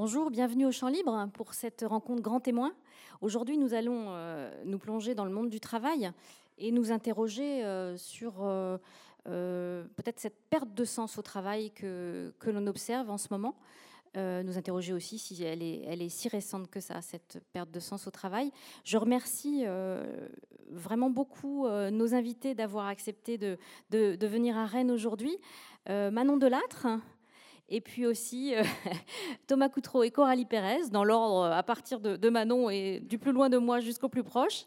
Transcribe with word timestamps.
Bonjour, 0.00 0.30
bienvenue 0.30 0.64
au 0.64 0.70
Champ 0.70 0.86
Libre 0.86 1.28
pour 1.32 1.54
cette 1.54 1.82
rencontre 1.84 2.22
grand 2.22 2.38
témoin. 2.38 2.72
Aujourd'hui, 3.20 3.58
nous 3.58 3.74
allons 3.74 4.04
euh, 4.10 4.48
nous 4.64 4.78
plonger 4.78 5.16
dans 5.16 5.24
le 5.24 5.32
monde 5.32 5.50
du 5.50 5.58
travail 5.58 6.12
et 6.56 6.70
nous 6.70 6.92
interroger 6.92 7.64
euh, 7.64 7.96
sur 7.96 8.34
euh, 8.44 8.78
peut-être 9.96 10.20
cette 10.20 10.38
perte 10.50 10.72
de 10.72 10.84
sens 10.84 11.18
au 11.18 11.22
travail 11.22 11.72
que, 11.72 12.32
que 12.38 12.48
l'on 12.48 12.68
observe 12.68 13.10
en 13.10 13.18
ce 13.18 13.26
moment. 13.32 13.56
nous 14.14 14.56
interroger 14.56 14.92
aussi 14.92 15.18
si 15.18 15.42
elle 15.42 15.64
est, 15.64 15.82
elle 15.88 16.00
est 16.00 16.10
si 16.10 16.28
récente 16.28 16.70
que 16.70 16.78
ça, 16.78 17.02
cette 17.02 17.40
perte 17.52 17.72
de 17.72 17.80
sens 17.80 18.06
au 18.06 18.12
travail. 18.12 18.52
Je 18.84 18.98
remercie 18.98 19.64
vraiment 20.70 21.10
beaucoup 21.10 21.66
nos 21.68 22.14
invités 22.14 22.54
d'avoir 22.54 22.86
accepté 22.86 23.36
de, 23.36 23.58
de, 23.90 24.14
de, 24.14 24.26
venir 24.28 24.56
à 24.56 24.64
Rennes 24.64 24.92
aujourd'hui. 24.92 25.36
Manon 25.88 26.36
Delattre, 26.36 26.86
et 27.68 27.80
puis 27.80 28.06
aussi 28.06 28.54
euh, 28.54 28.62
Thomas 29.46 29.68
Coutreau 29.68 30.02
et 30.02 30.10
Coralie 30.10 30.44
Pérez, 30.44 30.88
dans 30.90 31.04
l'ordre 31.04 31.44
à 31.44 31.62
partir 31.62 32.00
de, 32.00 32.28
Manon 32.28 32.70
et 32.70 33.00
du 33.00 33.18
plus 33.18 33.32
loin 33.32 33.48
de 33.48 33.58
moi 33.58 33.80
jusqu'au 33.80 34.08
plus 34.08 34.22
proche. 34.22 34.64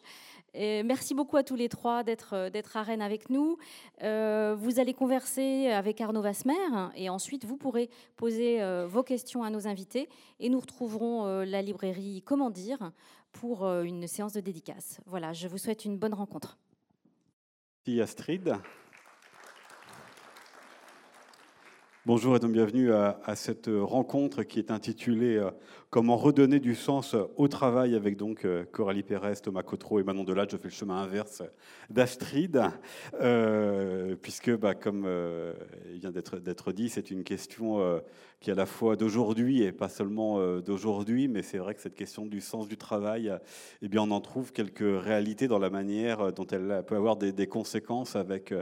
Et 0.53 0.83
merci 0.83 1.13
beaucoup 1.13 1.37
à 1.37 1.43
tous 1.43 1.55
les 1.55 1.69
trois 1.69 2.03
d'être 2.03 2.33
euh, 2.33 2.61
à 2.73 2.83
Rennes 2.83 3.01
avec 3.01 3.29
nous. 3.29 3.57
Euh, 4.03 4.53
vous 4.57 4.79
allez 4.79 4.93
converser 4.93 5.67
avec 5.67 6.01
Arnaud 6.01 6.21
Vasmer 6.21 6.53
et 6.95 7.09
ensuite 7.09 7.45
vous 7.45 7.55
pourrez 7.55 7.89
poser 8.17 8.59
vos 8.85 9.03
questions 9.03 9.43
à 9.43 9.49
nos 9.49 9.67
invités 9.67 10.09
et 10.39 10.49
nous 10.49 10.59
retrouverons 10.59 11.43
la 11.43 11.61
librairie 11.61 12.21
Comment 12.25 12.49
dire 12.49 12.91
pour 13.31 13.65
une 13.65 14.07
séance 14.07 14.33
de 14.33 14.41
dédicace. 14.41 14.99
Voilà, 15.05 15.31
je 15.31 15.47
vous 15.47 15.57
souhaite 15.57 15.85
une 15.85 15.97
bonne 15.97 16.13
rencontre. 16.13 16.57
Merci 17.87 18.01
Astrid. 18.01 18.57
Bonjour 22.07 22.35
et 22.35 22.39
donc 22.39 22.53
bienvenue 22.53 22.91
à, 22.91 23.35
cette 23.35 23.69
rencontre 23.71 24.41
qui 24.41 24.57
est 24.57 24.71
intitulée 24.71 25.37
euh, 25.37 25.51
Comment 25.91 26.15
redonner 26.15 26.61
du 26.61 26.73
sens 26.73 27.17
au 27.35 27.49
travail 27.49 27.95
avec 27.95 28.15
donc 28.15 28.45
euh, 28.45 28.63
Coralie 28.71 29.03
Pérez, 29.03 29.33
Thomas 29.43 29.61
Cotreau 29.61 29.99
et 29.99 30.03
Manon 30.03 30.23
Delade. 30.23 30.49
Je 30.49 30.55
fais 30.55 30.69
le 30.69 30.73
chemin 30.73 30.95
inverse 30.95 31.43
d'Astrid, 31.89 32.61
euh, 33.19 34.15
puisque 34.15 34.55
bah, 34.55 34.73
comme 34.73 35.05
il 35.91 35.99
vient 35.99 36.11
d'être 36.11 36.71
dit, 36.71 36.87
c'est 36.87 37.11
une 37.11 37.25
question 37.25 38.01
qui 38.39 38.49
est 38.49 38.53
à 38.53 38.55
la 38.55 38.65
fois 38.65 38.95
d'aujourd'hui 38.95 39.63
et 39.63 39.73
pas 39.73 39.89
seulement 39.89 40.39
d'aujourd'hui, 40.61 41.27
mais 41.27 41.43
c'est 41.43 41.57
vrai 41.57 41.75
que 41.75 41.81
cette 41.81 41.95
question 41.95 42.25
du 42.25 42.39
sens 42.39 42.69
du 42.69 42.77
travail, 42.77 43.37
eh 43.81 43.89
bien, 43.89 44.03
on 44.03 44.11
en 44.11 44.21
trouve 44.21 44.53
quelques 44.53 44.79
réalités 44.79 45.49
dans 45.49 45.59
la 45.59 45.69
manière 45.69 46.31
dont 46.31 46.47
elle 46.47 46.85
peut 46.87 46.95
avoir 46.95 47.17
des, 47.17 47.47
conséquences 47.47 48.15
avec 48.15 48.53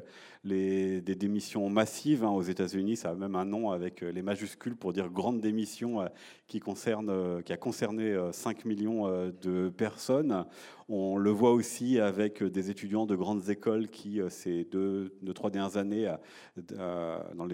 les, 0.44 1.00
des 1.02 1.16
démissions 1.16 1.70
massives 1.70 2.24
hein, 2.24 2.32
aux 2.32 2.42
États-Unis. 2.42 2.98
Ça 2.98 3.12
a 3.12 3.14
même 3.14 3.36
un 3.36 3.46
nom 3.46 3.70
avec 3.70 4.02
les 4.02 4.24
majuscules 4.24 4.76
pour 4.76 4.94
dire 4.94 5.10
grande 5.10 5.40
démission 5.40 6.10
qui, 6.48 6.60
concerne, 6.60 7.19
qui 7.46 7.54
a 7.54 7.58
concerné 7.58 8.16
5 8.32 8.66
millions 8.66 9.08
de 9.42 9.70
personnes. 9.70 10.46
On 10.88 11.18
le 11.18 11.30
voit 11.30 11.52
aussi 11.52 12.00
avec 12.00 12.44
des 12.44 12.70
étudiants 12.70 13.06
de 13.06 13.16
grandes 13.16 13.50
écoles 13.50 13.90
qui, 13.90 14.20
ces 14.30 14.66
deux, 14.66 15.14
deux 15.22 15.34
trois 15.34 15.50
dernières 15.50 15.78
années, 15.78 16.14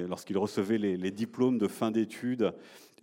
lorsqu'ils 0.08 0.38
recevaient 0.38 0.78
les 0.78 1.12
diplômes 1.12 1.58
de 1.58 1.68
fin 1.68 1.92
d'études, 1.92 2.54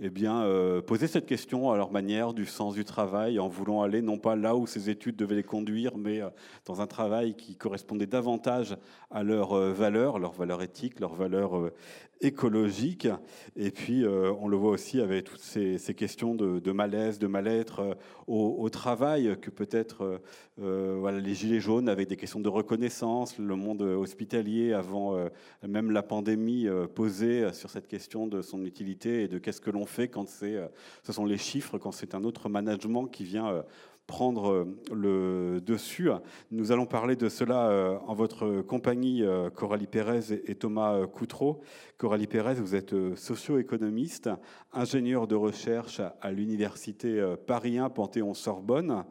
eh 0.00 0.08
bien, 0.08 0.42
euh, 0.42 0.80
poser 0.80 1.06
cette 1.06 1.26
question 1.26 1.70
à 1.70 1.76
leur 1.76 1.92
manière 1.92 2.32
du 2.32 2.46
sens 2.46 2.74
du 2.74 2.84
travail, 2.84 3.38
en 3.38 3.48
voulant 3.48 3.82
aller 3.82 4.00
non 4.00 4.16
pas 4.16 4.36
là 4.36 4.56
où 4.56 4.66
ces 4.66 4.88
études 4.88 5.16
devaient 5.16 5.34
les 5.34 5.42
conduire, 5.42 5.98
mais 5.98 6.22
euh, 6.22 6.30
dans 6.64 6.80
un 6.80 6.86
travail 6.86 7.34
qui 7.34 7.56
correspondait 7.56 8.06
davantage 8.06 8.76
à 9.10 9.22
leurs 9.22 9.52
euh, 9.52 9.72
valeurs, 9.72 10.18
leurs 10.18 10.32
valeurs 10.32 10.62
éthiques, 10.62 10.98
leurs 10.98 11.14
valeurs 11.14 11.70
écologiques. 12.22 13.08
Et 13.56 13.70
puis, 13.70 14.04
on 14.06 14.46
le 14.46 14.56
voit 14.56 14.70
aussi 14.70 15.00
avec 15.00 15.24
toutes 15.24 15.40
ces, 15.40 15.94
questions 15.94 16.36
de, 16.36 16.70
malaise, 16.70 17.18
de 17.18 17.26
mal-être 17.26 17.96
au, 18.28 18.68
travail, 18.70 19.36
que 19.40 19.50
peut-être 19.50 20.20
les 20.58 21.34
Gilets 21.34 21.58
jaunes 21.58 21.88
avec 21.88 22.08
des 22.08 22.16
questions 22.16 22.38
de 22.38 22.48
reconnaissance, 22.48 23.38
le 23.38 23.56
monde 23.56 23.82
hospitalier 23.82 24.72
avant 24.72 25.18
même 25.66 25.90
la 25.90 26.04
pandémie 26.04 26.68
posait 26.94 27.52
sur 27.54 27.70
cette 27.70 27.88
question 27.88 28.28
de 28.28 28.40
son 28.40 28.64
utilité 28.64 29.24
et 29.24 29.28
de 29.28 29.38
qu'est-ce 29.38 29.60
que 29.60 29.72
l'on 29.72 29.81
fait 29.86 30.08
quand 30.08 30.28
c'est, 30.28 30.56
euh, 30.56 30.68
ce 31.02 31.12
sont 31.12 31.24
les 31.24 31.38
chiffres, 31.38 31.78
quand 31.78 31.92
c'est 31.92 32.14
un 32.14 32.24
autre 32.24 32.48
management 32.48 33.06
qui 33.06 33.24
vient 33.24 33.48
euh, 33.48 33.62
prendre 34.06 34.50
euh, 34.50 34.78
le 34.92 35.60
dessus. 35.60 36.10
Nous 36.50 36.72
allons 36.72 36.86
parler 36.86 37.16
de 37.16 37.28
cela 37.28 38.00
en 38.06 38.14
votre 38.14 38.62
compagnie, 38.62 39.24
Coralie 39.54 39.86
Pérez 39.86 40.32
et 40.46 40.54
Thomas 40.54 41.06
Coutreau. 41.06 41.62
Coralie 41.98 42.26
Pérez, 42.26 42.54
vous 42.54 42.74
êtes 42.74 42.94
socio-économiste, 43.14 44.28
ingénieur 44.72 45.26
de 45.26 45.36
recherche 45.36 46.00
à 46.20 46.32
l'université 46.32 47.24
Paris 47.46 47.78
1 47.78 47.90
Panthéon-Sorbonne. 47.90 49.04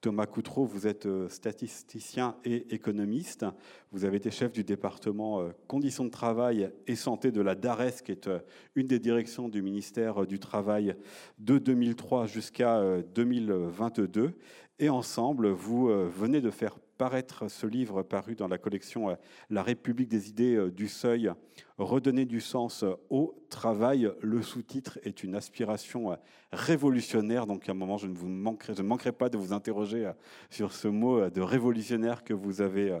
Thomas 0.00 0.26
Coutreau, 0.26 0.64
vous 0.64 0.86
êtes 0.86 1.06
euh, 1.06 1.28
statisticien 1.28 2.36
et 2.44 2.72
économiste. 2.72 3.44
Vous 3.90 4.04
avez 4.04 4.18
été 4.18 4.30
chef 4.30 4.52
du 4.52 4.62
département 4.62 5.40
euh, 5.40 5.50
conditions 5.66 6.04
de 6.04 6.10
travail 6.10 6.70
et 6.86 6.94
santé 6.94 7.32
de 7.32 7.40
la 7.40 7.56
DARES, 7.56 8.02
qui 8.04 8.12
est 8.12 8.28
euh, 8.28 8.38
une 8.76 8.86
des 8.86 9.00
directions 9.00 9.48
du 9.48 9.60
ministère 9.60 10.24
du 10.24 10.38
Travail 10.38 10.94
de 11.40 11.58
2003 11.58 12.26
jusqu'à 12.26 12.80
2022. 13.12 14.38
Et 14.78 14.88
ensemble, 14.88 15.48
vous 15.48 15.88
venez 15.88 16.40
de 16.40 16.50
faire 16.50 16.78
paraître 16.98 17.48
ce 17.48 17.66
livre 17.66 18.02
paru 18.02 18.34
dans 18.34 18.48
la 18.48 18.58
collection 18.58 19.16
La 19.48 19.62
République 19.62 20.08
des 20.08 20.28
idées 20.28 20.70
du 20.70 20.88
Seuil, 20.88 21.32
Redonner 21.78 22.24
du 22.24 22.40
sens 22.40 22.84
au 23.08 23.36
travail. 23.50 24.10
Le 24.20 24.42
sous-titre 24.42 24.98
est 25.04 25.22
une 25.22 25.36
aspiration 25.36 26.18
révolutionnaire. 26.52 27.46
Donc 27.46 27.68
à 27.68 27.72
un 27.72 27.74
moment, 27.76 27.98
je 27.98 28.08
ne, 28.08 28.16
vous 28.16 28.28
manquerai, 28.28 28.74
je 28.74 28.82
ne 28.82 28.88
manquerai 28.88 29.12
pas 29.12 29.28
de 29.28 29.38
vous 29.38 29.52
interroger 29.52 30.10
sur 30.50 30.72
ce 30.72 30.88
mot 30.88 31.30
de 31.30 31.40
révolutionnaire 31.40 32.24
que 32.24 32.34
vous 32.34 32.60
avez 32.60 32.98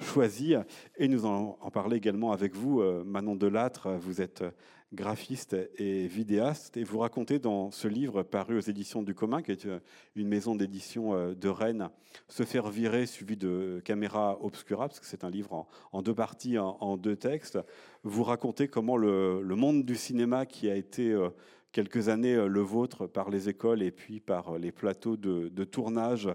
choisi. 0.00 0.54
Et 0.96 1.08
nous 1.08 1.26
en, 1.26 1.52
parler 1.72 1.96
également 1.96 2.32
avec 2.32 2.54
vous, 2.54 2.82
Manon 3.04 3.36
Delattre. 3.36 3.88
Vous 4.00 4.20
êtes 4.20 4.44
graphiste 4.92 5.54
et 5.76 6.06
vidéaste, 6.06 6.76
et 6.76 6.84
vous 6.84 6.98
racontez 6.98 7.38
dans 7.38 7.70
ce 7.70 7.88
livre 7.88 8.22
paru 8.22 8.56
aux 8.56 8.60
éditions 8.60 9.02
du 9.02 9.14
commun, 9.14 9.42
qui 9.42 9.52
est 9.52 9.66
euh, 9.66 9.80
une 10.16 10.28
maison 10.28 10.54
d'édition 10.54 11.14
euh, 11.14 11.34
de 11.34 11.48
Rennes, 11.48 11.90
Se 12.28 12.42
faire 12.42 12.68
virer 12.68 13.04
suivi 13.04 13.36
de 13.36 13.82
Caméra 13.84 14.38
Obscura, 14.42 14.88
parce 14.88 14.98
que 14.98 15.06
c'est 15.06 15.24
un 15.24 15.30
livre 15.30 15.66
en, 15.92 16.02
deux 16.02 16.14
parties, 16.14 16.58
en, 16.58 16.96
deux 16.96 17.16
textes. 17.16 17.58
Vous 18.02 18.24
racontez 18.24 18.68
comment 18.68 18.96
le, 18.96 19.42
monde 19.42 19.84
du 19.84 19.94
cinéma 19.94 20.46
qui 20.46 20.70
a 20.70 20.74
été 20.74 21.10
euh, 21.10 21.28
quelques 21.72 22.08
années 22.08 22.34
euh, 22.34 22.48
le 22.48 22.60
vôtre 22.60 23.06
par 23.06 23.30
les 23.30 23.48
écoles 23.48 23.82
et 23.82 23.90
puis 23.90 24.20
par 24.20 24.54
euh, 24.54 24.58
les 24.58 24.72
plateaux 24.72 25.16
de, 25.16 25.64
tournage 25.64 26.28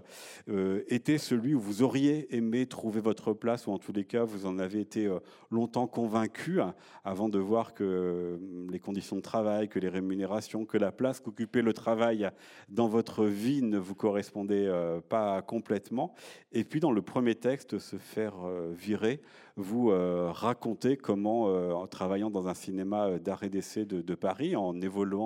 euh, 0.48 0.82
était 0.88 1.18
celui 1.18 1.54
où 1.54 1.60
vous 1.60 1.82
auriez 1.82 2.34
aimé 2.36 2.66
trouver 2.66 3.00
votre 3.00 3.32
place, 3.32 3.66
ou 3.66 3.72
en 3.72 3.78
tous 3.78 3.92
les 3.92 4.04
cas, 4.04 4.24
vous 4.24 4.46
en 4.46 4.58
avez 4.58 4.80
été 4.80 5.10
longtemps 5.50 5.86
convaincu, 5.86 6.60
hein, 6.60 6.74
avant 7.04 7.28
de 7.28 7.38
voir 7.38 7.74
que 7.74 8.38
les 8.70 8.78
conditions 8.78 9.16
de 9.16 9.22
travail, 9.22 9.68
que 9.68 9.78
les 9.78 9.88
rémunérations, 9.88 10.64
que 10.64 10.78
la 10.78 10.92
place 10.92 11.20
qu'occupait 11.20 11.62
le 11.62 11.72
travail 11.72 12.30
dans 12.68 12.86
votre 12.86 13.24
vie 13.24 13.62
ne 13.62 13.78
vous 13.78 13.94
correspondait 13.94 14.70
pas 15.08 15.42
complètement. 15.42 16.14
Et 16.52 16.64
puis 16.64 16.80
dans 16.80 16.92
le 16.92 17.02
premier 17.02 17.34
texte, 17.34 17.78
se 17.78 17.96
faire 17.96 18.34
virer, 18.72 19.20
vous 19.56 19.92
racontez 20.32 20.96
comment, 20.96 21.44
en 21.44 21.86
travaillant 21.86 22.30
dans 22.30 22.48
un 22.48 22.54
cinéma 22.54 23.10
et 23.42 23.48
d'essai 23.48 23.84
de, 23.84 24.14
Paris, 24.14 24.54
en 24.56 24.80
évoluant 24.80 25.23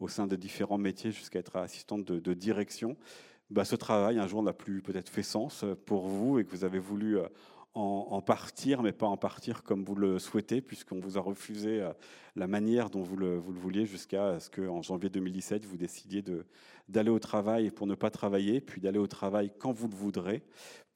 au 0.00 0.08
sein 0.08 0.26
de 0.26 0.36
différents 0.36 0.78
métiers 0.78 1.12
jusqu'à 1.12 1.38
être 1.38 1.56
assistante 1.56 2.04
de, 2.04 2.34
direction, 2.34 2.96
bah, 3.50 3.64
ce 3.64 3.76
travail 3.76 4.18
un 4.18 4.26
jour 4.26 4.42
n'a 4.42 4.52
plus 4.52 4.82
peut-être 4.82 5.08
fait 5.08 5.22
sens 5.22 5.64
pour 5.86 6.06
vous 6.06 6.38
et 6.38 6.44
que 6.44 6.50
vous 6.50 6.64
avez 6.64 6.78
voulu 6.78 7.18
en, 7.74 8.20
partir, 8.22 8.82
mais 8.82 8.92
pas 8.92 9.06
en 9.06 9.16
partir 9.16 9.62
comme 9.62 9.84
vous 9.84 9.94
le 9.94 10.18
souhaitez, 10.18 10.60
puisqu'on 10.60 10.98
vous 10.98 11.16
a 11.16 11.20
refusé 11.20 11.86
la 12.34 12.46
manière 12.46 12.90
dont 12.90 13.02
vous 13.02 13.16
le, 13.16 13.36
vous 13.36 13.52
le 13.52 13.58
vouliez 13.58 13.86
jusqu'à 13.86 14.40
ce 14.40 14.50
qu'en 14.50 14.82
janvier 14.82 15.10
2017, 15.10 15.64
vous 15.64 15.76
décidiez 15.76 16.22
d'aller 16.88 17.10
au 17.10 17.18
travail 17.18 17.70
pour 17.70 17.86
ne 17.86 17.94
pas 17.94 18.10
travailler, 18.10 18.60
puis 18.60 18.80
d'aller 18.80 18.98
au 18.98 19.06
travail 19.06 19.52
quand 19.58 19.72
vous 19.72 19.88
le 19.88 19.94
voudrez, 19.94 20.42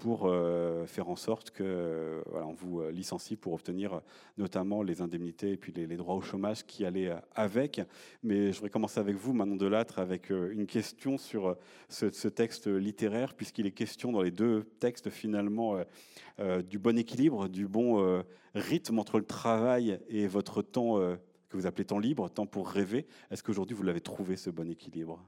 pour 0.03 0.27
euh, 0.27 0.85
faire 0.87 1.09
en 1.09 1.15
sorte 1.15 1.53
que 1.53 2.23
voilà, 2.27 2.47
on 2.47 2.55
vous 2.55 2.81
euh, 2.81 2.91
licencie 2.91 3.37
pour 3.37 3.53
obtenir 3.53 4.01
notamment 4.37 4.83
les 4.83 5.01
indemnités 5.01 5.53
et 5.53 5.57
puis 5.57 5.73
les, 5.73 5.97
droits 5.97 6.17
au 6.17 6.21
chômage 6.21 6.67
qui 6.67 6.85
allaient 6.85 7.13
avec. 7.37 7.81
Mais 8.25 8.49
je 8.49 8.57
voudrais 8.57 8.71
commencer 8.71 8.99
avec 8.99 9.15
vous, 9.15 9.33
Manon 9.33 9.55
Delattre, 9.55 10.01
avec 10.01 10.33
euh, 10.33 10.51
une 10.53 10.67
question 10.67 11.19
sur 11.19 11.57
ce 11.89 12.27
texte 12.27 12.67
littéraire, 12.67 13.35
puisqu'il 13.35 13.67
est 13.67 13.73
question 13.73 14.11
dans 14.11 14.23
les 14.23 14.33
deux 14.33 14.65
textes 14.81 15.11
finalement 15.11 15.77
du 16.69 16.79
bon 16.79 16.99
équilibre, 16.99 17.49
du 17.49 17.69
bon 17.69 18.23
rythme 18.55 18.99
entre 18.99 19.19
le 19.19 19.25
travail 19.25 20.01
et 20.09 20.27
votre 20.27 20.63
temps 20.63 20.99
que 21.49 21.57
vous 21.57 21.67
appelez 21.67 21.85
temps 21.85 21.99
libre, 21.99 22.29
temps 22.31 22.47
pour 22.47 22.69
rêver. 22.69 23.07
Est-ce 23.31 23.43
qu'aujourd'hui 23.43 23.77
vous 23.77 23.83
l'avez 23.83 24.01
trouvé 24.01 24.37
ce 24.37 24.51
bon 24.51 24.71
équilibre? 24.71 25.23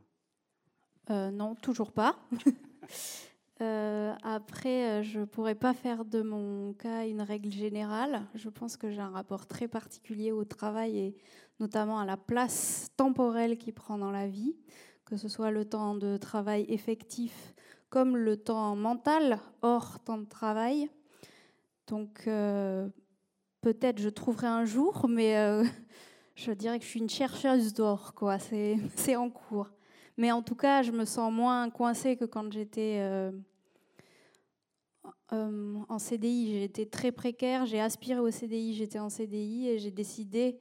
Non, 1.10 1.54
toujours 1.54 1.92
pas. 1.92 2.16
après, 3.60 5.02
je 5.02 5.20
ne 5.20 5.24
pourrais 5.24 5.54
pas 5.54 5.74
faire 5.74 6.04
de 6.04 6.22
mon 6.22 6.72
cas 6.74 7.06
une 7.06 7.22
règle 7.22 7.50
générale. 7.50 8.22
Je 8.34 8.48
pense 8.48 8.76
que 8.76 8.90
j'ai 8.90 9.00
un 9.00 9.10
rapport 9.10 9.46
très 9.46 9.68
particulier 9.68 10.32
au 10.32 10.44
travail 10.44 10.98
et 10.98 11.16
notamment 11.60 11.98
à 11.98 12.04
la 12.04 12.16
place 12.16 12.88
temporelle 12.96 13.58
qu'il 13.58 13.74
prend 13.74 13.98
dans 13.98 14.10
la 14.10 14.26
vie, 14.26 14.56
que 15.04 15.16
ce 15.16 15.28
soit 15.28 15.50
le 15.50 15.64
temps 15.64 15.94
de 15.94 16.16
travail 16.16 16.66
effectif 16.68 17.54
comme 17.94 18.16
le 18.16 18.36
temps 18.36 18.74
mental 18.74 19.38
hors 19.62 20.00
temps 20.00 20.18
de 20.18 20.24
travail. 20.24 20.90
Donc 21.86 22.24
euh, 22.26 22.88
peut-être 23.60 24.00
je 24.00 24.08
trouverai 24.08 24.48
un 24.48 24.64
jour, 24.64 25.06
mais 25.08 25.36
euh, 25.36 25.62
je 26.34 26.50
dirais 26.50 26.80
que 26.80 26.84
je 26.84 26.90
suis 26.90 26.98
une 26.98 27.08
chercheuse 27.08 27.72
d'or, 27.72 28.12
quoi. 28.14 28.40
C'est 28.40 28.76
en 29.16 29.30
cours. 29.30 29.70
Mais 30.16 30.30
en 30.32 30.42
tout 30.42 30.54
cas, 30.54 30.82
je 30.82 30.92
me 30.92 31.04
sens 31.04 31.32
moins 31.32 31.70
coincée 31.70 32.16
que 32.16 32.24
quand 32.24 32.52
j'étais 32.52 32.98
euh, 33.00 33.32
en 35.30 35.98
CDI. 35.98 36.60
J'étais 36.60 36.86
très 36.86 37.12
précaire, 37.12 37.66
j'ai 37.66 37.80
aspiré 37.80 38.20
au 38.20 38.30
CDI, 38.30 38.74
j'étais 38.74 38.98
en 38.98 39.08
CDI 39.08 39.68
et 39.68 39.78
j'ai 39.78 39.90
décidé 39.90 40.60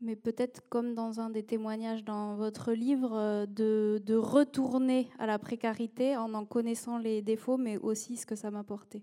mais 0.00 0.16
peut-être 0.16 0.62
comme 0.68 0.94
dans 0.94 1.20
un 1.20 1.30
des 1.30 1.42
témoignages 1.42 2.04
dans 2.04 2.34
votre 2.34 2.72
livre, 2.72 3.12
euh, 3.14 3.46
de, 3.46 4.00
de, 4.04 4.14
retourner 4.14 5.08
à 5.18 5.26
la 5.26 5.38
précarité 5.38 6.16
en 6.16 6.32
en 6.34 6.44
connaissant 6.44 6.98
les 6.98 7.22
défauts, 7.22 7.58
mais 7.58 7.76
aussi 7.76 8.16
ce 8.16 8.26
que 8.26 8.34
ça 8.34 8.50
m'a 8.50 8.60
apporté. 8.60 9.02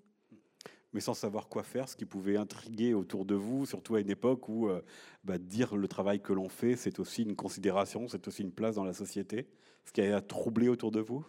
Mais 0.94 1.02
sans 1.02 1.14
savoir 1.14 1.50
quoi 1.50 1.64
faire, 1.64 1.90
ce 1.90 1.96
qui 1.96 2.06
pouvait 2.06 2.38
intriguer 2.38 2.94
autour 2.94 3.26
de 3.26 3.36
vous, 3.36 3.66
surtout 3.66 3.96
à 3.96 4.02
une 4.02 4.10
époque 4.10 4.48
où 4.48 4.68
euh, 4.68 4.82
bah, 5.24 5.38
dire 5.38 5.76
le 5.76 5.88
travail 5.88 6.22
que 6.22 6.34
l'on 6.34 6.50
fait, 6.50 6.76
c'est 6.76 7.00
aussi 7.00 7.24
une 7.24 7.36
considération, 7.36 8.08
c'est 8.08 8.28
aussi 8.28 8.42
une 8.42 8.54
place 8.54 8.76
dans 8.76 8.86
la 8.86 8.94
société. 8.94 9.48
Ce 9.86 9.92
qui 9.92 10.02
a 10.02 10.22
troublé 10.22 10.70
autour 10.70 10.92
de 10.92 11.02
vous? 11.02 11.26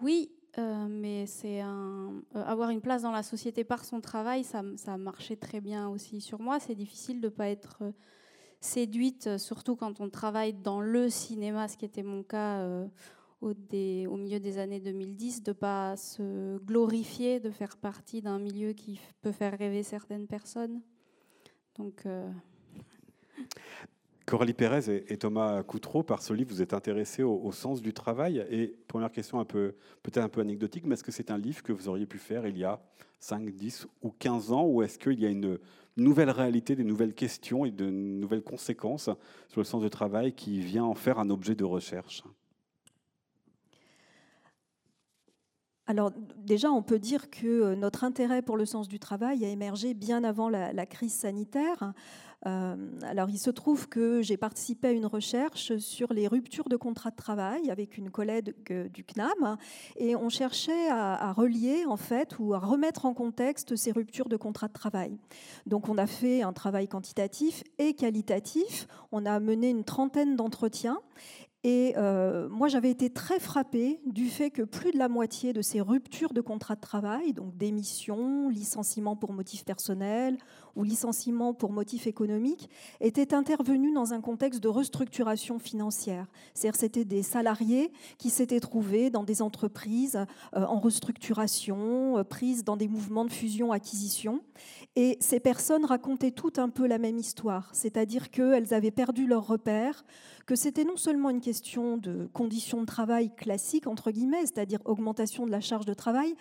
Oui, 0.00 0.30
euh, 0.58 0.86
mais 0.88 1.26
c'est 1.26 1.60
un, 1.60 2.22
avoir 2.34 2.70
une 2.70 2.80
place 2.80 3.02
dans 3.02 3.10
la 3.10 3.24
société 3.24 3.64
par 3.64 3.84
son 3.84 4.00
travail, 4.00 4.44
ça, 4.44 4.62
ça 4.76 4.96
marchait 4.96 5.36
très 5.36 5.60
bien 5.60 5.88
aussi 5.88 6.20
sur 6.20 6.40
moi. 6.40 6.60
C'est 6.60 6.76
difficile 6.76 7.20
de 7.20 7.26
ne 7.26 7.32
pas 7.32 7.48
être 7.48 7.82
séduite, 8.60 9.26
euh, 9.26 9.38
surtout 9.38 9.74
quand 9.74 10.00
on 10.00 10.08
travaille 10.08 10.52
dans 10.54 10.80
le 10.80 11.10
cinéma, 11.10 11.66
ce 11.68 11.76
qui 11.76 11.84
était 11.84 12.04
mon 12.04 12.22
cas 12.22 12.86
au, 13.44 13.50
au, 13.50 14.16
milieu 14.16 14.40
des 14.40 14.58
années 14.58 14.80
2010, 14.80 15.42
de 15.42 15.50
ne 15.50 15.54
pas 15.54 15.96
se 15.96 16.58
glorifier, 16.58 17.40
de 17.40 17.50
faire 17.50 17.76
partie 17.76 18.22
d'un 18.22 18.38
milieu 18.38 18.72
qui 18.72 18.98
peut 19.20 19.32
faire 19.32 19.56
rêver 19.58 19.82
certaines 19.82 20.26
personnes. 20.26 20.80
Donc. 21.76 22.06
Euh, 22.06 22.30
Coralie 24.26 24.54
Pérez 24.54 25.04
et, 25.08 25.18
Thomas 25.18 25.62
Coutreau, 25.62 26.02
par 26.02 26.22
ce 26.22 26.32
livre, 26.32 26.50
vous 26.50 26.62
êtes 26.62 26.72
intéressés 26.72 27.22
au, 27.22 27.52
sens 27.52 27.82
du 27.82 27.92
travail. 27.92 28.44
Et 28.48 28.74
première 28.88 29.12
question, 29.12 29.38
un 29.38 29.44
peu, 29.44 29.74
peut-être 30.02 30.24
un 30.24 30.30
peu 30.30 30.40
anecdotique, 30.40 30.86
mais 30.86 30.94
est-ce 30.94 31.04
que 31.04 31.12
c'est 31.12 31.30
un 31.30 31.36
livre 31.36 31.62
que 31.62 31.72
vous 31.72 31.88
auriez 31.88 32.06
pu 32.06 32.16
faire 32.16 32.46
il 32.46 32.56
y 32.56 32.64
a 32.64 32.80
5, 33.20 33.50
10 33.50 33.86
ou 34.00 34.10
15 34.10 34.52
ans 34.52 34.66
Ou 34.66 34.82
est-ce 34.82 34.98
qu'il 34.98 35.20
y 35.20 35.26
a 35.26 35.28
une 35.28 35.58
nouvelle 35.98 36.30
réalité, 36.30 36.74
des 36.74 36.84
nouvelles 36.84 37.12
questions 37.12 37.66
et 37.66 37.70
de 37.70 37.90
nouvelles 37.90 38.42
conséquences 38.42 39.10
sur 39.48 39.60
le 39.60 39.64
sens 39.64 39.82
du 39.82 39.90
travail 39.90 40.32
qui 40.32 40.58
vient 40.60 40.84
en 40.84 40.94
faire 40.94 41.18
un 41.18 41.28
objet 41.28 41.54
de 41.54 41.64
recherche? 41.64 42.22
Alors 45.86 46.12
déjà, 46.38 46.70
on 46.70 46.82
peut 46.82 46.98
dire 46.98 47.30
que 47.30 47.74
notre 47.74 48.04
intérêt 48.04 48.40
pour 48.40 48.56
le 48.56 48.64
sens 48.64 48.88
du 48.88 48.98
travail 48.98 49.44
a 49.44 49.48
émergé 49.48 49.92
bien 49.92 50.24
avant 50.24 50.48
la 50.48 50.86
crise 50.86 51.12
sanitaire. 51.12 51.92
Euh, 52.46 52.76
alors, 53.02 53.30
il 53.30 53.38
se 53.38 53.50
trouve 53.50 53.88
que 53.88 54.22
j'ai 54.22 54.36
participé 54.36 54.88
à 54.88 54.90
une 54.92 55.06
recherche 55.06 55.76
sur 55.78 56.12
les 56.12 56.28
ruptures 56.28 56.68
de 56.68 56.76
contrat 56.76 57.10
de 57.10 57.16
travail 57.16 57.70
avec 57.70 57.96
une 57.96 58.10
collègue 58.10 58.54
du 58.92 59.04
CNAM, 59.04 59.56
et 59.96 60.14
on 60.16 60.28
cherchait 60.28 60.88
à, 60.90 61.32
relier 61.32 61.84
en 61.86 61.96
fait 61.96 62.38
ou 62.38 62.54
à 62.54 62.58
remettre 62.58 63.06
en 63.06 63.14
contexte 63.14 63.76
ces 63.76 63.92
ruptures 63.92 64.28
de 64.28 64.36
contrat 64.36 64.68
de 64.68 64.72
travail. 64.72 65.16
Donc, 65.66 65.88
on 65.88 65.98
a 65.98 66.06
fait 66.06 66.42
un 66.42 66.52
travail 66.52 66.88
quantitatif 66.88 67.62
et 67.78 67.94
qualitatif. 67.94 68.86
On 69.12 69.24
a 69.26 69.40
mené 69.40 69.70
une 69.70 69.84
trentaine 69.84 70.36
d'entretiens. 70.36 71.00
Et 71.66 71.94
euh, 71.96 72.46
moi, 72.50 72.68
j'avais 72.68 72.90
été 72.90 73.08
très 73.08 73.40
frappée 73.40 73.98
du 74.04 74.28
fait 74.28 74.50
que 74.50 74.60
plus 74.60 74.92
de 74.92 74.98
la 74.98 75.08
moitié 75.08 75.54
de 75.54 75.62
ces 75.62 75.80
ruptures 75.80 76.34
de 76.34 76.42
contrat 76.42 76.74
de 76.74 76.80
travail, 76.80 77.32
donc 77.32 77.56
démission, 77.56 78.50
licenciement 78.50 79.16
pour 79.16 79.32
motif 79.32 79.64
personnel 79.64 80.36
ou 80.76 80.82
licenciement 80.82 81.54
pour 81.54 81.72
motif 81.72 82.06
économique 82.06 82.68
étaient 83.00 83.34
intervenus 83.34 83.94
dans 83.94 84.12
un 84.12 84.20
contexte 84.20 84.62
de 84.62 84.68
restructuration 84.68 85.58
financière. 85.58 86.26
C'est-à-dire 86.54 86.80
c'était 86.80 87.04
des 87.04 87.22
salariés 87.22 87.92
qui 88.18 88.30
s'étaient 88.30 88.60
trouvés 88.60 89.10
dans 89.10 89.24
des 89.24 89.42
entreprises 89.42 90.16
euh, 90.56 90.64
en 90.64 90.78
restructuration, 90.78 92.18
euh, 92.18 92.24
prises 92.24 92.64
dans 92.64 92.76
des 92.76 92.88
mouvements 92.88 93.24
de 93.24 93.32
fusion-acquisition. 93.32 94.40
Et 94.96 95.16
ces 95.20 95.40
personnes 95.40 95.84
racontaient 95.84 96.30
toutes 96.30 96.58
un 96.58 96.68
peu 96.68 96.86
la 96.86 96.98
même 96.98 97.18
histoire, 97.18 97.70
c'est-à-dire 97.72 98.30
qu'elles 98.30 98.72
avaient 98.72 98.90
perdu 98.90 99.26
leur 99.26 99.46
repère, 99.46 100.04
que 100.46 100.54
c'était 100.54 100.84
non 100.84 100.96
seulement 100.96 101.30
une 101.30 101.40
question 101.40 101.96
de 101.96 102.28
conditions 102.32 102.80
de 102.80 102.86
travail 102.86 103.34
classiques, 103.34 103.86
entre 103.86 104.10
guillemets, 104.10 104.42
c'est-à-dire 104.42 104.80
augmentation 104.84 105.46
de 105.46 105.50
la 105.50 105.60
charge 105.60 105.86
de 105.86 105.94
travail, 105.94 106.34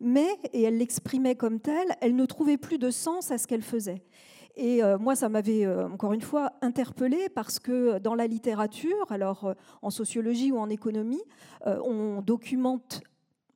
mais, 0.00 0.28
et 0.52 0.62
elles 0.62 0.78
l'exprimaient 0.78 1.36
comme 1.36 1.60
telle, 1.60 1.88
elles 2.00 2.16
ne 2.16 2.24
trouvaient 2.24 2.56
plus 2.56 2.78
de 2.78 2.90
sens 2.90 3.30
à 3.30 3.38
ce 3.38 3.46
qu'elles 3.46 3.62
Et 4.56 4.82
euh, 4.82 4.98
moi, 4.98 5.16
ça 5.16 5.28
m'avait 5.28 5.64
euh, 5.64 5.88
encore 5.88 6.12
une 6.12 6.20
fois 6.20 6.52
interpellée 6.60 7.28
parce 7.28 7.58
que 7.58 7.98
dans 7.98 8.14
la 8.14 8.26
littérature, 8.26 9.06
alors 9.10 9.44
euh, 9.44 9.54
en 9.82 9.90
sociologie 9.90 10.52
ou 10.52 10.58
en 10.58 10.68
économie, 10.68 11.22
on 11.66 12.22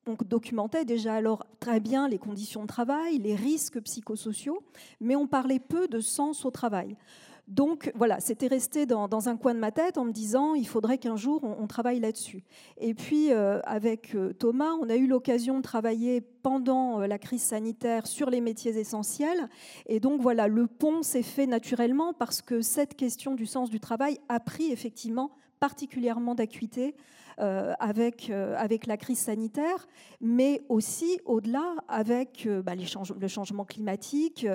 on 0.06 0.16
documentait 0.22 0.84
déjà 0.84 1.14
alors 1.14 1.46
très 1.60 1.80
bien 1.80 2.08
les 2.08 2.18
conditions 2.18 2.62
de 2.62 2.66
travail, 2.66 3.18
les 3.18 3.34
risques 3.34 3.80
psychosociaux, 3.80 4.62
mais 5.00 5.16
on 5.16 5.26
parlait 5.26 5.58
peu 5.58 5.88
de 5.88 6.00
sens 6.00 6.44
au 6.44 6.50
travail. 6.50 6.96
Donc 7.46 7.92
voilà, 7.94 8.20
c'était 8.20 8.46
resté 8.46 8.86
dans, 8.86 9.28
un 9.28 9.36
coin 9.36 9.54
de 9.54 9.58
ma 9.58 9.70
tête 9.70 9.98
en 9.98 10.04
me 10.04 10.12
disant 10.12 10.54
il 10.54 10.66
faudrait 10.66 10.96
qu'un 10.96 11.16
jour 11.16 11.44
on, 11.44 11.66
travaille 11.66 12.00
là-dessus. 12.00 12.42
Et 12.78 12.94
puis 12.94 13.32
euh, 13.32 13.60
avec 13.64 14.14
euh, 14.14 14.32
Thomas, 14.32 14.72
on 14.80 14.88
a 14.88 14.96
eu 14.96 15.06
l'occasion 15.06 15.58
de 15.58 15.62
travailler 15.62 16.22
pendant 16.22 17.00
euh, 17.00 17.06
la 17.06 17.18
crise 17.18 17.42
sanitaire 17.42 18.06
sur 18.06 18.30
les 18.30 18.40
métiers 18.40 18.78
essentiels. 18.78 19.50
Et 19.86 20.00
donc 20.00 20.22
voilà, 20.22 20.48
le 20.48 20.66
pont 20.66 21.02
s'est 21.02 21.22
fait 21.22 21.46
naturellement 21.46 22.14
parce 22.14 22.40
que 22.40 22.62
cette 22.62 22.96
question 22.96 23.34
du 23.34 23.44
sens 23.44 23.68
du 23.68 23.78
travail 23.78 24.18
a 24.30 24.40
pris 24.40 24.72
effectivement 24.72 25.32
particulièrement 25.60 26.34
d'acuité 26.34 26.94
avec, 27.38 28.30
euh, 28.30 28.54
avec 28.56 28.86
la 28.86 28.96
crise 28.96 29.18
sanitaire, 29.18 29.86
mais 30.20 30.62
aussi 30.68 31.20
au-delà 31.24 31.74
avec 31.88 32.46
euh, 32.46 32.62
bah, 32.62 32.74
le 32.74 33.28
changement 33.28 33.64
climatique, 33.64 34.46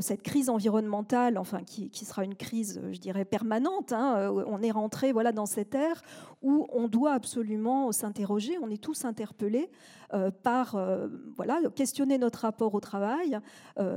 cette 0.00 0.22
crise 0.22 0.48
environnementale, 0.48 1.38
enfin 1.38 1.62
qui, 1.64 2.04
sera 2.04 2.24
une 2.24 2.34
crise, 2.34 2.80
je 2.92 2.98
dirais, 2.98 3.24
permanente. 3.24 3.92
Hein, 3.92 4.30
on 4.46 4.62
est 4.62 4.70
rentré 4.70 5.12
voilà, 5.12 5.32
dans 5.32 5.46
cette 5.46 5.74
ère 5.74 6.02
où 6.42 6.66
on 6.72 6.88
doit 6.88 7.12
absolument 7.12 7.92
s'interroger, 7.92 8.58
on 8.60 8.70
est 8.70 8.82
tous 8.82 9.04
interpellés 9.04 9.70
par 10.42 10.76
voilà, 11.36 11.60
questionner 11.74 12.18
notre 12.18 12.40
rapport 12.40 12.74
au 12.74 12.80
travail. 12.80 13.38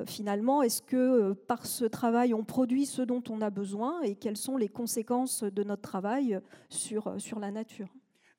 finalement, 0.05 0.61
est-ce 0.61 0.81
que 0.81 1.33
par 1.33 1.65
ce 1.65 1.85
travail, 1.85 2.33
on 2.33 2.43
produit 2.43 2.85
ce 2.85 3.01
dont 3.01 3.23
on 3.29 3.41
a 3.41 3.49
besoin 3.49 4.01
et 4.01 4.15
quelles 4.15 4.37
sont 4.37 4.57
les 4.57 4.69
conséquences 4.69 5.43
de 5.43 5.63
notre 5.63 5.81
travail 5.81 6.39
sur 6.69 7.39
la 7.39 7.51
nature? 7.51 7.89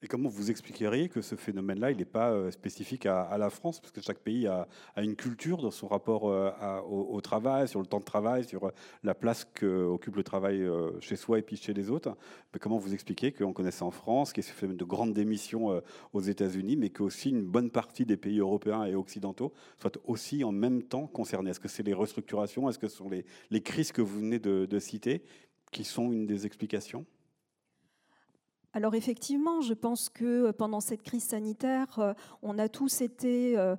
Et 0.06 0.08
comment 0.08 0.28
vous 0.28 0.52
expliqueriez 0.52 1.08
que 1.08 1.20
ce 1.20 1.34
phénomène-là, 1.34 1.90
il 1.90 1.96
n'est 1.96 2.04
pas 2.04 2.30
euh, 2.30 2.52
spécifique 2.52 3.06
à, 3.06 3.36
la 3.38 3.50
France, 3.50 3.80
parce 3.80 3.90
que 3.90 4.00
chaque 4.00 4.20
pays 4.20 4.46
a, 4.46 4.68
une 4.96 5.16
culture 5.16 5.60
dans 5.60 5.72
son 5.72 5.88
rapport 5.88 6.30
euh, 6.30 6.52
au, 6.88 7.20
travail, 7.20 7.66
sur 7.66 7.80
le 7.80 7.86
temps 7.86 7.98
de 7.98 8.04
travail, 8.04 8.44
sur 8.44 8.66
euh, 8.66 8.70
la 9.02 9.16
place 9.16 9.44
qu'occupe 9.44 10.14
le 10.14 10.22
travail 10.22 10.64
chez 11.00 11.16
soi 11.16 11.40
et 11.40 11.42
puis 11.42 11.56
chez 11.56 11.74
les 11.74 11.90
autres. 11.90 12.16
Mais 12.54 12.60
comment 12.60 12.78
vous 12.78 12.94
expliquez 12.94 13.32
qu'on 13.32 13.52
connaisse 13.52 13.82
en 13.82 13.90
France, 13.90 14.32
qu'il 14.32 14.44
y 14.44 14.46
ait 14.46 14.48
ce 14.48 14.54
phénomène 14.54 14.76
de 14.76 14.84
grande 14.84 15.12
démission 15.12 15.82
aux 16.12 16.20
États-Unis, 16.20 16.76
mais 16.76 16.90
qu'aussi 16.90 17.30
une 17.30 17.42
bonne 17.42 17.70
partie 17.72 18.06
des 18.06 18.16
pays 18.16 18.38
européens 18.38 18.84
et 18.84 18.94
occidentaux 18.94 19.52
soient 19.80 19.90
aussi 20.04 20.44
en 20.44 20.52
même 20.52 20.84
temps 20.84 21.08
concernés? 21.08 21.50
Est-ce 21.50 21.58
que 21.58 21.66
c'est 21.66 21.82
les 21.82 21.94
restructurations? 21.94 22.68
Est-ce 22.68 22.78
que 22.78 22.86
ce 22.86 22.96
sont 22.96 23.10
les, 23.10 23.60
crises 23.60 23.90
que 23.90 24.02
vous 24.02 24.20
venez 24.20 24.38
de 24.38 24.78
citer 24.78 25.24
qui 25.72 25.82
sont 25.82 26.12
une 26.12 26.26
des 26.26 26.46
explications? 26.46 27.04
Alors 28.76 28.94
effectivement, 28.94 29.62
je 29.62 29.72
pense 29.72 30.10
que 30.10 30.48
euh, 30.48 30.52
pendant 30.52 30.80
cette 30.80 31.02
crise 31.02 31.24
sanitaire, 31.24 31.98
euh, 31.98 32.12
on 32.42 32.58
a 32.58 32.68
tous 32.68 33.00
été 33.00 33.56
euh, 33.56 33.74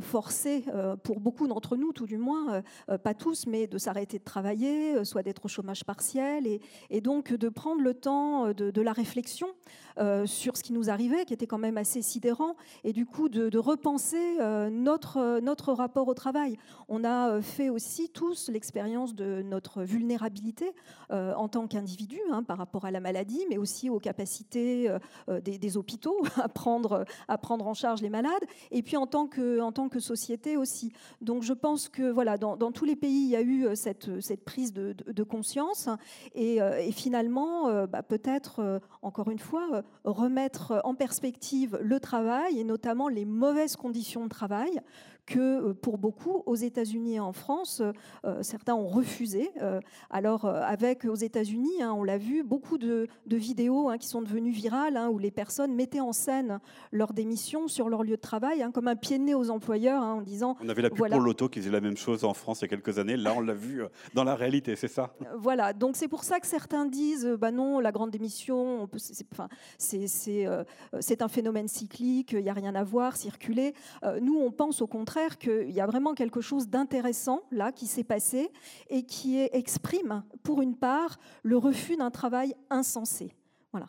forcés, 0.00 0.64
pour 1.02 1.20
beaucoup 1.20 1.46
d'entre 1.46 1.76
nous 1.76 1.92
tout 1.92 2.06
du 2.06 2.16
moins, 2.16 2.62
pas 3.02 3.12
tous, 3.12 3.46
mais 3.46 3.66
de 3.66 3.76
s'arrêter 3.76 4.18
de 4.18 4.24
travailler, 4.24 5.04
soit 5.04 5.22
d'être 5.22 5.44
au 5.44 5.48
chômage 5.48 5.84
partiel, 5.84 6.46
et, 6.88 7.00
donc 7.02 7.32
de 7.32 7.48
prendre 7.50 7.82
le 7.82 7.92
temps 7.92 8.52
de, 8.52 8.80
la 8.80 8.92
réflexion 8.92 9.48
sur 10.24 10.56
ce 10.56 10.62
qui 10.62 10.72
nous 10.72 10.88
arrivait, 10.88 11.24
qui 11.24 11.34
était 11.34 11.46
quand 11.46 11.58
même 11.58 11.76
assez 11.76 12.02
sidérant, 12.02 12.56
et 12.84 12.92
du 12.92 13.04
coup 13.06 13.28
de, 13.28 13.58
repenser 13.58 14.38
notre, 14.70 15.72
rapport 15.72 16.08
au 16.08 16.14
travail. 16.14 16.56
On 16.88 17.04
a 17.04 17.42
fait 17.42 17.68
aussi 17.68 18.08
tous 18.08 18.48
l'expérience 18.48 19.14
de 19.14 19.42
notre 19.42 19.82
vulnérabilité 19.82 20.72
en 21.10 21.48
tant 21.48 21.66
qu'individu 21.66 22.18
hein, 22.32 22.42
par 22.42 22.58
rapport 22.58 22.84
à 22.84 22.90
la 22.90 23.00
maladie, 23.00 23.44
mais 23.48 23.58
aussi 23.58 23.90
aux 23.90 24.00
capacités 24.00 24.29
capacité 24.30 24.88
des, 25.42 25.76
hôpitaux 25.76 26.22
à 26.36 26.48
prendre, 26.48 27.04
à 27.26 27.38
prendre 27.38 27.66
en 27.66 27.74
charge 27.74 28.00
les 28.00 28.10
malades, 28.10 28.44
et 28.70 28.82
puis 28.82 28.96
en 28.96 29.06
tant 29.06 29.26
que, 29.26 29.60
en 29.60 29.72
tant 29.72 29.88
que 29.88 29.98
société 29.98 30.56
aussi. 30.56 30.92
Donc 31.20 31.42
je 31.42 31.52
pense 31.52 31.88
que 31.88 32.10
voilà, 32.10 32.36
dans, 32.36 32.72
tous 32.72 32.84
les 32.84 32.96
pays, 32.96 33.24
il 33.24 33.28
y 33.28 33.36
a 33.36 33.42
eu 33.42 33.74
cette, 33.74 34.20
cette 34.20 34.44
prise 34.44 34.72
de, 34.72 35.22
conscience, 35.24 35.88
et, 36.34 36.60
finalement, 36.92 37.86
bah, 37.86 38.02
peut-être, 38.02 38.80
encore 39.02 39.30
une 39.30 39.38
fois, 39.38 39.82
remettre 40.04 40.80
en 40.84 40.94
perspective 40.94 41.78
le 41.82 41.98
travail, 41.98 42.60
et 42.60 42.64
notamment 42.64 43.08
les 43.08 43.24
mauvaises 43.24 43.76
conditions 43.76 44.24
de 44.24 44.28
travail 44.28 44.80
que 45.30 45.38
euh, 45.38 45.74
pour 45.74 45.96
beaucoup, 45.96 46.42
aux 46.44 46.56
États-Unis 46.56 47.14
et 47.14 47.20
en 47.20 47.32
France, 47.32 47.82
euh, 48.24 48.42
certains 48.42 48.74
ont 48.74 48.88
refusé. 48.88 49.50
Euh, 49.62 49.80
alors, 50.10 50.44
avec 50.44 51.04
aux 51.04 51.14
États-Unis, 51.14 51.82
hein, 51.82 51.92
on 51.96 52.02
l'a 52.02 52.18
vu, 52.18 52.42
beaucoup 52.42 52.76
de, 52.76 53.08
vidéos 53.26 53.88
hein, 53.88 53.96
qui 53.96 54.08
sont 54.08 54.22
devenues 54.22 54.50
virales, 54.50 54.96
hein, 54.96 55.08
où 55.08 55.18
les 55.18 55.30
personnes 55.30 55.74
mettaient 55.74 56.00
en 56.00 56.12
scène 56.12 56.58
leur 56.90 57.12
démission 57.12 57.68
sur 57.68 57.88
leur 57.88 58.02
lieu 58.02 58.16
de 58.16 58.20
travail, 58.20 58.66
comme 58.74 58.88
un 58.88 58.96
pied 58.96 59.18
de 59.18 59.24
nez 59.24 59.34
aux 59.34 59.50
employeurs, 59.50 60.02
en 60.02 60.20
disant... 60.20 60.56
On 60.62 60.68
avait 60.68 60.82
la 60.82 60.90
pub 60.90 61.08
pour 61.08 61.20
l'auto 61.20 61.48
qui 61.48 61.60
faisait 61.60 61.70
la 61.70 61.80
même 61.80 61.96
chose 61.96 62.24
en 62.24 62.34
France 62.34 62.60
il 62.60 62.62
y 62.62 62.64
a 62.66 62.68
quelques 62.68 62.98
années. 62.98 63.16
Là, 63.16 63.34
on 63.36 63.40
l'a 63.40 63.54
vu 63.54 63.82
dans 64.14 64.24
la 64.24 64.34
réalité, 64.34 64.74
c'est 64.74 64.88
ça? 64.88 65.14
Voilà, 65.38 65.72
donc 65.72 65.96
c'est 65.96 66.08
pour 66.08 66.24
ça 66.24 66.40
que 66.40 66.46
certains 66.46 66.86
disent, 66.86 67.26
bah 67.38 67.52
non, 67.52 67.78
la 67.78 67.92
grande 67.92 68.10
démission, 68.10 68.88
c'est 69.78 71.22
un 71.22 71.28
phénomène 71.28 71.68
cyclique, 71.68 72.32
il 72.32 72.42
n'y 72.42 72.50
a 72.50 72.54
rien 72.54 72.74
à 72.74 72.82
voir, 72.82 73.16
circuler. 73.16 73.74
nous, 74.20 74.36
on 74.38 74.50
pense 74.50 74.82
au 74.82 74.88
contraire 74.88 75.19
qu'il 75.28 75.70
y 75.70 75.80
a 75.80 75.86
vraiment 75.86 76.14
quelque 76.14 76.40
chose 76.40 76.68
d'intéressant 76.68 77.42
là 77.50 77.72
qui 77.72 77.86
s'est 77.86 78.04
passé 78.04 78.50
et 78.88 79.04
qui 79.04 79.38
exprime, 79.38 80.24
pour 80.42 80.62
une 80.62 80.76
part, 80.76 81.18
le 81.42 81.56
refus 81.56 81.96
d'un 81.96 82.10
travail 82.10 82.54
insensé. 82.70 83.34
Voilà. 83.72 83.88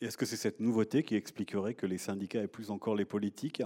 Est-ce 0.00 0.16
que 0.16 0.26
c'est 0.26 0.36
cette 0.36 0.60
nouveauté 0.60 1.02
qui 1.02 1.14
expliquerait 1.14 1.74
que 1.74 1.86
les 1.86 1.98
syndicats 1.98 2.42
et 2.42 2.48
plus 2.48 2.70
encore 2.70 2.94
les 2.94 3.04
politiques 3.04 3.62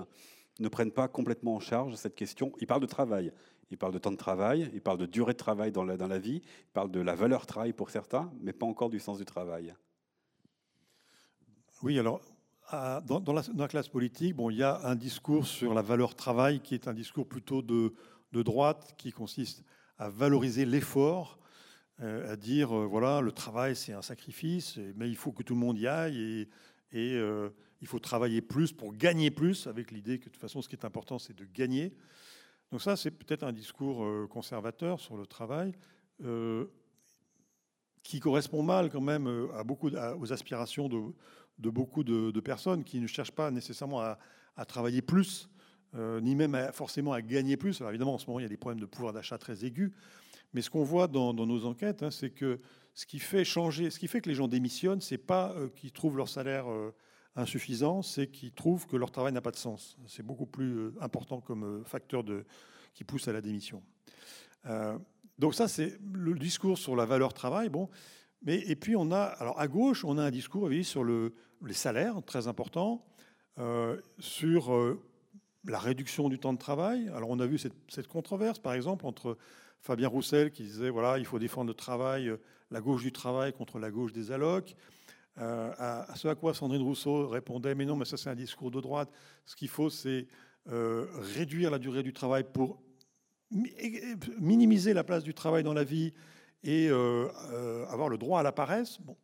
ne 0.60 0.68
prennent 0.68 0.92
pas 0.92 1.08
complètement 1.08 1.56
en 1.56 1.60
charge 1.60 1.94
cette 1.94 2.14
question? 2.14 2.52
Ils 2.60 2.66
parlent 2.66 2.82
de 2.82 2.86
travail, 2.86 3.32
ils 3.70 3.78
parlent 3.78 3.92
de 3.92 3.98
temps 3.98 4.12
de 4.12 4.16
travail, 4.16 4.70
ils 4.72 4.80
parlent 4.80 4.98
de 4.98 5.06
durée 5.06 5.32
de 5.32 5.38
travail 5.38 5.72
dans 5.72 5.84
la, 5.84 5.96
dans 5.96 6.08
la 6.08 6.18
vie, 6.18 6.42
ils 6.44 6.72
parlent 6.72 6.90
de 6.90 7.00
la 7.00 7.14
valeur 7.14 7.46
travail 7.46 7.72
pour 7.72 7.90
certains, 7.90 8.32
mais 8.40 8.52
pas 8.52 8.66
encore 8.66 8.90
du 8.90 9.00
sens 9.00 9.18
du 9.18 9.24
travail. 9.24 9.74
Oui, 11.82 11.98
alors 11.98 12.20
dans, 12.72 13.32
la, 13.56 13.68
classe 13.68 13.88
politique, 13.88 14.34
bon, 14.34 14.50
il 14.50 14.56
y 14.56 14.62
a 14.62 14.80
un 14.84 14.96
discours 14.96 15.46
sur 15.46 15.74
la 15.74 15.82
valeur 15.82 16.14
travail 16.14 16.60
qui 16.60 16.74
est 16.74 16.88
un 16.88 16.94
discours 16.94 17.28
plutôt 17.28 17.62
de, 17.62 17.92
droite, 18.32 18.94
qui 18.96 19.12
consiste 19.12 19.62
à 19.98 20.08
valoriser 20.08 20.64
l'effort, 20.64 21.38
euh, 22.00 22.32
à 22.32 22.36
dire 22.36 22.76
euh, 22.76 22.86
voilà, 22.86 23.20
le 23.20 23.30
travail 23.30 23.76
c'est 23.76 23.92
un 23.92 24.02
sacrifice, 24.02 24.78
mais 24.96 25.08
il 25.08 25.14
faut 25.16 25.30
que 25.30 25.44
tout 25.44 25.54
le 25.54 25.60
monde 25.60 25.78
y 25.78 25.86
aille 25.86 26.48
et, 26.90 27.14
euh, 27.14 27.50
il 27.80 27.86
faut 27.86 28.00
travailler 28.00 28.40
plus 28.40 28.72
pour 28.72 28.92
gagner 28.94 29.30
plus, 29.30 29.68
avec 29.68 29.92
l'idée 29.92 30.18
que 30.18 30.24
de 30.24 30.30
toute 30.30 30.40
façon 30.40 30.62
ce 30.62 30.68
qui 30.68 30.74
est 30.74 30.84
important 30.84 31.18
c'est 31.18 31.36
de 31.36 31.44
gagner. 31.44 31.94
Donc 32.72 32.82
ça 32.82 32.96
c'est 32.96 33.12
peut-être 33.12 33.44
un 33.44 33.52
discours 33.52 34.04
conservateur 34.28 34.98
sur 34.98 35.16
le 35.16 35.26
travail 35.26 35.74
qui 38.02 38.20
correspond 38.20 38.62
mal 38.62 38.90
quand 38.90 39.02
même 39.02 39.48
à 39.54 39.62
beaucoup 39.62 39.90
aux 39.90 40.32
aspirations 40.32 40.88
de 40.88 40.98
de 41.58 41.70
beaucoup 41.70 42.04
de, 42.04 42.40
personnes 42.40 42.84
qui 42.84 43.00
ne 43.00 43.06
cherchent 43.06 43.32
pas 43.32 43.50
nécessairement 43.50 44.00
à, 44.00 44.64
travailler 44.66 45.02
plus, 45.02 45.48
euh, 45.94 46.20
ni 46.20 46.34
même 46.34 46.70
forcément 46.72 47.12
à 47.12 47.22
gagner 47.22 47.56
plus. 47.56 47.80
Alors 47.80 47.90
évidemment, 47.90 48.14
en 48.14 48.18
ce 48.18 48.26
moment, 48.26 48.40
il 48.40 48.44
y 48.44 48.46
a 48.46 48.48
des 48.48 48.56
problèmes 48.56 48.80
de 48.80 48.86
pouvoir 48.86 49.12
d'achat 49.12 49.38
très 49.38 49.64
aigus. 49.64 49.92
Mais 50.52 50.62
ce 50.62 50.70
qu'on 50.70 50.84
voit 50.84 51.08
dans, 51.08 51.32
nos 51.32 51.64
enquêtes, 51.64 52.02
hein, 52.02 52.10
c'est 52.10 52.30
que 52.30 52.60
ce 52.94 53.06
qui 53.06 53.18
fait 53.18 53.44
changer, 53.44 53.90
ce 53.90 53.98
qui 53.98 54.06
fait 54.06 54.20
que 54.20 54.28
les 54.28 54.36
gens 54.36 54.46
démissionnent, 54.46 55.00
c'est 55.00 55.18
pas 55.18 55.52
euh, 55.52 55.68
qu'ils 55.68 55.90
trouvent 55.90 56.16
leur 56.16 56.28
salaire 56.28 56.70
euh, 56.70 56.94
insuffisant, 57.34 58.02
c'est 58.02 58.28
qu'ils 58.28 58.52
trouvent 58.52 58.86
que 58.86 58.96
leur 58.96 59.10
travail 59.10 59.32
n'a 59.32 59.40
pas 59.40 59.50
de 59.50 59.56
sens. 59.56 59.96
C'est 60.06 60.22
beaucoup 60.24 60.46
plus 60.46 60.92
important 61.00 61.40
comme 61.40 61.84
facteur 61.84 62.24
qui 62.94 63.02
pousse 63.02 63.26
à 63.26 63.32
la 63.32 63.40
démission. 63.40 63.82
donc 65.38 65.56
ça, 65.56 65.66
c'est 65.66 65.98
le 66.12 66.34
discours 66.34 66.78
sur 66.78 66.94
la 66.94 67.04
valeur 67.04 67.34
travail. 67.34 67.68
Bon, 67.68 67.88
mais, 68.44 68.58
et 68.66 68.76
puis 68.76 68.94
on 68.94 69.10
a, 69.10 69.22
alors 69.22 69.58
à 69.58 69.68
gauche, 69.68 70.04
on 70.04 70.18
a 70.18 70.22
un 70.22 70.30
discours 70.30 70.68
sur 70.82 71.02
le, 71.02 71.34
les 71.64 71.74
salaires, 71.74 72.22
très 72.24 72.46
important, 72.46 73.04
euh, 73.58 74.00
sur 74.18 74.74
euh, 74.74 75.02
la 75.64 75.78
réduction 75.78 76.28
du 76.28 76.38
temps 76.38 76.52
de 76.52 76.58
travail. 76.58 77.08
Alors 77.14 77.30
on 77.30 77.40
a 77.40 77.46
vu 77.46 77.58
cette, 77.58 78.08
controverse, 78.08 78.58
par 78.58 78.74
exemple, 78.74 79.06
entre 79.06 79.38
Fabien 79.80 80.08
Roussel 80.08 80.50
qui 80.50 80.62
disait 80.62 80.90
voilà, 80.90 81.18
il 81.18 81.24
faut 81.24 81.38
défendre 81.38 81.68
le 81.68 81.74
travail, 81.74 82.28
euh, 82.28 82.36
la 82.70 82.80
gauche 82.80 83.02
du 83.02 83.12
travail 83.12 83.52
contre 83.52 83.78
la 83.78 83.90
gauche 83.90 84.12
des 84.12 84.30
allocs. 84.30 84.76
à, 85.36 86.06
ce 86.14 86.28
à 86.28 86.34
quoi 86.34 86.52
Sandrine 86.54 86.82
Rousseau 86.82 87.28
répondait 87.28 87.74
mais 87.74 87.86
non, 87.86 87.96
mais 87.96 88.04
ça 88.04 88.16
c'est 88.16 88.30
un 88.30 88.34
discours 88.34 88.70
de 88.70 88.80
droite. 88.80 89.10
Ce 89.46 89.56
qu'il 89.56 89.68
faut, 89.68 89.90
c'est 89.90 90.26
réduire 90.66 91.70
la 91.70 91.78
durée 91.78 92.02
du 92.02 92.14
travail 92.14 92.44
pour 92.44 92.80
minimiser 94.40 94.94
la 94.94 95.04
place 95.04 95.22
du 95.22 95.34
travail 95.34 95.62
dans 95.62 95.74
la 95.74 95.84
vie 95.84 96.14
et 96.64 96.88
euh, 96.88 97.28
euh, 97.52 97.86
avoir 97.86 98.08
le 98.08 98.18
droit 98.18 98.40
à 98.40 98.42
la 98.42 98.52
paresse. 98.52 98.98
Bon. 99.00 99.16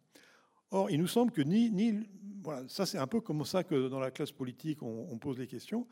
Or, 0.71 0.91
il 0.91 1.01
nous 1.01 1.09
semble 1.09 1.33
que 1.33 1.41
ni, 1.41 1.71
ni 1.71 2.07
voilà, 2.43 2.63
ça 2.69 2.87
c'est 2.87 2.99
un 2.99 3.07
peu 3.07 3.21
comme 3.21 3.45
ça 3.45 3.65
que 3.65 3.89
dans 3.89 3.99
la 3.99 4.11
classe 4.11 4.31
politique 4.31 4.83
on, 4.83 5.19
pose 5.19 5.39
les 5.39 5.47
questions. 5.47 5.87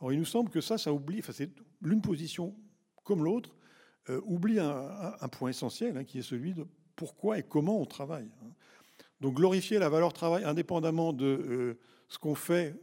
Or, 0.00 0.12
il 0.12 0.18
nous 0.18 0.24
semble 0.24 0.50
que 0.50 0.60
ça, 0.60 0.78
ça 0.78 0.92
oublie, 0.92 1.20
enfin, 1.20 1.32
c'est 1.32 1.50
l'une 1.80 2.02
position 2.02 2.54
comme 3.04 3.24
l'autre, 3.24 3.56
euh, 4.10 4.20
oublie 4.24 4.58
un, 4.58 5.28
point 5.30 5.50
essentiel, 5.50 5.96
hein, 5.96 6.04
qui 6.04 6.18
est 6.18 6.22
celui 6.22 6.54
de 6.54 6.66
pourquoi 6.96 7.38
et 7.38 7.42
comment 7.42 7.80
on 7.80 7.86
travaille. 7.86 8.30
Hein. 8.42 8.50
Donc, 9.20 9.34
glorifier 9.34 9.78
la 9.78 9.88
valeur 9.88 10.12
travail 10.12 10.44
indépendamment 10.44 11.12
de 11.12 11.78
ce 12.08 12.18
qu'on 12.18 12.34
fait, 12.34 12.74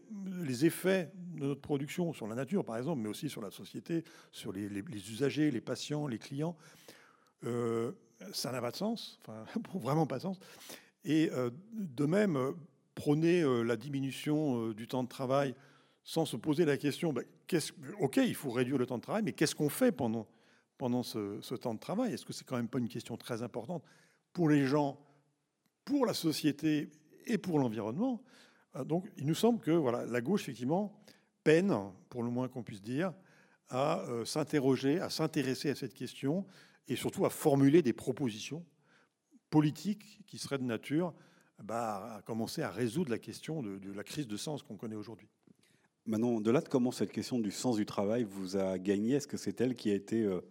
les 0.44 0.66
effets 0.66 1.12
de 1.16 1.46
notre 1.46 1.62
production 1.62 2.14
sur 2.14 2.28
la 2.28 2.36
nature, 2.36 2.66
par 2.66 2.78
exemple, 2.78 3.02
mais 3.02 3.10
aussi 3.10 3.30
sur 3.30 3.42
la 3.42 3.52
société, 3.52 4.04
sur 4.32 4.52
les, 4.52 4.68
usagers, 5.12 5.50
les 5.52 5.62
patients, 5.62 6.08
les 6.08 6.20
clients, 6.20 6.58
ça 8.32 8.52
n'a 8.52 8.62
pas 8.62 8.72
de 8.72 8.76
sens, 8.76 9.20
enfin, 9.22 9.46
vraiment 9.80 10.06
pas 10.06 10.18
de 10.18 10.22
sens. 10.22 10.40
Et 11.06 11.30
euh, 11.32 11.50
de 11.74 12.06
même, 12.06 12.38
euh, 12.38 12.52
prôner 12.96 13.44
la 13.64 13.76
diminution 13.76 14.70
du 14.70 14.88
temps 14.88 15.04
de 15.04 15.10
travail 15.10 15.56
sans 16.04 16.26
se 16.26 16.38
poser 16.38 16.64
la 16.64 16.78
question, 16.78 17.12
ben, 17.12 17.24
ok, 18.00 18.18
il 18.18 18.36
faut 18.36 18.52
réduire 18.52 18.78
le 18.78 18.86
temps 18.86 18.98
de 18.98 19.02
travail, 19.02 19.24
mais 19.24 19.34
qu'est-ce 19.34 19.56
qu'on 19.56 19.70
fait 19.70 19.92
pendant, 19.92 20.28
pendant 20.78 21.02
ce, 21.02 21.56
temps 21.56 21.74
de 21.74 21.80
travail? 21.80 22.14
Est-ce 22.14 22.24
que 22.24 22.34
c'est 22.34 22.46
quand 22.46 22.56
même 22.56 22.68
pas 22.68 22.78
une 22.78 22.88
question 22.88 23.18
très 23.18 23.42
importante 23.42 23.84
pour 24.32 24.48
les 24.48 24.68
gens, 24.68 25.00
pour 25.86 26.06
la 26.06 26.14
société 26.14 26.92
et 27.26 27.40
pour 27.40 27.58
l'environnement? 27.58 28.22
Donc, 28.86 29.10
il 29.18 29.26
nous 29.26 29.34
semble 29.34 29.60
que 29.60 29.72
voilà, 29.72 30.06
la 30.06 30.22
gauche, 30.22 30.44
effectivement, 30.44 31.02
peine, 31.44 31.76
pour 32.10 32.22
le 32.22 32.30
moins 32.30 32.48
qu'on 32.48 32.62
puisse 32.62 32.84
dire, 32.84 33.12
à 33.70 34.06
s'interroger, 34.24 35.00
à 35.00 35.10
s'intéresser 35.10 35.72
à 35.72 35.76
cette 35.76 35.96
question 35.96 36.46
et 36.88 36.96
surtout 36.96 37.26
à 37.26 37.30
formuler 37.30 37.82
des 37.82 37.94
propositions 37.94 38.66
politiques 39.50 40.22
qui 40.28 40.38
seraient 40.38 40.58
de 40.58 40.64
nature 40.64 41.14
bah, 41.64 42.16
à 42.18 42.22
commencer 42.24 42.62
à 42.62 42.70
résoudre 42.70 43.12
la 43.12 43.20
question 43.20 43.62
de, 43.62 43.80
la 43.94 44.04
crise 44.04 44.28
de 44.28 44.38
sens 44.38 44.64
qu'on 44.64 44.76
connaît 44.76 44.96
aujourd'hui. 44.96 45.28
Manon, 46.06 46.42
de 46.42 46.52
là 46.52 46.60
de 46.60 46.68
comment 46.68 46.92
cette 46.92 47.12
question 47.12 47.40
du 47.40 47.52
sens 47.52 47.78
du 47.78 47.86
travail 47.86 48.24
vous 48.24 48.58
a 48.58 48.78
gagné 48.78 49.14
Est-ce 49.14 49.28
que 49.28 49.38
c'est 49.38 49.62
elle 49.62 49.76
qui 49.76 49.90
a 49.90 49.94
été 49.94 50.24
euh, 50.24 50.42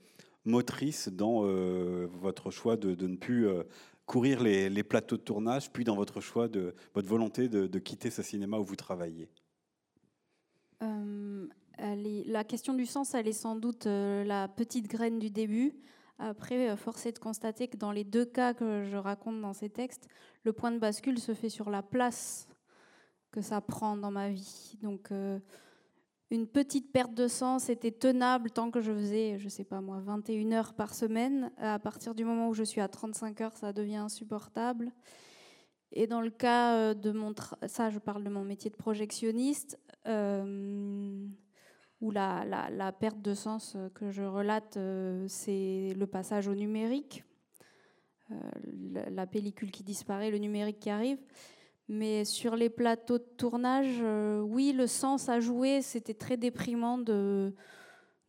motrice 0.44 1.08
dans 1.08 1.44
euh, 1.44 2.06
votre 2.06 2.50
choix 2.50 2.76
de, 2.76 2.94
ne 3.06 3.16
plus 3.16 3.46
euh, 3.46 3.64
courir 4.06 4.42
les, 4.42 4.82
plateaux 4.82 5.18
de 5.18 5.22
tournage, 5.22 5.70
puis 5.70 5.84
dans 5.84 5.96
votre 5.96 6.20
choix 6.20 6.48
de 6.48 6.74
votre 6.94 7.08
volonté 7.08 7.48
de, 7.48 7.66
de 7.66 7.78
quitter 7.78 8.08
ce 8.10 8.22
cinéma 8.22 8.58
où 8.58 8.64
vous 8.64 8.76
travaillez? 8.76 9.28
La 12.26 12.44
question 12.44 12.74
du 12.74 12.86
sens, 12.86 13.14
elle 13.14 13.28
est 13.28 13.32
sans 13.32 13.56
doute 13.56 13.84
la 13.84 14.48
petite 14.48 14.88
graine 14.88 15.18
du 15.18 15.30
début. 15.30 15.74
Après, 16.22 16.70
euh, 16.70 16.76
force 16.76 17.04
est 17.06 17.12
de 17.12 17.18
constater 17.18 17.66
que 17.66 17.76
dans 17.76 17.90
les 17.90 18.04
deux 18.04 18.24
cas 18.24 18.54
que 18.54 18.84
je 18.84 18.96
raconte 18.96 19.40
dans 19.40 19.52
ces 19.52 19.68
textes, 19.68 20.08
le 20.44 20.52
point 20.52 20.70
de 20.70 20.78
bascule 20.78 21.18
se 21.18 21.34
fait 21.34 21.48
sur 21.48 21.68
la 21.68 21.82
place 21.82 22.48
que 23.32 23.40
ça 23.40 23.60
prend 23.60 23.96
dans 23.96 24.12
ma 24.12 24.28
vie. 24.28 24.78
Donc, 24.82 25.10
euh, 25.10 25.40
une 26.30 26.46
petite 26.46 26.92
perte 26.92 27.12
de 27.12 27.26
sens 27.26 27.68
était 27.68 27.90
tenable 27.90 28.52
tant 28.52 28.70
que 28.70 28.80
je 28.80 28.92
faisais, 28.92 29.36
je 29.38 29.48
sais 29.48 29.64
pas 29.64 29.80
moi, 29.80 29.98
21 29.98 30.52
heures 30.52 30.74
par 30.74 30.94
semaine. 30.94 31.50
À 31.58 31.80
partir 31.80 32.14
du 32.14 32.24
moment 32.24 32.48
où 32.48 32.54
je 32.54 32.62
suis 32.62 32.80
à 32.80 32.88
35 32.88 33.40
heures, 33.40 33.56
ça 33.56 33.72
devient 33.72 33.96
insupportable. 33.96 34.92
Et 35.90 36.06
dans 36.06 36.20
le 36.20 36.30
cas 36.30 36.76
euh, 36.76 36.94
de 36.94 37.10
mon... 37.10 37.34
Ça, 37.66 37.90
je 37.90 37.98
parle 37.98 38.22
de 38.22 38.30
mon 38.30 38.44
métier 38.44 38.70
de 38.70 38.76
projectionniste 38.76 39.76
où 42.02 42.10
la, 42.10 42.92
perte 42.98 43.22
de 43.22 43.32
sens 43.32 43.74
euh, 43.76 43.88
que 43.94 44.10
je 44.10 44.24
relate, 44.24 44.76
euh, 44.76 45.24
c'est 45.28 45.94
le 45.96 46.06
passage 46.06 46.48
au 46.48 46.54
numérique, 46.54 47.24
euh, 48.32 48.34
la 49.10 49.26
pellicule 49.26 49.70
qui 49.70 49.84
disparaît, 49.84 50.32
le 50.32 50.38
numérique 50.38 50.80
qui 50.80 50.90
arrive. 50.90 51.18
Mais 51.88 52.24
sur 52.24 52.56
les 52.56 52.70
plateaux 52.70 53.18
de 53.18 53.26
tournage, 53.36 54.02
oui, 54.44 54.72
le 54.72 54.86
sens 54.86 55.28
à 55.28 55.40
jouer, 55.40 55.82
c'était 55.82 56.14
très 56.14 56.36
déprimant 56.36 56.98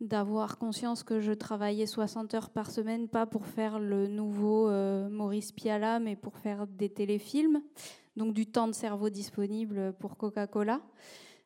d'avoir 0.01 0.57
conscience 0.57 1.03
que 1.03 1.19
je 1.19 1.31
travaillais 1.31 1.85
60 1.85 2.33
heures 2.33 2.49
par 2.49 2.71
semaine, 2.71 3.07
pas 3.07 3.25
pour 3.25 3.45
faire 3.45 3.79
le 3.79 4.07
nouveau 4.07 4.69
Maurice 5.09 5.53
Piala, 5.53 5.99
mais 5.99 6.17
pour 6.17 6.35
faire 6.39 6.67
des 6.67 6.89
téléfilms. 6.89 7.61
donc 8.17 8.33
du 8.33 8.47
temps 8.47 8.67
de 8.67 8.73
cerveau 8.73 9.09
disponible 9.09 9.93
pour 9.99 10.17
Coca-Cola. 10.17 10.81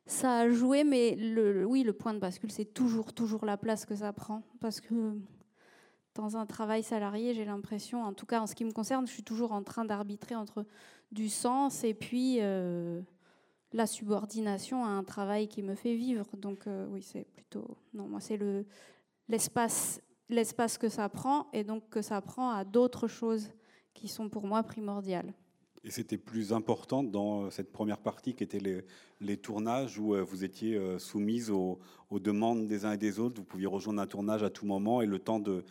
Ça 0.07 0.39
a 0.39 0.49
joué, 0.49 0.85
mais 0.85 1.15
le, 1.15 1.65
oui, 1.65 1.83
le 1.83 1.91
point 1.91 2.13
de 2.13 2.19
bascule, 2.19 2.49
c'est 2.49 2.73
toujours, 2.73 3.13
toujours 3.13 3.45
la 3.45 3.57
place 3.57 3.85
que 3.85 3.93
ça 3.93 4.13
prend. 4.13 4.41
Parce 4.61 4.79
que 4.79 5.13
dans 6.15 6.37
un 6.37 6.45
travail 6.45 6.81
salarié, 6.81 7.33
j'ai 7.33 7.43
l'impression, 7.43 8.03
en 8.03 8.13
tout 8.13 8.25
cas 8.25 8.41
en 8.41 8.47
ce 8.47 8.55
qui 8.55 8.63
me 8.63 8.71
concerne, 8.71 9.05
je 9.05 9.11
suis 9.11 9.23
toujours 9.23 9.51
en 9.51 9.63
train 9.63 9.83
d'arbitrer 9.83 10.33
entre 10.35 10.65
du 11.11 11.27
sens 11.27 11.83
et 11.83 11.93
puis 11.93 12.37
euh, 12.39 13.01
la 13.73 13.85
subordination 13.85 14.85
à 14.85 14.89
un 14.89 15.03
travail 15.03 15.49
qui 15.49 15.61
me 15.61 15.75
fait 15.75 15.95
vivre. 15.95 16.25
Donc 16.37 16.67
euh, 16.67 16.87
oui, 16.89 17.01
c'est 17.03 17.25
plutôt... 17.25 17.77
Non, 17.93 18.07
moi, 18.07 18.21
c'est 18.21 18.37
le, 18.37 18.65
l'espace, 19.27 20.01
l'espace 20.29 20.77
que 20.77 20.87
ça 20.87 21.09
prend 21.09 21.47
et 21.51 21.65
donc 21.65 21.89
que 21.89 22.01
ça 22.01 22.21
prend 22.21 22.51
à 22.51 22.63
d'autres 22.63 23.09
choses 23.09 23.49
qui 23.93 24.07
sont 24.07 24.29
pour 24.29 24.47
moi 24.47 24.63
primordiales. 24.63 25.33
Et 25.83 25.91
c'était 25.91 26.17
plus 26.17 26.53
important 26.53 27.03
dans 27.03 27.45
euh, 27.45 27.49
cette 27.49 27.71
première 27.71 27.99
partie 27.99 28.33
qui 28.33 28.43
était 28.43 28.83
les, 29.19 29.37
tournages 29.37 29.97
où 29.99 30.15
vous 30.25 30.43
étiez 30.43 30.79
soumise 30.99 31.49
aux, 31.49 31.79
demandes 32.11 32.67
des 32.67 32.85
uns 32.85 32.93
et 32.93 32.97
des 32.97 33.19
autres. 33.19 33.37
Vous 33.37 33.45
pouviez 33.45 33.67
rejoindre 33.67 34.01
un 34.01 34.07
tournage 34.07 34.43
à 34.43 34.49
tout 34.49 34.65
moment 34.65 35.01
et 35.01 35.05
le 35.05 35.19
temps 35.19 35.39
de, 35.39 35.63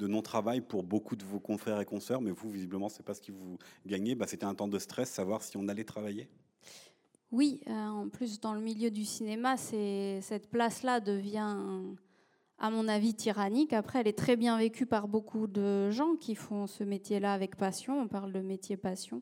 non-travail 0.00 0.60
pour 0.60 0.82
beaucoup 0.82 1.16
de 1.16 1.24
vos 1.24 1.40
confrères 1.40 1.80
et 1.80 1.84
consoeurs, 1.84 2.20
mais 2.20 2.30
vous, 2.30 2.50
visiblement, 2.50 2.88
ce 2.88 2.98
n'est 2.98 3.04
pas 3.04 3.14
ce 3.14 3.20
qui 3.20 3.30
vous 3.30 3.58
gagnez. 3.86 4.14
Bah, 4.14 4.26
C'était 4.26 4.44
un 4.44 4.54
temps 4.54 4.68
de 4.68 4.78
stress, 4.78 5.10
savoir 5.10 5.42
si 5.42 5.56
on 5.56 5.68
allait 5.68 5.84
travailler 5.84 6.28
Oui, 7.30 7.60
euh, 7.68 7.72
en 7.72 8.08
plus, 8.08 8.40
dans 8.40 8.54
le 8.54 8.60
milieu 8.60 8.90
du 8.90 9.04
cinéma, 9.04 9.56
cette 9.56 10.48
place-là 10.50 11.00
devient, 11.00 11.56
à 12.64 12.70
mon 12.70 12.88
avis, 12.88 13.12
tyrannique. 13.12 13.74
Après, 13.74 14.00
elle 14.00 14.08
est 14.08 14.16
très 14.16 14.36
bien 14.36 14.56
vécue 14.56 14.86
par 14.86 15.06
beaucoup 15.06 15.46
de 15.46 15.90
gens 15.90 16.16
qui 16.16 16.34
font 16.34 16.66
ce 16.66 16.82
métier-là 16.82 17.34
avec 17.34 17.56
passion. 17.56 18.00
On 18.00 18.08
parle 18.08 18.32
de 18.32 18.40
métier 18.40 18.78
passion. 18.78 19.20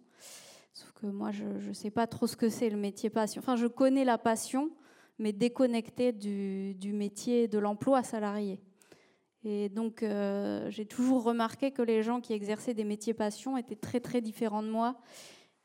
Sauf 0.73 0.93
que 0.93 1.07
moi, 1.07 1.33
je 1.33 1.43
ne 1.45 1.73
sais 1.73 1.91
pas 1.91 2.07
trop 2.07 2.29
ce 2.29 2.37
que 2.37 2.49
c'est 2.49 2.71
le 2.71 2.77
métier 2.77 3.11
passion. 3.11 3.41
Enfin, 3.41 3.57
je 3.57 3.67
connais 3.67 4.05
la 4.05 4.17
passion, 4.17 4.71
mais 5.19 5.33
déconnectée 5.33 6.13
du, 6.13 6.93
métier 6.93 7.49
de 7.49 7.59
l'emploi 7.59 8.05
salarié. 8.05 8.61
Et 9.43 9.69
donc, 9.69 10.05
euh, 10.05 10.71
j'ai 10.71 10.87
toujours 10.87 11.25
remarqué 11.25 11.73
que 11.73 11.83
les 11.83 12.05
gens 12.05 12.21
qui 12.21 12.35
exerçaient 12.35 12.75
des 12.75 12.85
métiers 12.85 13.13
passion 13.13 13.57
étaient 13.57 13.75
très, 13.75 13.99
très 13.99 14.21
différents 14.21 14.63
de 14.63 14.71
moi. 14.71 15.01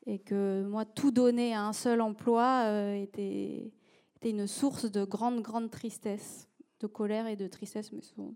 Et 0.08 0.18
que 0.18 0.66
moi, 0.68 0.84
tout 0.84 1.12
donner 1.12 1.54
à 1.54 1.62
un 1.62 1.74
seul 1.74 2.02
emploi 2.02 2.64
euh, 2.66 3.00
était, 3.00 3.72
une 4.24 4.48
source 4.48 4.92
de 4.92 5.04
grande, 5.04 5.44
grande 5.44 5.70
tristesse, 5.70 6.48
de 6.80 6.88
colère 6.88 7.28
et 7.28 7.36
de 7.36 7.48
tristesse, 7.48 7.92
mais 7.92 8.02
souvent, 8.02 8.34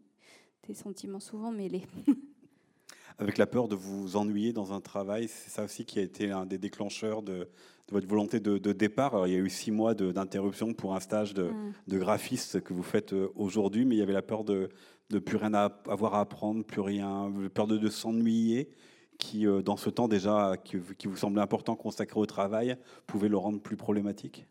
des 0.67 0.73
sentiments 0.73 1.19
souvent 1.19 1.51
mêlés. 1.51 1.85
Avec 3.17 3.37
la 3.37 3.45
peur 3.45 3.67
de 3.67 3.75
vous 3.75 4.15
ennuyer 4.15 4.53
dans 4.53 4.73
un 4.73 4.81
travail, 4.81 5.27
c'est 5.27 5.49
ça 5.49 5.65
aussi 5.65 5.85
qui 5.85 5.99
a 5.99 6.01
été 6.01 6.31
un 6.31 6.45
des 6.45 6.57
déclencheurs 6.57 7.21
de, 7.21 7.49
votre 7.91 8.07
volonté 8.07 8.39
de, 8.39 8.71
départ. 8.71 9.27
il 9.27 9.33
y 9.33 9.35
a 9.35 9.39
eu 9.39 9.49
six 9.49 9.69
mois 9.69 9.93
d'interruption 9.93 10.73
pour 10.73 10.95
un 10.95 10.99
stage 10.99 11.33
de, 11.33 11.43
mm. 11.43 11.73
de, 11.87 11.99
graphiste 11.99 12.61
que 12.61 12.73
vous 12.73 12.83
faites 12.83 13.13
euh, 13.13 13.29
aujourd'hui, 13.35 13.85
mais 13.85 13.95
il 13.95 13.99
y 13.99 14.01
avait 14.01 14.13
la 14.13 14.21
peur 14.21 14.43
de, 14.43 14.69
de 15.09 15.19
plus 15.19 15.37
rien 15.37 15.53
à 15.53 15.65
avoir 15.87 16.15
à 16.15 16.21
apprendre, 16.21 16.63
plus 16.63 16.81
rien, 16.81 17.31
peur 17.53 17.67
de, 17.67 17.77
de 17.77 17.89
s'ennuyer, 17.89 18.69
qui, 19.17 19.45
euh, 19.45 19.61
dans 19.61 19.77
ce 19.77 19.89
temps 19.89 20.07
déjà 20.07 20.55
qui, 20.63 20.77
vous 20.77 21.15
semblait 21.15 21.41
important 21.41 21.75
consacré 21.75 22.19
au 22.19 22.25
travail, 22.25 22.75
pouvait 23.07 23.29
le 23.29 23.37
rendre 23.37 23.61
plus 23.61 23.77
problématique? 23.77 24.47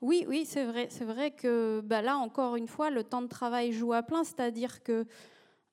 Oui, 0.00 0.24
oui, 0.28 0.44
c'est 0.46 0.64
vrai. 0.64 0.86
C'est 0.90 1.04
vrai 1.04 1.32
que 1.32 1.80
bah 1.84 2.02
là, 2.02 2.16
encore 2.18 2.56
une 2.56 2.68
fois, 2.68 2.90
le 2.90 3.02
temps 3.02 3.22
de 3.22 3.26
travail 3.26 3.72
joue 3.72 3.92
à 3.92 4.02
plein, 4.02 4.22
c'est-à-dire 4.22 4.82
que 4.82 5.06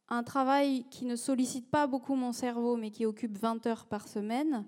un 0.10 0.24
travail 0.24 0.86
qui 0.92 1.06
ne 1.06 1.16
sollicite 1.16 1.70
pas 1.70 1.88
beaucoup 1.88 2.16
mon 2.16 2.32
cerveau, 2.32 2.76
mais 2.76 2.92
qui 2.92 3.06
occupe 3.06 3.38
20 3.38 3.66
heures 3.68 3.86
par 3.86 4.08
semaine, 4.08 4.66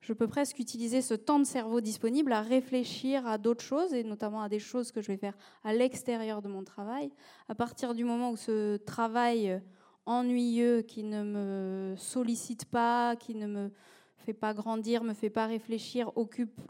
je 0.00 0.12
peux 0.12 0.28
presque 0.28 0.58
utiliser 0.58 1.02
ce 1.02 1.14
temps 1.14 1.38
de 1.40 1.44
cerveau 1.44 1.80
disponible 1.80 2.32
à 2.32 2.40
réfléchir 2.40 3.26
à 3.26 3.38
d'autres 3.38 3.64
choses, 3.64 3.94
et 3.94 4.04
notamment 4.04 4.42
à 4.42 4.48
des 4.48 4.60
choses 4.60 4.92
que 4.92 5.00
je 5.00 5.08
vais 5.08 5.16
faire 5.16 5.36
à 5.64 5.72
l'extérieur 5.72 6.42
de 6.42 6.48
mon 6.48 6.64
travail. 6.64 7.12
À 7.48 7.54
partir 7.54 7.94
du 7.94 8.04
moment 8.04 8.30
où 8.30 8.36
ce 8.36 8.76
travail 8.76 9.60
ennuyeux, 10.04 10.82
qui 10.82 11.02
ne 11.02 11.22
me 11.22 11.94
sollicite 11.96 12.64
pas, 12.66 13.16
qui 13.16 13.34
ne 13.34 13.46
me 13.46 13.70
fait 14.18 14.34
pas 14.34 14.54
grandir, 14.54 15.02
me 15.04 15.14
fait 15.14 15.30
pas 15.30 15.46
réfléchir, 15.46 16.12
occupe 16.16 16.60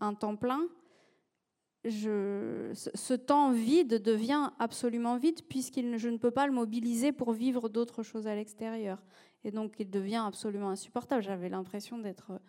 un 0.00 0.14
temps 0.14 0.36
plein, 0.36 0.62
je, 1.84 2.70
ce 2.72 3.14
temps 3.14 3.52
vide 3.52 4.02
devient 4.02 4.50
absolument 4.58 5.16
vide 5.16 5.40
puisque 5.48 5.80
je 5.96 6.08
ne 6.08 6.16
peux 6.16 6.30
pas 6.30 6.46
le 6.46 6.52
mobiliser 6.52 7.12
pour 7.12 7.32
vivre 7.32 7.68
d'autres 7.68 8.02
choses 8.02 8.26
à 8.26 8.34
l'extérieur. 8.34 9.02
Et 9.44 9.50
donc 9.50 9.74
il 9.78 9.90
devient 9.90 10.22
absolument 10.26 10.70
insupportable. 10.70 11.22
J'avais 11.22 11.48
l'impression 11.48 11.98
d'être 11.98 12.40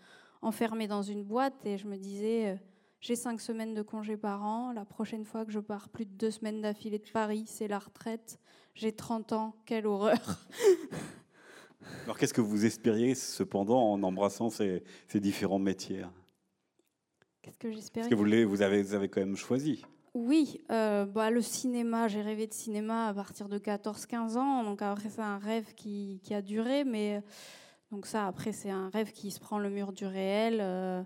enfermée 0.41 0.87
dans 0.87 1.01
une 1.01 1.23
boîte 1.23 1.65
et 1.65 1.77
je 1.77 1.87
me 1.87 1.97
disais, 1.97 2.47
euh, 2.47 2.55
j'ai 3.01 3.15
cinq 3.15 3.41
semaines 3.41 3.73
de 3.73 3.81
congé 3.81 4.17
par 4.17 4.43
an, 4.43 4.71
la 4.71 4.85
prochaine 4.85 5.25
fois 5.25 5.45
que 5.45 5.51
je 5.51 5.59
pars 5.59 5.89
plus 5.89 6.05
de 6.05 6.11
deux 6.11 6.31
semaines 6.31 6.61
d'affilée 6.61 6.99
de 6.99 7.09
Paris, 7.11 7.43
c'est 7.47 7.67
la 7.67 7.79
retraite, 7.79 8.39
j'ai 8.73 8.91
30 8.91 9.33
ans, 9.33 9.55
quelle 9.65 9.87
horreur. 9.87 10.39
Alors 12.05 12.17
qu'est-ce 12.17 12.33
que 12.33 12.41
vous 12.41 12.65
espériez 12.65 13.15
cependant 13.15 13.91
en 13.91 14.01
embrassant 14.03 14.49
ces, 14.49 14.83
différents 15.13 15.59
métiers? 15.59 16.03
Qu'est-ce 17.45 17.59
que 17.59 17.71
j'espérais 17.71 18.09
que 18.09 18.15
vous, 18.15 18.49
vous, 18.49 18.61
avez, 18.63 18.81
vous 18.81 18.95
avez 18.95 19.07
quand 19.07 19.19
même 19.19 19.35
choisi. 19.35 19.85
Oui, 20.15 20.61
euh, 20.71 21.05
bah, 21.05 21.29
le 21.29 21.41
cinéma, 21.41 22.07
j'ai 22.07 22.23
rêvé 22.23 22.47
de 22.47 22.53
cinéma 22.53 23.09
à 23.09 23.13
partir 23.13 23.49
de 23.49 23.59
14-15 23.59 24.37
ans, 24.37 24.63
donc 24.63 24.81
après 24.81 25.09
c'est 25.09 25.21
un 25.21 25.37
rêve 25.37 25.75
qui, 25.75 26.21
qui, 26.23 26.33
a 26.33 26.41
duré, 26.41 26.83
mais 26.85 27.21
donc 27.91 28.07
ça, 28.07 28.25
après, 28.25 28.51
c'est 28.51 28.71
un 28.71 28.89
rêve 28.89 29.11
qui 29.11 29.29
se 29.29 29.39
prend 29.39 29.59
le 29.59 29.69
mur 29.69 29.93
du 29.93 30.05
réel. 30.07 30.57
Euh, 30.59 31.03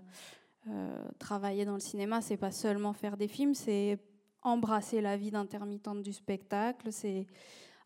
euh, 0.68 1.04
travailler 1.18 1.64
dans 1.64 1.74
le 1.74 1.80
cinéma, 1.80 2.22
c'est 2.22 2.36
pas 2.38 2.50
seulement 2.52 2.94
faire 2.94 3.18
des 3.18 3.28
films, 3.28 3.54
c'est 3.54 3.98
embrasser 4.42 5.00
la 5.02 5.18
vie 5.18 5.30
d'intermittente 5.30 6.02
du 6.02 6.12
spectacle, 6.12 6.90
c'est 6.90 7.26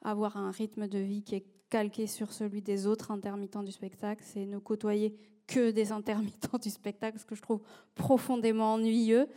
avoir 0.03 0.37
un 0.37 0.53
rythme 0.53 0.87
de 0.87 0.99
vie 1.01 1.25
qui 1.25 1.35
est 1.35 1.47
calqué 1.71 2.07
sur 2.07 2.33
celui 2.33 2.63
des 2.63 2.87
autres 2.87 3.11
intermittents 3.11 3.65
du 3.65 3.73
spectacle, 3.73 4.23
c'est 4.25 4.47
ne 4.47 4.59
côtoyer 4.59 5.17
que 5.47 5.71
des 5.71 5.93
intermittents 5.93 6.59
du 6.59 6.71
spectacle, 6.71 7.19
ce 7.19 7.25
que 7.25 7.35
je 7.35 7.43
trouve 7.43 7.61
profondément 7.95 8.75
ennuyeux. 8.75 9.29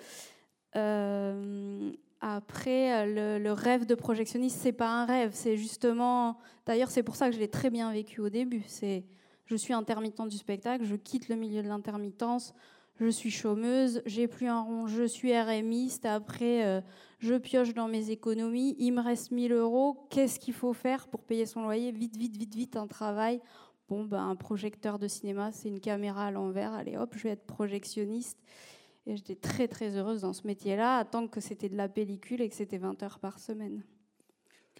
Euh, 0.75 1.91
après, 2.21 3.05
le, 3.05 3.51
rêve 3.51 3.85
de 3.85 3.95
projectionniste, 3.95 4.57
c'est 4.59 4.71
pas 4.71 4.89
un 4.89 5.05
rêve, 5.05 5.31
c'est 5.33 5.57
justement. 5.57 6.37
D'ailleurs, 6.65 6.89
c'est 6.89 7.03
pour 7.03 7.15
ça 7.15 7.29
que 7.29 7.35
je 7.35 7.39
l'ai 7.39 7.47
très 7.47 7.69
bien 7.69 7.91
vécu 7.91 8.21
au 8.21 8.29
début. 8.29 8.63
C'est 8.67 9.03
je 9.45 9.55
suis 9.55 9.73
intermittent 9.73 10.27
du 10.27 10.37
spectacle, 10.37 10.83
je 10.83 10.95
quitte 10.95 11.29
le 11.29 11.35
milieu 11.35 11.63
de 11.63 11.67
l'intermittence, 11.67 12.53
je 12.99 13.07
suis 13.07 13.31
chômeuse, 13.31 14.01
j'ai 14.05 14.27
plus 14.27 14.47
un 14.47 14.61
rond, 14.61 14.87
je 14.87 15.03
suis 15.03 15.37
RMiste, 15.39 16.05
après 16.05 16.65
euh, 16.65 16.81
je 17.19 17.35
pioche 17.35 17.73
dans 17.73 17.87
mes 17.87 18.09
économies, 18.09 18.75
il 18.79 18.91
me 18.91 19.01
reste 19.01 19.31
1000 19.31 19.53
euros, 19.53 20.05
qu'est-ce 20.09 20.39
qu'il 20.39 20.53
faut 20.53 20.73
faire 20.73 21.07
pour 21.07 21.23
payer 21.23 21.45
son 21.45 21.61
loyer? 21.61 21.91
Vite, 21.91 22.17
vite, 22.17 22.35
vite, 22.35 22.55
vite, 22.55 22.75
un 22.75 22.87
travail. 22.87 23.39
Bon, 23.89 24.03
ben, 24.03 24.27
un 24.27 24.35
projecteur 24.35 24.99
de 24.99 25.07
cinéma, 25.07 25.51
c'est 25.51 25.69
une 25.69 25.79
caméra 25.79 26.25
à 26.25 26.31
l'envers, 26.31 26.73
allez 26.73 26.97
hop, 26.97 27.13
je 27.15 27.23
vais 27.23 27.29
être 27.29 27.45
projectionniste. 27.45 28.37
Et 29.05 29.15
j'étais 29.15 29.35
très 29.35 29.69
très 29.69 29.95
heureuse 29.95 30.21
dans 30.21 30.33
ce 30.33 30.45
métier-là, 30.45 31.05
tant 31.05 31.27
que 31.27 31.39
c'était 31.39 31.69
de 31.69 31.77
la 31.77 31.87
pellicule 31.87 32.41
et 32.41 32.49
que 32.49 32.55
c'était 32.55 32.77
20 32.77 33.01
heures 33.03 33.19
par 33.19 33.39
semaine. 33.39 33.83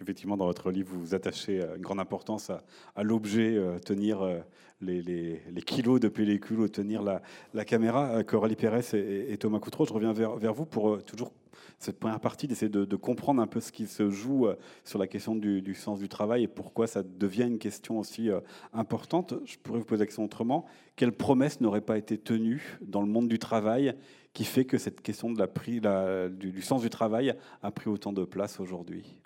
Effectivement, 0.00 0.36
dans 0.36 0.46
votre 0.46 0.70
livre, 0.70 0.94
vous 0.94 1.14
attachez 1.14 1.60
une 1.60 1.82
grande 1.82 1.98
importance 1.98 2.50
à, 2.94 3.02
l'objet, 3.02 3.56
euh, 3.56 3.78
tenir 3.78 4.22
euh, 4.22 4.38
les, 4.80 5.40
kilos 5.66 5.98
de 5.98 6.08
pellicule 6.08 6.60
ou 6.60 6.68
tenir 6.68 7.02
la, 7.02 7.64
caméra. 7.64 8.18
Euh, 8.18 8.22
Coralie 8.22 8.54
Pérez 8.54 8.94
et, 8.94 9.36
Thomas 9.38 9.58
Coutreau, 9.58 9.86
je 9.86 9.92
reviens 9.92 10.12
vers, 10.12 10.54
vous 10.54 10.66
pour 10.66 11.02
toujours 11.02 11.32
cette 11.78 11.98
première 11.98 12.20
partie 12.20 12.46
d'essayer 12.46 12.70
de, 12.70 12.96
comprendre 12.96 13.40
un 13.40 13.46
peu 13.46 13.60
ce 13.60 13.72
qui 13.72 13.86
se 13.86 14.10
joue 14.10 14.48
sur 14.84 14.98
la 14.98 15.06
question 15.06 15.34
du, 15.34 15.74
sens 15.74 15.98
du 15.98 16.08
travail 16.08 16.44
et 16.44 16.48
pourquoi 16.48 16.86
ça 16.86 17.02
devient 17.02 17.44
une 17.44 17.58
question 17.58 17.98
aussi 17.98 18.30
importante. 18.72 19.34
Je 19.44 19.56
pourrais 19.58 19.78
vous 19.78 19.84
poser 19.84 20.00
la 20.00 20.06
question 20.06 20.24
autrement. 20.24 20.66
Quelle 20.96 21.12
promesse 21.12 21.60
n'aurait 21.60 21.80
pas 21.80 21.98
été 21.98 22.18
tenue 22.18 22.78
dans 22.80 23.02
le 23.02 23.08
monde 23.08 23.28
du 23.28 23.38
travail 23.38 23.94
qui 24.32 24.44
fait 24.44 24.64
que 24.64 24.78
cette 24.78 25.00
question 25.00 25.30
de 25.32 25.38
la, 25.38 26.28
du 26.28 26.62
sens 26.62 26.82
du 26.82 26.90
travail 26.90 27.34
a 27.62 27.70
pris 27.70 27.88
autant 27.88 28.12
de 28.12 28.24
place 28.24 28.60
aujourd'hui? 28.60 29.20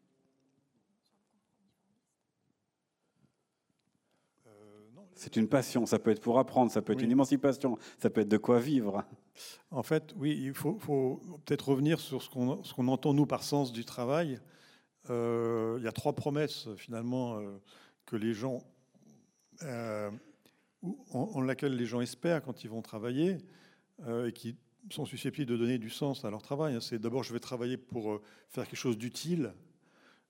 C'est 5.22 5.36
une 5.36 5.46
passion, 5.46 5.86
ça 5.86 6.00
peut 6.00 6.10
être 6.10 6.20
pour 6.20 6.40
apprendre, 6.40 6.72
ça 6.72 6.82
peut 6.82 6.94
être 6.94 7.02
une 7.02 7.12
émancipation, 7.12 7.78
ça 8.00 8.10
peut 8.10 8.22
être 8.22 8.28
de 8.28 8.38
quoi 8.38 8.58
vivre. 8.58 9.04
En 9.70 9.84
fait, 9.84 10.12
oui, 10.16 10.36
il 10.36 10.52
faut, 10.52 11.20
peut-être 11.44 11.68
revenir 11.68 12.00
sur 12.00 12.20
ce 12.24 12.28
qu'on 12.28 12.88
entend, 12.88 13.14
nous, 13.14 13.24
par 13.24 13.44
sens 13.44 13.72
du 13.72 13.84
travail. 13.84 14.40
Euh, 15.10 15.76
il 15.78 15.84
y 15.84 15.86
a 15.86 15.92
trois 15.92 16.12
promesses, 16.12 16.66
finalement, 16.76 17.38
euh, 17.38 17.56
que 18.04 18.16
les 18.16 18.34
gens, 18.34 18.64
euh, 19.62 20.10
en, 21.12 21.40
laquelle 21.40 21.76
les 21.76 21.86
gens 21.86 22.00
espèrent 22.00 22.42
quand 22.42 22.64
ils 22.64 22.70
vont 22.70 22.82
travailler 22.82 23.38
et 24.26 24.32
qui 24.32 24.56
sont 24.90 25.04
susceptibles 25.04 25.48
de 25.48 25.56
donner 25.56 25.78
du 25.78 25.90
sens 25.90 26.24
à 26.24 26.30
leur 26.30 26.42
travail. 26.42 26.76
C'est 26.80 26.98
d'abord, 26.98 27.22
je 27.22 27.32
vais 27.32 27.38
travailler 27.38 27.76
pour 27.76 28.20
faire 28.48 28.64
quelque 28.64 28.74
chose 28.74 28.98
d'utile, 28.98 29.54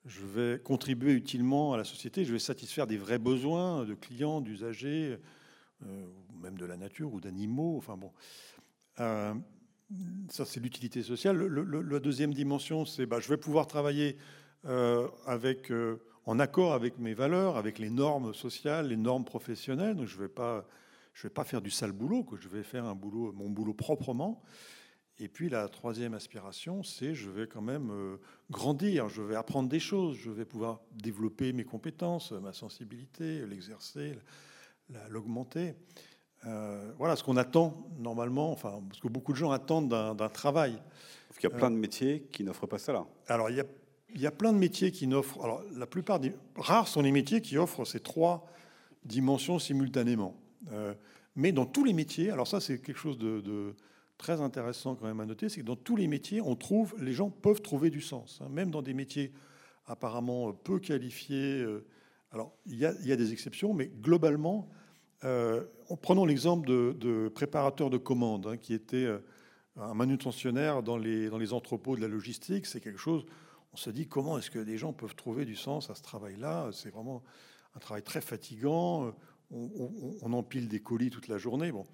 je 0.05 0.27
vais 0.27 0.59
contribuer 0.59 1.13
utilement 1.13 1.73
à 1.73 1.77
la 1.77 1.85
société, 1.85 2.25
je 2.25 2.33
vais 2.33 2.39
satisfaire 2.39 2.87
des 2.87 2.97
vrais 2.97 3.19
besoins 3.19 3.85
de 3.85 3.95
clients, 3.95 4.41
d'usagers, 4.41 5.19
euh, 5.87 6.07
même 6.43 6.57
de 6.57 6.65
la 6.65 6.77
nature 6.77 7.13
ou 7.13 7.21
d'animaux. 7.21 7.77
Enfin 7.77 7.97
bon. 7.97 8.13
ça, 8.97 10.45
c'est 10.45 10.61
l'utilité 10.61 11.03
sociale. 11.03 11.37
la 11.39 11.99
deuxième 12.01 12.35
dimension, 12.35 12.85
c'est 12.85 13.07
bah, 13.07 13.21
je 13.21 13.29
vais 13.29 13.37
pouvoir 13.37 13.67
travailler 13.67 14.17
avec, 15.27 15.73
en 16.27 16.39
accord 16.39 16.73
avec 16.73 16.99
mes 16.99 17.15
valeurs, 17.15 17.57
avec 17.57 17.79
les 17.79 17.91
normes 17.91 18.35
sociales, 18.35 18.89
les 18.89 18.97
normes 18.97 19.25
professionnelles. 19.25 19.97
Donc, 19.97 20.07
je 20.07 20.17
ne 20.17 20.23
vais, 20.23 20.29
pas, 20.29 20.67
vais 21.23 21.31
pas 21.31 21.45
faire 21.45 21.61
du 21.61 21.71
sale 21.71 21.93
boulot, 21.93 22.25
que 22.25 22.37
je 22.37 22.49
vais 22.49 22.63
faire 22.63 22.85
un 22.85 22.95
boulot, 22.95 23.33
mon 23.33 23.51
boulot 23.51 23.75
proprement. 23.75 24.43
Et 25.23 25.29
puis 25.29 25.49
la 25.49 25.69
troisième 25.69 26.15
aspiration, 26.15 26.83
c'est 26.83 27.15
je 27.15 27.31
vais 27.31 27.47
quand 27.47 27.63
même 27.63 27.93
euh, 27.93 28.17
grandir, 28.51 29.09
je 29.09 29.23
vais 29.23 29.37
apprendre 29.37 29.69
des 29.69 29.79
choses, 29.79 30.17
je 30.17 30.33
vais 30.33 30.45
pouvoir 30.45 30.81
développer 30.91 31.53
mes 31.53 31.63
compétences, 31.63 32.33
ma 32.33 32.53
sensibilité, 32.53 33.47
l'exercer, 33.47 34.19
l'augmenter. 35.11 35.77
Euh, 36.45 36.91
voilà 36.99 37.15
ce 37.15 37.23
qu'on 37.23 37.37
attend 37.37 37.87
normalement, 38.01 38.51
enfin, 38.51 38.83
parce 38.89 38.99
que 38.99 39.07
beaucoup 39.07 39.31
de 39.31 39.37
gens 39.37 39.53
attendent 39.53 39.91
d'un 39.91 40.29
travail. 40.29 40.73
Parce 41.29 41.39
qu'il 41.39 41.49
y 41.49 41.53
a 41.53 41.57
plein 41.57 41.71
de 41.71 41.77
métiers 41.77 42.27
qui 42.33 42.43
n'offrent 42.43 42.67
pas 42.67 42.79
ça 42.79 42.93
là. 42.93 43.07
Alors 43.29 43.49
il 43.49 43.55
y 43.55 43.61
a, 43.61 43.65
il 44.13 44.21
y 44.21 44.27
a 44.27 44.33
plein 44.33 44.53
de 44.53 44.59
métiers 44.59 44.91
qui 44.91 45.07
n'offrent. 45.07 45.41
Alors 45.45 45.63
la 45.77 45.87
plupart 45.87 46.19
des 46.19 46.35
rares 46.57 46.89
sont 46.89 47.01
les 47.01 47.13
métiers 47.13 47.41
qui 47.41 47.59
offrent 47.59 47.85
ces 47.85 48.01
trois 48.01 48.45
dimensions 49.05 49.61
simultanément. 49.61 50.35
Euh, 50.73 50.95
mais 51.37 51.53
dans 51.53 51.65
tous 51.65 51.85
les 51.85 51.93
métiers, 51.93 52.33
alors 52.33 52.49
ça 52.49 52.61
c'est 52.61 52.81
quelque 52.81 52.99
chose 52.99 53.19
de 53.19 53.77
très 54.19 54.41
intéressant 54.41 54.95
quand 54.95 55.07
même 55.07 55.21
à 55.21 55.27
noter, 55.27 55.49
c'est 55.49 55.61
que 55.61 55.67
dans 55.67 55.77
tous 55.77 55.97
les 55.97 56.07
métiers, 56.07 56.41
on 56.41 56.55
trouve, 56.55 56.95
les 57.01 57.13
gens 57.13 57.31
peuvent 57.31 57.63
trouver 57.63 57.91
du 57.91 58.01
sens, 58.01 58.41
hein. 58.43 58.49
même 58.51 58.71
dans 58.71 58.83
des 58.83 58.95
métiers 58.95 59.33
apparemment 59.87 60.53
peu 60.53 60.79
qualifiés. 60.79 61.61
Euh, 61.61 61.85
alors, 62.31 62.53
il 62.67 62.77
y, 62.77 62.87
a, 62.87 63.17
des 63.17 63.33
exceptions, 63.33 63.75
mais 63.75 63.89
globalement, 63.89 64.71
euh, 65.25 65.65
prenons 66.01 66.25
l'exemple 66.25 66.67
de, 66.67 67.29
préparateur 67.35 67.91
de 67.91 67.99
commandes, 67.99 68.47
hein, 68.47 68.57
qui 68.57 68.73
était 68.73 69.05
euh, 69.05 69.19
un 69.77 69.93
manutentionnaire 69.93 70.83
dans 70.83 70.97
les, 70.97 71.29
dans 71.29 71.37
les 71.37 71.53
entrepôts 71.53 71.95
de 71.95 72.01
la 72.01 72.09
logistique. 72.09 72.65
C'est 72.65 72.81
quelque 72.81 72.99
chose, 72.99 73.27
on 73.75 73.77
se 73.77 73.91
dit, 73.91 74.07
comment 74.09 74.39
est-ce 74.39 74.51
que 74.51 74.59
des 74.59 74.79
gens 74.79 74.95
peuvent 74.95 75.15
trouver 75.15 75.45
du 75.45 75.57
sens 75.57 75.91
à 75.91 75.95
ce 75.95 76.03
travail-là? 76.03 76.71
C'est 76.73 76.91
vraiment 76.91 77.23
un 77.75 77.81
travail 77.81 78.03
très 78.03 78.23
fatigant. 78.23 79.13
On, 79.51 79.91
on, 80.23 80.33
empile 80.33 80.69
des 80.69 80.81
colis 80.81 81.11
toute 81.11 81.29
la 81.29 81.37
journée. 81.37 81.71
Bon. 81.71 81.85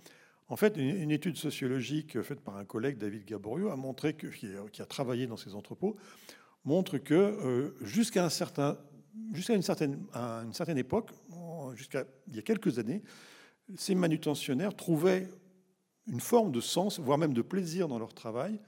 En 0.49 0.57
fait, 0.57 0.77
une, 0.79 1.11
étude 1.11 1.37
sociologique 1.37 2.23
faite 2.23 2.41
par 2.41 2.57
un 2.57 2.65
collègue, 2.65 2.97
David 2.97 3.27
Gaborio, 3.27 3.69
a 3.69 3.77
montré 3.77 4.15
que, 4.15 4.29
qui 4.29 4.83
a 4.83 4.87
travaillé 4.87 5.27
dans 5.27 5.37
ces 5.37 5.55
entrepôts, 5.55 5.97
montre 6.65 6.99
que 6.99 7.15
euh, 7.15 7.75
jusqu'à 7.83 8.25
une 8.25 8.31
certaine, 9.63 9.99
époque, 10.77 11.11
jusqu'à 11.75 12.05
il 12.29 12.37
y 12.37 12.39
a 12.39 12.43
quelques 12.43 12.79
années, 12.79 13.03
ces 13.77 13.95
manutentionnaires 13.95 14.75
trouvaient 14.75 15.29
une 16.07 16.21
forme 16.21 16.53
de 16.53 16.61
sens, 16.61 16.99
voire 16.99 17.19
même 17.19 17.35
de 17.35 17.43
plaisir 17.43 17.87
dans 17.87 17.99
leur 17.99 18.15
travail, 18.15 18.59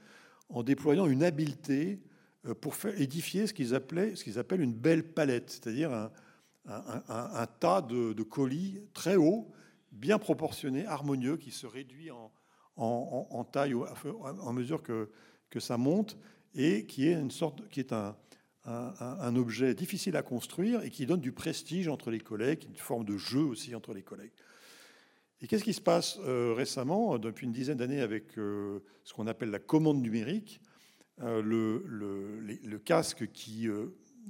en 0.49 0.61
déployant 0.61 1.07
une 1.07 1.23
habileté 1.23 1.99
euh, 2.45 2.53
pour 2.53 2.75
édifier 2.97 3.47
ce 3.47 3.53
qu'ils 3.53 3.73
appelaient, 3.73 4.15
ce 4.15 4.23
qu'ils 4.23 4.37
appellent 4.37 4.61
une 4.61 4.75
belle 4.75 5.03
palette, 5.03 5.49
c'est-à-dire 5.49 5.91
un, 5.91 6.11
un, 6.65 7.47
tas 7.59 7.81
de, 7.81 8.13
de, 8.13 8.23
colis 8.23 8.81
très 8.93 9.15
hauts 9.15 9.51
bien 9.91 10.19
proportionné, 10.19 10.85
harmonieux, 10.85 11.37
qui 11.37 11.51
se 11.51 11.67
réduit 11.67 12.09
en, 12.11 13.43
taille 13.51 13.73
en 13.75 14.53
mesure 14.53 14.81
que, 14.81 15.09
que 15.49 15.59
ça 15.59 15.77
monte 15.77 16.17
et 16.55 16.85
qui 16.85 17.07
est, 17.07 17.13
une 17.13 17.31
sorte, 17.31 17.67
qui 17.69 17.79
est 17.79 17.93
un, 17.93 18.15
un, 18.65 19.35
objet 19.35 19.73
difficile 19.73 20.15
à 20.15 20.23
construire 20.23 20.83
et 20.83 20.89
qui 20.89 21.05
donne 21.05 21.21
du 21.21 21.31
prestige 21.31 21.87
entre 21.87 22.11
les 22.11 22.19
collègues, 22.19 22.65
une 22.69 22.75
forme 22.75 23.05
de 23.05 23.17
jeu 23.17 23.41
aussi 23.41 23.73
entre 23.75 23.93
les 23.93 24.03
collègues. 24.03 24.33
Et 25.41 25.47
qu'est-ce 25.47 25.63
qui 25.63 25.73
se 25.73 25.81
passe 25.81 26.19
euh, 26.25 26.53
récemment, 26.55 27.17
depuis 27.17 27.47
une 27.47 27.53
dizaine 27.53 27.77
d'années, 27.77 28.01
avec 28.01 28.37
euh, 28.37 28.83
ce 29.03 29.13
qu'on 29.13 29.25
appelle 29.25 29.49
la 29.49 29.59
commande 29.59 29.99
numérique, 29.99 30.61
euh, 31.21 31.41
le, 31.41 31.83
le, 31.87 32.77
casque 32.77 33.31
qui, 33.31 33.67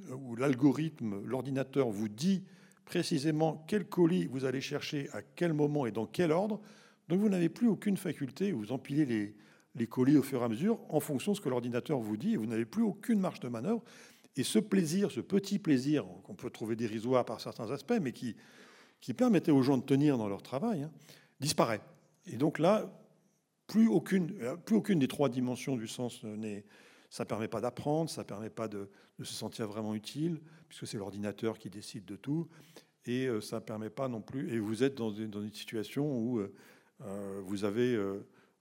où 0.09 0.35
l'algorithme, 0.35 1.21
l'ordinateur 1.25 1.89
vous 1.89 2.07
dit 2.07 2.43
précisément 2.91 3.63
quel 3.69 3.85
colis 3.85 4.27
vous 4.27 4.43
allez 4.43 4.59
chercher, 4.59 5.07
à 5.13 5.21
quel 5.21 5.53
moment 5.53 5.85
et 5.85 5.93
dans 5.93 6.05
quel 6.05 6.33
ordre. 6.33 6.59
Donc 7.07 7.21
vous 7.21 7.29
n'avez 7.29 7.47
plus 7.47 7.69
aucune 7.69 7.95
faculté, 7.95 8.51
vous 8.51 8.73
empilez 8.73 9.33
les, 9.75 9.87
colis 9.87 10.17
au 10.17 10.21
fur 10.21 10.41
et 10.41 10.43
à 10.43 10.49
mesure 10.49 10.77
en 10.89 10.99
fonction 10.99 11.31
de 11.31 11.37
ce 11.37 11.41
que 11.41 11.47
l'ordinateur 11.47 11.99
vous 11.99 12.17
dit, 12.17 12.33
et 12.33 12.35
vous 12.35 12.47
n'avez 12.47 12.65
plus 12.65 12.83
aucune 12.83 13.21
marge 13.21 13.39
de 13.39 13.47
manœuvre. 13.47 13.81
Et 14.35 14.43
ce 14.43 14.59
plaisir, 14.59 15.09
ce 15.09 15.21
petit 15.21 15.57
plaisir 15.57 16.05
qu'on 16.25 16.35
peut 16.35 16.49
trouver 16.49 16.75
dérisoire 16.75 17.23
par 17.23 17.39
certains 17.39 17.71
aspects, 17.71 17.97
mais 18.01 18.11
qui, 18.11 18.35
permettait 19.15 19.51
aux 19.51 19.61
gens 19.61 19.77
de 19.77 19.83
tenir 19.83 20.17
dans 20.17 20.27
leur 20.27 20.41
travail, 20.41 20.83
hein, 20.83 20.91
disparaît. 21.39 21.79
Et 22.25 22.35
donc 22.35 22.59
là, 22.59 22.91
plus 23.67 23.87
aucune, 23.87 24.35
plus 24.65 24.75
aucune 24.75 24.99
des 24.99 25.07
trois 25.07 25.29
dimensions 25.29 25.77
du 25.77 25.87
sens 25.87 26.25
n'est 26.25 26.65
ça 27.11 27.25
ne 27.25 27.27
permet 27.27 27.49
pas 27.49 27.59
d'apprendre, 27.59 28.09
ça 28.09 28.21
ne 28.21 28.25
permet 28.25 28.49
pas 28.49 28.69
de, 28.69 28.89
se 29.23 29.33
sentir 29.33 29.67
vraiment 29.67 29.93
utile, 29.93 30.39
puisque 30.67 30.87
c'est 30.87 30.97
l'ordinateur 30.97 31.57
qui 31.57 31.69
décide 31.69 32.05
de 32.05 32.15
tout. 32.15 32.47
Et 33.05 33.25
euh, 33.27 33.41
ça 33.41 33.57
ne 33.57 33.61
permet 33.61 33.89
pas 33.89 34.07
non 34.07 34.21
plus. 34.21 34.53
Et 34.53 34.59
vous 34.59 34.83
êtes 34.83 34.95
dans 34.95 35.11
une, 35.11 35.51
situation 35.53 36.17
où 36.17 36.39
euh, 36.39 36.53
euh, 37.03 37.41
vous 37.45 37.65
avez. 37.65 37.97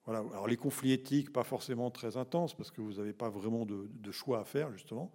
voilà, 0.04 0.20
alors 0.32 0.48
les 0.48 0.56
conflits 0.56 0.92
éthiques, 0.92 1.32
pas 1.32 1.44
forcément 1.44 1.90
très 1.90 2.16
intenses, 2.16 2.54
parce 2.54 2.70
que 2.70 2.80
vous 2.80 2.94
n'avez 2.94 3.12
pas 3.12 3.28
vraiment 3.28 3.66
de, 3.66 4.12
choix 4.12 4.40
à 4.40 4.44
faire, 4.44 4.72
justement. 4.72 5.12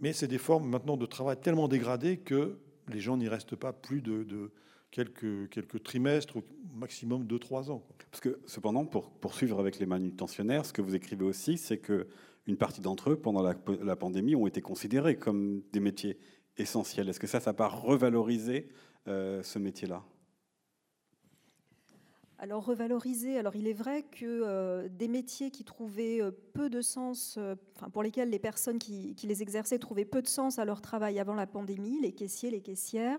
Mais 0.00 0.12
c'est 0.12 0.28
des 0.28 0.38
formes 0.38 0.68
maintenant 0.68 0.96
de 0.96 1.06
travail 1.06 1.40
tellement 1.40 1.68
dégradées 1.68 2.18
que 2.18 2.58
les 2.88 3.00
gens 3.00 3.16
n'y 3.16 3.28
restent 3.28 3.56
pas 3.56 3.72
plus 3.72 4.02
de, 4.02 4.52
quelques, 4.90 5.48
quelques 5.48 5.82
trimestres, 5.82 6.36
au 6.36 6.44
maximum 6.74 7.24
2-3 7.24 7.70
ans. 7.70 7.82
Parce 8.10 8.20
que 8.20 8.38
cependant, 8.46 8.84
pour 8.84 9.10
poursuivre 9.10 9.58
avec 9.58 9.78
les 9.78 9.86
manutentionnaires, 9.86 10.66
ce 10.66 10.72
que 10.72 10.82
vous 10.82 10.94
écrivez 10.94 11.24
aussi, 11.24 11.56
c'est 11.56 11.78
que 11.78 12.06
une 12.46 12.56
partie 12.56 12.80
d'entre 12.80 13.10
eux, 13.10 13.16
pendant 13.16 13.42
la, 13.42 13.96
pandémie, 13.96 14.36
ont 14.36 14.46
été 14.46 14.60
considérés 14.60 15.16
comme 15.16 15.62
des 15.72 15.80
métiers 15.80 16.18
essentiels. 16.56 17.08
Est-ce 17.08 17.20
que 17.20 17.26
ça, 17.26 17.40
ça 17.40 17.50
n'a 17.50 17.54
pas 17.54 17.68
revalorisé 17.68 18.68
euh, 19.08 19.42
ce 19.42 19.58
métier-là? 19.58 20.02
Alors 22.38 22.66
revaloriser, 22.66 23.38
alors 23.38 23.56
il 23.56 23.66
est 23.66 23.72
vrai 23.72 24.02
que 24.02 24.24
euh, 24.24 24.88
des 24.90 25.08
métiers 25.08 25.50
qui 25.50 25.64
trouvaient 25.64 26.20
euh, 26.20 26.30
peu 26.52 26.68
de 26.68 26.82
sens, 26.82 27.38
enfin, 27.76 27.88
pour 27.88 28.02
lesquels 28.02 28.28
les 28.28 28.40
personnes 28.40 28.78
qui, 28.78 29.16
les 29.22 29.40
exerçaient 29.40 29.78
trouvaient 29.78 30.04
peu 30.04 30.20
de 30.20 30.26
sens 30.26 30.58
à 30.58 30.66
leur 30.66 30.82
travail 30.82 31.18
avant 31.18 31.34
la 31.34 31.46
pandémie, 31.46 32.00
les 32.02 32.12
caissiers, 32.12 32.50
les 32.50 32.60
caissières, 32.60 33.18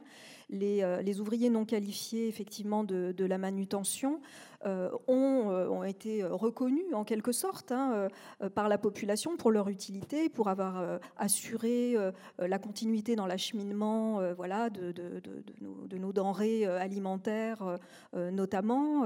les, 0.49 1.19
ouvriers 1.19 1.49
non 1.49 1.65
qualifiés 1.65 2.27
effectivement 2.27 2.83
de 2.83 3.25
la 3.25 3.39
manutention, 3.39 4.19
euh, 4.19 4.54
ont, 4.65 5.51
euh, 5.51 5.67
ont, 5.67 5.83
été 5.83 6.23
reconnus 6.23 6.93
en 6.93 7.03
quelque 7.03 7.31
sorte 7.31 7.71
hein, 7.71 8.09
euh, 8.41 8.49
par 8.49 8.67
la 8.67 8.77
population 8.77 9.37
pour 9.37 9.51
leur 9.51 9.69
utilité, 9.69 10.29
pour 10.29 10.47
avoir 10.47 10.99
assuré 11.17 11.95
la 12.39 12.59
continuité 12.59 13.15
dans 13.15 13.27
l'acheminement 13.27 14.19
voilà, 14.35 14.69
de, 14.69 14.93
nos, 15.97 16.13
denrées 16.13 16.65
alimentaires 16.65 17.77
notamment, 18.13 19.05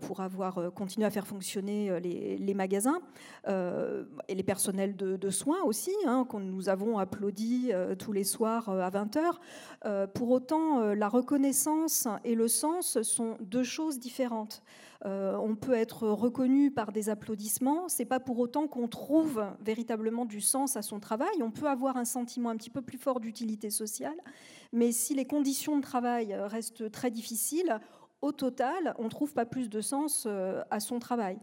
pour 0.00 0.20
avoir 0.20 0.72
continué 0.72 1.06
à 1.06 1.10
faire 1.10 1.26
fonctionner 1.26 2.00
les, 2.00 2.54
magasins 2.54 3.00
et 3.46 4.34
les 4.34 4.42
personnels 4.42 4.96
de, 4.96 5.30
soins 5.30 5.62
aussi, 5.64 5.94
hein, 6.06 6.26
que 6.28 6.36
nous 6.36 6.68
avons 6.68 6.98
applaudi 6.98 7.72
tous 7.98 8.12
les 8.12 8.24
soirs 8.24 8.68
à 8.68 8.90
20h. 8.90 10.08
pour 10.14 10.30
autant, 10.30 10.94
la 10.94 11.08
reconnaissance 11.08 12.08
et 12.24 12.34
le 12.34 12.48
sens 12.48 13.00
sont 13.02 13.36
deux 13.40 13.64
choses 13.64 13.98
différentes. 13.98 14.63
Euh, 15.06 15.36
on 15.36 15.54
peut 15.54 15.74
être 15.74 16.08
reconnu 16.08 16.70
par 16.70 16.92
des 16.92 17.10
applaudissements. 17.10 17.88
C'est 17.88 18.04
pas 18.04 18.20
pour 18.20 18.38
autant 18.38 18.66
qu'on 18.66 18.88
trouve 18.88 19.44
véritablement 19.60 20.24
du 20.24 20.40
sens 20.40 20.76
à 20.76 20.82
son 20.82 20.98
travail. 20.98 21.42
On 21.42 21.50
peut 21.50 21.68
avoir 21.68 21.96
un 21.96 22.04
sentiment 22.04 22.50
un 22.50 22.56
petit 22.56 22.70
peu 22.70 22.80
plus 22.80 22.98
fort 22.98 23.20
d'utilité 23.20 23.70
sociale, 23.70 24.16
mais 24.72 24.92
si 24.92 25.14
les 25.14 25.26
conditions 25.26 25.76
de 25.76 25.82
travail 25.82 26.34
restent 26.34 26.90
très 26.90 27.10
difficiles, 27.10 27.78
au 28.22 28.32
total, 28.32 28.94
on 28.98 29.04
ne 29.04 29.08
trouve 29.10 29.34
pas 29.34 29.44
plus 29.44 29.68
de 29.68 29.82
sens 29.82 30.24
euh, 30.26 30.62
à 30.70 30.80
son 30.80 30.98
travail. 30.98 31.36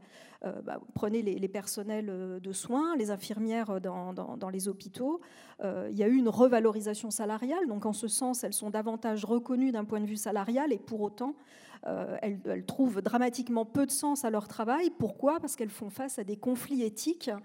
Euh, 0.43 0.63
bah, 0.63 0.79
prenez 0.95 1.21
les, 1.21 1.47
personnels 1.47 2.39
de 2.41 2.53
soins, 2.53 2.95
les 2.95 3.11
infirmières 3.11 3.79
dans, 3.79 4.49
les 4.51 4.67
hôpitaux. 4.67 5.21
il 5.63 5.95
y 5.95 6.01
a 6.01 6.07
eu 6.07 6.15
une 6.15 6.29
revalorisation 6.29 7.11
salariale, 7.11 7.67
donc 7.67 7.85
en 7.85 7.93
ce 7.93 8.07
sens, 8.07 8.43
elles 8.43 8.53
sont 8.53 8.71
davantage 8.71 9.23
reconnues 9.25 9.71
d'un 9.71 9.85
point 9.85 10.01
de 10.01 10.07
vue 10.07 10.17
salarial, 10.17 10.73
et 10.73 10.79
pour 10.79 11.01
autant, 11.01 11.35
elles, 11.83 12.39
elles, 12.45 12.65
trouvent 12.65 13.01
dramatiquement 13.01 13.65
peu 13.65 13.85
de 13.85 13.91
sens 13.91 14.25
à 14.25 14.29
leur 14.29 14.47
travail. 14.47 14.91
Pourquoi? 14.99 15.39
Parce 15.39 15.55
qu'elles 15.55 15.69
font 15.69 15.89
face 15.89 16.19
à 16.19 16.23
des 16.23 16.37
conflits 16.37 16.83
éthiques 16.83 17.29
euh, 17.29 17.39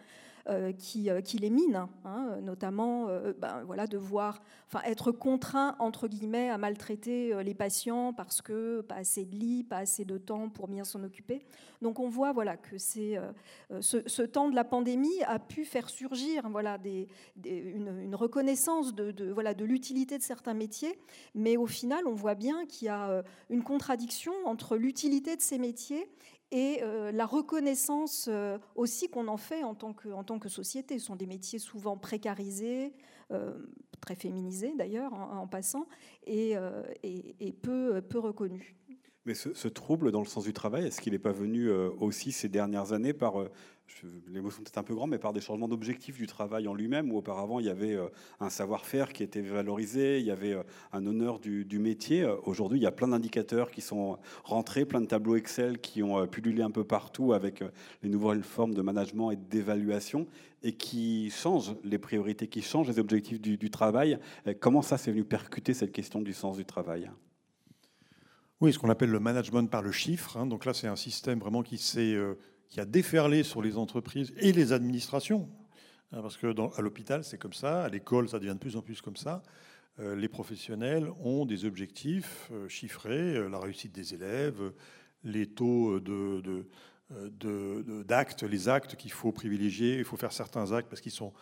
qui, 0.78 1.10
euh, 1.10 1.20
qui, 1.20 1.38
les 1.38 1.50
minent, 1.50 1.88
hein, 2.04 2.38
notamment 2.40 3.08
euh, 3.08 3.32
ben, 3.38 3.64
voilà, 3.64 3.86
de 3.86 3.98
voir, 3.98 4.42
enfin, 4.68 4.80
être 4.84 5.10
contraint, 5.10 5.74
entre 5.78 6.06
guillemets, 6.06 6.50
à 6.50 6.58
maltraiter 6.58 7.42
les 7.42 7.54
patients 7.54 8.12
parce 8.12 8.42
que 8.42 8.80
pas 8.82 8.96
assez 8.96 9.24
de 9.24 9.34
lits, 9.34 9.64
pas 9.64 9.78
assez 9.78 10.04
de 10.04 10.18
temps 10.18 10.48
pour 10.48 10.68
bien 10.68 10.84
s'en 10.84 11.02
occuper. 11.02 11.44
Donc 11.82 11.98
on 11.98 12.08
voit 12.08 12.32
voilà, 12.32 12.56
que 12.56 12.78
ce, 12.78 14.22
temps 14.22 14.48
de 14.48 14.54
la 14.54 14.64
pandémie 14.64 15.22
a 15.26 15.38
pu 15.38 15.64
faire 15.64 15.88
surgir 15.88 16.48
voilà, 16.48 16.78
une, 17.44 18.14
reconnaissance 18.14 18.94
de, 18.94 19.30
voilà, 19.32 19.52
de 19.52 19.64
l'utilité 19.64 20.16
de 20.16 20.22
certains 20.22 20.54
métiers, 20.54 20.98
mais 21.34 21.56
au 21.56 21.66
final, 21.66 22.06
on 22.06 22.14
voit 22.14 22.34
bien 22.34 22.66
qu'il 22.66 22.86
y 22.86 22.88
a 22.88 23.22
une 23.50 23.62
contradiction 23.62 24.32
entre 24.44 24.76
l'utilité 24.76 25.36
de 25.36 25.42
ces 25.42 25.58
métiers 25.58 26.08
et 26.52 26.80
la 27.12 27.26
reconnaissance 27.26 28.30
aussi 28.74 29.08
qu'on 29.08 29.28
en 29.28 29.36
fait 29.36 29.64
en 29.64 29.74
tant, 29.74 29.92
que, 29.92 30.48
société. 30.48 30.98
Ce 30.98 31.06
sont 31.06 31.16
des 31.16 31.26
métiers 31.26 31.58
souvent 31.58 31.96
précarisés, 31.96 32.92
très 34.00 34.14
féminisés 34.14 34.72
d'ailleurs 34.76 35.12
en, 35.12 35.46
passant, 35.48 35.86
et, 36.26 36.56
peu, 37.62 38.00
peu 38.00 38.18
reconnus. 38.18 38.74
Mais 39.24 39.34
ce, 39.34 39.68
trouble 39.68 40.12
dans 40.12 40.20
le 40.20 40.26
sens 40.26 40.44
du 40.44 40.52
travail, 40.52 40.86
est-ce 40.86 41.00
qu'il 41.00 41.12
n'est 41.12 41.18
pas 41.18 41.32
venu 41.32 41.68
aussi 41.70 42.30
ces 42.30 42.48
dernières 42.48 42.92
années 42.92 43.12
par 43.12 43.44
les 44.28 44.40
mots 44.40 44.50
sont 44.50 44.62
peut-être 44.62 44.78
un 44.78 44.82
peu 44.82 44.94
grands, 44.94 45.06
mais 45.06 45.18
par 45.18 45.32
des 45.32 45.40
changements 45.40 45.68
d'objectifs 45.68 46.16
du 46.16 46.26
travail 46.26 46.68
en 46.68 46.74
lui-même, 46.74 47.12
où 47.12 47.16
auparavant 47.16 47.60
il 47.60 47.66
y 47.66 47.70
avait 47.70 47.94
euh, 47.94 48.08
un 48.40 48.50
savoir-faire 48.50 49.12
qui 49.12 49.22
était 49.22 49.40
valorisé, 49.40 50.18
il 50.18 50.26
y 50.26 50.30
avait 50.30 50.54
euh, 50.54 50.62
un 50.92 51.06
honneur 51.06 51.38
du, 51.38 51.78
métier. 51.78 52.22
Euh, 52.22 52.36
aujourd'hui, 52.44 52.78
il 52.78 52.82
y 52.82 52.86
a 52.86 52.92
plein 52.92 53.08
d'indicateurs 53.08 53.70
qui 53.70 53.80
sont 53.80 54.18
rentrés, 54.44 54.84
plein 54.84 55.00
de 55.00 55.06
tableaux 55.06 55.36
Excel 55.36 55.78
qui 55.78 56.02
ont 56.02 56.26
pullulé 56.26 56.62
un 56.62 56.70
peu 56.70 56.84
partout 56.84 57.32
avec 57.32 57.62
les 58.02 58.08
nouvelles 58.08 58.42
formes 58.42 58.74
de 58.74 58.82
management 58.82 59.30
et 59.30 59.36
d'évaluation, 59.36 60.26
et 60.62 60.72
qui 60.72 61.30
changent 61.30 61.74
les 61.84 61.98
priorités, 61.98 62.48
qui 62.48 62.62
changent 62.62 62.88
les 62.88 62.98
objectifs 62.98 63.40
du, 63.40 63.70
travail. 63.70 64.18
Comment 64.60 64.82
ça, 64.82 64.98
c'est 64.98 65.10
venu 65.10 65.24
percuter 65.24 65.74
cette 65.74 65.92
question 65.92 66.20
du 66.22 66.32
sens 66.32 66.56
du 66.56 66.64
travail? 66.64 67.10
Oui, 68.60 68.72
ce 68.72 68.78
qu'on 68.78 68.88
appelle 68.88 69.10
le 69.10 69.20
management 69.20 69.70
par 69.70 69.82
le 69.82 69.92
chiffre. 69.92 70.36
Hein. 70.36 70.46
donc 70.46 70.64
là, 70.64 70.72
c'est 70.72 70.86
un 70.88 70.96
système 70.96 71.38
vraiment 71.38 71.62
qui 71.62 71.78
s'est 71.78 72.16
qui 72.68 72.80
a 72.80 72.84
déferlé 72.84 73.42
sur 73.42 73.62
les 73.62 73.76
entreprises 73.76 74.32
et 74.38 74.52
les 74.52 74.72
administrations. 74.72 75.48
Hein, 76.12 76.22
parce 76.22 76.36
que 76.36 76.46
à 76.46 76.80
l'hôpital, 76.82 77.24
c'est 77.24 77.38
comme 77.38 77.52
ça, 77.52 77.84
à 77.84 77.88
l'école, 77.88 78.28
ça 78.28 78.38
devient 78.38 78.54
de 78.54 78.58
plus 78.58 78.76
en 78.76 78.82
plus 78.82 79.00
comme 79.00 79.16
ça. 79.16 79.42
Euh, 79.98 80.14
les 80.14 80.28
professionnels 80.28 81.10
ont 81.20 81.46
des 81.46 81.64
objectifs 81.64 82.50
euh, 82.52 82.68
chiffrés, 82.68 83.36
euh, 83.36 83.48
la 83.48 83.58
réussite 83.58 83.92
des 83.92 84.12
élèves, 84.12 84.72
les 85.24 85.46
taux 85.46 85.98
d'actes, 88.04 88.42
les 88.42 88.68
actes 88.68 88.96
qu'il 88.96 89.10
faut 89.10 89.32
privilégier. 89.32 89.98
Il 89.98 90.04
faut 90.04 90.16
faire 90.16 90.32
certains 90.32 90.72
actes 90.72 90.88
parce 90.88 91.00
qu'ils 91.00 91.12
sont 91.12 91.32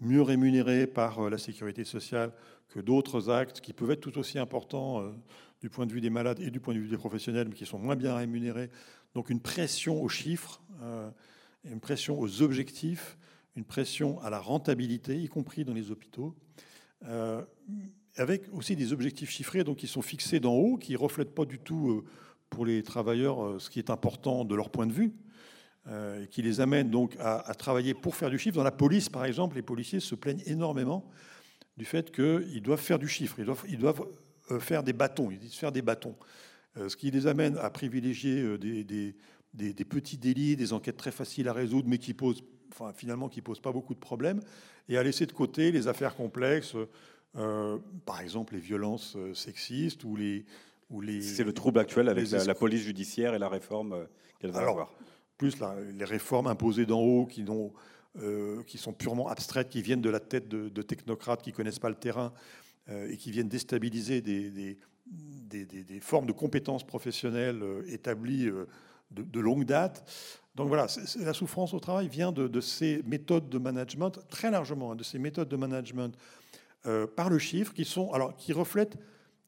mieux 0.00 0.22
rémunérés 0.22 0.86
par 0.86 1.28
la 1.28 1.38
sécurité 1.38 1.84
sociale 1.84 2.32
que 2.68 2.80
d'autres 2.80 3.30
actes 3.30 3.60
qui 3.60 3.72
peuvent 3.72 3.90
être 3.90 4.00
tout 4.00 4.18
aussi 4.18 4.38
importants 4.38 5.04
du 5.60 5.70
point 5.70 5.86
de 5.86 5.92
vue 5.92 6.00
des 6.00 6.10
malades 6.10 6.40
et 6.40 6.50
du 6.50 6.60
point 6.60 6.74
de 6.74 6.78
vue 6.78 6.88
des 6.88 6.96
professionnels, 6.96 7.48
mais 7.48 7.54
qui 7.54 7.66
sont 7.66 7.78
moins 7.78 7.96
bien 7.96 8.16
rémunérés 8.16 8.70
donc 9.14 9.30
une 9.30 9.40
pression 9.40 10.02
aux 10.02 10.08
chiffres, 10.08 10.62
euh, 10.82 11.10
une 11.64 11.80
pression 11.80 12.18
aux 12.18 12.42
objectifs, 12.42 13.16
une 13.56 13.64
pression 13.64 14.20
à 14.20 14.30
la 14.30 14.38
rentabilité, 14.38 15.20
y 15.20 15.28
compris 15.28 15.64
dans 15.64 15.72
les 15.72 15.90
hôpitaux, 15.90 16.36
euh, 17.06 17.42
avec 18.16 18.42
aussi 18.52 18.76
des 18.76 18.92
objectifs 18.92 19.30
chiffrés 19.30 19.64
donc 19.64 19.78
qui 19.78 19.86
sont 19.86 20.02
fixés 20.02 20.40
d'en 20.40 20.54
haut, 20.54 20.76
qui 20.76 20.92
ne 20.92 20.98
reflètent 20.98 21.34
pas 21.34 21.44
du 21.44 21.58
tout 21.58 21.90
euh, 21.90 22.04
pour 22.50 22.64
les 22.64 22.82
travailleurs 22.82 23.60
ce 23.60 23.68
qui 23.68 23.78
est 23.78 23.90
important 23.90 24.44
de 24.44 24.54
leur 24.54 24.70
point 24.70 24.86
de 24.86 24.92
vue, 24.92 25.12
et 25.90 26.26
qui 26.28 26.42
les 26.42 26.60
amènent 26.60 26.90
donc 26.90 27.16
à, 27.18 27.54
travailler 27.54 27.94
pour 27.94 28.14
faire 28.14 28.28
du 28.28 28.38
chiffre. 28.38 28.56
Dans 28.56 28.62
la 28.62 28.70
police, 28.70 29.08
par 29.08 29.24
exemple, 29.24 29.56
les 29.56 29.62
policiers 29.62 30.00
se 30.00 30.14
plaignent 30.14 30.42
énormément 30.46 31.10
du 31.76 31.84
fait 31.84 32.10
qu'ils 32.10 32.62
doivent 32.62 32.80
faire 32.80 32.98
du 32.98 33.08
chiffre, 33.08 33.38
ils 33.38 33.44
doivent, 33.44 33.64
ils 33.68 33.78
doivent 33.78 34.06
faire 34.60 34.82
des 34.82 34.94
bâtons, 34.94 35.30
ils 35.30 35.38
disent 35.38 35.54
faire 35.54 35.72
des 35.72 35.82
bâtons. 35.82 36.14
Euh, 36.78 36.88
ce 36.88 36.96
qui 36.96 37.10
les 37.10 37.26
amène 37.26 37.56
à 37.58 37.70
privilégier 37.70 38.40
euh, 38.40 38.58
des, 38.58 39.84
petits 39.84 40.18
délits, 40.18 40.56
des 40.56 40.72
enquêtes 40.72 40.96
très 40.96 41.10
faciles 41.10 41.48
à 41.48 41.52
résoudre, 41.52 41.88
mais 41.88 41.98
qui 41.98 42.14
posent, 42.14 42.42
enfin, 42.72 42.92
finalement 42.92 43.28
qui 43.28 43.40
posent 43.40 43.60
pas 43.60 43.72
beaucoup 43.72 43.94
de 43.94 43.98
problèmes, 43.98 44.40
et 44.88 44.96
à 44.96 45.02
laisser 45.02 45.26
de 45.26 45.32
côté 45.32 45.72
les 45.72 45.88
affaires 45.88 46.14
complexes, 46.14 46.74
euh, 47.36 47.78
par 48.06 48.20
exemple 48.20 48.54
les 48.54 48.60
violences 48.60 49.16
sexistes 49.34 50.04
ou 50.04 50.16
les... 50.16 50.44
les 51.02 51.20
C'est 51.20 51.44
le 51.44 51.52
trouble 51.52 51.78
actuel 51.78 52.08
avec 52.08 52.30
la, 52.30 52.54
police 52.54 52.82
judiciaire 52.82 53.34
et 53.34 53.38
la 53.38 53.48
réforme 53.48 54.06
qu'elle 54.38 54.50
va 54.50 54.60
avoir. 54.60 54.92
Plus 55.36 55.56
les 55.94 56.04
réformes 56.04 56.46
imposées 56.46 56.86
d'en 56.86 57.00
haut 57.00 57.26
qui, 57.26 57.44
qui 58.66 58.78
sont 58.78 58.92
purement 58.92 59.28
abstraites, 59.28 59.68
qui 59.68 59.82
viennent 59.82 60.00
de 60.00 60.10
la 60.10 60.20
tête 60.20 60.48
de, 60.48 60.82
technocrates 60.82 61.42
qui 61.42 61.52
connaissent 61.52 61.78
pas 61.78 61.90
le 61.90 61.96
terrain 61.96 62.32
et 62.90 63.18
qui 63.18 63.30
viennent 63.30 63.48
déstabiliser 63.48 64.22
des, 64.22 64.50
des, 64.50 64.78
formes 66.00 66.26
de 66.26 66.32
compétences 66.32 66.86
professionnelles 66.86 67.62
euh, 67.62 67.82
établies 67.92 68.46
euh, 68.46 68.66
de, 69.10 69.40
longue 69.40 69.64
date. 69.64 70.04
Donc 70.54 70.68
voilà, 70.68 70.86
la 71.20 71.32
souffrance 71.32 71.72
au 71.72 71.80
travail 71.80 72.08
vient 72.08 72.32
de, 72.32 72.60
ces 72.60 73.02
méthodes 73.06 73.48
de 73.48 73.58
management, 73.58 74.20
très 74.28 74.50
largement, 74.50 74.92
hein, 74.92 74.96
de 74.96 75.04
ces 75.04 75.18
méthodes 75.18 75.48
de 75.48 75.56
management 75.56 76.16
euh, 76.86 77.06
par 77.06 77.30
le 77.30 77.38
chiffre 77.38 77.72
qui 77.72 77.84
sont, 77.84 78.12
alors, 78.12 78.36
qui 78.36 78.52
reflètent, 78.52 78.96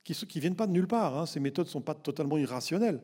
qui 0.05 0.12
ne 0.12 0.40
viennent 0.40 0.57
pas 0.57 0.66
de 0.66 0.73
nulle 0.73 0.87
part. 0.87 1.18
Hein. 1.18 1.27
ces 1.27 1.40
méthodes 1.40 1.66
ne 1.66 1.70
sont 1.70 1.83
pas 1.83 1.94
totalement 1.94 2.38
irrationnelles. 2.38 3.01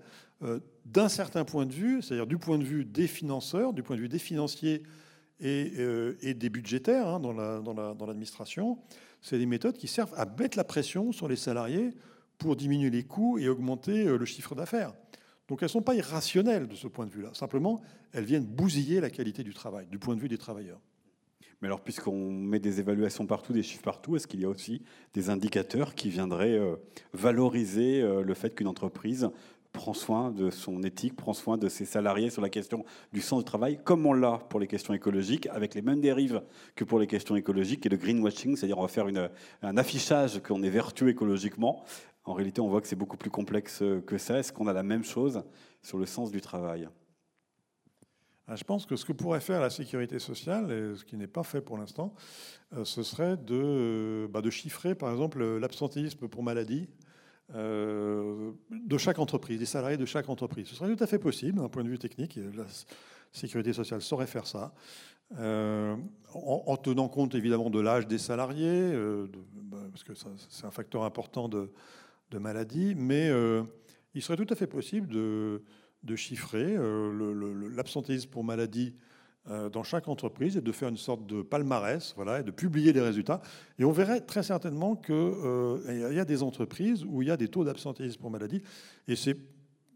D'un 0.85 1.09
certain 1.09 1.45
point 1.45 1.65
de 1.65 1.73
vue, 1.73 2.03
c'est-à-dire 2.03 2.27
du 2.27 2.37
point 2.37 2.59
de 2.59 2.65
vue 2.65 2.85
des 2.85 3.07
financeurs, 3.07 3.73
du 3.73 3.83
point 3.83 3.97
de 3.97 4.03
vue 4.03 4.09
des 4.09 4.19
financiers 4.19 4.83
et, 5.41 6.35
des 6.35 6.51
budgétaires 6.51 7.09
hein, 7.09 7.21
dans 7.21 8.07
l'administration, 8.07 8.79
c'est 9.23 9.39
des 9.39 9.47
méthodes 9.47 9.77
qui 9.77 9.89
servent 9.89 10.15
à 10.15 10.27
mettre 10.27 10.57
la 10.57 10.65
pression 10.65 11.13
sur 11.13 11.27
les 11.27 11.37
salariés 11.37 11.95
pour 12.39 12.57
diminuer 12.57 12.91
les 12.91 13.05
coûts 13.05 13.39
et 13.39 13.49
augmenter 13.49 14.07
euh, 14.07 14.19
le 14.19 14.25
chiffre 14.25 14.55
d'affaires. 14.55 14.93
Donc 15.49 15.63
elles 15.63 15.67
ne 15.67 15.71
sont 15.71 15.83
pas 15.83 15.95
irrationnelles 15.95 16.67
de 16.67 16.75
ce 16.75 16.89
point 16.89 17.07
de 17.07 17.11
vue-là. 17.11 17.31
Simplement, 17.33 17.81
elles 18.13 18.25
viennent 18.25 18.47
bousiller 18.47 19.01
la 19.01 19.11
qualité 19.11 19.43
du 19.45 19.55
travail, 19.55 19.87
du 19.87 19.99
point 19.99 20.17
de 20.17 20.21
vue 20.21 20.29
des 20.29 20.39
travailleurs. 20.39 20.81
Mais 21.63 21.69
alors, 21.69 21.81
puisqu'on 21.81 22.33
met 22.33 22.59
des 22.59 22.81
évaluations 22.81 23.27
partout, 23.27 23.53
des 23.53 23.63
chiffres 23.63 23.83
partout, 23.83 24.17
est-ce 24.17 24.27
qu'il 24.27 24.41
y 24.41 24.45
a 24.45 24.49
aussi 24.49 24.83
des 25.15 25.31
indicateurs 25.31 25.95
qui 25.95 26.11
viendraient 26.11 26.59
euh, 26.59 26.77
valoriser 27.15 28.03
euh, 28.03 28.23
le 28.23 28.35
fait 28.35 28.55
qu'une 28.55 28.67
entreprise 28.67 29.31
prend 29.73 29.95
soin 29.95 30.31
de 30.31 30.51
son 30.51 30.83
éthique, 30.83 31.17
prend 31.17 31.35
soin 31.35 31.59
de 31.59 31.69
ses 31.69 31.85
salariés 31.85 32.31
sur 32.31 32.43
la 32.43 32.49
question 32.49 32.85
du 33.13 33.21
sens 33.21 33.41
du 33.41 33.45
travail, 33.45 33.79
comme 33.85 34.07
on 34.07 34.15
l'a 34.15 34.39
pour 34.49 34.59
les 34.59 34.67
questions 34.67 34.95
écologiques, 34.95 35.47
avec 35.49 35.75
les 35.75 35.83
mêmes 35.83 36.01
dérives 36.01 36.43
que 36.75 36.85
pour 36.85 36.99
les 36.99 37.07
questions 37.07 37.37
écologiques 37.37 37.85
et 37.85 37.91
le 37.91 37.99
greenwashing, 37.99 38.57
c'est-à-dire 38.57 38.79
on 38.79 38.83
va 38.83 38.89
faire 38.89 39.07
un 39.63 39.77
affichage 39.77 40.43
qu'on 40.43 40.63
est 40.63 40.71
vertueux 40.71 41.11
écologiquement, 41.11 41.85
en 42.27 42.35
réalité, 42.35 42.61
on 42.61 42.69
voit 42.69 42.81
que 42.81 42.89
c'est 42.89 42.97
beaucoup 42.97 43.17
plus 43.17 43.31
complexe 43.31 43.83
que 44.07 44.19
ça. 44.19 44.39
Est-ce 44.39 44.53
qu'on 44.53 44.67
a 44.67 44.73
la 44.73 44.83
même 44.83 45.05
chose 45.05 45.43
sur 45.83 45.97
le 45.97 46.07
sens 46.07 46.31
du 46.31 46.41
travail? 46.41 46.89
Ah, 48.49 48.55
je 48.55 48.63
pense 48.63 48.87
que 48.87 48.95
ce 48.95 49.05
que 49.05 49.13
pourrait 49.13 49.41
faire 49.41 49.61
la 49.61 49.71
sécurité 49.71 50.21
sociale, 50.21 50.71
et 50.71 50.97
ce 50.97 51.05
qui 51.05 51.17
n'est 51.17 51.27
pas 51.27 51.43
fait 51.43 51.61
pour 51.61 51.79
l'instant, 51.79 52.15
euh, 52.75 52.85
ce 52.85 53.03
serait 53.03 53.37
de, 53.37 54.29
bah, 54.31 54.41
de, 54.41 54.51
chiffrer, 54.51 54.95
par 54.95 55.11
exemple, 55.11 55.43
l'absentéisme 55.57 56.29
pour 56.29 56.45
maladie 56.45 56.89
euh, 57.55 58.53
de 58.71 58.99
chaque 58.99 59.19
entreprise, 59.19 59.59
des 59.59 59.67
salariés 59.67 59.97
de 59.97 60.07
chaque 60.07 60.29
entreprise. 60.29 60.69
Ce 60.69 60.77
serait 60.77 60.95
tout 60.95 61.03
à 61.03 61.09
fait 61.09 61.19
possible 61.19 61.59
d'un 61.59 61.69
point 61.69 61.83
de 61.83 61.89
vue 61.89 61.99
technique. 61.99 62.39
La 62.55 62.67
sécurité 63.33 63.73
sociale 63.73 64.01
saurait 64.01 64.29
faire 64.29 64.47
ça. 64.47 64.73
Euh, 65.39 65.97
en, 66.33 66.77
tenant 66.77 67.09
compte 67.09 67.35
évidemment 67.35 67.69
de 67.69 67.81
l'âge 67.81 68.07
des 68.07 68.19
salariés, 68.19 68.93
bah, 69.55 69.79
parce 69.91 70.05
que 70.05 70.13
c'est 70.49 70.65
un 70.65 70.71
facteur 70.71 71.03
important 71.03 71.49
de, 71.49 71.73
de 72.31 72.39
maladies, 72.39 72.95
mais 72.97 73.29
euh, 73.29 73.63
il 74.15 74.23
serait 74.23 74.37
tout 74.37 74.53
à 74.53 74.57
fait 74.57 74.67
possible 74.67 75.09
de, 75.09 75.63
chiffrer 76.15 76.77
euh, 76.77 77.71
l'absentéisme 77.75 78.31
pour 78.31 78.45
maladie 78.45 78.95
euh, 79.49 79.69
dans 79.69 79.83
chaque 79.83 80.09
entreprise 80.09 80.57
et 80.57 80.61
de 80.61 80.73
faire 80.73 80.89
une 80.89 80.97
sorte 80.97 81.27
de 81.27 81.43
palmarès, 81.43 82.13
voilà, 82.17 82.41
et 82.41 82.43
de 82.43 82.51
publier 82.51 82.93
les 82.93 83.01
résultats. 83.01 83.41
Et 83.79 83.85
on 83.85 83.93
verrait 83.93 84.21
très 84.21 84.43
certainement 84.43 84.97
qu'il 84.97 85.15
y 85.97 86.21
a 86.21 86.25
des 86.25 86.43
entreprises 86.43 87.05
où 87.05 87.23
il 87.23 87.29
y 87.29 87.31
a 87.31 87.37
des 87.37 87.49
taux 87.49 87.65
d'absentéisme 87.65 88.21
pour 88.21 88.31
maladie. 88.31 88.63
Et 89.09 89.17
c'est, 89.17 89.37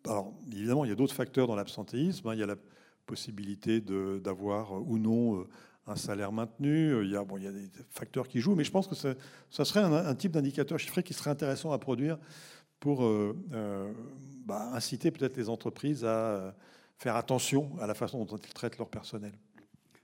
alors 0.06 0.32
évidemment, 0.52 0.84
il 0.84 0.88
y 0.88 0.92
a 0.92 0.96
d'autres 0.96 1.14
facteurs 1.14 1.46
dans 1.46 1.56
l'absentéisme. 1.56 2.28
Hein. 2.28 2.34
il 2.34 2.40
y 2.40 2.44
a 2.44 2.46
la 2.46 2.56
possibilité 3.06 3.80
d'avoir 3.80 4.72
ou 4.88 4.98
non 4.98 5.44
un 5.90 5.96
salaire 5.96 6.32
maintenu. 6.32 6.92
Euh, 6.92 7.04
il 7.04 7.10
y, 7.10 7.16
a, 7.16 7.52
des 7.52 7.68
facteurs 7.90 8.28
qui 8.28 8.40
jouent, 8.40 8.54
mais 8.54 8.64
je 8.64 8.70
pense 8.70 8.86
que 8.86 8.94
ça, 8.94 9.14
serait 9.64 9.80
un, 9.80 10.14
type 10.14 10.32
d'indicateur 10.32 10.78
chiffré 10.78 11.02
qui 11.02 11.14
serait 11.14 11.30
intéressant 11.30 11.72
à 11.72 11.78
produire 11.78 12.18
pour 12.78 13.04
euh, 13.04 13.36
euh, 13.52 13.92
bah, 14.46 14.70
inciter 14.72 15.10
peut-être 15.10 15.36
les 15.36 15.48
entreprises 15.48 16.04
à 16.04 16.54
faire 16.96 17.16
attention 17.16 17.70
à 17.80 17.86
la 17.86 17.94
façon 17.94 18.24
dont 18.24 18.36
ils 18.36 18.54
traitent 18.54 18.78
leur 18.78 18.88
personnel. 18.88 19.32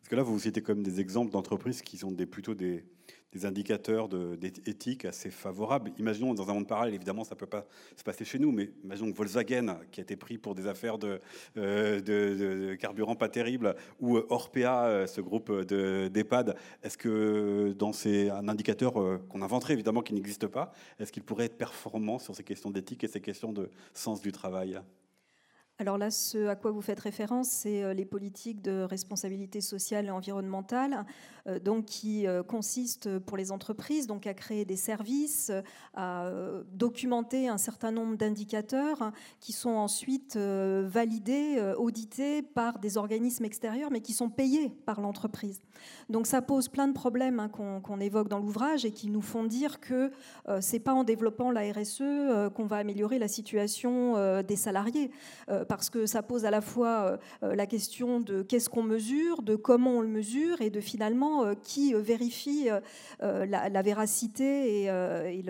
Parce 0.07 0.13
que 0.13 0.17
là, 0.19 0.23
vous 0.23 0.39
citez 0.39 0.63
comme 0.63 0.85
des 0.85 1.01
exemples 1.01 1.33
d'entreprises 1.33 1.83
qui 1.83 1.99
sont 1.99 2.13
des, 2.13 2.27
plutôt 2.27 2.55
des, 2.55 2.85
indicateurs 3.43 4.09
d'éthique 4.09 5.05
assez 5.05 5.33
favorables. 5.33 5.91
Imaginons 5.99 6.33
dans 6.33 6.49
un 6.49 6.55
monde 6.55 6.69
parallèle, 6.69 6.95
évidemment, 6.95 7.25
ça 7.25 7.35
ne 7.35 7.41
peut 7.41 7.47
pas 7.47 7.67
se 7.97 8.05
passer 8.05 8.25
chez 8.25 8.39
nous, 8.39 8.53
mais 8.53 8.71
imaginons 8.85 9.11
que 9.11 9.17
Volkswagen, 9.17 9.81
qui 9.91 10.01
a 10.01 10.05
été 10.05 10.15
pris 10.15 10.39
pour 10.39 10.55
des 10.55 10.69
affaires 10.69 10.97
de, 10.97 11.21
euh, 11.57 12.01
de, 12.01 12.77
carburant 12.77 13.17
pas 13.17 13.29
terrible, 13.29 13.75
ou 13.99 14.19
Orpea, 14.29 14.85
euh, 14.85 15.07
ce 15.09 15.21
groupe 15.21 15.51
d'EHPAD, 15.51 16.55
est-ce 16.85 16.97
que 16.97 17.75
dans 17.77 17.91
un 18.07 18.49
indicateur 18.49 19.01
euh, 19.01 19.19
qu'on 19.29 19.43
inventerait 19.43 19.73
évidemment 19.73 20.03
qui 20.03 20.15
n'existe 20.15 20.47
pas, 20.47 20.73
est-ce 21.01 21.11
qu'il 21.11 21.25
pourrait 21.25 21.47
être 21.47 21.59
performant 21.59 22.21
sur 22.21 22.37
ces 22.37 22.45
questions 22.45 22.71
d'éthique 22.71 23.03
et 23.03 23.09
ces 23.09 23.21
questions 23.21 23.53
de 23.53 23.71
sens 23.93 24.23
du 24.23 24.31
travail? 24.31 24.79
Alors 25.79 25.99
là, 25.99 26.11
ce 26.11 26.47
à 26.47 26.57
quoi 26.57 26.71
vous 26.71 26.81
faites 26.81 27.01
référence, 27.01 27.49
c'est 27.49 27.83
euh, 27.83 27.93
les 27.93 28.07
politiques 28.07 28.63
de 28.63 28.81
responsabilité 28.81 29.61
sociale 29.61 30.07
et 30.07 30.11
environnementale, 30.11 31.05
euh, 31.47 31.59
donc 31.59 31.85
qui 31.85 32.27
euh, 32.27 32.43
consistent 32.43 33.19
pour 33.19 33.37
les 33.37 33.53
entreprises 33.53 34.07
donc 34.07 34.27
à 34.27 34.33
créer 34.33 34.65
des 34.65 34.77
services, 34.77 35.53
à 35.95 36.31
documenter 36.73 37.49
un 37.49 37.59
certain 37.59 37.91
nombre 37.91 38.17
d'indicateurs 38.17 39.13
qui 39.41 39.53
sont 39.53 39.71
ensuite 39.71 40.37
validés, 40.37 41.75
audités 41.79 42.43
par 42.43 42.79
des 42.79 42.97
organismes 42.97 43.45
extérieurs, 43.45 43.91
mais 43.91 44.01
qui 44.01 44.13
sont 44.13 44.31
payés 44.31 44.71
par 44.87 45.01
l'entreprise. 45.01 45.61
Donc 46.09 46.27
ça 46.27 46.43
pose 46.43 46.69
plein 46.69 46.89
de 46.89 46.93
problèmes 46.93 47.41
hein, 47.41 47.49
qu'on 47.49 48.01
évoque 48.01 48.29
dans 48.29 48.39
l'ouvrage 48.39 48.85
et 48.85 48.93
qui 48.93 49.09
nous 49.09 49.23
font 49.23 49.45
dire 49.45 49.81
que 49.81 50.11
c'est 50.61 50.81
pas 50.81 50.93
en 50.93 51.05
développant 51.05 51.51
la 51.51 51.63
RSE 51.73 52.51
qu'on 52.55 52.67
va 52.67 52.77
améliorer 52.77 53.19
la 53.19 53.29
situation 53.29 54.43
des 54.43 54.57
salariés 54.57 55.11
parce 55.67 55.91
que 55.91 56.07
ça 56.07 56.23
pose 56.23 56.45
à 56.45 56.51
la 56.51 56.61
fois 56.61 57.19
euh, 57.43 57.55
la 57.55 57.67
question 57.67 58.21
de 58.21 58.43
qu'est-ce 58.43 58.69
qu'on 58.69 58.83
mesure, 58.83 59.43
de 59.43 59.57
comment 59.57 59.99
on 59.99 60.01
le 60.01 60.09
mesure 60.09 60.61
et 60.61 60.71
de 60.71 60.81
finalement 60.81 61.45
euh, 61.45 61.55
qui 61.55 61.95
euh, 61.95 62.01
vérifie 62.01 62.69
la, 63.21 63.83
véracité 63.83 64.85
et, 64.85 65.45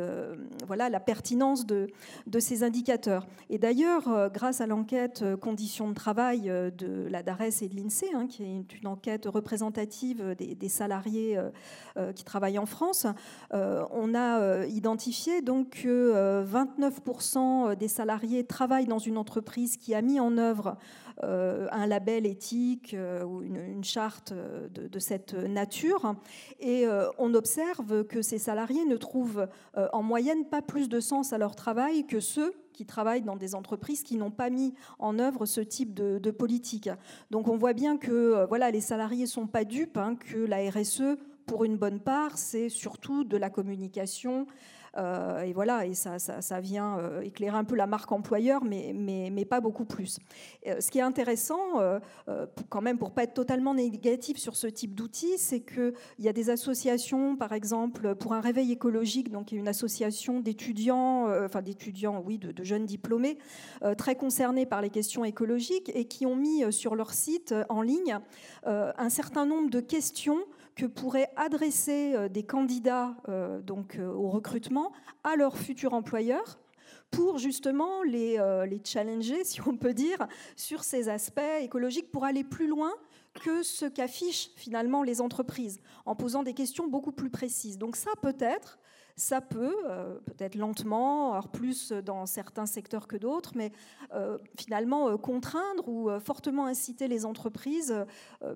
voilà, 0.67 0.89
la 0.89 1.01
pertinence 1.01 1.67
de, 1.67 1.89
ces 2.39 2.63
indicateurs. 2.63 3.27
Et 3.51 3.59
d'ailleurs, 3.59 4.31
grâce 4.33 4.61
à 4.61 4.67
l'enquête 4.67 5.25
conditions 5.41 5.89
de 5.89 5.95
travail 5.95 6.43
de 6.43 7.07
la 7.09 7.23
DARES 7.23 7.63
et 7.63 7.69
de 7.69 7.77
l'INSEE, 7.77 8.13
hein, 8.15 8.27
qui 8.27 8.43
est 8.43 8.81
une 8.81 8.87
enquête 8.87 9.27
représentative 9.27 10.35
des, 10.39 10.69
salariés 10.69 11.39
qui 12.15 12.25
travaillent 12.25 12.59
en 12.59 12.67
France, 12.67 13.07
on 13.53 14.15
a 14.15 14.67
identifié 14.67 15.43
donc 15.43 15.71
que 15.83 16.45
29% 16.45 17.77
des 17.77 17.89
salariés 17.89 18.45
travaillent 18.45 18.87
dans 18.87 18.99
une 18.99 19.19
entreprise 19.19 19.77
qui 19.77 19.95
a 19.95 20.03
mis 20.07 20.21
en 20.21 20.38
œuvre 20.38 20.77
euh, 21.25 21.66
un 21.73 21.87
label 21.87 22.27
éthique 22.27 22.95
euh, 22.95 23.25
ou 23.25 23.42
une, 23.42 23.83
charte 23.83 24.33
de, 24.33 24.99
cette 24.99 25.35
nature. 25.35 26.14
Et 26.61 26.87
euh, 26.87 27.09
on 27.19 27.35
observe 27.35 28.05
que 28.05 28.23
ces 28.23 28.38
salariés 28.38 28.85
ne 28.85 28.97
trouvent 28.97 29.49
en 29.92 30.03
moyenne 30.03 30.45
pas 30.45 30.62
plus 30.62 30.88
de 30.88 31.01
sens 31.01 31.33
à 31.33 31.38
leur 31.38 31.55
travail 31.55 32.07
que 32.07 32.21
ceux 32.21 32.55
qui 32.73 32.87
travaillent 32.87 33.23
dans 33.23 33.37
des 33.37 33.55
entreprises 33.55 34.03
qui 34.03 34.16
n'ont 34.16 34.31
pas 34.31 34.51
mis 34.51 34.75
en 34.99 35.19
œuvre 35.19 35.47
ce 35.47 35.61
type 35.61 35.95
de, 35.95 36.31
politique. 36.31 36.90
Donc 37.31 37.49
on 37.49 37.57
voit 37.57 37.73
bien 37.73 37.97
que 37.97 38.47
voilà, 38.49 38.71
les 38.71 38.81
salariés 38.81 39.23
ne 39.23 39.29
sont 39.29 39.47
pas 39.47 39.64
dupes, 39.64 39.97
hein, 39.97 40.16
que 40.16 40.38
la 40.38 40.59
RSE, 40.71 41.16
pour 41.47 41.64
une 41.64 41.77
bonne 41.77 42.01
part, 42.01 42.37
c'est 42.37 42.69
surtout 42.69 43.25
de 43.25 43.37
la 43.37 43.51
communication, 43.51 44.47
euh, 44.47 44.86
et 44.97 45.53
voilà, 45.53 45.87
et 45.87 45.95
ça, 45.95 46.19
ça, 46.19 46.61
vient 46.61 46.99
euh, 46.99 47.21
éclairer 47.21 47.57
un 47.57 47.65
peu 47.65 47.77
la 47.77 47.87
marque 47.87 48.11
employeur, 48.13 48.65
mais, 48.65 48.93
mais, 48.95 49.31
mais 49.31 49.45
pas 49.45 49.61
beaucoup 49.61 49.85
plus. 49.85 50.19
Euh, 50.67 50.81
ce 50.81 50.91
qui 50.91 50.99
est 50.99 51.03
intéressant, 51.03 51.57
quand 52.69 52.81
même, 52.81 52.99
pour 52.99 53.13
pas 53.13 53.25
être 53.25 53.35
totalement 53.35 53.75
négatif 53.75 54.39
sur 54.39 54.57
ce 54.57 54.67
type 54.67 54.95
d'outils, 54.95 55.39
c'est 55.39 55.61
qu'il 55.61 55.93
y 56.19 56.29
a 56.29 56.33
des 56.33 56.51
associations, 56.51 57.37
par 57.37 57.53
exemple, 57.53 58.15
pour 58.15 58.33
un 58.33 58.41
réveil 58.41 58.73
écologique, 58.73 59.31
donc 59.31 59.53
une 59.53 59.69
association 59.69 60.41
d'étudiants, 60.41 61.29
enfin 61.45 61.63
d'étudiants, 61.63 62.23
oui, 62.25 62.39
de, 62.39 62.65
jeunes 62.65 62.87
diplômés, 62.87 63.39
très 63.99 64.17
concernés 64.17 64.67
par 64.67 64.81
les 64.81 64.91
questions 64.91 65.25
écologiques 65.25 65.91
et 65.95 66.07
qui 66.07 66.27
ont 66.27 66.37
mis 66.37 66.73
sur 66.73 66.95
leur 66.95 67.13
site 67.13 67.55
en 67.69 67.83
ligne 67.83 68.19
un 68.65 69.11
certain 69.11 69.47
nombre 69.47 69.71
de 69.71 69.81
questions 69.81 70.41
que 70.77 70.87
pourraient 70.87 71.31
adresser 71.37 72.15
euh, 72.15 72.29
des 72.29 72.45
candidats 72.45 73.17
euh, 73.29 73.61
donc, 73.62 73.97
euh, 73.97 74.07
au 74.12 74.29
recrutement 74.29 74.93
à 75.25 75.35
leur 75.35 75.57
futur 75.57 75.95
employeur 75.95 76.61
pour 77.11 77.39
justement 77.39 78.03
les, 78.03 78.37
les 78.69 78.81
challenger, 78.85 79.45
si 79.45 79.61
on 79.67 79.77
peut 79.77 79.95
dire, 79.95 80.27
sur 80.57 80.85
ces 80.85 81.09
aspects 81.09 81.41
écologiques 81.61 82.11
pour 82.11 82.25
aller 82.25 82.45
plus 82.45 82.67
loin 82.67 82.93
que 83.33 83.62
ce 83.62 83.87
qu'affichent 83.87 84.51
finalement 84.57 85.03
les 85.03 85.21
entreprises, 85.21 85.81
en 86.05 86.15
posant 86.15 86.43
des 86.43 86.53
questions 86.53 86.89
beaucoup 86.89 87.12
plus 87.12 87.31
précises. 87.31 87.79
Donc 87.79 87.97
ça 87.97 88.11
peut-être, 88.23 88.79
ça 89.17 89.41
peut, 89.41 89.75
euh, 89.87 90.19
peut-être 90.27 90.55
lentement, 90.57 91.33
alors 91.33 91.49
plus 91.49 91.91
dans 91.93 92.27
certains 92.27 92.67
secteurs 92.67 93.09
que 93.09 93.17
d'autres, 93.17 93.53
mais 93.57 93.73
euh, 94.13 94.39
finalement 94.59 95.09
euh, 95.09 95.17
contraindre 95.17 95.89
ou 95.89 96.11
fortement 96.21 96.67
inciter 96.67 97.09
les 97.09 97.25
entreprises 97.25 97.95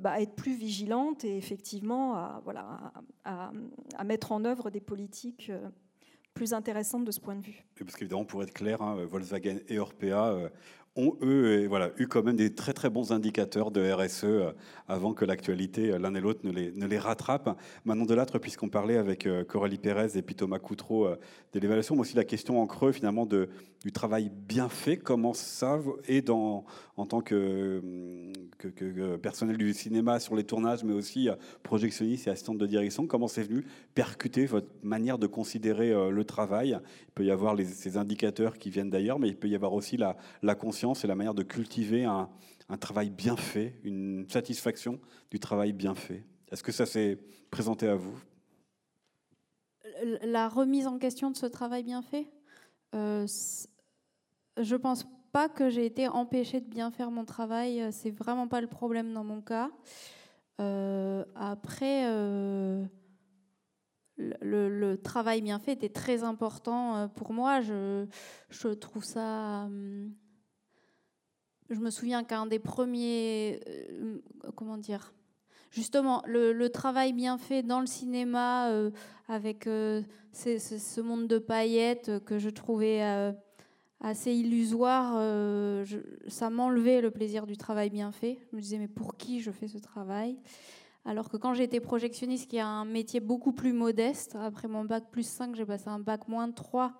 bah, 0.00 0.12
à 0.12 0.20
être 0.20 0.34
plus 0.34 0.54
vigilantes 0.54 1.24
et 1.24 1.36
effectivement 1.36 2.14
à, 2.14 2.40
voilà, 2.44 2.92
à, 3.24 4.04
mettre 4.04 4.32
en 4.32 4.44
œuvre 4.44 4.70
des 4.70 4.80
politiques 4.80 5.50
plus 6.34 6.52
intéressantes 6.52 7.04
de 7.04 7.10
ce 7.10 7.20
point 7.20 7.36
de 7.36 7.42
vue. 7.42 7.64
parce 7.78 7.96
qu'évidemment, 7.96 8.24
pour 8.24 8.42
être 8.42 8.52
clair, 8.52 8.82
hein, 8.82 9.04
Volkswagen 9.06 9.58
et 9.68 9.78
Orpea 9.78 10.50
ont, 10.96 11.16
eux, 11.22 11.66
voilà, 11.68 11.90
eu 11.98 12.08
quand 12.08 12.24
même 12.24 12.36
des 12.36 12.54
très 12.54 12.72
très 12.72 12.90
bons 12.90 13.12
indicateurs 13.12 13.70
de 13.70 13.92
RSE 13.92 14.24
euh, 14.24 14.52
avant 14.88 15.14
que 15.14 15.24
l'actualité, 15.24 15.92
euh, 15.92 15.98
l'un 15.98 16.14
et 16.14 16.20
l'autre, 16.20 16.40
ne 16.44 16.50
les, 16.50 16.72
ne 16.72 16.86
les 16.86 16.98
rattrape. 16.98 17.56
Manon 17.84 18.04
Delattre, 18.04 18.38
puisqu'on 18.38 18.68
parlait 18.68 18.96
avec 18.96 19.26
euh, 19.26 19.44
Coralie 19.44 19.78
Pérez 19.78 20.16
et 20.16 20.22
puis 20.22 20.34
Thomas 20.34 20.58
Coutreau 20.58 21.08
de 21.52 21.60
l'évaluation, 21.60 21.94
mais 21.94 22.02
aussi 22.02 22.16
la 22.16 22.24
question 22.24 22.60
en 22.60 22.66
creux 22.66 22.92
finalement 22.92 23.24
de, 23.24 23.48
du 23.84 23.92
travail 23.92 24.30
bien 24.30 24.68
fait, 24.68 24.96
comment 24.96 25.32
ça, 25.32 25.78
et 26.08 26.22
dans, 26.22 26.64
en 27.00 27.06
tant 27.06 27.22
que, 27.22 27.82
que, 28.58 29.16
personnel 29.16 29.56
du 29.56 29.72
cinéma 29.72 30.20
sur 30.20 30.36
les 30.36 30.44
tournages, 30.44 30.84
mais 30.84 30.92
aussi 30.92 31.28
projectionniste 31.62 32.26
et 32.26 32.30
assistante 32.30 32.58
de 32.58 32.66
direction, 32.66 33.06
comment 33.06 33.26
c'est 33.26 33.42
venu 33.42 33.64
percuter 33.94 34.44
votre 34.44 34.68
manière 34.82 35.18
de 35.18 35.26
considérer 35.26 35.94
le 36.10 36.24
travail? 36.24 36.78
Il 37.08 37.12
peut 37.12 37.24
y 37.24 37.30
avoir 37.30 37.56
ces 37.58 37.96
indicateurs 37.96 38.58
qui 38.58 38.68
viennent 38.68 38.90
d'ailleurs, 38.90 39.18
mais 39.18 39.28
il 39.28 39.36
peut 39.36 39.48
y 39.48 39.54
avoir 39.54 39.72
aussi 39.72 39.96
la, 39.96 40.16
conscience 40.54 41.00
c'est 41.00 41.06
la 41.06 41.14
manière 41.14 41.34
de 41.34 41.42
cultiver 41.42 42.04
un, 42.04 42.28
travail 42.78 43.10
bien 43.10 43.36
fait, 43.36 43.74
une 43.82 44.26
satisfaction 44.28 45.00
du 45.30 45.40
travail 45.40 45.72
bien 45.72 45.94
fait. 45.94 46.22
Est-ce 46.52 46.62
que 46.62 46.72
ça 46.72 46.86
s'est 46.86 47.18
présenté 47.50 47.88
à 47.88 47.96
vous? 47.96 48.16
La 50.22 50.48
remise 50.48 50.86
en 50.86 50.98
question 50.98 51.30
de 51.30 51.36
ce 51.36 51.46
travail 51.46 51.82
bien 51.82 52.02
fait? 52.02 52.26
Euh, 52.94 53.26
Je 54.60 54.76
pense 54.76 55.06
pas 55.32 55.48
que 55.48 55.70
j'ai 55.70 55.86
été 55.86 56.08
empêchée 56.08 56.60
de 56.60 56.68
bien 56.68 56.90
faire 56.90 57.10
mon 57.10 57.24
travail. 57.24 57.88
C'est 57.92 58.10
vraiment 58.10 58.48
pas 58.48 58.60
le 58.60 58.66
problème 58.66 59.12
dans 59.12 59.24
mon 59.24 59.40
cas. 59.40 59.70
Euh, 60.60 61.24
après, 61.34 62.04
euh, 62.06 62.84
le, 64.18 64.96
travail 64.96 65.40
bien 65.40 65.58
fait 65.58 65.72
était 65.72 65.88
très 65.88 66.22
important 66.22 67.08
pour 67.14 67.32
moi. 67.32 67.60
Je, 67.60 68.06
je 68.50 68.68
trouve 68.68 69.04
ça. 69.04 69.68
Je 71.70 71.78
me 71.78 71.90
souviens 71.90 72.24
qu'un 72.24 72.46
des 72.46 72.58
premiers, 72.58 73.60
euh, 73.68 74.18
comment 74.56 74.76
dire, 74.76 75.12
justement, 75.70 76.20
le, 76.26 76.68
travail 76.68 77.12
bien 77.12 77.38
fait 77.38 77.62
dans 77.62 77.78
le 77.78 77.86
cinéma, 77.86 78.70
euh, 78.70 78.90
avec 79.28 79.68
euh, 79.68 80.02
ce 80.32 81.00
monde 81.00 81.28
de 81.28 81.38
paillettes 81.38 82.24
que 82.24 82.40
je 82.40 82.50
trouvais 82.50 83.32
assez 84.00 84.32
illusoire, 84.32 85.14
ça 86.26 86.50
m'enlevait 86.50 87.00
le 87.00 87.10
plaisir 87.10 87.46
du 87.46 87.56
travail 87.56 87.90
bien 87.90 88.12
fait. 88.12 88.38
Je 88.50 88.56
me 88.56 88.62
disais, 88.62 88.78
mais 88.78 88.88
pour 88.88 89.16
qui 89.16 89.40
je 89.40 89.50
fais 89.50 89.68
ce 89.68 89.78
travail? 89.78 90.38
Alors 91.04 91.30
que 91.30 91.36
quand 91.36 91.54
j'étais 91.54 91.80
projectionniste, 91.80 92.50
qui 92.50 92.58
a 92.58 92.66
un 92.66 92.84
métier 92.84 93.20
beaucoup 93.20 93.52
plus 93.52 93.72
modeste, 93.72 94.36
après 94.40 94.68
mon 94.68 94.84
bac 94.84 95.04
plus 95.10 95.26
5, 95.26 95.54
j'ai 95.54 95.64
passé 95.64 95.88
un 95.88 95.98
bac 95.98 96.28
moins 96.28 96.50
3. 96.50 96.92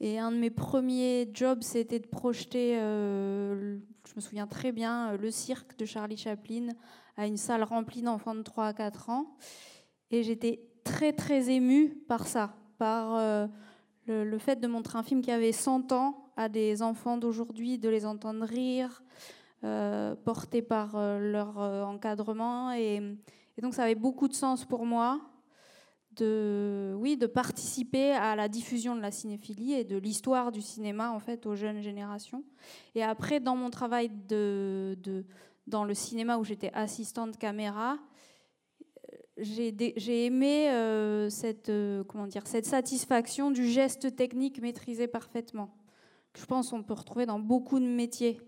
Et 0.00 0.18
un 0.18 0.32
de 0.32 0.36
mes 0.36 0.50
premiers 0.50 1.28
jobs, 1.32 1.62
c'était 1.62 1.98
de 1.98 2.06
projeter, 2.06 2.78
euh, 2.78 3.78
je 4.08 4.12
me 4.16 4.20
souviens 4.20 4.46
très 4.46 4.72
bien, 4.72 5.10
euh, 5.10 5.16
le 5.16 5.30
cirque 5.30 5.76
de 5.76 5.84
Charlie 5.84 6.16
Chaplin 6.16 6.68
à 7.16 7.26
une 7.26 7.36
salle 7.36 7.62
remplie 7.62 8.02
d'enfants 8.02 8.34
de 8.34 8.42
3 8.42 8.66
à 8.66 8.72
4 8.72 9.10
ans. 9.10 9.36
Et 10.10 10.22
j'étais 10.22 10.60
très, 10.84 11.12
très 11.12 11.50
émue 11.50 11.90
par 12.08 12.26
ça, 12.26 12.54
par 12.78 13.16
euh, 13.16 13.46
le, 14.06 14.38
fait 14.38 14.56
de 14.56 14.66
montrer 14.66 14.98
un 14.98 15.02
film 15.02 15.20
qui 15.20 15.30
avait 15.30 15.52
100 15.52 15.92
ans 15.92 16.21
à 16.36 16.48
des 16.48 16.82
enfants 16.82 17.16
d'aujourd'hui, 17.16 17.78
de 17.78 17.88
les 17.88 18.06
entendre 18.06 18.44
rire, 18.44 19.02
portés 20.24 20.62
par 20.62 20.96
leur 20.96 21.58
encadrement. 21.58 22.72
Et, 22.72 23.00
donc 23.60 23.74
ça 23.74 23.84
avait 23.84 23.94
beaucoup 23.94 24.28
de 24.28 24.34
sens 24.34 24.64
pour 24.64 24.86
moi 24.86 25.20
de, 26.16 26.94
oui, 26.98 27.16
de 27.16 27.26
participer 27.26 28.12
à 28.12 28.36
la 28.36 28.48
diffusion 28.48 28.94
de 28.96 29.00
la 29.00 29.10
cinéphilie 29.10 29.74
et 29.74 29.84
de 29.84 29.96
l'histoire 29.96 30.52
du 30.52 30.60
cinéma 30.60 31.10
en 31.10 31.18
fait 31.18 31.46
aux 31.46 31.54
jeunes 31.54 31.80
générations. 31.80 32.44
Et 32.94 33.02
après, 33.02 33.40
dans 33.40 33.56
mon 33.56 33.70
travail 33.70 34.10
de, 34.28 34.96
dans 35.66 35.84
le 35.84 35.94
cinéma 35.94 36.38
où 36.38 36.44
j'étais 36.44 36.70
assistante 36.74 37.38
caméra, 37.38 37.98
j'ai 39.38 40.26
aimé 40.26 40.70
euh, 40.70 41.30
cette, 41.30 41.70
euh, 41.70 42.04
comment 42.04 42.26
dire, 42.26 42.46
cette 42.46 42.66
satisfaction 42.66 43.50
du 43.50 43.66
geste 43.66 44.14
technique 44.14 44.60
maîtrisé 44.60 45.08
parfaitement. 45.08 45.74
Je 46.34 46.44
pense 46.46 46.70
qu'on 46.70 46.82
peut 46.82 46.94
retrouver 46.94 47.26
dans 47.26 47.38
beaucoup 47.38 47.78
de 47.78 47.86
métiers. 47.86 48.40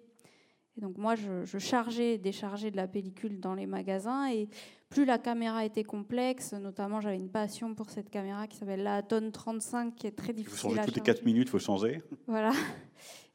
Et 0.77 0.81
donc 0.81 0.97
moi, 0.99 1.15
je, 1.15 1.45
je 1.45 1.59
chargeais 1.59 2.15
et 2.15 2.19
déchargeais 2.19 2.71
de 2.71 2.77
la 2.77 2.89
pellicule 2.89 3.39
dans 3.39 3.55
les 3.55 3.67
magasins 3.67 4.31
et 4.31 4.49
plus 4.95 5.05
la 5.05 5.19
caméra 5.19 5.65
était 5.65 5.83
complexe, 5.83 6.53
notamment 6.53 7.01
j'avais 7.01 7.17
une 7.17 7.29
passion 7.29 7.75
pour 7.75 7.91
cette 7.91 8.11
caméra 8.11 8.47
qui 8.47 8.57
s'appelle 8.57 8.85
la 8.85 8.97
Aton 8.97 9.31
35, 9.33 9.95
qui 9.97 10.07
est 10.07 10.13
très 10.13 10.33
difficile. 10.33 10.71
Vous 10.71 10.75
changez 10.77 10.87
toutes 10.87 10.97
les 10.97 11.03
4 11.03 11.25
minutes, 11.25 11.49
il 11.49 11.51
faut 11.51 11.59
changer. 11.59 12.01
Voilà. 12.29 12.53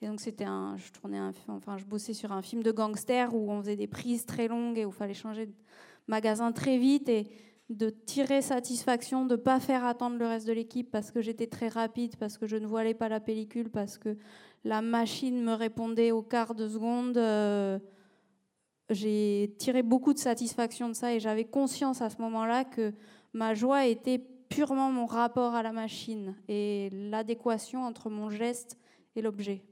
Et 0.01 0.07
donc 0.07 0.21
c'était 0.21 0.45
un, 0.45 0.77
je 0.77 0.91
tournais 0.91 1.17
un, 1.17 1.33
enfin 1.49 1.77
je 1.77 1.83
bossais 1.83 2.13
sur 2.13 2.31
un 2.31 2.41
film 2.41 2.63
de 2.63 2.71
gangster 2.71 3.35
où 3.35 3.51
on 3.51 3.59
faisait 3.61 3.75
des 3.75 3.87
prises 3.87 4.25
très 4.25 4.47
longues 4.47 4.77
et 4.77 4.85
où 4.85 4.89
il 4.89 4.95
fallait 4.95 5.13
changer 5.13 5.47
de 5.47 5.53
magasin 6.07 6.53
très 6.53 6.77
vite 6.77 7.09
et 7.09 7.27
de 7.70 7.89
tirer 7.89 8.41
satisfaction, 8.41 9.26
de 9.26 9.36
ne 9.36 9.41
pas 9.41 9.59
faire 9.59 9.86
attendre 9.86 10.17
le 10.17 10.26
reste 10.26 10.47
de 10.47 10.53
l'équipe 10.53 10.89
parce 10.89 11.11
que 11.11 11.22
j'étais 11.22 11.47
très 11.47 11.67
rapide, 11.67 12.15
parce 12.17 12.38
que 12.38 12.47
je 12.47 12.55
ne 12.55 12.65
voilais 12.65 12.95
pas 12.95 13.09
la 13.09 13.20
pellicule, 13.20 13.70
parce 13.70 13.97
que 13.97 14.17
la 14.63 14.82
machine 14.82 15.43
me 15.43 15.53
répondait 15.53 16.11
au 16.11 16.24
quart 16.24 16.55
de 16.55 16.67
seconde. 16.67 17.17
Euh, 17.17 17.78
j'ai 18.89 19.55
tiré 19.59 19.84
beaucoup 19.84 20.13
de 20.13 20.20
satisfaction 20.20 20.89
de 20.89 20.93
ça 20.93 21.13
et 21.13 21.20
j'avais 21.20 21.45
conscience 21.45 22.01
à 22.01 22.09
ce 22.09 22.20
moment-là 22.22 22.65
que 22.65 22.91
ma 23.34 23.53
joie 23.53 23.86
était 23.86 24.17
purement 24.49 24.91
mon 24.91 25.05
rapport 25.05 25.53
à 25.53 25.61
la 25.61 25.72
machine 25.72 26.36
et 26.47 26.89
l'adéquation 26.91 27.84
entre 27.84 28.09
mon 28.09 28.32
geste 28.32 28.78
et 29.15 29.22
l'objet. 29.22 29.63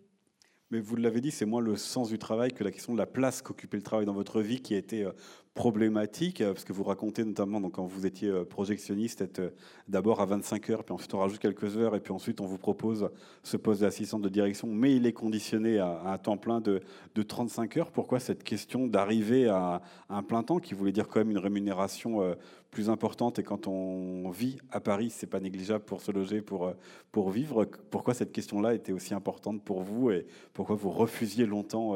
Mais 0.69 0.81
vous 0.81 0.97
l'avez 0.97 1.21
dit, 1.21 1.31
c'est 1.31 1.45
moins 1.45 1.61
le 1.61 1.77
sens 1.77 2.09
du 2.09 2.19
travail 2.19 2.51
que 2.51 2.63
la 2.63 2.71
question 2.71 2.93
de 2.93 2.97
la 2.97 3.05
place 3.05 3.41
qu'occupait 3.41 3.77
le 3.77 3.83
travail 3.83 4.05
dans 4.05 4.13
votre 4.13 4.41
vie 4.41 4.61
qui 4.61 4.75
a 4.75 4.77
été 4.77 5.03
euh, 5.03 5.11
problématique, 5.57 6.41
euh, 6.41 6.53
parce 6.53 6.63
que 6.63 6.71
vous 6.71 6.83
racontez 6.83 7.25
notamment 7.25 7.59
donc, 7.59 7.73
quand 7.73 7.85
vous 7.87 8.05
étiez 8.05 8.29
euh, 8.29 8.45
projectionniste, 8.45 9.21
être 9.21 9.53
d'abord 9.87 10.21
à 10.21 10.25
25 10.27 10.69
heures, 10.69 10.83
puis 10.83 10.93
ensuite 10.93 11.11
on 11.15 11.17
rajoute 11.17 11.39
quelques 11.39 11.77
heures, 11.77 11.95
et 11.95 11.99
puis 11.99 12.13
ensuite 12.13 12.39
on 12.41 12.45
vous 12.45 12.59
propose 12.59 13.09
ce 13.41 13.57
poste 13.57 13.81
d'assistante 13.81 14.21
de 14.21 14.29
direction, 14.29 14.67
mais 14.67 14.95
il 14.95 15.07
est 15.07 15.13
conditionné 15.13 15.79
à, 15.79 16.03
un 16.05 16.17
temps 16.19 16.37
plein 16.37 16.61
de, 16.61 16.81
de, 17.15 17.23
35 17.23 17.77
heures. 17.77 17.91
Pourquoi 17.91 18.19
cette 18.19 18.43
question 18.43 18.85
d'arriver 18.85 19.47
à, 19.49 19.81
un 20.09 20.21
plein 20.21 20.43
temps, 20.43 20.59
qui 20.59 20.75
voulait 20.75 20.91
dire 20.91 21.07
quand 21.07 21.19
même 21.19 21.31
une 21.31 21.39
rémunération 21.39 22.35
plus 22.69 22.91
importante, 22.91 23.39
et 23.39 23.43
quand 23.43 23.67
on 23.67 24.29
vit 24.29 24.59
à 24.69 24.79
Paris, 24.79 25.09
c'est 25.09 25.25
pas 25.25 25.39
négligeable 25.39 25.85
pour 25.85 26.01
se 26.01 26.11
loger, 26.11 26.43
pour, 26.43 26.71
pour 27.11 27.31
vivre? 27.31 27.65
Pourquoi 27.89 28.13
cette 28.13 28.31
question-là 28.31 28.75
était 28.75 28.91
aussi 28.91 29.15
importante 29.15 29.63
pour 29.63 29.81
vous, 29.81 30.11
et 30.11 30.27
pourquoi 30.53 30.75
vous 30.75 30.91
refusiez 30.91 31.47
longtemps 31.47 31.95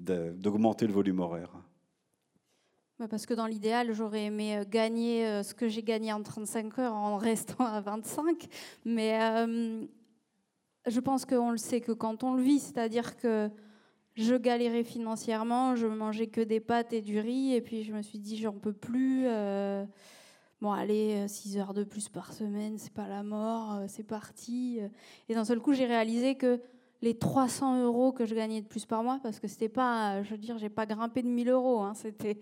d'augmenter 0.00 0.88
le 0.88 0.92
volume 0.92 1.20
horaire? 1.20 1.52
Parce 3.10 3.26
que 3.26 3.34
dans 3.34 3.46
l'idéal, 3.46 3.92
j'aurais 3.92 4.24
aimé 4.24 4.56
euh, 4.56 4.64
gagner 4.66 5.26
euh, 5.26 5.42
ce 5.42 5.52
que 5.52 5.68
j'ai 5.68 5.82
gagné 5.82 6.12
en 6.12 6.22
35 6.22 6.78
heures 6.78 6.94
en 6.94 7.16
restant 7.18 7.64
à 7.64 7.80
25. 7.80 8.46
Mais 8.84 9.20
euh, 9.20 9.84
je 10.86 11.00
pense 11.00 11.26
qu'on 11.26 11.50
le 11.50 11.58
sait 11.58 11.80
que 11.80 11.92
quand 11.92 12.24
on 12.24 12.34
le 12.34 12.42
vit, 12.42 12.58
c'est-à-dire 12.58 13.16
que 13.16 13.50
je 14.14 14.34
galérais 14.34 14.84
financièrement, 14.84 15.76
je 15.76 15.86
mangeais 15.86 16.28
que 16.28 16.40
des 16.40 16.60
pâtes 16.60 16.94
et 16.94 17.02
du 17.02 17.20
riz, 17.20 17.54
et 17.54 17.60
puis 17.60 17.84
je 17.84 17.92
me 17.92 18.00
suis 18.00 18.18
dit, 18.18 18.38
j'en 18.38 18.54
peux 18.54 18.72
plus. 18.72 19.26
bon, 20.62 20.72
allez, 20.72 21.28
6 21.28 21.58
heures 21.58 21.74
de 21.74 21.84
plus 21.84 22.08
par 22.08 22.32
semaine, 22.32 22.78
c'est 22.78 22.94
pas 22.94 23.08
la 23.08 23.22
mort, 23.22 23.82
c'est 23.88 24.04
parti. 24.04 24.80
Et 25.28 25.34
d'un 25.34 25.44
seul 25.44 25.60
coup, 25.60 25.74
j'ai 25.74 25.84
réalisé 25.84 26.34
que 26.34 26.62
les 27.02 27.18
300 27.18 27.82
euros 27.82 28.10
que 28.10 28.24
je 28.24 28.34
gagnais 28.34 28.62
de 28.62 28.66
plus 28.66 28.86
par 28.86 29.02
mois, 29.02 29.20
parce 29.22 29.38
que 29.38 29.48
c'était 29.48 29.68
pas, 29.68 30.22
je 30.22 30.30
veux 30.30 30.38
dire, 30.38 30.56
j'ai 30.56 30.70
pas 30.70 30.86
grimpé 30.86 31.22
de 31.22 31.28
1000 31.28 31.50
euros, 31.50 31.80
hein, 31.80 31.92
c'était 31.92 32.40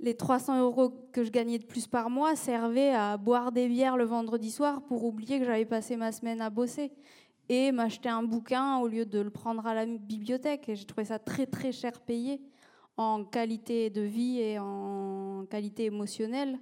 les 0.00 0.16
300 0.16 0.60
euros 0.60 0.90
que 1.12 1.24
je 1.24 1.30
gagnais 1.30 1.58
de 1.58 1.64
plus 1.64 1.86
par 1.86 2.10
mois 2.10 2.34
servaient 2.34 2.94
à 2.94 3.16
boire 3.16 3.52
des 3.52 3.68
bières 3.68 3.96
le 3.96 4.04
vendredi 4.04 4.50
soir 4.50 4.82
pour 4.82 5.04
oublier 5.04 5.38
que 5.38 5.44
j'avais 5.44 5.66
passé 5.66 5.96
ma 5.96 6.10
semaine 6.10 6.40
à 6.40 6.50
bosser 6.50 6.92
et 7.48 7.72
m'acheter 7.72 8.08
un 8.08 8.22
bouquin 8.22 8.78
au 8.78 8.88
lieu 8.88 9.04
de 9.04 9.20
le 9.20 9.30
prendre 9.30 9.66
à 9.66 9.74
la 9.74 9.84
bibliothèque. 9.84 10.68
Et 10.68 10.76
j'ai 10.76 10.86
trouvé 10.86 11.04
ça 11.04 11.18
très 11.18 11.46
très 11.46 11.72
cher 11.72 12.00
payé 12.00 12.40
en 12.96 13.24
qualité 13.24 13.90
de 13.90 14.02
vie 14.02 14.38
et 14.38 14.58
en 14.58 15.44
qualité 15.50 15.84
émotionnelle. 15.84 16.58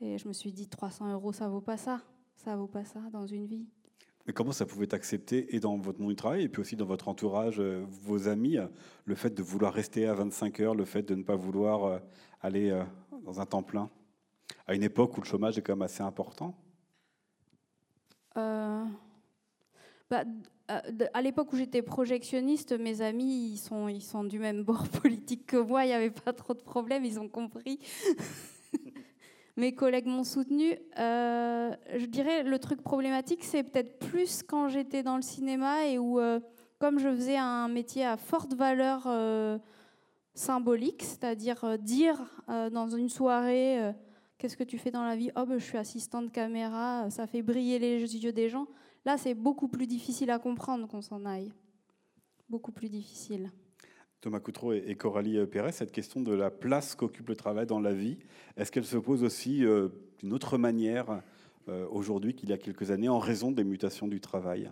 Et 0.00 0.18
je 0.18 0.26
me 0.26 0.32
suis 0.32 0.52
dit 0.52 0.68
300 0.68 1.12
euros, 1.12 1.32
ça 1.32 1.48
vaut 1.48 1.60
pas 1.60 1.76
ça. 1.76 2.00
Ça 2.34 2.56
vaut 2.56 2.66
pas 2.66 2.84
ça 2.84 3.00
dans 3.12 3.26
une 3.26 3.46
vie. 3.46 3.66
Mais 4.26 4.32
comment 4.32 4.52
ça 4.52 4.66
pouvait 4.66 4.92
accepté 4.92 5.54
et 5.54 5.60
dans 5.60 5.76
votre 5.76 6.00
monde 6.00 6.10
du 6.10 6.16
travail 6.16 6.42
et 6.42 6.48
puis 6.48 6.60
aussi 6.60 6.74
dans 6.76 6.84
votre 6.84 7.08
entourage, 7.08 7.60
euh, 7.60 7.84
vos 8.02 8.28
amis, 8.28 8.56
le 9.04 9.14
fait 9.14 9.30
de 9.30 9.42
vouloir 9.42 9.72
rester 9.72 10.06
à 10.06 10.14
25 10.14 10.60
heures, 10.60 10.74
le 10.74 10.84
fait 10.84 11.02
de 11.02 11.14
ne 11.14 11.22
pas 11.22 11.36
vouloir 11.36 11.84
euh, 11.84 11.98
aller 12.40 12.70
euh, 12.70 12.82
dans 13.24 13.40
un 13.40 13.46
temps 13.46 13.62
plein? 13.62 13.90
À 14.66 14.74
une 14.74 14.82
époque 14.82 15.16
où 15.16 15.20
le 15.20 15.26
chômage 15.26 15.58
est 15.58 15.62
quand 15.62 15.74
même 15.74 15.82
assez 15.82 16.02
important 16.02 16.54
euh, 18.36 18.84
bah, 20.10 20.24
euh, 20.70 20.80
À 21.14 21.22
l'époque 21.22 21.52
où 21.52 21.56
j'étais 21.56 21.82
projectionniste, 21.82 22.72
mes 22.72 23.00
amis, 23.00 23.52
ils 23.52 23.58
sont, 23.58 23.88
ils 23.88 24.02
sont 24.02 24.24
du 24.24 24.38
même 24.38 24.62
bord 24.62 24.88
politique 25.02 25.46
que 25.46 25.56
moi, 25.56 25.84
il 25.84 25.88
n'y 25.88 25.94
avait 25.94 26.10
pas 26.10 26.32
trop 26.32 26.54
de 26.54 26.62
problèmes, 26.62 27.04
ils 27.04 27.18
ont 27.18 27.28
compris. 27.28 27.78
mes 29.56 29.74
collègues 29.74 30.06
m'ont 30.06 30.24
soutenu. 30.24 30.76
je 30.96 32.06
dirais 32.06 32.42
le 32.42 32.58
truc 32.58 32.82
problématique, 32.82 33.44
c'est 33.44 33.62
peut-être 33.62 33.98
plus 33.98 34.42
quand 34.42 34.68
j'étais 34.68 35.02
dans 35.02 35.16
le 35.16 35.22
cinéma 35.22 35.86
et 35.86 35.98
où, 35.98 36.20
comme 36.78 36.98
je 36.98 37.08
faisais 37.08 37.36
un 37.36 37.68
métier 37.68 38.04
à 38.04 38.16
forte 38.16 38.54
valeur 38.54 39.08
symbolique, 40.36 41.02
c'est-à-dire 41.02 41.64
euh, 41.64 41.76
dire 41.76 42.22
euh, 42.48 42.70
dans 42.70 42.88
une 42.88 43.08
soirée 43.08 43.82
euh, 43.82 43.92
qu'est-ce 44.38 44.56
que 44.56 44.64
tu 44.64 44.78
fais 44.78 44.90
dans 44.90 45.04
la 45.04 45.16
vie? 45.16 45.30
Oh, 45.36 45.46
ben, 45.46 45.58
je 45.58 45.64
suis 45.64 45.78
assistante 45.78 46.30
caméra, 46.30 47.10
ça 47.10 47.26
fait 47.26 47.42
briller 47.42 47.78
les 47.78 48.00
yeux 48.16 48.32
des 48.32 48.48
gens. 48.48 48.66
Là, 49.04 49.16
c'est 49.16 49.34
beaucoup 49.34 49.68
plus 49.68 49.86
difficile 49.86 50.30
à 50.30 50.38
comprendre 50.38 50.86
qu'on 50.86 51.02
s'en 51.02 51.24
aille. 51.24 51.52
Beaucoup 52.48 52.72
plus 52.72 52.88
difficile. 52.88 53.50
Thomas 54.20 54.40
Coutreau 54.40 54.72
et 54.72 54.94
Coralie 54.96 55.46
Perret, 55.46 55.72
cette 55.72 55.92
question 55.92 56.20
de 56.20 56.32
la 56.32 56.50
place 56.50 56.94
qu'occupe 56.94 57.28
le 57.28 57.36
travail 57.36 57.66
dans 57.66 57.80
la 57.80 57.92
vie, 57.92 58.18
est-ce 58.56 58.72
qu'elle 58.72 58.84
se 58.84 58.96
pose 58.96 59.22
aussi 59.22 59.64
d'une 60.18 60.32
autre 60.32 60.58
manière 60.58 61.22
aujourd'hui 61.90 62.34
qu'il 62.34 62.48
y 62.48 62.52
a 62.52 62.58
quelques 62.58 62.90
années 62.90 63.08
en 63.08 63.18
raison 63.18 63.52
des 63.52 63.62
mutations 63.62 64.08
du 64.08 64.20
travail? 64.20 64.70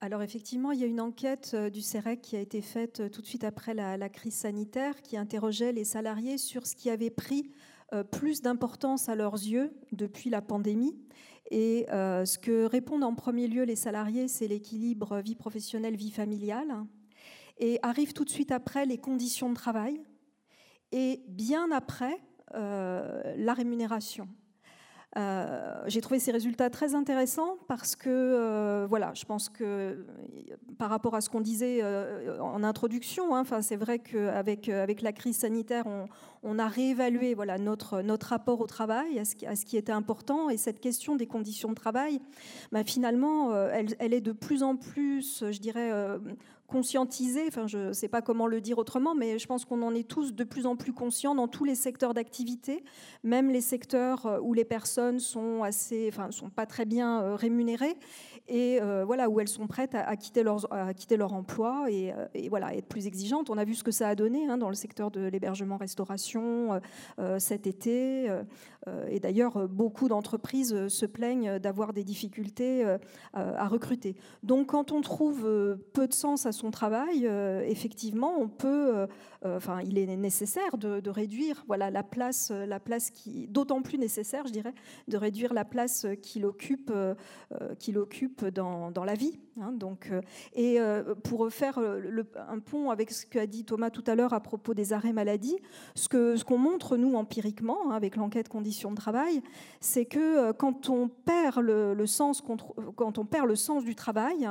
Alors 0.00 0.22
effectivement, 0.22 0.70
il 0.70 0.78
y 0.78 0.84
a 0.84 0.86
une 0.86 1.00
enquête 1.00 1.52
euh, 1.54 1.70
du 1.70 1.82
CEREC 1.82 2.20
qui 2.20 2.36
a 2.36 2.40
été 2.40 2.60
faite 2.60 3.00
euh, 3.00 3.08
tout 3.08 3.20
de 3.20 3.26
suite 3.26 3.42
après 3.42 3.74
la, 3.74 4.08
crise 4.08 4.34
sanitaire 4.34 5.02
qui 5.02 5.16
interrogeait 5.16 5.72
les 5.72 5.84
salariés 5.84 6.38
sur 6.38 6.68
ce 6.68 6.76
qui 6.76 6.88
avait 6.88 7.10
pris 7.10 7.50
euh, 7.92 8.04
plus 8.04 8.40
d'importance 8.40 9.08
à 9.08 9.16
leurs 9.16 9.34
yeux 9.34 9.72
depuis 9.90 10.30
la 10.30 10.40
pandémie. 10.40 10.96
Et 11.50 11.86
ce 11.88 12.38
que 12.38 12.64
répondent 12.64 13.04
en 13.04 13.14
premier 13.14 13.48
lieu 13.48 13.64
les 13.64 13.76
salariés, 13.76 14.28
c'est 14.28 14.48
l'équilibre 14.48 15.18
vie 15.20 15.34
professionnelle, 15.34 15.96
vie 15.96 16.10
familiale. 16.10 16.84
Et 17.58 17.78
arrive 17.82 18.12
tout 18.12 18.24
de 18.24 18.30
suite 18.30 18.52
après 18.52 18.86
les 18.86 18.98
conditions 18.98 19.48
de 19.48 19.54
travail. 19.54 20.00
Et 20.92 21.22
bien 21.28 21.70
après, 21.72 22.20
la 22.54 23.54
rémunération. 23.54 24.28
Euh, 25.16 25.82
j'ai 25.86 26.02
trouvé 26.02 26.20
ces 26.20 26.32
résultats 26.32 26.68
très 26.68 26.94
intéressants 26.94 27.56
parce 27.66 27.96
que, 27.96 28.10
euh, 28.10 28.86
voilà, 28.88 29.12
je 29.14 29.24
pense 29.24 29.48
que 29.48 30.04
par 30.78 30.90
rapport 30.90 31.14
à 31.14 31.22
ce 31.22 31.30
qu'on 31.30 31.40
disait 31.40 31.80
euh, 31.82 32.38
en 32.40 32.62
introduction, 32.62 33.34
hein, 33.34 33.44
c'est 33.62 33.76
vrai 33.76 34.00
qu'avec 34.00 34.68
avec 34.68 35.00
la 35.00 35.12
crise 35.12 35.38
sanitaire, 35.38 35.84
on, 36.42 36.58
a 36.58 36.68
réévalué 36.68 37.32
voilà, 37.34 37.56
notre, 37.56 38.02
notre 38.02 38.28
rapport 38.28 38.60
au 38.60 38.66
travail, 38.66 39.18
à 39.18 39.24
ce, 39.24 39.34
qui, 39.34 39.46
à 39.46 39.56
ce 39.56 39.64
qui 39.64 39.78
était 39.78 39.92
important, 39.92 40.50
et 40.50 40.58
cette 40.58 40.78
question 40.78 41.16
des 41.16 41.26
conditions 41.26 41.70
de 41.70 41.74
travail, 41.74 42.20
bah, 42.70 42.84
finalement, 42.84 43.54
elle, 43.68 43.96
elle, 43.98 44.12
est 44.12 44.20
de 44.20 44.32
plus 44.32 44.62
en 44.62 44.76
plus, 44.76 45.44
je 45.50 45.58
dirais, 45.58 45.90
conscientiser, 46.68 47.44
enfin 47.48 47.66
je 47.66 47.88
ne 47.88 47.92
sais 47.92 48.08
pas 48.08 48.22
comment 48.22 48.46
le 48.46 48.60
dire 48.60 48.78
autrement, 48.78 49.14
mais 49.14 49.38
je 49.38 49.46
pense 49.46 49.64
qu'on 49.64 49.82
en 49.82 49.94
est 49.94 50.06
tous 50.06 50.34
de 50.34 50.44
plus 50.44 50.66
en 50.66 50.76
plus 50.76 50.92
conscients 50.92 51.34
dans 51.34 51.48
tous 51.48 51.64
les 51.64 51.74
secteurs 51.74 52.12
d'activité, 52.12 52.84
même 53.24 53.50
les 53.50 53.62
secteurs 53.62 54.26
euh, 54.26 54.38
où 54.40 54.52
les 54.52 54.66
personnes 54.66 55.18
sont 55.18 55.62
assez, 55.62 56.08
enfin 56.12 56.30
sont 56.30 56.50
pas 56.50 56.66
très 56.66 56.84
bien 56.84 57.22
euh, 57.22 57.34
rémunérées 57.34 57.96
et 58.48 58.80
euh, 58.80 59.04
voilà 59.04 59.28
où 59.28 59.40
elles 59.40 59.48
sont 59.48 59.66
prêtes 59.66 59.94
à, 59.94 60.16
quitter, 60.16 60.42
leur, 60.42 61.32
emploi 61.32 61.86
et, 61.90 62.12
voilà 62.48 62.74
être 62.74 62.86
plus 62.86 63.06
exigeantes. 63.06 63.50
On 63.50 63.58
a 63.58 63.64
vu 63.64 63.74
ce 63.74 63.84
que 63.84 63.90
ça 63.90 64.08
a 64.08 64.14
donné 64.14 64.46
hein, 64.48 64.58
dans 64.58 64.68
le 64.68 64.74
secteur 64.74 65.10
de 65.10 65.26
l'hébergement-restauration 65.28 66.80
cet 67.38 67.66
été 67.66 68.30
et 69.08 69.20
d'ailleurs 69.20 69.68
beaucoup 69.68 70.08
d'entreprises 70.08 70.88
se 70.88 71.06
plaignent 71.06 71.58
d'avoir 71.58 71.92
des 71.92 72.04
difficultés 72.04 72.84
à 73.34 73.68
recruter. 73.68 74.16
Donc 74.42 74.68
quand 74.68 74.92
on 74.92 75.00
trouve 75.00 75.42
peu 75.92 76.06
de 76.08 76.14
sens 76.14 76.46
à 76.46 76.52
son 76.52 76.70
travail, 76.70 77.26
euh, 77.26 77.62
effectivement, 77.66 78.34
on 78.38 78.48
peut, 78.48 78.96
euh, 78.96 79.06
euh, 79.44 79.56
enfin, 79.56 79.80
il 79.82 79.98
est 79.98 80.16
nécessaire 80.16 80.76
de, 80.76 81.08
réduire, 81.10 81.64
voilà, 81.66 81.90
la 81.90 82.02
place, 82.02 82.50
la 82.50 82.80
place 82.80 83.10
qui, 83.10 83.46
d'autant 83.48 83.82
plus 83.82 83.98
nécessaire, 83.98 84.46
je 84.46 84.52
dirais, 84.52 84.74
de 85.08 85.16
réduire 85.16 85.54
la 85.54 85.64
place 85.64 86.06
qu'il 86.22 86.44
occupe, 86.44 86.92
qu'il 87.78 87.98
occupe 87.98 88.37
dans, 88.44 89.04
la 89.04 89.14
vie. 89.14 89.38
Hein. 89.60 89.72
donc, 89.72 90.10
et 90.54 90.78
pour 91.24 91.50
faire 91.50 91.80
le, 91.80 92.26
un 92.48 92.58
pont 92.58 92.90
avec 92.90 93.10
ce 93.10 93.26
qu'a 93.26 93.46
dit 93.46 93.64
Thomas 93.64 93.90
tout 93.90 94.04
à 94.06 94.14
l'heure 94.14 94.32
à 94.32 94.40
propos 94.40 94.74
des 94.74 94.92
arrêts 94.92 95.12
maladie, 95.12 95.56
ce 95.94 96.08
que 96.08 96.36
ce 96.36 96.44
qu'on 96.44 96.58
montre 96.58 96.96
nous 96.96 97.14
empiriquement 97.14 97.90
hein, 97.90 97.94
avec 97.94 98.16
l'enquête 98.16 98.48
conditions 98.48 98.90
de 98.90 98.96
travail, 98.96 99.42
c'est 99.80 100.04
que 100.04 100.52
quand 100.52 100.88
on 100.88 101.08
perd 101.08 101.58
le, 101.60 102.06
sens, 102.06 102.42
quand 102.96 103.18
on 103.18 103.24
perd 103.24 103.46
le 103.46 103.56
sens 103.56 103.84
du 103.84 103.94
travail, 103.94 104.48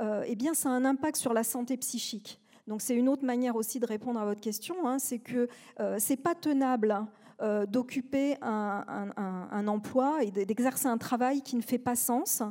euh, 0.00 0.24
eh 0.26 0.34
bien, 0.34 0.54
ça 0.54 0.70
a 0.70 0.72
un 0.72 0.84
impact 0.84 1.16
sur 1.16 1.32
la 1.32 1.44
santé 1.44 1.76
psychique. 1.76 2.40
Donc, 2.66 2.80
c'est 2.80 2.94
une 2.94 3.08
autre 3.08 3.24
manière 3.24 3.56
aussi 3.56 3.80
de 3.80 3.86
répondre 3.86 4.20
à 4.20 4.24
votre 4.24 4.40
question. 4.40 4.86
Hein, 4.86 4.98
c'est 4.98 5.18
que 5.18 5.48
euh, 5.80 5.96
c'est 5.98 6.16
pas 6.16 6.34
tenable 6.34 7.06
euh, 7.40 7.66
d'occuper 7.66 8.36
un, 8.42 9.66
emploi 9.66 10.22
et 10.22 10.30
d'exercer 10.30 10.86
un 10.86 10.98
travail 10.98 11.42
qui 11.42 11.56
ne 11.56 11.62
fait 11.62 11.78
pas 11.78 11.96
sens. 11.96 12.42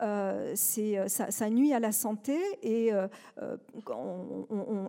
Euh, 0.00 0.54
ça, 0.54 1.30
ça, 1.30 1.50
nuit 1.50 1.72
à 1.72 1.80
la 1.80 1.92
santé 1.92 2.38
et, 2.62 2.90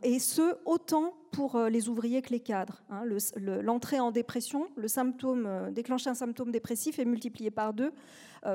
et 0.04 0.20
ce, 0.20 0.58
autant 0.66 1.14
pour 1.32 1.60
les 1.60 1.90
ouvriers 1.90 2.22
que 2.22 2.30
les 2.30 2.40
cadres. 2.40 2.82
Hein. 2.90 3.04
L'entrée 3.38 4.00
en 4.00 4.12
dépression, 4.12 4.68
le 4.76 4.88
symptôme, 4.88 5.72
déclencher 5.72 6.10
un 6.10 6.16
symptôme 6.16 6.52
dépressif 6.52 7.00
est 7.00 7.06
multiplié 7.06 7.52
par 7.52 7.74
deux 7.74 7.92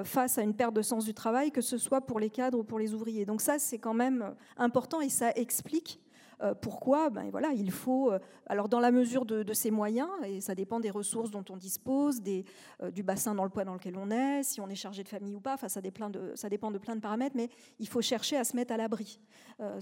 face 0.04 0.38
à 0.38 0.42
une 0.42 0.54
perte 0.54 0.74
de 0.74 0.82
sens 0.82 1.04
du 1.04 1.14
travail, 1.14 1.50
que 1.50 1.60
ce 1.60 1.78
soit 1.78 2.00
pour 2.00 2.20
les 2.20 2.30
cadres 2.30 2.58
ou 2.58 2.64
pour 2.64 2.78
les 2.78 2.94
ouvriers. 2.94 3.26
Donc 3.26 3.40
ça, 3.40 3.58
c'est 3.58 3.78
quand 3.78 3.94
même 3.94 4.34
important 4.56 5.00
et 5.00 5.08
ça 5.08 5.30
explique 5.32 6.00
euh, 6.42 6.54
pourquoi? 6.54 7.10
Ben 7.10 7.30
voilà, 7.30 7.52
Il 7.52 7.70
faut, 7.70 8.12
euh, 8.12 8.18
alors 8.46 8.68
dans 8.68 8.80
la 8.80 8.90
mesure 8.90 9.24
de, 9.24 9.52
ses 9.52 9.70
moyens, 9.70 10.10
et 10.24 10.40
ça 10.40 10.54
dépend 10.54 10.80
des 10.80 10.90
ressources 10.90 11.30
dont 11.30 11.44
on 11.50 11.56
dispose, 11.56 12.20
des, 12.20 12.44
euh, 12.82 12.90
du 12.90 13.02
bassin 13.02 13.34
dans 13.34 13.44
lequel 13.44 13.96
on 13.96 14.10
est, 14.10 14.42
si 14.42 14.60
on 14.60 14.68
est 14.68 14.74
chargé 14.74 15.02
de 15.02 15.08
famille 15.08 15.34
ou 15.34 15.40
pas, 15.40 15.56
ça, 15.56 15.80
dépend 15.80 16.10
de, 16.10 16.32
de 16.32 16.78
plein 16.78 16.96
de 16.96 17.00
paramètres, 17.00 17.36
mais 17.36 17.48
il 17.78 17.88
faut 17.88 18.02
chercher 18.02 18.36
à 18.36 18.44
se 18.44 18.56
mettre 18.56 18.72
à 18.72 18.76
l'abri. 18.76 19.20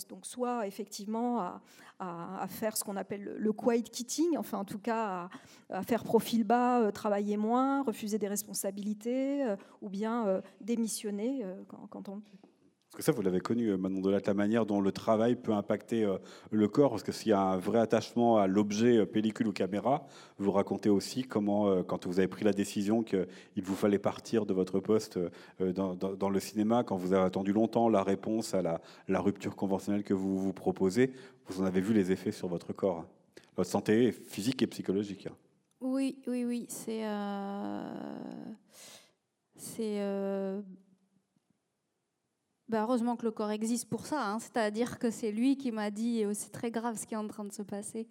donc 0.08 0.26
soit 0.26 0.66
effectivement 0.66 1.40
à, 1.40 1.62
à, 1.98 2.46
faire 2.48 2.76
ce 2.76 2.84
qu'on 2.84 2.96
appelle 2.96 3.34
le, 3.36 3.52
quiet 3.52 3.82
quitting, 3.82 4.36
enfin 4.36 4.58
en 4.58 4.64
tout 4.64 4.78
cas 4.78 5.28
à, 5.70 5.82
faire 5.82 6.04
profil 6.04 6.44
bas, 6.44 6.90
travailler 6.92 7.36
moins, 7.36 7.82
refuser 7.82 8.18
des 8.18 8.28
responsabilités, 8.28 9.44
ou 9.80 9.88
bien 9.88 10.42
démissionner 10.60 11.44
quand 11.68 12.08
on 12.08 12.20
peut. 12.20 12.51
Parce 12.92 13.06
que 13.06 13.10
ça, 13.10 13.12
vous 13.12 13.22
l'avez 13.22 13.40
connu, 13.40 13.68
euh, 13.68 13.78
Manon 13.78 14.02
Delatte, 14.02 14.26
la 14.26 14.34
manière 14.34 14.66
dont 14.66 14.82
le 14.82 14.92
travail 14.92 15.34
peut 15.34 15.54
impacter 15.54 16.04
euh, 16.04 16.18
le 16.50 16.68
corps, 16.68 16.90
parce 16.90 17.02
que 17.02 17.10
s'il 17.10 17.30
y 17.30 17.32
a 17.32 17.40
un 17.40 17.56
vrai 17.56 17.78
attachement 17.78 18.36
à 18.36 18.46
l'objet 18.46 18.98
euh, 18.98 19.06
pellicule 19.06 19.48
ou 19.48 19.52
caméra, 19.52 20.06
vous 20.36 20.52
racontez 20.52 20.90
aussi 20.90 21.22
comment, 21.22 21.82
quand 21.84 22.06
vous 22.06 22.18
avez 22.18 22.28
pris 22.28 22.44
la 22.44 22.52
décision 22.52 23.02
qu'il 23.02 23.26
vous 23.62 23.74
fallait 23.74 23.98
partir 23.98 24.44
de 24.44 24.52
votre 24.52 24.78
poste 24.78 25.18
dans, 25.60 26.28
le 26.28 26.40
cinéma, 26.40 26.84
quand 26.84 26.96
vous 26.96 27.14
avez 27.14 27.24
attendu 27.24 27.54
longtemps 27.54 27.88
la 27.88 28.02
réponse 28.02 28.52
à 28.52 28.60
la, 28.60 29.20
rupture 29.20 29.56
conventionnelle 29.56 30.02
que 30.02 30.12
vous 30.12 30.38
vous 30.38 30.52
proposez, 30.52 31.12
vous 31.46 31.62
en 31.62 31.64
avez 31.64 31.80
vu 31.80 31.94
les 31.94 32.12
effets 32.12 32.32
sur 32.32 32.48
votre 32.48 32.74
corps, 32.74 33.06
votre 33.56 33.70
santé 33.70 34.12
physique 34.12 34.60
et 34.62 34.66
psychologique. 34.66 35.28
Oui, 35.80 36.18
oui, 36.26 36.44
oui, 36.44 36.66
c'est... 36.68 37.04
c'est 39.56 40.00
bah, 42.72 42.82
heureusement 42.82 43.16
que 43.16 43.24
le 43.24 43.30
corps 43.30 43.50
existe 43.50 43.88
pour 43.88 44.06
ça. 44.06 44.26
Hein. 44.26 44.38
C'est-à-dire 44.40 44.98
que 44.98 45.10
c'est 45.10 45.30
lui 45.30 45.56
qui 45.56 45.70
m'a 45.70 45.90
dit 45.90 46.24
c'est 46.32 46.50
très 46.50 46.70
grave 46.70 46.96
ce 46.98 47.06
qui 47.06 47.14
est 47.14 47.18
en 47.18 47.28
train 47.28 47.44
de 47.44 47.52
se 47.52 47.62
passer. 47.62 48.08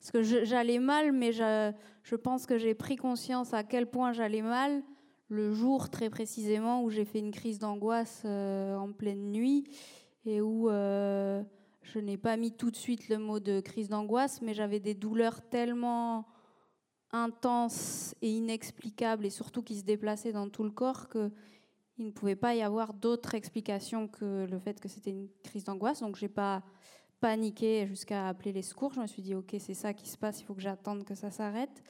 Parce 0.00 0.10
que 0.10 0.22
j'allais 0.22 0.78
mal, 0.78 1.12
mais 1.12 1.32
je, 1.32 1.72
je 2.04 2.16
pense 2.16 2.46
que 2.46 2.56
j'ai 2.56 2.74
pris 2.74 2.96
conscience 2.96 3.52
à 3.52 3.64
quel 3.64 3.86
point 3.86 4.12
j'allais 4.12 4.42
mal 4.42 4.82
le 5.28 5.52
jour 5.52 5.90
très 5.90 6.08
précisément 6.08 6.82
où 6.82 6.90
j'ai 6.90 7.04
fait 7.04 7.18
une 7.18 7.32
crise 7.32 7.58
d'angoisse 7.58 8.22
euh, 8.24 8.76
en 8.76 8.92
pleine 8.92 9.30
nuit 9.30 9.64
et 10.24 10.40
où 10.40 10.70
euh, 10.70 11.42
je 11.82 11.98
n'ai 11.98 12.16
pas 12.16 12.36
mis 12.36 12.52
tout 12.52 12.70
de 12.70 12.76
suite 12.76 13.08
le 13.08 13.18
mot 13.18 13.40
de 13.40 13.60
crise 13.60 13.88
d'angoisse, 13.88 14.40
mais 14.42 14.54
j'avais 14.54 14.80
des 14.80 14.94
douleurs 14.94 15.42
tellement 15.48 16.26
intenses 17.12 18.14
et 18.20 18.30
inexplicables 18.30 19.24
et 19.24 19.30
surtout 19.30 19.62
qui 19.62 19.76
se 19.76 19.84
déplaçaient 19.84 20.32
dans 20.32 20.48
tout 20.48 20.64
le 20.64 20.70
corps 20.70 21.08
que 21.08 21.30
il 21.98 22.06
ne 22.06 22.10
pouvait 22.12 22.36
pas 22.36 22.54
y 22.54 22.62
avoir 22.62 22.94
d'autre 22.94 23.34
explication 23.34 24.08
que 24.08 24.46
le 24.48 24.58
fait 24.58 24.80
que 24.80 24.88
c'était 24.88 25.10
une 25.10 25.28
crise 25.42 25.64
d'angoisse. 25.64 26.00
Donc, 26.00 26.16
j'ai 26.16 26.28
pas 26.28 26.62
paniqué 27.20 27.86
jusqu'à 27.86 28.28
appeler 28.28 28.52
les 28.52 28.62
secours. 28.62 28.92
Je 28.94 29.00
me 29.00 29.06
suis 29.06 29.22
dit, 29.22 29.34
OK, 29.34 29.54
c'est 29.58 29.74
ça 29.74 29.92
qui 29.92 30.08
se 30.08 30.16
passe, 30.16 30.40
il 30.40 30.44
faut 30.44 30.54
que 30.54 30.60
j'attende 30.60 31.04
que 31.04 31.14
ça 31.14 31.30
s'arrête. 31.30 31.82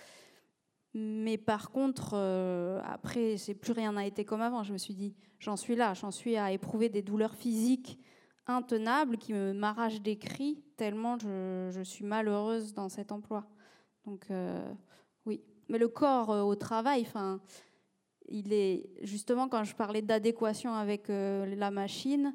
Mais 0.95 1.37
par 1.37 1.71
contre, 1.71 2.13
euh, 2.15 2.81
après, 2.85 3.37
plus 3.61 3.73
rien 3.73 3.93
n'a 3.93 4.07
été 4.07 4.25
comme 4.25 4.41
avant. 4.41 4.63
Je 4.63 4.73
me 4.73 4.79
suis 4.79 4.95
dit, 4.95 5.15
j'en 5.39 5.57
suis 5.57 5.77
là, 5.77 5.93
j'en 5.95 6.11
suis 6.11 6.37
à 6.37 6.53
éprouver 6.53 6.89
des 6.89 7.03
douleurs 7.03 7.35
physiques 7.35 7.99
intenables 8.47 9.19
qui 9.19 9.35
m'arrachent 9.35 10.01
des 10.01 10.19
cris 10.19 10.65
tellement 10.79 11.19
je, 11.19 11.83
suis 11.85 12.05
malheureuse 12.05 12.73
dans 12.73 12.89
cet 12.89 13.13
emploi. 13.13 13.47
Donc, 14.07 14.31
euh, 14.31 14.73
oui. 15.27 15.43
Mais 15.69 15.77
le 15.77 15.89
corps 15.89 16.31
euh, 16.31 16.43
au 16.43 16.55
travail, 16.55 17.03
enfin, 17.03 17.41
il 18.29 18.53
est 18.53 18.91
justement 19.03 19.49
quand 19.49 19.65
je 19.65 19.75
parlais 19.75 20.03
d'adéquation 20.03 20.75
avec 20.75 21.11
euh, 21.11 21.55
la 21.57 21.71
machine, 21.71 22.35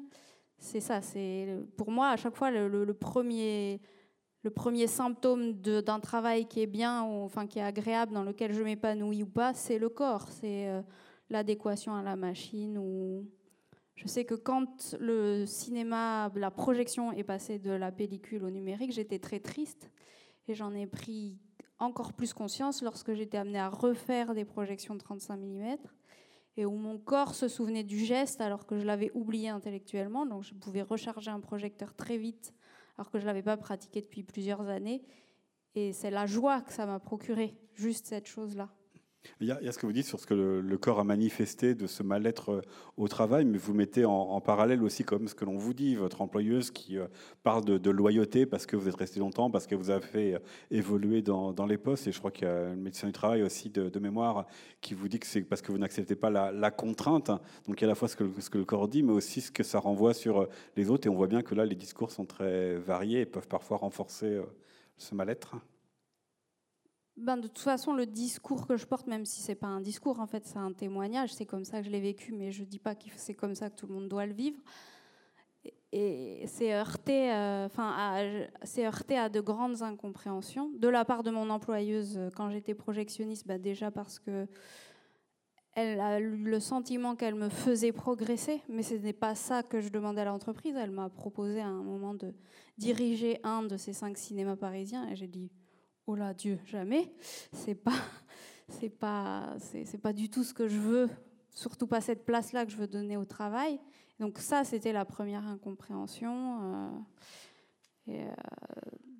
c'est 0.58 0.80
ça. 0.80 1.02
C'est 1.02 1.48
pour 1.76 1.90
moi 1.90 2.10
à 2.10 2.16
chaque 2.16 2.36
fois 2.36 2.50
le, 2.50 2.92
premier 2.94 3.80
le 4.42 4.50
premier 4.50 4.86
symptôme 4.86 5.52
d'un 5.54 6.00
travail 6.00 6.46
qui 6.46 6.60
est 6.60 6.66
bien, 6.66 7.02
enfin 7.02 7.46
qui 7.46 7.58
est 7.58 7.62
agréable, 7.62 8.12
dans 8.12 8.24
lequel 8.24 8.52
je 8.52 8.62
m'épanouis 8.62 9.22
ou 9.22 9.26
pas, 9.26 9.54
c'est 9.54 9.78
le 9.78 9.88
corps, 9.88 10.28
c'est 10.28 10.68
euh, 10.68 10.82
l'adéquation 11.30 11.94
à 11.94 12.02
la 12.02 12.16
machine. 12.16 12.78
Ou 12.78 13.26
je 13.94 14.06
sais 14.08 14.24
que 14.24 14.34
quand 14.34 14.96
le 15.00 15.46
cinéma, 15.46 16.30
la 16.34 16.50
projection 16.50 17.12
est 17.12 17.24
passée 17.24 17.58
de 17.58 17.70
la 17.70 17.92
pellicule 17.92 18.44
au 18.44 18.50
numérique, 18.50 18.92
j'étais 18.92 19.18
très 19.18 19.40
triste 19.40 19.90
et 20.46 20.54
j'en 20.54 20.74
ai 20.74 20.86
pris 20.86 21.38
encore 21.84 22.12
plus 22.12 22.32
conscience 22.32 22.82
lorsque 22.82 23.14
j'étais 23.14 23.38
amenée 23.38 23.58
à 23.58 23.68
refaire 23.68 24.34
des 24.34 24.44
projections 24.44 24.94
de 24.94 25.00
35 25.00 25.36
mm 25.36 25.76
et 26.56 26.66
où 26.66 26.76
mon 26.76 26.98
corps 26.98 27.34
se 27.34 27.48
souvenait 27.48 27.82
du 27.82 27.98
geste 27.98 28.40
alors 28.40 28.66
que 28.66 28.78
je 28.78 28.84
l'avais 28.84 29.10
oublié 29.14 29.48
intellectuellement. 29.48 30.26
Donc 30.26 30.42
je 30.42 30.54
pouvais 30.54 30.82
recharger 30.82 31.30
un 31.30 31.40
projecteur 31.40 31.94
très 31.94 32.16
vite 32.16 32.54
alors 32.96 33.10
que 33.10 33.18
je 33.18 33.24
ne 33.24 33.26
l'avais 33.26 33.42
pas 33.42 33.56
pratiqué 33.56 34.00
depuis 34.00 34.22
plusieurs 34.22 34.68
années. 34.68 35.02
Et 35.74 35.92
c'est 35.92 36.10
la 36.10 36.26
joie 36.26 36.60
que 36.60 36.72
ça 36.72 36.86
m'a 36.86 37.00
procuré, 37.00 37.58
juste 37.74 38.06
cette 38.06 38.26
chose-là. 38.26 38.70
Il 39.40 39.46
y, 39.46 39.52
a, 39.52 39.72
ce 39.72 39.78
que 39.78 39.86
vous 39.86 39.92
dites 39.92 40.06
sur 40.06 40.20
ce 40.20 40.26
que 40.26 40.34
le, 40.34 40.78
corps 40.78 41.00
a 41.00 41.04
manifesté 41.04 41.74
de 41.74 41.86
ce 41.86 42.02
mal-être 42.02 42.50
euh, 42.50 42.60
au 42.96 43.08
travail, 43.08 43.44
mais 43.44 43.58
vous 43.58 43.74
mettez 43.74 44.04
en, 44.04 44.40
parallèle 44.40 44.82
aussi 44.82 45.04
comme 45.04 45.28
ce 45.28 45.34
que 45.34 45.44
l'on 45.44 45.56
vous 45.56 45.74
dit, 45.74 45.96
votre 45.96 46.20
employeuse 46.20 46.70
qui 46.70 46.98
euh, 46.98 47.06
parle 47.42 47.64
de, 47.64 47.90
loyauté 47.90 48.46
parce 48.46 48.66
que 48.66 48.76
vous 48.76 48.88
êtes 48.88 48.96
resté 48.96 49.20
longtemps, 49.20 49.50
parce 49.50 49.66
que 49.66 49.74
vous 49.74 49.90
avez 49.90 50.04
fait 50.04 50.34
euh, 50.34 50.38
évoluer 50.70 51.22
dans, 51.22 51.66
les 51.66 51.78
postes. 51.78 52.06
Et 52.06 52.12
je 52.12 52.18
crois 52.18 52.30
qu'il 52.30 52.46
y 52.46 52.50
a 52.50 52.54
un 52.54 52.76
médecin 52.76 53.06
du 53.06 53.12
travail 53.12 53.42
aussi 53.42 53.70
de, 53.70 53.98
mémoire 53.98 54.46
qui 54.80 54.92
vous 54.92 55.08
dit 55.08 55.18
que 55.18 55.26
c'est 55.26 55.40
parce 55.42 55.62
que 55.62 55.72
vous 55.72 55.78
n'acceptez 55.78 56.16
pas 56.16 56.30
la, 56.30 56.70
contrainte. 56.70 57.30
Donc 57.66 57.80
il 57.80 57.82
y 57.82 57.84
a 57.84 57.86
à 57.86 57.88
la 57.88 57.94
fois 57.94 58.08
ce 58.08 58.16
que, 58.16 58.24
ce 58.38 58.50
que 58.50 58.58
le 58.58 58.64
corps 58.64 58.88
dit, 58.88 59.02
mais 59.02 59.12
aussi 59.12 59.40
ce 59.40 59.50
que 59.50 59.62
ça 59.62 59.78
renvoie 59.78 60.14
sur 60.14 60.48
les 60.76 60.90
autres. 60.90 61.06
Et 61.06 61.10
on 61.10 61.14
voit 61.14 61.28
bien 61.28 61.42
que 61.42 61.54
là, 61.54 61.64
les 61.64 61.76
discours 61.76 62.10
sont 62.10 62.26
très 62.26 62.76
variés 62.76 63.20
et 63.20 63.26
peuvent 63.26 63.48
parfois 63.48 63.78
renforcer 63.78 64.40
ce 64.98 65.14
mal-être. 65.14 65.56
Ben, 67.16 67.36
de 67.36 67.46
toute 67.46 67.60
façon, 67.60 67.92
le 67.92 68.06
discours 68.06 68.66
que 68.66 68.76
je 68.76 68.86
porte, 68.86 69.06
même 69.06 69.24
si 69.24 69.40
c'est 69.40 69.54
pas 69.54 69.68
un 69.68 69.80
discours, 69.80 70.18
en 70.18 70.26
fait, 70.26 70.44
c'est 70.46 70.58
un 70.58 70.72
témoignage. 70.72 71.32
C'est 71.32 71.46
comme 71.46 71.64
ça 71.64 71.78
que 71.78 71.86
je 71.86 71.90
l'ai 71.90 72.00
vécu, 72.00 72.32
mais 72.32 72.50
je 72.50 72.64
dis 72.64 72.80
pas 72.80 72.94
que 72.96 73.04
c'est 73.16 73.34
comme 73.34 73.54
ça 73.54 73.70
que 73.70 73.76
tout 73.76 73.86
le 73.86 73.94
monde 73.94 74.08
doit 74.08 74.26
le 74.26 74.34
vivre. 74.34 74.58
Et 75.92 76.44
c'est 76.48 76.74
heurté, 76.74 77.32
euh, 77.32 77.66
enfin, 77.66 78.18
c'est 78.64 78.84
heurté 78.84 79.16
à 79.16 79.28
de 79.28 79.40
grandes 79.40 79.80
incompréhensions 79.82 80.70
de 80.76 80.88
la 80.88 81.04
part 81.04 81.22
de 81.22 81.30
mon 81.30 81.48
employeuse 81.50 82.18
euh, 82.18 82.30
quand 82.34 82.50
j'étais 82.50 82.74
projectionniste. 82.74 83.46
Ben, 83.46 83.62
déjà 83.62 83.92
parce 83.92 84.18
que 84.18 84.48
elle 85.76 86.00
a 86.00 86.18
eu 86.20 86.36
le 86.36 86.60
sentiment 86.60 87.14
qu'elle 87.14 87.36
me 87.36 87.48
faisait 87.48 87.92
progresser, 87.92 88.60
mais 88.68 88.82
ce 88.82 88.94
n'est 88.94 89.12
pas 89.12 89.36
ça 89.36 89.62
que 89.62 89.80
je 89.80 89.88
demandais 89.88 90.22
à 90.22 90.24
l'entreprise. 90.24 90.74
Elle 90.76 90.90
m'a 90.90 91.08
proposé 91.08 91.60
à 91.60 91.66
un 91.66 91.82
moment 91.82 92.14
de 92.14 92.34
diriger 92.76 93.38
un 93.44 93.62
de 93.62 93.76
ces 93.76 93.92
cinq 93.92 94.18
cinémas 94.18 94.56
parisiens, 94.56 95.08
et 95.08 95.16
j'ai 95.16 95.28
dit 95.28 95.50
oh 96.06 96.14
là 96.14 96.34
Dieu, 96.34 96.58
jamais. 96.66 97.12
C'est 97.52 97.74
pas, 97.74 97.92
c'est 98.68 98.90
pas, 98.90 99.54
c'est, 99.58 100.00
pas 100.00 100.12
du 100.12 100.28
tout 100.28 100.44
ce 100.44 100.54
que 100.54 100.68
je 100.68 100.78
veux, 100.78 101.08
surtout 101.50 101.86
pas 101.86 102.00
cette 102.00 102.24
place-là 102.24 102.64
que 102.64 102.72
je 102.72 102.76
veux 102.76 102.86
donner 102.86 103.16
au 103.16 103.24
travail. 103.24 103.78
Donc 104.20 104.38
ça, 104.38 104.64
c'était 104.64 104.92
la 104.92 105.04
première 105.04 105.46
incompréhension. 105.46 106.60
Euh, 106.62 106.88
euh, 108.10 108.34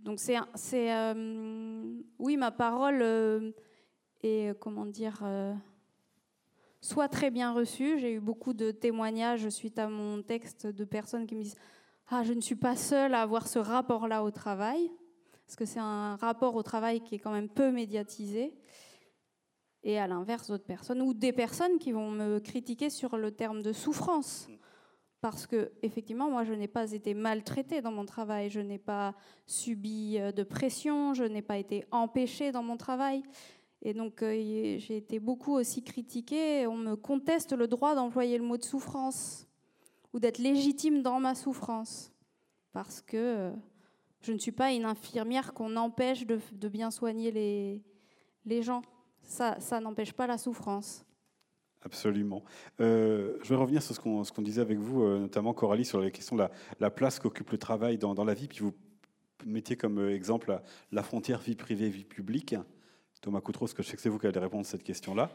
donc 0.03 0.21
c'est, 0.21 0.37
c'est, 0.55 0.95
euh, 0.95 1.95
oui, 2.19 2.37
ma 2.37 2.51
parole 2.51 3.03
est, 4.23 4.59
comment 4.61 4.87
dire, 4.87 5.23
soit 6.81 7.09
très 7.09 7.31
bien 7.31 7.53
reçue. 7.53 7.99
J'ai 7.99 8.15
eu 8.15 8.21
beaucoup 8.21 8.53
de 8.53 8.71
témoignages 8.71 9.49
suite 9.49 9.79
à 9.79 9.89
mon 9.89 10.23
texte 10.23 10.67
de 10.67 10.85
personnes 10.85 11.27
qui 11.27 11.35
me 11.35 11.43
disent 11.43 11.59
ah, 12.09 12.23
je 12.23 12.35
ne 12.35 12.41
suis 12.43 12.55
pas 12.55 12.77
seule 12.77 13.15
à 13.15 13.23
avoir 13.23 13.49
ce 13.49 13.59
rapport-là 13.59 14.23
au 14.23 14.31
travail 14.31 14.91
parce 15.47 15.57
que 15.57 15.65
c'est 15.65 15.81
un 15.81 16.17
rapport 16.17 16.55
au 16.55 16.63
travail 16.63 17.03
qui 17.03 17.17
est 17.17 17.19
quand 17.19 17.33
même 17.33 17.49
peu 17.49 17.71
médiatisé. 17.71 18.55
Et 19.83 19.99
à 19.99 20.07
l'inverse, 20.07 20.49
d'autres 20.49 20.65
personnes, 20.65 21.03
ou 21.03 21.13
des 21.13 21.33
personnes 21.33 21.79
qui 21.79 21.93
vont 21.93 22.11
me 22.11 22.39
critiquer 22.39 22.89
sur 22.89 23.19
le 23.19 23.31
terme 23.31 23.63
de 23.63 23.73
souffrance. 23.73 24.49
Parce 25.21 25.47
que, 25.47 25.73
effectivement, 25.83 26.31
moi, 26.31 26.45
je 26.45 26.55
n'ai 26.55 26.69
pas 26.69 26.93
été 26.93 27.15
maltraitée 27.15 27.83
dans 27.83 27.93
mon 27.93 28.05
travail, 28.07 28.51
je 28.51 28.61
n'ai 28.61 28.79
pas 28.79 29.15
subi 29.47 30.19
euh, 30.19 30.33
de 30.33 30.43
pression, 30.43 31.15
je 31.15 31.25
n'ai 31.25 31.43
pas 31.43 31.59
été 31.59 31.85
empêchée 31.91 32.53
dans 32.53 32.63
mon 32.63 32.77
travail. 32.77 33.23
Et 33.83 33.93
donc, 33.93 34.23
euh, 34.23 34.33
j'ai 34.79 34.97
été 34.97 35.21
beaucoup 35.21 35.53
aussi 35.53 35.83
critiquée. 35.83 36.67
On 36.67 36.77
me 36.77 36.95
conteste 36.95 37.53
le 37.53 37.69
droit 37.69 37.95
d'employer 37.95 38.39
le 38.39 38.45
mot 38.45 38.57
de 38.57 38.65
souffrance 38.65 39.47
ou 40.13 40.21
d'être 40.21 40.39
légitime 40.39 41.03
dans 41.03 41.21
ma 41.21 41.35
souffrance. 41.35 42.13
Parce 42.73 43.03
que 43.03 43.17
euh, 43.17 43.51
je 44.25 44.33
ne 44.33 44.39
suis 44.39 44.53
pas 44.53 44.73
une 44.73 44.85
infirmière 44.85 45.53
qu'on 45.53 45.77
empêche 45.77 46.27
de, 46.27 46.69
bien 46.69 46.91
soigner 46.91 47.31
les, 48.45 48.63
gens. 48.63 48.83
Ça, 49.23 49.81
n'empêche 49.81 50.13
pas 50.13 50.27
la 50.27 50.39
souffrance. 50.39 51.05
Absolument. 51.83 52.43
Euh, 52.81 53.37
je 53.43 53.51
vais 53.51 53.57
revenir 53.57 53.83
sur 53.83 53.95
ce 53.95 54.01
qu'on 54.33 54.43
disait 54.43 54.63
avec 54.63 54.79
vous, 54.79 55.03
euh, 55.03 55.19
notamment 55.19 55.53
Coralie, 55.53 55.85
sur 55.85 56.01
la 56.01 56.11
question 56.11 56.37
de 56.37 56.47
la, 56.81 56.91
place 56.91 57.19
qu'occupe 57.19 57.51
le 57.51 57.59
travail 57.59 57.99
dans, 57.99 58.25
la 58.25 58.33
vie. 58.33 58.49
Puis 58.49 58.61
vous 58.61 58.73
mettiez 59.45 59.77
comme 59.77 59.99
euh, 59.99 60.15
exemple 60.15 60.59
la, 60.91 61.03
frontière 61.03 61.41
vie 61.41 61.57
privée, 61.57 61.91
vie 61.91 62.05
publique. 62.05 62.55
Thomas 63.21 63.41
Coutreau, 63.41 63.67
ce 63.67 63.75
que 63.75 63.83
je 63.83 63.89
sais 63.89 63.97
que 63.97 64.03
c'est 64.03 64.09
vous 64.09 64.19
qui 64.19 64.27
allez 64.27 64.39
répondre 64.39 64.67
à 64.67 64.69
cette 64.69 64.83
question-là. 64.83 65.31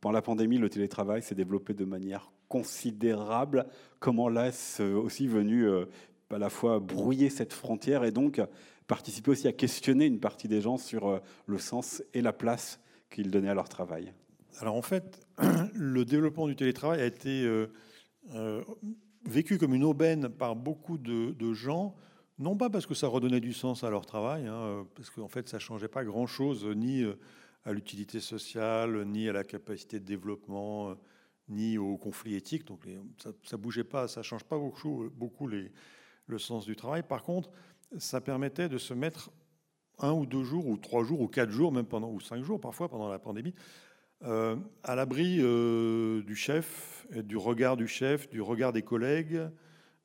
Pendant 0.00 0.14
la 0.14 0.22
pandémie, 0.22 0.58
le 0.58 0.70
télétravail 0.70 1.22
s'est 1.22 1.34
développé 1.34 1.74
de 1.74 1.84
manière 1.84 2.30
considérable. 2.48 3.66
Comment 3.98 4.28
là 4.28 4.48
est 4.48 4.80
aussi 4.80 5.26
venu 5.26 5.66
à 6.30 6.38
la 6.38 6.50
fois 6.50 6.80
brouiller 6.80 7.30
cette 7.30 7.52
frontière 7.52 8.04
et 8.04 8.12
donc 8.12 8.40
participer 8.86 9.30
aussi 9.30 9.48
à 9.48 9.52
questionner 9.52 10.06
une 10.06 10.20
partie 10.20 10.48
des 10.48 10.60
gens 10.60 10.76
sur 10.76 11.20
le 11.46 11.58
sens 11.58 12.02
et 12.14 12.22
la 12.22 12.32
place 12.32 12.80
qu'ils 13.10 13.30
donnaient 13.30 13.50
à 13.50 13.54
leur 13.54 13.68
travail 13.68 14.12
alors 14.58 14.74
en 14.74 14.82
fait, 14.82 15.26
le 15.74 16.04
développement 16.04 16.46
du 16.46 16.56
télétravail 16.56 17.00
a 17.00 17.06
été 17.06 17.44
euh, 17.44 17.66
euh, 18.34 18.62
vécu 19.24 19.58
comme 19.58 19.74
une 19.74 19.84
aubaine 19.84 20.28
par 20.28 20.56
beaucoup 20.56 20.98
de, 20.98 21.52
gens, 21.52 21.94
non 22.38 22.56
pas 22.56 22.70
parce 22.70 22.86
que 22.86 22.94
ça 22.94 23.06
redonnait 23.06 23.40
du 23.40 23.52
sens 23.52 23.84
à 23.84 23.90
leur 23.90 24.06
travail, 24.06 24.46
hein, 24.46 24.86
parce 24.94 25.10
qu'en 25.10 25.28
fait 25.28 25.48
ça 25.48 25.58
changeait 25.58 25.88
pas 25.88 26.04
grand-chose 26.04 26.66
ni 26.66 27.02
euh, 27.02 27.14
à 27.64 27.72
l'utilité 27.72 28.20
sociale, 28.20 29.04
ni 29.06 29.28
à 29.28 29.32
la 29.32 29.44
capacité 29.44 30.00
de 30.00 30.04
développement, 30.04 30.94
ni 31.48 31.78
au 31.78 31.96
conflit 31.98 32.34
éthique. 32.34 32.66
Donc 32.66 32.86
ça 33.18 33.32
ne 33.52 33.56
bougeait 33.56 33.84
pas, 33.84 34.08
ça 34.08 34.22
change 34.22 34.44
pas 34.44 34.58
beaucoup, 34.58 35.10
beaucoup 35.14 35.46
les, 35.46 35.70
le 36.30 36.38
sens 36.38 36.64
du 36.64 36.76
travail. 36.76 37.02
Par 37.02 37.22
contre, 37.22 37.50
ça 37.98 38.20
permettait 38.20 38.68
de 38.68 38.78
se 38.78 38.94
mettre 38.94 39.30
un 39.98 40.12
ou 40.12 40.26
deux 40.26 40.44
jours, 40.44 40.66
ou 40.66 40.76
trois 40.76 41.04
jours, 41.04 41.20
ou 41.20 41.28
quatre 41.28 41.50
jours, 41.50 41.72
même 41.72 41.86
pendant, 41.86 42.10
ou 42.10 42.20
cinq 42.20 42.42
jours 42.42 42.60
parfois 42.60 42.88
pendant 42.88 43.08
la 43.08 43.18
pandémie, 43.18 43.54
euh, 44.22 44.56
à 44.82 44.94
l'abri 44.94 45.38
euh, 45.40 46.22
du 46.22 46.36
chef, 46.36 47.06
du 47.10 47.36
regard 47.36 47.76
du 47.76 47.88
chef, 47.88 48.28
du 48.28 48.42
regard 48.42 48.72
des 48.72 48.82
collègues, 48.82 49.40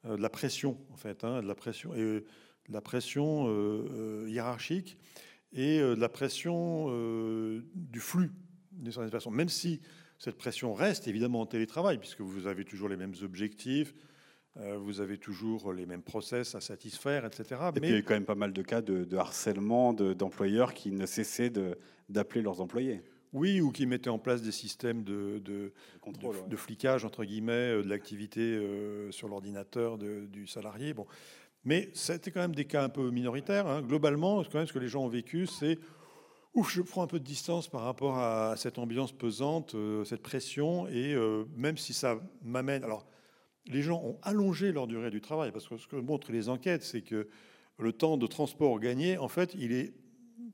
euh, 0.06 0.16
de 0.16 0.22
la 0.22 0.30
pression 0.30 0.78
en 0.92 0.96
fait, 0.96 1.24
hein, 1.24 1.42
de 1.42 1.48
la 1.48 1.56
pression 1.56 1.94
et 1.94 1.98
de 1.98 2.26
la 2.70 2.82
pression 2.82 3.48
hiérarchique 4.26 4.98
et 5.54 5.80
de 5.80 5.94
la 5.94 6.10
pression 6.10 6.88
du 7.76 8.00
flux 8.00 8.32
d'une 8.72 8.92
certaine. 8.92 9.34
Même 9.34 9.50
si 9.50 9.82
cette 10.18 10.38
pression 10.38 10.74
reste 10.74 11.08
évidemment 11.08 11.42
en 11.42 11.46
télétravail, 11.46 12.00
puisque 12.00 12.22
vous 12.22 12.48
avez 12.48 12.66
toujours 12.66 12.90
les 12.90 12.98
mêmes 12.98 13.14
objectifs, 13.22 13.94
vous 14.56 15.02
avez 15.02 15.18
toujours 15.18 15.74
les 15.74 15.86
mêmes 15.86 16.02
process 16.02 16.56
à 16.56 16.62
satisfaire, 16.62 17.26
etc. 17.26 17.62
Et 17.76 17.80
Mais 17.82 17.88
il 17.88 17.92
y 17.92 17.96
a 17.96 18.00
eu 18.00 18.04
quand 18.04 18.14
même 18.14 18.26
pas 18.26 18.36
mal 18.36 18.54
de 18.54 18.62
cas 18.62 18.82
de, 18.82 19.18
harcèlement 19.18 19.94
d'employeurs 19.94 20.74
qui 20.74 20.92
ne 20.92 21.06
cessaient 21.06 21.52
d'appeler 22.10 22.42
leurs 22.42 22.62
employés. 22.62 23.02
Oui, 23.36 23.60
ou 23.60 23.70
qui 23.70 23.86
mettaient 23.86 24.10
en 24.10 24.18
place 24.18 24.42
des 24.42 24.54
systèmes 24.54 25.04
de, 25.04 25.40
de, 25.40 25.74
de, 26.48 26.56
flicage, 26.56 27.04
entre 27.04 27.26
guillemets, 27.26 27.52
euh, 27.52 27.84
de 27.84 27.90
l'activité 27.90 28.40
euh, 28.40 29.12
sur 29.12 29.28
l'ordinateur 29.28 29.98
du 29.98 30.48
salarié. 30.48 30.94
Bon. 30.94 31.06
Mais 31.66 31.90
c'était 31.94 32.32
quand 32.32 32.40
même 32.40 32.56
des 32.56 32.64
cas 32.64 32.82
un 32.82 32.88
peu 32.90 33.12
minoritaires. 33.12 33.68
Hein. 33.68 33.82
Globalement, 33.82 34.42
quand 34.44 34.60
même, 34.60 34.68
ce 34.68 34.72
que 34.72 34.80
les 34.80 34.88
gens 34.88 35.04
ont 35.04 35.10
vécu, 35.10 35.48
c'est 35.48 35.80
ouf, 36.54 36.72
je 36.72 36.82
prends 36.82 37.04
un 37.04 37.08
peu 37.08 37.20
de 37.20 37.26
distance 37.26 37.68
par 37.68 37.82
rapport 37.82 38.18
à 38.18 38.56
cette 38.56 38.78
ambiance 38.78 39.12
pesante, 39.12 39.76
euh, 39.76 40.06
cette 40.06 40.22
pression, 40.22 40.88
et 40.88 41.14
même 41.58 41.78
si 41.78 41.92
ça 41.92 42.18
m'amène. 42.42 42.86
Alors, 42.86 43.06
les 43.68 43.82
gens 43.82 44.02
ont 44.04 44.18
allongé 44.22 44.72
leur 44.72 44.88
durée 44.88 45.12
du 45.12 45.22
travail, 45.22 45.52
parce 45.52 45.68
que 45.68 45.78
ce 45.78 45.88
que 45.88 45.96
montrent 45.96 46.32
les 46.32 46.50
enquêtes, 46.50 46.84
c'est 46.84 47.02
que 47.02 47.28
le 47.80 47.92
temps 47.92 48.18
de 48.18 48.28
transport 48.28 48.80
gagné, 48.80 49.18
en 49.18 49.28
fait, 49.28 49.56
il 49.58 49.72
est 49.72 49.94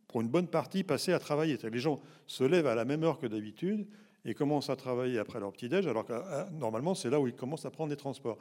pour 0.07 0.21
une 0.21 0.27
bonne 0.27 0.47
partie, 0.47 0.83
passer 0.83 1.13
à 1.13 1.19
travailler. 1.19 1.57
Les 1.71 1.79
gens 1.79 1.99
se 2.27 2.43
lèvent 2.43 2.67
à 2.67 2.75
la 2.75 2.85
même 2.85 3.03
heure 3.03 3.19
que 3.19 3.27
d'habitude 3.27 3.87
et 4.25 4.33
commencent 4.33 4.69
à 4.69 4.75
travailler 4.75 5.17
après 5.17 5.39
leur 5.39 5.51
petit-déj, 5.51 5.87
alors 5.87 6.05
que 6.05 6.13
ah, 6.13 6.49
normalement, 6.51 6.93
c'est 6.93 7.09
là 7.09 7.19
où 7.19 7.27
ils 7.27 7.35
commencent 7.35 7.65
à 7.65 7.71
prendre 7.71 7.89
les 7.89 7.97
transports. 7.97 8.37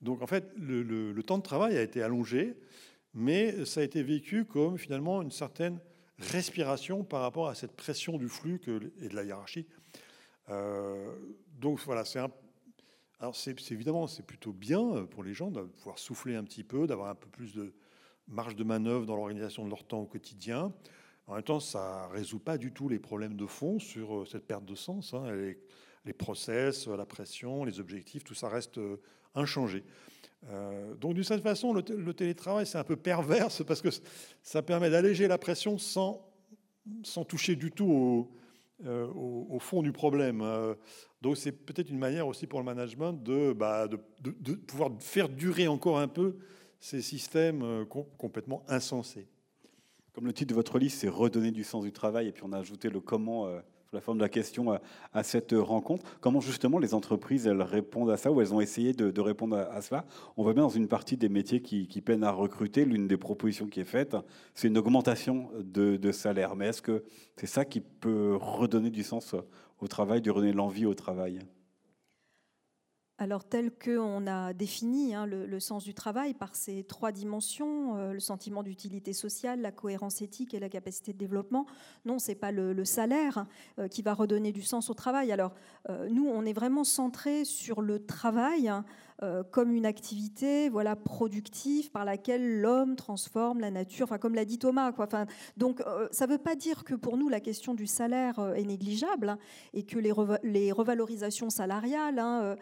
Donc, 0.00 0.22
en 0.22 0.26
fait, 0.26 0.52
le, 0.56 1.20
temps 1.22 1.38
de 1.38 1.42
travail 1.42 1.76
a 1.76 1.82
été 1.82 2.02
allongé, 2.02 2.56
mais 3.14 3.64
ça 3.64 3.80
a 3.80 3.82
été 3.82 4.02
vécu 4.02 4.44
comme 4.44 4.78
finalement 4.78 5.22
une 5.22 5.30
certaine 5.30 5.78
respiration 6.18 7.04
par 7.04 7.22
rapport 7.22 7.48
à 7.48 7.54
cette 7.54 7.72
pression 7.72 8.18
du 8.18 8.28
flux 8.28 8.60
et 9.00 9.08
de 9.08 9.16
la 9.16 9.24
hiérarchie. 9.24 9.66
Euh, 10.50 11.16
donc, 11.58 11.80
voilà, 11.80 12.04
c'est 12.04 12.18
un. 12.18 12.30
Alors, 13.24 13.36
c'est 13.36 13.72
évidemment, 13.72 14.06
c'est 14.06 14.22
plutôt 14.22 14.52
bien 14.52 15.06
pour 15.10 15.24
les 15.24 15.32
gens 15.32 15.50
de 15.50 15.62
pouvoir 15.62 15.98
souffler 15.98 16.36
un 16.36 16.44
petit 16.44 16.62
peu, 16.62 16.86
d'avoir 16.86 17.08
un 17.08 17.14
peu 17.14 17.26
plus 17.26 17.54
de 17.54 17.72
marge 18.28 18.54
de 18.54 18.64
manœuvre 18.64 19.06
dans 19.06 19.16
l'organisation 19.16 19.64
de 19.64 19.70
leur 19.70 19.82
temps 19.82 20.00
au 20.00 20.04
quotidien. 20.04 20.74
En 21.26 21.36
même 21.36 21.42
temps, 21.42 21.58
ça 21.58 22.06
résout 22.08 22.38
pas 22.38 22.58
du 22.58 22.70
tout 22.70 22.86
les 22.90 22.98
problèmes 22.98 23.34
de 23.34 23.46
fond 23.46 23.78
sur 23.78 24.14
euh, 24.14 24.24
cette 24.26 24.46
perte 24.46 24.66
de 24.66 24.74
sens. 24.74 25.14
Hein. 25.14 25.24
Les, 26.04 26.12
process, 26.12 26.86
la 26.86 27.06
pression, 27.06 27.64
les 27.64 27.80
objectifs, 27.80 28.24
tout 28.24 28.34
ça 28.34 28.50
reste 28.50 28.76
euh, 28.76 29.00
inchangé. 29.34 29.84
Euh, 30.50 30.94
donc 30.96 31.14
d'une 31.14 31.24
certaine 31.24 31.44
façon, 31.44 31.72
le, 31.72 32.12
télétravail, 32.12 32.66
c'est 32.66 32.76
un 32.76 32.84
peu 32.84 32.96
perverse 32.96 33.64
parce 33.64 33.80
que 33.80 33.88
ça 34.42 34.60
permet 34.60 34.90
d'alléger 34.90 35.28
la 35.28 35.38
pression 35.38 35.78
sans, 35.78 36.30
sans 37.02 37.24
toucher 37.24 37.56
du 37.56 37.70
tout 37.70 37.86
au, 37.86 38.30
au, 38.86 39.58
fond 39.60 39.82
du 39.82 39.92
problème. 39.92 40.42
donc 41.22 41.36
c'est 41.36 41.52
peut-être 41.52 41.90
une 41.90 41.98
manière 41.98 42.26
aussi 42.26 42.46
pour 42.46 42.58
le 42.58 42.64
management 42.64 43.12
de, 43.12 43.52
bah, 43.52 43.88
de, 43.88 44.54
pouvoir 44.54 44.90
faire 44.98 45.28
durer 45.28 45.68
encore 45.68 45.98
un 45.98 46.08
peu 46.08 46.36
ces 46.80 47.00
systèmes 47.00 47.86
complètement 48.18 48.64
insensés. 48.68 49.28
Comme 50.14 50.26
le 50.26 50.32
titre 50.32 50.50
de 50.50 50.54
votre 50.54 50.78
livre, 50.78 50.94
c'est 50.94 51.08
Redonner 51.08 51.50
du 51.50 51.64
sens 51.64 51.82
du 51.82 51.92
travail, 51.92 52.28
et 52.28 52.32
puis 52.32 52.44
on 52.46 52.52
a 52.52 52.58
ajouté 52.58 52.88
le 52.88 53.00
comment 53.00 53.48
euh, 53.48 53.60
la 53.94 54.00
forme 54.00 54.18
de 54.18 54.22
la 54.22 54.28
question 54.28 54.78
à, 55.12 55.22
cette 55.22 55.52
rencontre. 55.52 56.04
Comment 56.20 56.40
justement 56.40 56.78
les 56.78 56.94
entreprises 56.94 57.46
elles 57.46 57.62
répondent 57.62 58.10
à 58.10 58.16
ça, 58.16 58.30
ou 58.30 58.40
elles 58.40 58.52
ont 58.52 58.60
essayé 58.60 58.92
de, 58.92 59.20
répondre 59.20 59.56
à, 59.56 59.80
cela? 59.80 60.04
On 60.36 60.42
voit 60.42 60.52
bien 60.52 60.64
dans 60.64 60.68
une 60.68 60.88
partie 60.88 61.16
des 61.16 61.28
métiers 61.28 61.62
qui, 61.62 62.00
peinent 62.00 62.24
à 62.24 62.32
recruter, 62.32 62.84
l'une 62.84 63.06
des 63.06 63.16
propositions 63.16 63.66
qui 63.66 63.80
est 63.80 63.84
faite, 63.84 64.16
c'est 64.54 64.68
une 64.68 64.78
augmentation 64.78 65.48
de, 65.58 65.96
de 65.96 66.12
salaire. 66.12 66.56
Mais 66.56 66.66
est-ce 66.66 66.82
que 66.82 67.04
c'est 67.36 67.46
ça 67.46 67.64
qui 67.64 67.80
peut 67.80 68.36
redonner 68.40 68.90
du 68.90 69.02
sens 69.02 69.34
au 69.80 69.88
travail, 69.88 70.20
de 70.20 70.30
redonner 70.30 70.52
l'envie 70.52 70.86
au 70.86 70.94
travail? 70.94 71.38
Alors 73.18 73.44
tel 73.44 73.70
qu'on 73.70 74.26
a 74.26 74.52
défini 74.52 75.14
hein, 75.14 75.24
le, 75.26 75.60
sens 75.60 75.84
du 75.84 75.94
travail 75.94 76.34
par 76.34 76.56
ces 76.56 76.82
trois 76.82 77.12
dimensions, 77.12 77.96
euh, 77.96 78.12
le 78.12 78.18
sentiment 78.18 78.64
d'utilité 78.64 79.12
sociale, 79.12 79.60
la 79.60 79.70
cohérence 79.70 80.20
éthique 80.20 80.52
et 80.52 80.58
la 80.58 80.68
capacité 80.68 81.12
de 81.12 81.18
développement, 81.18 81.66
non, 82.04 82.18
c'est 82.18 82.34
pas 82.34 82.50
le, 82.50 82.84
salaire 82.84 83.46
euh, 83.78 83.86
qui 83.86 84.02
va 84.02 84.14
redonner 84.14 84.50
du 84.50 84.62
sens 84.62 84.90
au 84.90 84.94
travail. 84.94 85.30
Alors 85.30 85.54
euh, 85.90 86.08
nous, 86.10 86.26
on 86.26 86.44
est 86.44 86.52
vraiment 86.52 86.82
centré 86.82 87.44
sur 87.44 87.82
le 87.82 88.04
travail. 88.04 88.68
Hein, 88.68 88.84
euh, 89.22 89.44
comme 89.44 89.72
une 89.72 89.86
activité 89.86 90.68
voilà, 90.68 90.96
productive 90.96 91.92
par 91.92 92.04
laquelle 92.04 92.60
l'homme 92.60 92.96
transforme 92.96 93.60
la 93.60 93.70
nature, 93.70 94.04
enfin, 94.04 94.18
comme 94.18 94.34
l'a 94.34 94.44
dit 94.44 94.58
Thomas. 94.58 94.90
Quoi. 94.90 95.04
Enfin, 95.06 95.26
donc 95.56 95.80
euh, 95.82 96.08
ça 96.10 96.26
ne 96.26 96.32
veut 96.32 96.38
pas 96.38 96.56
dire 96.56 96.82
que 96.82 96.94
pour 96.94 97.16
nous 97.16 97.28
la 97.28 97.38
question 97.38 97.74
du 97.74 97.86
salaire 97.86 98.40
euh, 98.40 98.54
est 98.54 98.64
négligeable 98.64 99.28
hein, 99.28 99.38
et 99.72 99.84
que 99.84 100.00
les, 100.00 100.12
les 100.42 100.72
revalorisations 100.72 101.48
salariales 101.48 102.18
hein, 102.18 102.56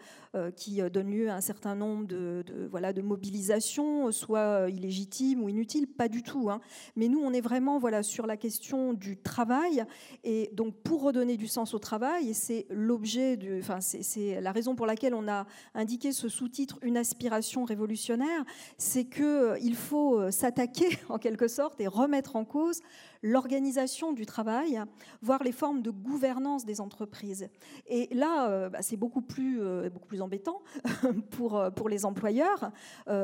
qui 0.55 0.81
donnent 0.91 1.11
lieu 1.11 1.29
à 1.29 1.35
un 1.35 1.41
certain 1.41 1.75
nombre 1.75 2.05
de, 2.05 2.43
voilà, 2.69 2.93
de 2.93 3.01
mobilisations 3.01 4.11
soient 4.11 4.69
illégitimes 4.69 5.43
ou 5.43 5.49
inutiles, 5.49 5.87
pas 5.87 6.07
du 6.07 6.23
tout. 6.23 6.49
Hein. 6.49 6.59
Mais 6.95 7.07
nous, 7.07 7.19
on 7.19 7.33
est 7.33 7.41
vraiment 7.41 7.79
voilà, 7.79 8.03
sur 8.03 8.27
la 8.27 8.37
question 8.37 8.93
du 8.93 9.17
travail 9.17 9.85
et 10.23 10.49
donc 10.53 10.75
pour 10.83 11.01
redonner 11.03 11.37
du 11.37 11.47
sens 11.47 11.73
au 11.73 11.79
travail, 11.79 12.29
et 12.29 12.33
c'est 12.33 12.65
l'objet, 12.69 13.39
enfin, 13.59 13.79
c'est 13.81 14.39
la 14.41 14.51
raison 14.51 14.75
pour 14.75 14.85
laquelle 14.85 15.13
on 15.13 15.27
a 15.27 15.45
indiqué 15.73 16.11
ce 16.11 16.29
sous 16.29 16.42
titre 16.49 16.77
Une 16.81 16.97
aspiration 16.97 17.63
révolutionnaire, 17.63 18.43
c'est 18.77 19.05
qu'il 19.05 19.23
euh, 19.23 19.73
faut 19.75 20.19
euh, 20.19 20.31
s'attaquer 20.31 20.89
en 21.09 21.17
quelque 21.17 21.47
sorte 21.47 21.79
et 21.81 21.87
remettre 21.87 22.35
en 22.35 22.45
cause 22.45 22.81
l'organisation 23.21 24.11
du 24.13 24.25
travail, 24.25 24.81
voire 25.21 25.43
les 25.43 25.51
formes 25.51 25.81
de 25.81 25.91
gouvernance 25.91 26.65
des 26.65 26.81
entreprises. 26.81 27.49
Et 27.87 28.13
là, 28.13 28.49
euh, 28.49 28.69
bah, 28.69 28.81
c'est 28.81 28.97
beaucoup 28.97 29.21
plus, 29.21 29.59
beaucoup 29.89 30.07
plus 30.07 30.21
embêtant 30.21 30.61
pour, 31.31 31.63
pour 31.75 31.89
les 31.89 32.05
employeurs, 32.05 32.71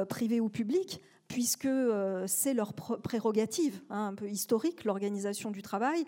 privés 0.08 0.40
ou 0.40 0.48
publics, 0.48 1.02
puisque 1.28 1.68
c'est 2.28 2.54
leur 2.54 2.74
prérogative, 2.74 3.82
hein, 3.90 4.08
un 4.08 4.16
peu 4.16 4.30
historique, 4.30 4.86
l'organisation 4.86 5.52
du 5.52 5.62
travail. 5.62 6.06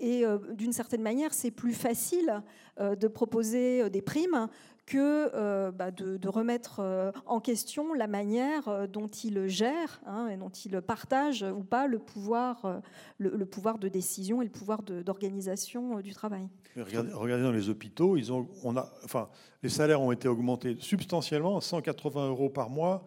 Et 0.00 0.24
d'une 0.54 0.72
certaine 0.72 1.02
manière, 1.02 1.34
c'est 1.34 1.50
plus 1.50 1.74
facile 1.74 2.42
de 2.80 3.08
proposer 3.08 3.90
des 3.90 4.02
primes 4.02 4.48
que 4.86 5.30
euh, 5.34 5.70
bah, 5.70 5.90
de, 5.90 6.28
remettre 6.28 6.80
euh, 6.80 7.10
en 7.26 7.40
question 7.40 7.94
la 7.94 8.06
manière 8.06 8.68
euh, 8.68 8.86
dont 8.86 9.08
il 9.08 9.48
gère 9.48 10.00
hein, 10.06 10.28
et 10.28 10.36
dont 10.36 10.50
il 10.50 10.80
partage 10.82 11.42
ou 11.42 11.62
pas 11.62 11.86
le 11.86 11.98
pouvoir, 11.98 12.82
le, 13.18 13.44
pouvoir 13.46 13.78
de 13.78 13.88
décision 13.88 14.42
et 14.42 14.44
le 14.44 14.50
pouvoir 14.50 14.82
d'organisation 14.82 16.00
du 16.00 16.12
travail. 16.12 16.48
Regardez, 16.76 17.42
dans 17.42 17.52
les 17.52 17.68
hôpitaux, 17.68 18.16
on 18.62 18.76
a, 18.76 18.92
enfin, 19.04 19.28
les 19.62 19.68
salaires 19.68 20.00
ont 20.00 20.12
été 20.12 20.28
augmentés 20.28 20.76
substantiellement, 20.80 21.60
180 21.60 22.28
euros 22.28 22.50
par 22.50 22.70
mois. 22.70 23.04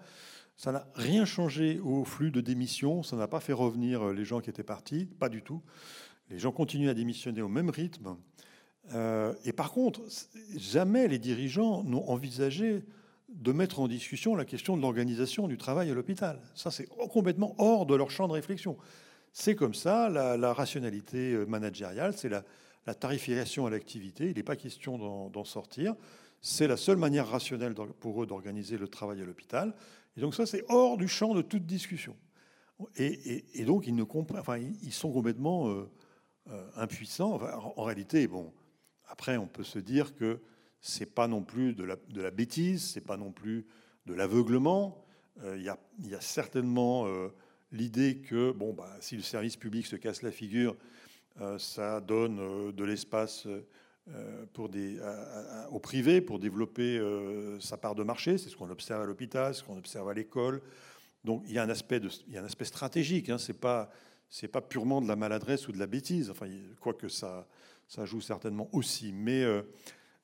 Ça 0.55 0.71
n'a 0.71 0.87
rien 0.95 1.25
changé 1.25 1.79
au 1.79 2.03
flux 2.03 2.31
de 2.31 2.41
démission, 2.41 3.03
ça 3.03 3.15
n'a 3.15 3.27
pas 3.27 3.39
fait 3.39 3.53
revenir 3.53 4.11
les 4.11 4.25
gens 4.25 4.39
qui 4.39 4.49
étaient 4.49 4.63
partis, 4.63 5.05
pas 5.05 5.29
du 5.29 5.43
tout. 5.43 5.61
Les 6.29 6.39
gens 6.39 6.51
continuent 6.51 6.89
à 6.89 6.95
démissionner 6.95 7.41
au 7.41 7.47
même 7.47 7.69
rythme. 7.69 8.17
Et 8.93 9.53
par 9.53 9.71
contre, 9.71 10.01
jamais 10.55 11.07
les 11.07 11.19
dirigeants 11.19 11.83
n'ont 11.83 12.07
envisagé 12.09 12.83
de 13.29 13.51
mettre 13.51 13.79
en 13.79 13.87
discussion 13.87 14.35
la 14.35 14.45
question 14.45 14.77
de 14.77 14.81
l'organisation 14.81 15.47
du 15.47 15.57
travail 15.57 15.91
à 15.91 15.93
l'hôpital. 15.93 16.39
Ça, 16.55 16.71
c'est 16.71 16.87
complètement 16.87 17.53
hors 17.57 17.85
de 17.85 17.95
leur 17.95 18.09
champ 18.09 18.27
de 18.27 18.33
réflexion. 18.33 18.77
C'est 19.33 19.55
comme 19.55 19.73
ça, 19.73 20.09
la, 20.09 20.53
rationalité 20.53 21.45
managériale, 21.47 22.13
c'est 22.15 22.29
la, 22.29 22.43
tarification 22.95 23.65
à 23.65 23.69
l'activité. 23.69 24.29
Il 24.29 24.37
n'est 24.37 24.43
pas 24.43 24.55
question 24.55 24.97
d'en 25.29 25.43
sortir. 25.43 25.93
C'est 26.41 26.67
la 26.67 26.77
seule 26.77 26.97
manière 26.97 27.27
rationnelle 27.27 27.73
pour 27.73 28.23
eux 28.23 28.25
d'organiser 28.25 28.77
le 28.77 28.87
travail 28.87 29.21
à 29.21 29.25
l'hôpital. 29.25 29.73
Et 30.15 30.21
donc 30.21 30.33
ça, 30.33 30.45
c'est 30.45 30.63
hors 30.69 30.97
du 30.97 31.07
champ 31.07 31.33
de 31.33 31.41
toute 31.41 31.65
discussion. 31.65 32.15
Et, 32.95 33.65
donc, 33.65 33.87
ils, 33.87 33.95
ne 33.95 34.03
enfin, 34.03 34.57
ils 34.57 34.93
sont 34.93 35.11
complètement 35.11 35.69
euh, 35.69 35.89
euh, 36.49 36.69
impuissants. 36.75 37.39
en, 37.75 37.83
réalité, 37.83 38.27
bon, 38.27 38.51
après, 39.07 39.37
on 39.37 39.47
peut 39.47 39.63
se 39.63 39.79
dire 39.79 40.15
que 40.15 40.39
c'est 40.81 41.13
pas 41.13 41.27
non 41.27 41.43
plus 41.43 41.73
de 41.73 41.83
la, 41.83 41.95
de 42.09 42.21
la 42.21 42.31
bêtise, 42.31 42.83
c'est 42.83 43.01
pas 43.01 43.17
non 43.17 43.31
plus 43.31 43.65
de 44.05 44.13
l'aveuglement. 44.13 45.03
Euh, 45.43 45.57
il 45.57 45.63
y, 46.09 46.15
a 46.15 46.21
certainement 46.21 47.05
l'idée 47.71 48.17
que 48.17 48.51
bon, 48.51 48.73
bah, 48.73 48.95
si 48.99 49.15
le 49.15 49.21
service 49.21 49.57
public 49.57 49.85
se 49.85 49.95
casse 49.95 50.21
la 50.21 50.31
figure, 50.31 50.75
ça 51.59 52.01
donne 52.01 52.71
de 52.71 52.83
l'espace 52.83 53.47
au 55.69 55.79
privé 55.79 56.21
pour 56.21 56.39
développer 56.39 56.99
sa 57.59 57.77
part 57.77 57.93
de 57.93 58.01
marché. 58.03 58.39
C'est 58.39 58.49
ce 58.49 58.55
qu'on 58.55 58.71
observe 58.71 59.03
à 59.03 59.05
l'hôpital, 59.05 59.53
ce 59.53 59.63
qu'on 59.63 59.77
observe 59.77 60.09
à 60.09 60.13
l'école. 60.15 60.61
Donc 61.23 61.43
il 61.45 61.53
y 61.53 61.59
a 61.59 61.63
un 61.63 61.69
aspect, 61.69 62.01
y 62.27 62.37
a 62.37 62.41
un 62.41 62.45
aspect 62.45 62.65
stratégique. 62.65 63.29
Hein, 63.29 63.37
c'est 63.37 63.59
pas 63.59 63.91
pas 64.51 64.61
purement 64.61 65.01
de 65.01 65.07
la 65.07 65.15
maladresse 65.15 65.67
ou 65.67 65.71
de 65.71 65.79
la 65.79 65.87
bêtise. 65.87 66.29
Enfin, 66.29 66.47
quoique 66.79 67.07
ça 67.07 67.47
ça 67.87 68.05
joue 68.05 68.21
certainement 68.21 68.69
aussi. 68.73 69.11
Mais 69.13 69.43
euh, 69.43 69.61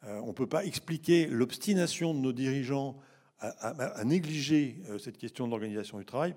euh, 0.06 0.20
on 0.24 0.28
ne 0.28 0.34
peut 0.34 0.48
pas 0.48 0.66
expliquer 0.66 1.28
l'obstination 1.28 2.14
de 2.14 2.20
nos 2.20 2.34
dirigeants 2.34 2.98
à, 3.40 4.06
négliger 4.06 4.82
euh, 4.88 4.98
cette 4.98 5.18
question 5.18 5.46
de 5.46 5.52
l'organisation 5.52 5.98
du 5.98 6.06
travail 6.06 6.34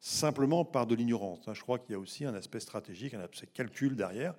simplement 0.00 0.64
par 0.64 0.88
de 0.88 0.96
l'ignorance. 0.96 1.46
Hein. 1.46 1.54
Je 1.54 1.62
crois 1.62 1.78
qu'il 1.78 1.92
y 1.92 1.94
a 1.94 2.00
aussi 2.00 2.24
un 2.24 2.34
aspect 2.34 2.58
stratégique, 2.58 3.14
un 3.14 3.20
aspect 3.20 3.46
calcul 3.46 3.94
derrière. 3.94 4.34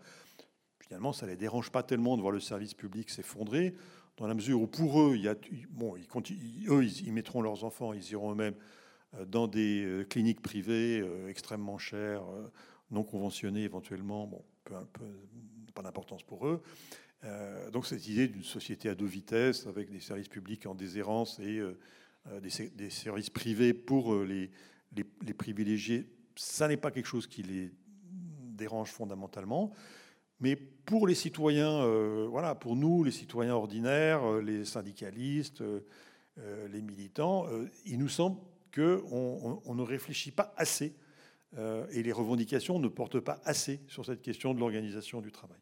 Finalement, 0.79 1.13
ça 1.13 1.25
ne 1.25 1.31
les 1.31 1.37
dérange 1.37 1.69
pas 1.69 1.83
tellement 1.83 2.17
de 2.17 2.21
voir 2.21 2.33
le 2.33 2.39
service 2.39 2.73
public 2.73 3.09
s'effondrer, 3.09 3.75
dans 4.17 4.27
la 4.27 4.33
mesure 4.33 4.61
où 4.61 4.67
pour 4.67 4.99
eux, 5.01 5.15
ils, 5.15 7.13
mettront 7.13 7.41
leurs 7.41 7.63
enfants, 7.63 7.93
ils 7.93 8.11
iront 8.11 8.33
eux-mêmes 8.33 8.55
dans 9.27 9.47
des 9.47 10.05
cliniques 10.09 10.41
privées 10.41 11.05
extrêmement 11.29 11.77
chères, 11.77 12.23
non 12.91 13.03
conventionnées 13.03 13.63
éventuellement, 13.63 14.29
pas 15.79 15.83
d'importance 15.83 16.23
pour 16.23 16.47
eux. 16.47 16.61
donc 17.71 17.85
cette 17.85 18.07
idée 18.07 18.27
d'une 18.27 18.43
société 18.43 18.89
à 18.89 18.95
deux 18.95 19.05
vitesses, 19.05 19.67
avec 19.67 19.89
des 19.89 19.99
services 19.99 20.27
publics 20.27 20.65
en 20.65 20.75
déshérence 20.75 21.39
et 21.39 21.61
des, 22.41 22.89
services 22.89 23.29
privés 23.29 23.73
pour 23.73 24.15
les, 24.23 24.51
privilégiés, 25.37 26.09
ça 26.35 26.67
n'est 26.67 26.77
pas 26.77 26.91
quelque 26.91 27.05
chose 27.05 27.27
qui 27.27 27.43
les 27.43 27.71
dérange 28.57 28.91
fondamentalement. 28.91 29.71
Mais 30.39 30.55
pour 30.55 31.07
les 31.07 31.15
citoyens, 31.15 31.85
voilà, 32.27 32.55
pour 32.55 32.75
nous, 32.75 33.03
les 33.03 33.11
citoyens 33.11 33.55
ordinaires, 33.55 34.39
les 34.41 34.65
syndicalistes, 34.65 35.63
les 36.37 36.81
militants, 36.81 37.47
il 37.85 37.99
nous 37.99 38.09
semble 38.09 38.37
qu'on 38.73 39.61
on, 39.65 39.75
ne 39.75 39.81
réfléchit 39.81 40.31
pas 40.31 40.53
assez 40.57 40.95
euh, 41.57 41.87
et 41.91 42.03
les 42.03 42.11
revendications 42.11 42.79
ne 42.79 42.87
portent 42.87 43.19
pas 43.19 43.41
assez 43.43 43.81
sur 43.87 44.05
cette 44.05 44.21
question 44.21 44.53
de 44.53 44.59
l'organisation 44.59 45.21
du 45.21 45.31
travail. 45.31 45.57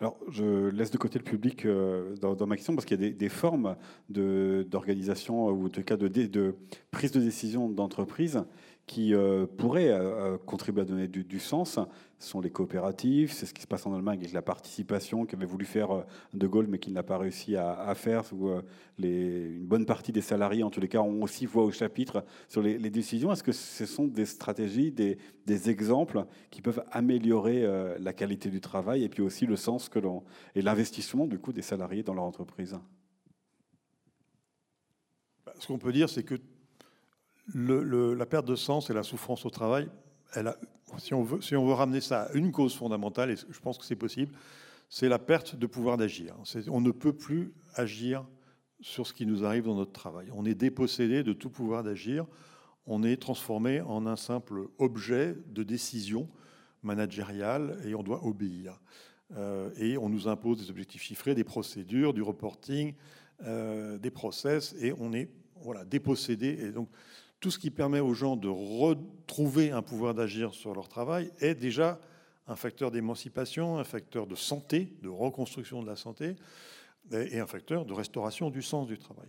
Alors, 0.00 0.18
je 0.28 0.68
laisse 0.68 0.90
de 0.90 0.98
côté 0.98 1.18
le 1.18 1.24
public 1.24 1.64
euh, 1.64 2.14
dans, 2.16 2.46
ma 2.46 2.56
question 2.56 2.74
parce 2.74 2.84
qu'il 2.84 3.00
y 3.00 3.06
a 3.06 3.10
des, 3.10 3.28
formes 3.28 3.76
d'organisation 4.08 5.48
ou 5.48 5.66
en 5.66 5.68
tout 5.68 5.82
cas 5.82 5.96
de 5.96 6.54
prise 6.90 7.12
de 7.12 7.20
décision 7.20 7.68
d'entreprise 7.68 8.44
qui 8.88 9.14
euh, 9.14 9.46
pourraient 9.46 9.90
euh, 9.90 10.34
euh, 10.34 10.38
contribuer 10.38 10.80
à 10.80 10.84
donner 10.84 11.06
du, 11.06 11.38
sens 11.38 11.78
ce 12.18 12.28
sont 12.28 12.40
les 12.40 12.50
coopératives. 12.50 13.30
C'est 13.32 13.46
ce 13.46 13.54
qui 13.54 13.62
se 13.62 13.68
passe 13.68 13.86
en 13.86 13.94
Allemagne 13.94 14.18
avec 14.18 14.32
la 14.32 14.42
participation 14.42 15.24
qu'avait 15.24 15.46
voulu 15.46 15.66
faire 15.66 16.04
De 16.34 16.46
Gaulle, 16.48 16.66
mais 16.66 16.80
qu'il 16.80 16.92
n'a 16.92 17.04
pas 17.04 17.16
réussi 17.16 17.54
à, 17.54 17.94
faire. 17.94 18.24
Où 18.32 18.50
une 18.98 19.66
bonne 19.66 19.86
partie 19.86 20.10
des 20.10 20.20
salariés, 20.20 20.64
en 20.64 20.70
tous 20.70 20.80
les 20.80 20.88
cas, 20.88 20.98
ont 20.98 21.22
aussi 21.22 21.46
voix 21.46 21.62
au 21.62 21.70
chapitre 21.70 22.24
sur 22.48 22.60
les, 22.60 22.90
décisions. 22.90 23.30
Est-ce 23.30 23.44
que 23.44 23.52
ce 23.52 23.86
sont 23.86 24.08
des 24.08 24.26
stratégies, 24.26 24.90
des, 24.90 25.18
des 25.46 25.70
exemples 25.70 26.24
qui 26.50 26.60
peuvent 26.60 26.82
améliorer 26.90 27.64
la 28.00 28.12
qualité 28.12 28.50
du 28.50 28.60
travail 28.60 29.04
et 29.04 29.08
puis 29.08 29.22
aussi 29.22 29.46
le 29.46 29.54
sens 29.54 29.88
que 29.88 30.00
l'on 30.00 30.24
et 30.56 30.62
l'investissement 30.62 31.28
du 31.28 31.38
coup 31.38 31.52
des 31.52 31.62
salariés 31.62 32.02
dans 32.02 32.14
leur 32.14 32.24
entreprise? 32.24 32.76
Bah, 35.46 35.52
Ce 35.60 35.68
qu'on 35.68 35.78
peut 35.78 35.92
dire, 35.92 36.08
c'est 36.08 36.24
que 36.24 36.34
la 37.54 38.26
perte 38.26 38.46
de 38.46 38.56
sens 38.56 38.90
et 38.90 38.94
la 38.94 39.02
souffrance 39.02 39.46
au 39.46 39.50
travail, 39.50 39.88
elle 40.34 40.48
a, 40.48 40.56
si, 40.98 41.14
on 41.14 41.22
veut, 41.22 41.40
si 41.40 41.56
on 41.56 41.66
veut 41.66 41.72
ramener 41.72 42.00
ça 42.00 42.24
à 42.24 42.32
une 42.32 42.52
cause 42.52 42.74
fondamentale, 42.74 43.30
et 43.30 43.36
je 43.36 43.60
pense 43.60 43.78
que 43.78 43.84
c'est 43.84 43.96
possible, 43.96 44.32
c'est 44.88 45.08
la 45.08 45.18
perte 45.18 45.56
de 45.56 45.66
pouvoir 45.66 45.96
d'agir. 45.96 46.34
On 46.68 46.80
ne 46.80 46.90
peut 46.90 47.12
plus 47.12 47.52
agir 47.74 48.26
sur 48.80 49.06
ce 49.06 49.12
qui 49.12 49.26
nous 49.26 49.44
arrive 49.44 49.64
dans 49.64 49.74
notre 49.74 49.92
travail. 49.92 50.28
On 50.34 50.44
est 50.44 50.54
dépossédé 50.54 51.22
de 51.22 51.32
tout 51.32 51.50
pouvoir 51.50 51.82
d'agir. 51.82 52.26
On 52.86 53.02
est 53.02 53.20
transformé 53.20 53.80
en 53.80 54.06
un 54.06 54.16
simple 54.16 54.68
objet 54.78 55.36
de 55.48 55.62
décision 55.62 56.28
managériale 56.82 57.78
et 57.84 57.94
on 57.94 58.02
doit 58.02 58.24
obéir. 58.24 58.80
Euh, 59.36 59.70
et 59.76 59.98
on 59.98 60.08
nous 60.08 60.26
impose 60.26 60.58
des 60.58 60.70
objectifs 60.70 61.02
chiffrés, 61.02 61.34
des 61.34 61.44
procédures, 61.44 62.14
du 62.14 62.22
reporting, 62.22 62.94
euh, 63.44 63.98
des 63.98 64.10
process, 64.10 64.74
et 64.80 64.94
on 64.98 65.12
est 65.12 65.28
voilà, 65.60 65.84
dépossédé. 65.84 66.58
Et 66.62 66.72
donc, 66.72 66.88
tout 67.40 67.50
ce 67.50 67.58
qui 67.58 67.70
permet 67.70 68.00
aux 68.00 68.14
gens 68.14 68.36
de 68.36 68.48
retrouver 68.48 69.70
un 69.70 69.82
pouvoir 69.82 70.14
d'agir 70.14 70.54
sur 70.54 70.74
leur 70.74 70.88
travail 70.88 71.30
est 71.40 71.54
déjà 71.54 72.00
un 72.46 72.56
facteur 72.56 72.90
d'émancipation, 72.90 73.78
un 73.78 73.84
facteur 73.84 74.26
de 74.26 74.34
santé, 74.34 74.96
de 75.02 75.08
reconstruction 75.08 75.82
de 75.82 75.86
la 75.86 75.96
santé, 75.96 76.36
et 77.12 77.38
un 77.38 77.46
facteur 77.46 77.84
de 77.84 77.92
restauration 77.92 78.50
du 78.50 78.62
sens 78.62 78.86
du 78.86 78.98
travail. 78.98 79.28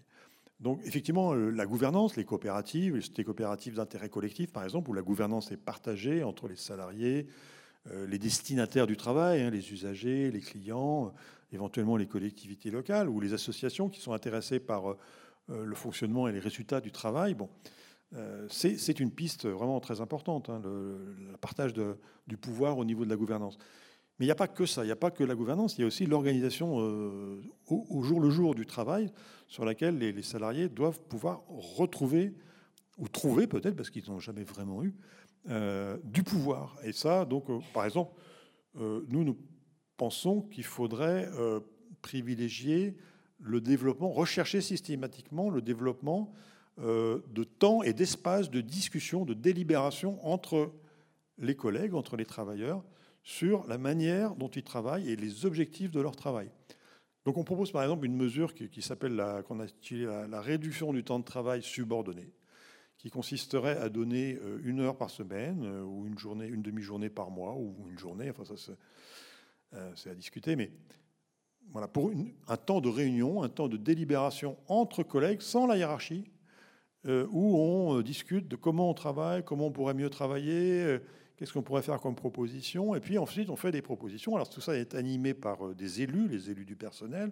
Donc 0.59 0.81
effectivement, 0.83 1.33
euh, 1.33 1.51
la 1.51 1.65
gouvernance, 1.65 2.17
les 2.17 2.25
coopératives, 2.25 2.99
les 3.15 3.23
coopératives 3.23 3.75
d'intérêt 3.75 4.09
collectif 4.09 4.51
par 4.51 4.63
exemple, 4.63 4.89
où 4.89 4.93
la 4.93 5.01
gouvernance 5.01 5.51
est 5.51 5.57
partagée 5.57 6.23
entre 6.23 6.47
les 6.47 6.57
salariés, 6.57 7.27
euh, 7.87 8.05
les 8.07 8.19
destinataires 8.19 8.87
du 8.87 8.97
travail, 8.97 9.41
hein, 9.41 9.49
les 9.49 9.71
usagers, 9.71 10.31
les 10.31 10.41
clients, 10.41 11.07
euh, 11.07 11.09
éventuellement 11.53 11.95
les 11.95 12.07
collectivités 12.07 12.71
locales 12.71 13.07
ou 13.07 13.21
les 13.21 13.33
associations 13.33 13.87
qui 13.89 14.01
sont 14.01 14.13
intéressées 14.13 14.59
par 14.59 14.95
le 15.47 15.73
fonctionnement 15.73 16.27
et 16.27 16.31
les 16.31 16.39
résultats 16.39 16.79
du 16.79 16.91
travail. 16.91 17.33
Bon, 17.33 17.49
c'est 18.49 18.99
une 18.99 19.11
piste 19.11 19.47
vraiment 19.47 19.79
très 19.79 20.01
importante, 20.01 20.49
hein, 20.49 20.61
le, 20.63 21.15
partage 21.41 21.73
du 21.73 22.37
pouvoir 22.37 22.77
au 22.77 22.85
niveau 22.85 23.05
de 23.05 23.09
la 23.09 23.15
gouvernance. 23.15 23.57
Mais 24.17 24.25
il 24.25 24.27
n'y 24.27 24.33
a 24.33 24.35
pas 24.35 24.47
que 24.47 24.65
ça, 24.65 24.83
il 24.83 24.87
n'y 24.87 24.91
a 24.91 24.97
pas 24.97 25.11
que 25.11 25.23
la 25.23 25.35
gouvernance, 25.35 25.77
il 25.77 25.81
y 25.81 25.83
a 25.83 25.87
aussi 25.87 26.05
l'organisation 26.05 26.81
euh, 26.81 27.41
au, 27.67 28.01
jour 28.03 28.19
le 28.19 28.29
jour 28.29 28.53
du 28.53 28.65
travail 28.65 29.11
sur 29.47 29.63
laquelle 29.63 29.97
les, 29.97 30.21
salariés 30.23 30.67
doivent 30.67 30.99
pouvoir 31.01 31.43
retrouver, 31.47 32.33
ou 32.97 33.07
trouver 33.07 33.47
peut-être, 33.47 33.75
parce 33.75 33.89
qu'ils 33.89 34.09
n'ont 34.09 34.19
jamais 34.19 34.43
vraiment 34.43 34.83
eu, 34.83 34.93
euh, 35.49 35.97
du 36.03 36.23
pouvoir. 36.23 36.77
Et 36.83 36.91
ça, 36.91 37.25
donc, 37.25 37.45
par 37.73 37.85
exemple, 37.85 38.13
nous, 38.75 39.23
nous 39.23 39.37
pensons 39.97 40.41
qu'il 40.41 40.63
faudrait 40.63 41.29
privilégier 42.01 42.95
le 43.39 43.61
développement, 43.61 44.11
rechercher 44.11 44.61
systématiquement 44.61 45.49
le 45.49 45.61
développement 45.61 46.33
euh, 46.33 46.49
de 46.79 47.43
temps 47.43 47.83
et 47.83 47.93
d'espace 47.93 48.49
de 48.49 48.61
discussion, 48.61 49.25
de 49.25 49.33
délibération 49.33 50.25
entre 50.25 50.71
les 51.37 51.55
collègues, 51.55 51.93
entre 51.93 52.15
les 52.15 52.25
travailleurs, 52.25 52.83
sur 53.23 53.67
la 53.67 53.77
manière 53.77 54.35
dont 54.35 54.47
ils 54.47 54.63
travaillent 54.63 55.09
et 55.09 55.15
les 55.15 55.45
objectifs 55.45 55.91
de 55.91 55.99
leur 55.99 56.15
travail. 56.15 56.49
Donc 57.25 57.37
on 57.37 57.43
propose 57.43 57.71
par 57.71 57.83
exemple 57.83 58.05
une 58.05 58.15
mesure 58.15 58.53
qui, 58.53 58.81
s'appelle 58.81 59.15
la, 59.15 59.43
qu'on 59.43 59.59
a 59.59 59.65
la, 60.27 60.41
réduction 60.41 60.93
du 60.93 61.03
temps 61.03 61.19
de 61.19 61.25
travail 61.25 61.61
subordonné, 61.61 62.31
qui 62.97 63.09
consisterait 63.09 63.77
à 63.77 63.89
donner 63.89 64.39
euh, 64.41 64.59
une 64.63 64.79
heure 64.79 64.97
par 64.97 65.09
semaine 65.09 65.63
euh, 65.63 65.83
ou 65.83 66.07
une 66.07 66.17
journée, 66.17 66.47
une 66.47 66.61
demi-journée 66.61 67.09
par 67.09 67.29
mois 67.29 67.55
ou 67.55 67.87
une 67.89 67.99
journée. 67.99 68.29
Enfin 68.29 68.43
ça 68.45 68.73
c'est 69.95 70.09
à 70.09 70.15
discuter, 70.15 70.55
mais 70.55 70.71
voilà 71.71 71.87
pour 71.87 72.11
un 72.47 72.57
temps 72.57 72.81
de 72.81 72.89
réunion, 72.89 73.43
un 73.43 73.49
temps 73.49 73.67
de 73.67 73.77
délibération 73.77 74.57
entre 74.67 75.03
collègues 75.03 75.41
sans 75.41 75.67
la 75.67 75.77
hiérarchie, 75.77 76.25
euh, 76.25 76.38
où 77.05 77.57
on 77.57 77.97
euh, 77.97 78.03
discute 78.03 78.47
de 78.47 78.55
comment 78.55 78.89
on 78.89 78.93
travaille, 78.93 79.43
comment 79.43 79.67
on 79.67 79.71
pourrait 79.71 79.93
mieux 79.93 80.09
travailler, 80.09 80.83
euh, 80.83 80.99
qu'est-ce 81.37 81.53
qu'on 81.53 81.61
pourrait 81.61 81.81
faire 81.81 81.99
comme 82.01 82.15
proposition. 82.15 82.95
Et 82.95 82.99
puis 82.99 83.17
ensuite, 83.17 83.49
on 83.49 83.55
fait 83.55 83.71
des 83.71 83.81
propositions. 83.81 84.35
Alors 84.35 84.49
tout 84.49 84.61
ça 84.61 84.75
est 84.75 84.95
animé 84.95 85.33
par 85.33 85.73
des 85.75 86.01
élus, 86.01 86.27
les 86.27 86.49
élus 86.49 86.65
du 86.65 86.75
personnel. 86.75 87.31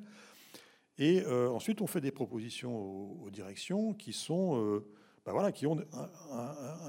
Et 1.00 1.24
ensuite, 1.28 1.82
on 1.82 1.86
fait 1.86 2.02
des 2.02 2.10
propositions 2.10 2.76
aux, 3.22 3.30
directions 3.30 3.94
qui 3.94 4.14
sont, 4.14 4.82
ben 5.28 5.32
voilà, 5.32 5.52
qui 5.52 5.68
ont 5.68 5.78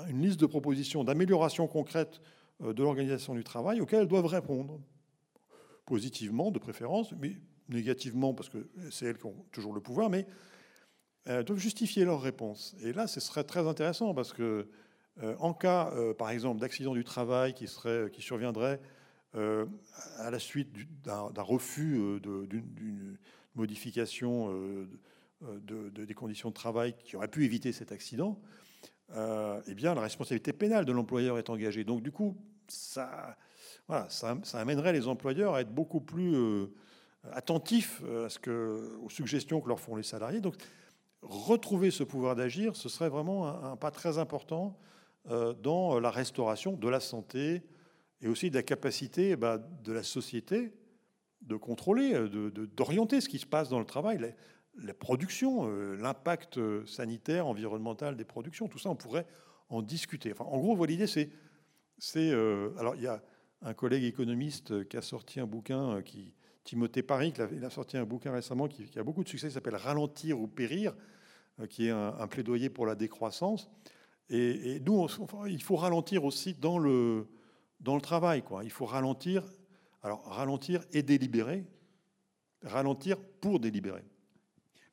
une 0.09 0.23
liste 0.23 0.41
de 0.41 0.47
propositions 0.47 1.05
d'amélioration 1.05 1.67
concrète 1.67 2.23
de 2.63 2.83
l'organisation 2.83 3.35
du 3.35 3.45
travail 3.45 3.83
auxquelles 3.83 4.01
elles 4.01 4.09
doivent 4.09 4.25
répondre 4.25 4.81
positivement, 5.85 6.51
de 6.51 6.59
préférence, 6.59 7.13
mais 7.21 7.37
négativement 7.69 8.33
parce 8.33 8.49
que 8.49 8.69
c'est 8.91 9.07
elles 9.07 9.19
qui 9.19 9.27
ont 9.27 9.45
toujours 9.53 9.75
le 9.75 9.81
pouvoir, 9.81 10.09
mais 10.11 10.27
elles 11.29 11.45
doivent 11.45 11.59
justifier 11.59 12.05
leur 12.05 12.21
réponse. 12.21 12.75
Et 12.83 12.93
là, 12.93 13.07
ce 13.07 13.21
serait 13.21 13.45
très 13.45 13.67
intéressant 13.67 14.15
parce 14.15 14.33
que 14.33 14.69
en 15.41 15.53
cas, 15.53 15.93
par 16.17 16.31
exemple, 16.31 16.61
d'accident 16.61 16.95
du 16.95 17.03
travail 17.03 17.53
qui, 17.53 17.67
serait, 17.67 18.09
qui 18.13 18.23
surviendrait 18.23 18.81
à 19.35 20.31
la 20.31 20.39
suite 20.39 20.69
d'un 21.03 21.43
refus 21.43 22.21
d'une 22.23 23.19
modification 23.57 24.49
de, 25.43 25.89
des 25.91 26.15
conditions 26.15 26.51
de 26.51 26.55
travail 26.55 26.95
qui 27.05 27.17
aurait 27.17 27.27
pu 27.27 27.45
éviter 27.45 27.73
cet 27.73 27.91
accident, 27.91 28.41
eh 29.13 29.75
bien, 29.75 29.95
la 29.95 30.03
responsabilité 30.03 30.53
pénale 30.53 30.85
de 30.85 30.93
l'employeur 30.93 31.37
est 31.37 31.51
engagée. 31.51 31.83
Donc, 31.83 32.03
du 32.03 32.13
coup, 32.13 32.37
ça, 32.69 33.37
voilà, 33.89 34.07
ça, 34.11 34.37
amènerait 34.55 34.93
les 34.93 35.09
employeurs 35.09 35.55
à 35.55 35.63
être 35.63 35.75
beaucoup 35.75 36.01
plus 36.01 36.35
euh, 36.35 36.67
attentifs 37.33 38.03
euh, 38.05 38.27
à 38.27 38.29
ce 38.29 38.39
que, 38.39 38.99
aux 39.03 39.09
suggestions 39.09 39.61
que 39.61 39.69
leur 39.69 39.81
font 39.81 39.97
les 39.97 40.03
salariés. 40.03 40.41
Donc, 40.41 40.57
retrouver 41.23 41.91
ce 41.91 42.05
pouvoir 42.05 42.37
d'agir, 42.37 42.77
ce 42.77 42.89
serait 42.89 43.09
vraiment 43.09 43.49
un, 43.49 43.77
pas 43.77 43.91
très 43.91 44.19
important 44.19 44.79
euh, 45.31 45.53
dans 45.53 45.99
la 45.99 46.11
restauration 46.11 46.73
de 46.77 46.89
la 46.89 47.01
santé 47.01 47.63
et 48.21 48.29
aussi 48.29 48.51
de 48.51 48.55
la 48.55 48.63
capacité 48.63 49.37
bah, 49.37 49.59
de 49.59 49.93
la 49.93 50.03
société 50.03 50.73
de 51.43 51.57
contrôler, 51.57 52.29
d'orienter 52.77 53.17
de, 53.17 53.21
ce 53.21 53.29
qui 53.29 53.39
se 53.39 53.47
passe 53.47 53.69
dans 53.69 53.79
le 53.79 53.85
travail, 53.85 54.35
la, 54.75 54.95
production, 54.95 55.69
l'impact 55.95 56.59
sanitaire, 56.85 57.47
environnemental 57.47 58.17
des 58.17 58.25
productions, 58.25 58.67
tout 58.67 58.79
ça, 58.79 58.91
on 58.91 58.97
pourrait 58.97 59.25
en 59.69 59.83
discuter. 59.83 60.35
En 60.39 60.59
gros, 60.59 60.85
l'idée, 60.85 61.07
c'est 61.07 61.31
euh, 62.17 62.71
alors 62.79 62.95
il 62.97 63.03
y 63.03 63.07
a 63.07 63.23
un 63.63 63.75
collègue 63.75 64.05
économiste 64.05 64.89
qui 64.89 64.97
a 64.97 65.03
sorti 65.03 65.41
un 65.41 65.47
bouquin 65.47 65.97
euh, 65.97 66.03
qui 66.03 66.35
Timothée 66.69 67.03
Paris, 67.03 67.33
il 67.53 67.65
a 67.65 67.71
sorti 67.71 67.97
un 67.97 68.05
bouquin 68.05 68.31
récemment 68.31 68.69
qui, 68.69 68.87
a 68.99 69.03
beaucoup 69.03 69.25
de 69.25 69.29
succès, 69.31 69.49
qui 69.49 69.55
s'appelle 69.55 69.77
Ralentir 69.77 70.39
ou 70.39 70.47
périr, 70.47 70.95
euh, 71.61 71.67
qui 71.67 71.87
est 71.87 71.91
un, 71.91 72.27
plaidoyer 72.27 72.69
pour 72.69 72.85
la 72.85 72.95
décroissance. 72.95 73.71
Et, 74.29 74.79
nous, 74.81 75.07
il 75.47 75.63
faut 75.63 75.77
ralentir 75.77 76.27
aussi 76.27 76.53
dans 76.53 76.79
le, 76.79 77.27
dans 77.81 77.95
le 77.95 78.03
travail. 78.03 78.43
Quoi. 78.43 78.65
Il 78.65 78.71
faut 78.71 78.85
ralentir, 78.85 79.45
alors 80.03 80.23
ralentir 80.27 80.85
et 80.93 81.03
délibérer, 81.03 81.65
ralentir 82.63 83.19
pour 83.41 83.61
délibérer. 83.61 84.05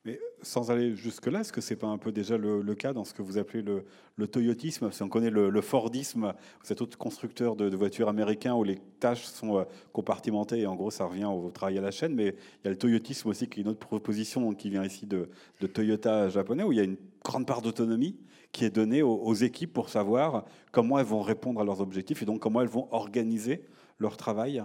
Mais 0.06 0.20
sans 0.40 0.70
aller 0.70 0.94
jusque-là, 0.94 1.40
est-ce 1.40 1.52
que 1.52 1.60
ce 1.60 1.74
n'est 1.74 1.80
pas 1.80 1.88
un 1.88 1.98
peu 1.98 2.12
déjà 2.12 2.38
le, 2.38 2.62
cas 2.76 2.92
dans 2.92 3.02
ce 3.02 3.12
que 3.12 3.22
vous 3.22 3.38
appelez 3.38 3.60
le, 3.60 3.84
le 4.14 4.28
toyotisme? 4.28 4.92
Si 4.92 5.02
on 5.02 5.08
connaît 5.08 5.30
le, 5.30 5.60
Fordisme, 5.60 6.32
cet 6.62 6.80
autre 6.80 6.96
constructeur 6.96 7.56
de, 7.56 7.74
voitures 7.74 8.08
américains 8.08 8.54
où 8.54 8.62
les 8.62 8.78
tâches 9.00 9.24
sont 9.24 9.58
euh, 9.58 9.64
compartimentées 9.92 10.60
et 10.60 10.66
en 10.66 10.76
gros 10.76 10.92
ça 10.92 11.06
revient 11.06 11.24
au 11.24 11.50
travail 11.50 11.78
à 11.78 11.80
la 11.80 11.90
chaîne, 11.90 12.14
mais 12.14 12.36
il 12.62 12.66
y 12.66 12.68
a 12.68 12.70
le 12.70 12.78
toyotisme 12.78 13.30
aussi 13.30 13.48
qui 13.48 13.58
est 13.58 13.62
une 13.64 13.68
autre 13.68 13.84
proposition 13.84 14.54
qui 14.54 14.70
vient 14.70 14.84
ici 14.84 15.06
de, 15.06 15.28
Toyota 15.74 16.28
japonais 16.28 16.62
où 16.62 16.70
il 16.70 16.78
y 16.78 16.80
a 16.80 16.84
une 16.84 16.98
grande 17.24 17.44
part 17.44 17.60
d'autonomie 17.60 18.16
qui 18.52 18.64
est 18.64 18.70
donnée 18.70 19.02
aux 19.02 19.34
équipes 19.34 19.72
pour 19.72 19.88
savoir 19.88 20.44
comment 20.70 21.00
elles 21.00 21.04
vont 21.04 21.20
répondre 21.20 21.60
à 21.60 21.64
leurs 21.64 21.80
objectifs 21.80 22.22
et 22.22 22.26
donc 22.26 22.38
comment 22.38 22.60
elles 22.60 22.68
vont 22.68 22.86
organiser 22.92 23.64
leur 23.98 24.16
travail. 24.16 24.62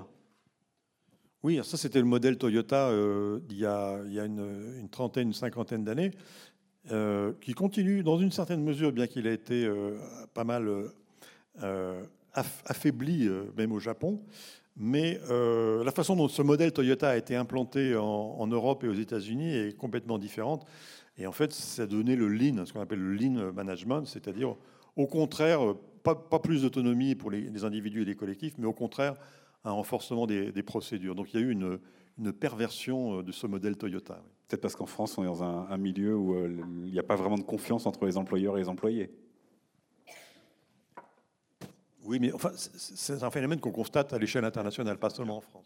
Oui, 1.43 1.59
ça 1.63 1.75
c'était 1.75 1.99
le 1.99 2.05
modèle 2.05 2.37
Toyota 2.37 2.89
euh, 2.89 3.39
il 3.49 3.57
y 3.57 3.65
a, 3.65 3.97
une, 4.25 4.87
trentaine, 4.91 5.29
une 5.29 5.33
cinquantaine 5.33 5.83
d'années, 5.83 6.11
euh, 6.91 7.33
qui 7.41 7.53
continue 7.53 8.03
dans 8.03 8.19
une 8.19 8.31
certaine 8.31 8.63
mesure, 8.63 8.91
bien 8.91 9.07
qu'il 9.07 9.25
ait 9.25 9.33
été 9.33 9.65
euh, 9.65 9.97
pas 10.35 10.43
mal 10.43 10.69
affaibli 12.65 13.27
même 13.57 13.71
au 13.71 13.79
Japon. 13.79 14.21
Mais 14.77 15.19
la 15.29 15.91
façon 15.91 16.15
dont 16.15 16.27
ce 16.27 16.43
modèle 16.43 16.71
Toyota 16.71 17.09
a 17.09 17.17
été 17.17 17.35
implanté 17.35 17.95
en, 17.95 18.47
Europe 18.47 18.83
et 18.83 18.87
aux 18.87 18.93
États-Unis 18.93 19.53
est 19.53 19.77
complètement 19.77 20.17
différente. 20.17 20.65
Et 21.17 21.27
en 21.27 21.31
fait, 21.31 21.51
ça 21.53 21.83
a 21.83 21.85
donné 21.87 22.15
le 22.15 22.29
lean, 22.29 22.65
ce 22.65 22.71
qu'on 22.71 22.81
appelle 22.81 23.01
le 23.01 23.13
lean 23.13 23.51
management, 23.51 24.05
c'est-à-dire 24.05 24.55
au 24.95 25.07
contraire, 25.07 25.59
pas, 26.03 26.15
plus 26.39 26.61
d'autonomie 26.61 27.15
pour 27.15 27.31
les 27.31 27.63
individus 27.63 28.03
et 28.03 28.05
les 28.05 28.15
collectifs, 28.15 28.53
mais 28.57 28.65
au 28.67 28.73
contraire, 28.73 29.15
un 29.63 29.71
renforcement 29.71 30.27
des, 30.27 30.63
procédures. 30.63 31.15
Donc 31.15 31.33
il 31.33 31.39
y 31.39 31.43
a 31.43 31.45
eu 31.45 31.51
une, 31.51 31.79
perversion 32.33 33.19
euh, 33.19 33.23
de 33.23 33.31
ce 33.31 33.47
modèle 33.47 33.77
Toyota. 33.77 34.21
Peut-être 34.47 34.61
parce 34.61 34.75
qu'en 34.75 34.85
France, 34.85 35.17
on 35.17 35.23
est 35.23 35.27
dans 35.27 35.43
un, 35.43 35.77
milieu 35.77 36.15
où 36.15 36.35
euh, 36.35 36.63
il 36.85 36.91
n'y 36.91 36.99
a 36.99 37.03
pas 37.03 37.15
vraiment 37.15 37.37
de 37.37 37.43
confiance 37.43 37.85
entre 37.85 38.05
les 38.05 38.17
employeurs 38.17 38.57
et 38.57 38.61
les 38.61 38.69
employés. 38.69 39.11
Oui, 42.03 42.19
mais 42.19 42.33
enfin, 42.33 42.51
c'est 42.55 43.23
un 43.23 43.29
phénomène 43.29 43.59
qu'on 43.59 43.71
constate 43.71 44.11
à 44.13 44.17
l'échelle 44.17 44.43
internationale, 44.43 44.97
pas 44.97 45.09
seulement 45.09 45.37
en 45.37 45.41
France. 45.41 45.65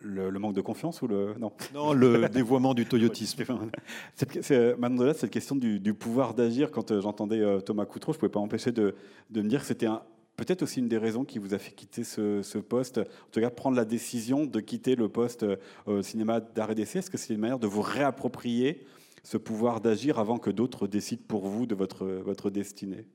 Le, 0.00 0.30
manque 0.32 0.54
de 0.54 0.60
confiance 0.60 1.00
ou 1.00 1.06
le 1.06 1.34
non? 1.38 1.52
Non, 1.72 1.94
le 1.94 2.28
dévoiement 2.28 2.74
du 2.74 2.84
toyotisme. 2.84 3.44
Maintenant, 4.78 5.04
là, 5.04 5.14
cette 5.14 5.30
question 5.30 5.56
du, 5.56 5.94
pouvoir 5.94 6.34
d'agir. 6.34 6.70
Quand 6.70 6.90
euh, 6.90 7.00
j'entendais 7.00 7.42
Thomas 7.62 7.86
Coutreau, 7.86 8.12
je 8.12 8.18
ne 8.18 8.20
pouvais 8.20 8.32
pas 8.32 8.40
empêcher 8.40 8.72
de, 8.72 8.94
de 9.30 9.42
me 9.42 9.48
dire 9.48 9.60
que 9.60 9.66
c'était 9.66 9.86
un, 9.86 10.02
peut-être 10.36 10.62
aussi 10.62 10.80
une 10.80 10.88
des 10.88 10.98
raisons 10.98 11.24
qui 11.24 11.38
vous 11.38 11.54
a 11.54 11.58
fait 11.58 11.72
quitter 11.72 12.04
ce, 12.04 12.58
poste, 12.58 12.98
en 12.98 13.30
tout 13.30 13.40
cas 13.40 13.50
prendre 13.50 13.76
la 13.76 13.84
décision 13.84 14.46
de 14.46 14.60
quitter 14.60 14.96
le 14.96 15.08
poste 15.08 15.44
euh, 15.88 16.02
cinéma 16.02 16.40
d'arrêt 16.40 16.74
d'essai. 16.74 16.98
Est-ce 17.00 17.10
que 17.10 17.18
c'est 17.18 17.34
une 17.34 17.40
manière 17.40 17.58
de 17.58 17.66
vous 17.66 17.82
réapproprier 17.82 18.86
ce 19.22 19.36
pouvoir 19.36 19.80
d'agir 19.80 20.18
avant 20.18 20.38
que 20.38 20.50
d'autres 20.50 20.86
décident 20.86 21.22
pour 21.26 21.46
vous 21.46 21.66
de 21.66 21.74
votre, 21.74 22.50
destinée? 22.50 23.06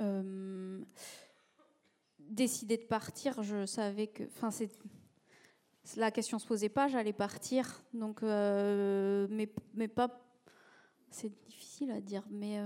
Euh, 0.00 0.80
Décider 2.18 2.76
de 2.76 2.84
partir, 2.84 3.42
je 3.42 3.66
savais 3.66 4.06
que. 4.06 4.22
Enfin. 4.24 4.50
La 5.96 6.12
question 6.12 6.38
se 6.38 6.46
posait 6.46 6.68
pas, 6.68 6.86
j'allais 6.86 7.12
partir. 7.12 7.82
Donc, 7.92 8.22
euh, 8.22 9.26
mais, 9.30 9.52
mais 9.74 9.88
pas. 9.88 10.20
C'est 11.10 11.32
difficile 11.48 11.90
à 11.90 12.00
dire, 12.00 12.22
mais. 12.30 12.60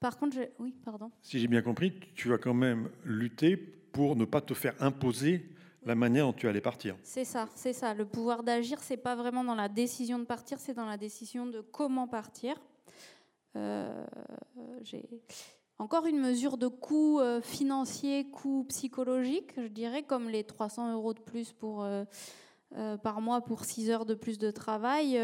Par 0.00 0.18
contre, 0.18 0.36
oui, 0.58 0.74
pardon. 0.84 1.10
Si 1.20 1.38
j'ai 1.38 1.48
bien 1.48 1.62
compris, 1.62 1.92
tu 2.14 2.32
as 2.32 2.38
quand 2.38 2.54
même 2.54 2.90
lutté 3.04 3.56
pour 3.56 4.16
ne 4.16 4.24
pas 4.24 4.40
te 4.40 4.54
faire 4.54 4.74
imposer 4.80 5.48
la 5.84 5.94
manière 5.94 6.26
dont 6.26 6.32
tu 6.32 6.48
allais 6.48 6.60
partir. 6.60 6.96
C'est 7.02 7.24
ça, 7.24 7.48
c'est 7.54 7.72
ça. 7.72 7.94
Le 7.94 8.04
pouvoir 8.04 8.42
d'agir, 8.42 8.78
c'est 8.80 8.96
pas 8.96 9.16
vraiment 9.16 9.44
dans 9.44 9.54
la 9.54 9.68
décision 9.68 10.18
de 10.18 10.24
partir, 10.24 10.58
c'est 10.58 10.74
dans 10.74 10.86
la 10.86 10.96
décision 10.96 11.46
de 11.46 11.60
comment 11.60 12.06
partir. 12.06 12.56
Euh, 13.56 14.04
j'ai 14.82 15.04
encore 15.78 16.06
une 16.06 16.20
mesure 16.20 16.56
de 16.56 16.68
coût 16.68 17.20
euh, 17.20 17.40
financier, 17.40 18.30
coût 18.30 18.64
psychologique, 18.68 19.52
je 19.56 19.66
dirais, 19.66 20.04
comme 20.04 20.28
les 20.28 20.44
300 20.44 20.92
euros 20.94 21.12
de 21.12 21.20
plus 21.20 21.52
pour, 21.52 21.84
euh, 21.84 22.04
par 22.98 23.20
mois 23.20 23.40
pour 23.40 23.64
6 23.64 23.90
heures 23.90 24.06
de 24.06 24.14
plus 24.14 24.38
de 24.38 24.50
travail 24.50 25.18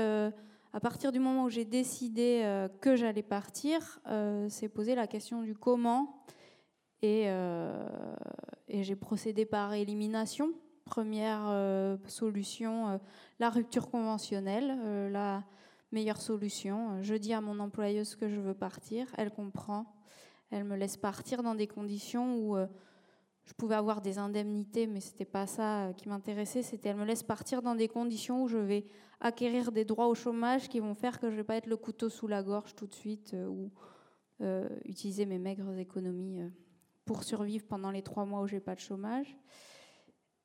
à 0.73 0.81
partir 0.81 1.13
du 1.13 1.19
moment 1.19 1.45
où 1.45 1.51
j'ai 1.51 1.65
décidé 1.65 2.43
euh, 2.45 2.69
que 2.81 2.95
j'allais 2.95 3.23
partir, 3.23 4.01
euh, 4.07 4.47
c'est 4.51 4.69
posé 4.69 4.95
la 4.95 5.07
question 5.07 5.43
du 5.43 5.55
comment. 5.55 6.23
Et, 7.01 7.25
euh, 7.27 7.89
et 8.69 8.83
j'ai 8.83 8.97
procédé 8.97 9.47
par 9.47 9.73
élimination. 9.73 10.53
Première 10.85 11.99
solution, 12.07 12.99
la 13.41 13.51
rupture 13.51 13.91
conventionnelle, 13.91 15.11
la 15.13 15.45
meilleure 15.93 16.21
solution. 16.21 17.03
Je 17.03 17.15
dis 17.15 17.35
à 17.35 17.43
mon 17.43 17.61
employeuse 17.61 18.17
que 18.17 18.27
je 18.27 18.41
veux 18.41 18.55
partir, 18.55 19.07
elle 19.19 19.31
comprend, 19.31 19.85
elle 20.51 20.65
me 20.65 20.77
laisse 20.77 20.97
partir 20.97 21.43
dans 21.43 21.55
des 21.55 21.67
conditions 21.67 22.37
où 22.39 22.57
je 23.49 23.55
pouvais 23.55 23.77
avoir 23.77 24.03
des 24.03 24.19
indemnités, 24.19 24.87
mais 24.87 25.01
c'était 25.01 25.25
pas 25.25 25.47
ça 25.47 25.91
qui 25.97 26.07
m'intéressait. 26.11 26.61
C'était 26.61 26.91
elle 26.91 26.97
me 26.97 27.07
laisse 27.07 27.23
partir 27.23 27.63
dans 27.63 27.75
des 27.75 27.89
conditions 27.89 28.43
où 28.43 28.49
je 28.49 28.59
vais 28.59 28.85
acquérir 29.21 29.73
des 29.73 29.87
droits 29.87 30.07
au 30.09 30.15
chômage 30.15 30.69
qui 30.69 30.81
vont 30.81 30.95
faire 30.95 31.19
que 31.19 31.29
je 31.29 31.33
ne 31.33 31.39
vais 31.39 31.45
pas 31.45 31.57
être 31.57 31.67
le 31.67 31.79
couteau 31.79 32.11
sous 32.11 32.27
la 32.27 32.43
gorge 32.43 32.75
tout 32.75 32.87
de 32.87 32.93
suite 32.93 33.33
euh, 33.33 33.47
ou 33.47 33.73
euh, 34.43 34.69
utiliser 34.85 35.25
mes 35.25 35.39
maigres 35.39 35.79
économies 35.79 36.43
euh, 36.43 36.49
pour 37.07 37.25
survivre 37.25 37.65
pendant 37.67 37.91
les 37.91 38.03
trois 38.03 38.27
mois 38.27 38.43
où 38.43 38.47
j'ai 38.47 38.61
pas 38.61 38.75
de 38.75 38.81
chômage. 38.81 39.35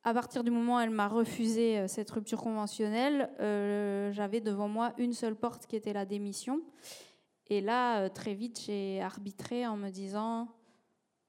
À 0.06 0.14
partir 0.14 0.46
du 0.46 0.52
moment 0.52 0.78
où 0.78 0.80
elle 0.80 0.90
m'a 0.90 1.10
refusé 1.10 1.86
cette 1.90 2.10
rupture 2.10 2.42
conventionnelle, 2.42 3.30
j'avais 4.14 4.42
devant 4.42 4.68
moi 4.68 4.94
une 4.98 5.14
seule 5.14 5.36
porte 5.38 5.66
qui 5.66 5.78
était 5.78 5.94
la 5.94 6.06
démission. 6.06 6.62
Et 7.48 7.62
là, 7.62 8.10
très 8.10 8.34
vite, 8.34 8.60
j'ai 8.66 9.02
arbitré 9.02 9.66
en 9.66 9.78
me 9.78 9.90
disant, 9.90 10.50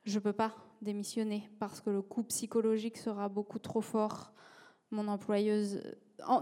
je 0.04 0.18
peux 0.18 0.32
pas 0.32 0.54
démissionner 0.82 1.48
parce 1.58 1.80
que 1.80 1.90
le 1.90 2.02
coût 2.02 2.22
psychologique 2.24 2.98
sera 2.98 3.28
beaucoup 3.28 3.58
trop 3.58 3.80
fort. 3.80 4.32
Mon 4.90 5.08
employeuse 5.08 5.80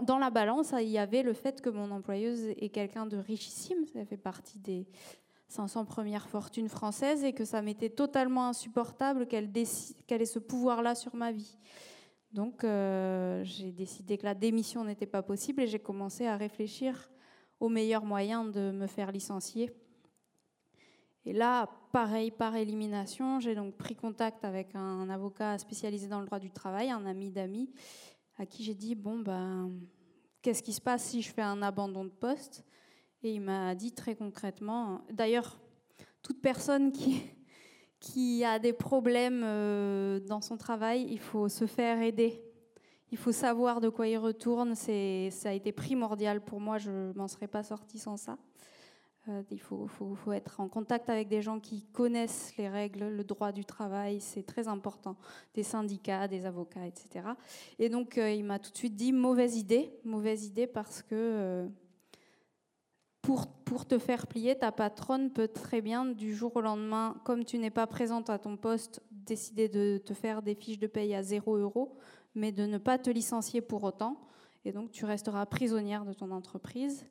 dans 0.03 0.17
la 0.19 0.29
balance, 0.29 0.73
il 0.79 0.89
y 0.89 0.97
avait 0.97 1.23
le 1.23 1.33
fait 1.33 1.61
que 1.61 1.69
mon 1.69 1.91
employeuse 1.91 2.49
est 2.57 2.69
quelqu'un 2.69 3.05
de 3.05 3.17
richissime, 3.17 3.85
ça 3.87 4.05
fait 4.05 4.17
partie 4.17 4.59
des 4.59 4.87
500 5.47 5.85
premières 5.85 6.29
fortunes 6.29 6.69
françaises, 6.69 7.23
et 7.23 7.33
que 7.33 7.45
ça 7.45 7.61
m'était 7.61 7.89
totalement 7.89 8.47
insupportable 8.47 9.27
qu'elle 9.27 9.49
ait 9.55 9.65
ce 10.25 10.39
pouvoir-là 10.39 10.95
sur 10.95 11.15
ma 11.15 11.31
vie. 11.31 11.57
Donc 12.31 12.63
euh, 12.63 13.43
j'ai 13.43 13.71
décidé 13.71 14.17
que 14.17 14.25
la 14.25 14.33
démission 14.33 14.83
n'était 14.83 15.05
pas 15.05 15.21
possible 15.21 15.61
et 15.61 15.67
j'ai 15.67 15.79
commencé 15.79 16.25
à 16.25 16.35
réfléchir 16.35 17.11
au 17.59 17.69
meilleur 17.69 18.03
moyen 18.03 18.43
de 18.43 18.71
me 18.71 18.87
faire 18.87 19.11
licencier. 19.11 19.71
Et 21.25 21.33
là, 21.33 21.69
pareil, 21.91 22.31
par 22.31 22.55
élimination, 22.55 23.39
j'ai 23.39 23.55
donc 23.55 23.75
pris 23.75 23.95
contact 23.95 24.43
avec 24.43 24.75
un 24.75 25.09
avocat 25.09 25.57
spécialisé 25.57 26.07
dans 26.07 26.19
le 26.19 26.25
droit 26.25 26.39
du 26.39 26.51
travail, 26.51 26.91
un 26.91 27.05
ami 27.05 27.31
d'amis, 27.31 27.69
à 28.37 28.45
qui 28.45 28.63
j'ai 28.63 28.75
dit, 28.75 28.95
bon, 28.95 29.19
ben, 29.19 29.71
qu'est-ce 30.41 30.61
qui 30.61 30.73
se 30.73 30.81
passe 30.81 31.03
si 31.03 31.21
je 31.21 31.31
fais 31.31 31.41
un 31.41 31.61
abandon 31.61 32.03
de 32.03 32.09
poste? 32.09 32.65
Et 33.21 33.33
il 33.33 33.41
m'a 33.41 33.73
dit 33.73 33.93
très 33.93 34.15
concrètement, 34.15 35.01
d'ailleurs, 35.09 35.57
toute 36.21 36.41
personne 36.41 36.91
qui, 36.91 37.23
qui 38.01 38.43
a 38.43 38.59
des 38.59 38.73
problèmes 38.73 39.43
euh, 39.45 40.19
dans 40.19 40.41
son 40.41 40.57
travail, 40.57 41.07
il 41.09 41.19
faut 41.19 41.47
se 41.47 41.65
faire 41.65 42.01
aider. 42.01 42.43
Il 43.11 43.17
faut 43.17 43.31
savoir 43.31 43.79
de 43.79 43.89
quoi 43.89 44.07
il 44.07 44.17
retourne. 44.17 44.75
Ça 44.75 44.91
a 44.91 45.53
été 45.53 45.71
primordial 45.71 46.43
pour 46.43 46.59
moi. 46.59 46.79
Je 46.79 46.89
ne 46.89 47.13
m'en 47.13 47.27
serais 47.27 47.47
pas 47.47 47.63
sortie 47.63 47.99
sans 47.99 48.17
ça. 48.17 48.37
Euh, 49.29 49.41
il 49.51 49.59
faut, 49.59 49.87
être 50.33 50.59
en 50.59 50.67
contact 50.67 51.09
avec 51.09 51.29
des 51.29 51.41
gens 51.41 51.59
qui 51.59 51.83
connaissent 51.93 52.53
les 52.57 52.67
règles, 52.67 53.07
le 53.07 53.23
droit 53.23 53.53
du 53.53 53.63
travail, 53.63 54.19
c'est 54.19 54.43
très 54.43 54.67
important. 54.67 55.15
Des 55.53 55.63
syndicats, 55.63 56.27
des 56.27 56.45
avocats, 56.45 56.85
etc. 56.85 57.27
Et 57.79 57.87
donc, 57.89 58.17
euh, 58.17 58.31
il 58.31 58.43
m'a 58.43 58.59
tout 58.59 58.71
de 58.71 58.77
suite 58.77 58.95
dit 58.95 59.13
mauvaise 59.13 59.57
idée, 59.57 59.93
mauvaise 60.03 60.45
idée 60.45 60.67
parce 60.67 61.01
que 61.01 61.69
pour, 63.21 63.47
pour, 63.47 63.85
te 63.85 63.97
faire 63.97 64.27
plier, 64.27 64.57
ta 64.59 64.73
patronne 64.73 65.31
peut 65.31 65.47
très 65.47 65.81
bien, 65.81 66.03
du 66.03 66.35
jour 66.35 66.53
au 66.57 66.61
lendemain, 66.61 67.15
comme 67.23 67.45
tu 67.45 67.57
n'es 67.57 67.69
pas 67.69 67.87
présente 67.87 68.29
à 68.29 68.37
ton 68.37 68.57
poste, 68.57 69.01
décider 69.09 69.69
de 69.69 69.97
te 69.97 70.13
faire 70.13 70.41
des 70.41 70.55
fiches 70.55 70.79
de 70.79 70.87
paye 70.87 71.15
à 71.15 71.23
0 71.23 71.55
euros, 71.55 71.97
mais 72.35 72.51
de 72.51 72.65
ne 72.65 72.77
pas 72.77 72.97
te 72.97 73.09
licencier 73.09 73.61
pour 73.61 73.85
autant. 73.85 74.17
Et 74.65 74.73
donc, 74.73 74.91
tu 74.91 75.05
resteras 75.05 75.45
prisonnière 75.45 76.03
de 76.03 76.11
ton 76.11 76.31
entreprise. 76.31 77.05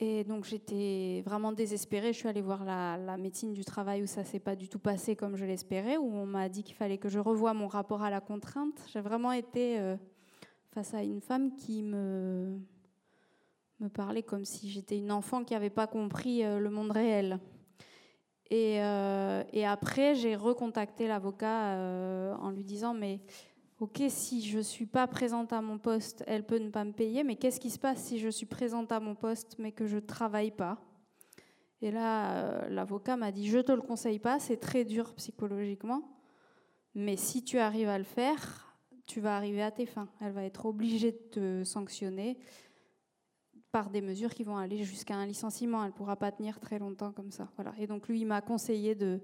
Et 0.00 0.22
donc, 0.22 0.44
j'étais 0.44 1.22
vraiment 1.26 1.50
désespérée. 1.50 2.12
Je 2.12 2.18
suis 2.18 2.28
allée 2.28 2.40
voir 2.40 2.64
la, 2.64 3.16
médecine 3.16 3.52
du 3.52 3.64
travail 3.64 4.02
où 4.02 4.06
ça 4.06 4.22
s'est 4.22 4.38
pas 4.38 4.54
du 4.54 4.68
tout 4.68 4.78
passé 4.78 5.16
comme 5.16 5.36
je 5.36 5.44
l'espérais, 5.44 5.96
où 5.96 6.14
on 6.14 6.24
m'a 6.24 6.48
dit 6.48 6.62
qu'il 6.62 6.76
fallait 6.76 6.98
que 6.98 7.08
je 7.08 7.18
revoie 7.18 7.52
mon 7.52 7.66
rapport 7.66 8.02
à 8.02 8.10
la 8.10 8.20
contrainte. 8.20 8.80
J'ai 8.92 9.00
vraiment 9.00 9.32
été 9.32 9.80
euh, 9.80 9.96
face 10.70 10.94
à 10.94 11.02
une 11.02 11.20
femme 11.20 11.54
qui 11.56 11.82
me 11.82 12.58
me 13.80 13.88
parler 13.88 14.24
comme 14.24 14.44
si 14.44 14.68
j'étais 14.68 14.98
une 14.98 15.12
enfant 15.12 15.44
qui 15.44 15.54
n'avait 15.54 15.70
pas 15.70 15.86
compris 15.86 16.44
euh, 16.44 16.58
le 16.58 16.68
monde 16.68 16.90
réel. 16.90 17.38
Et, 18.50 18.82
euh, 18.82 19.44
et 19.52 19.64
après, 19.64 20.16
j'ai 20.16 20.34
recontacté 20.34 21.06
l'avocat 21.06 21.76
en 22.40 22.50
lui 22.50 22.64
disant, 22.64 22.94
mais 22.94 23.20
ok, 23.80 24.02
si 24.08 24.46
je 24.46 24.58
ne 24.58 24.62
suis 24.62 24.86
pas 24.86 25.06
présente 25.06 25.52
à 25.52 25.60
mon 25.60 25.78
poste, 25.78 26.24
elle 26.26 26.44
peut 26.44 26.58
ne 26.58 26.70
pas 26.70 26.84
me 26.84 26.92
payer, 26.92 27.24
mais 27.24 27.36
qu'est-ce 27.36 27.60
qui 27.60 27.70
se 27.70 27.78
passe 27.78 28.02
si 28.02 28.18
je 28.18 28.28
suis 28.28 28.46
présente 28.46 28.92
à 28.92 29.00
mon 29.00 29.14
poste 29.14 29.56
mais 29.58 29.72
que 29.72 29.86
je 29.86 29.96
ne 29.96 30.00
travaille 30.00 30.50
pas? 30.50 30.78
Et 31.80 31.92
là, 31.92 32.68
l'avocat 32.68 33.16
m'a 33.16 33.30
dit, 33.30 33.46
je 33.48 33.58
ne 33.58 33.62
te 33.62 33.72
le 33.72 33.82
conseille 33.82 34.18
pas, 34.18 34.40
c'est 34.40 34.56
très 34.56 34.84
dur 34.84 35.14
psychologiquement, 35.14 36.02
mais 36.94 37.16
si 37.16 37.44
tu 37.44 37.58
arrives 37.58 37.88
à 37.88 37.98
le 37.98 38.04
faire, 38.04 38.76
tu 39.06 39.20
vas 39.20 39.36
arriver 39.36 39.62
à 39.62 39.70
tes 39.70 39.86
fins. 39.86 40.08
Elle 40.20 40.32
va 40.32 40.44
être 40.44 40.66
obligée 40.66 41.12
de 41.12 41.16
te 41.16 41.64
sanctionner 41.64 42.38
par 43.70 43.90
des 43.90 44.00
mesures 44.00 44.32
qui 44.32 44.44
vont 44.44 44.56
aller 44.56 44.82
jusqu'à 44.84 45.14
un 45.14 45.26
licenciement. 45.26 45.82
Elle 45.82 45.90
ne 45.90 45.94
pourra 45.94 46.16
pas 46.16 46.32
tenir 46.32 46.58
très 46.58 46.78
longtemps 46.78 47.12
comme 47.12 47.30
ça. 47.30 47.48
Voilà. 47.56 47.74
Et 47.78 47.86
donc 47.86 48.08
lui, 48.08 48.20
il 48.20 48.26
m'a 48.26 48.40
conseillé 48.40 48.94
de, 48.94 49.20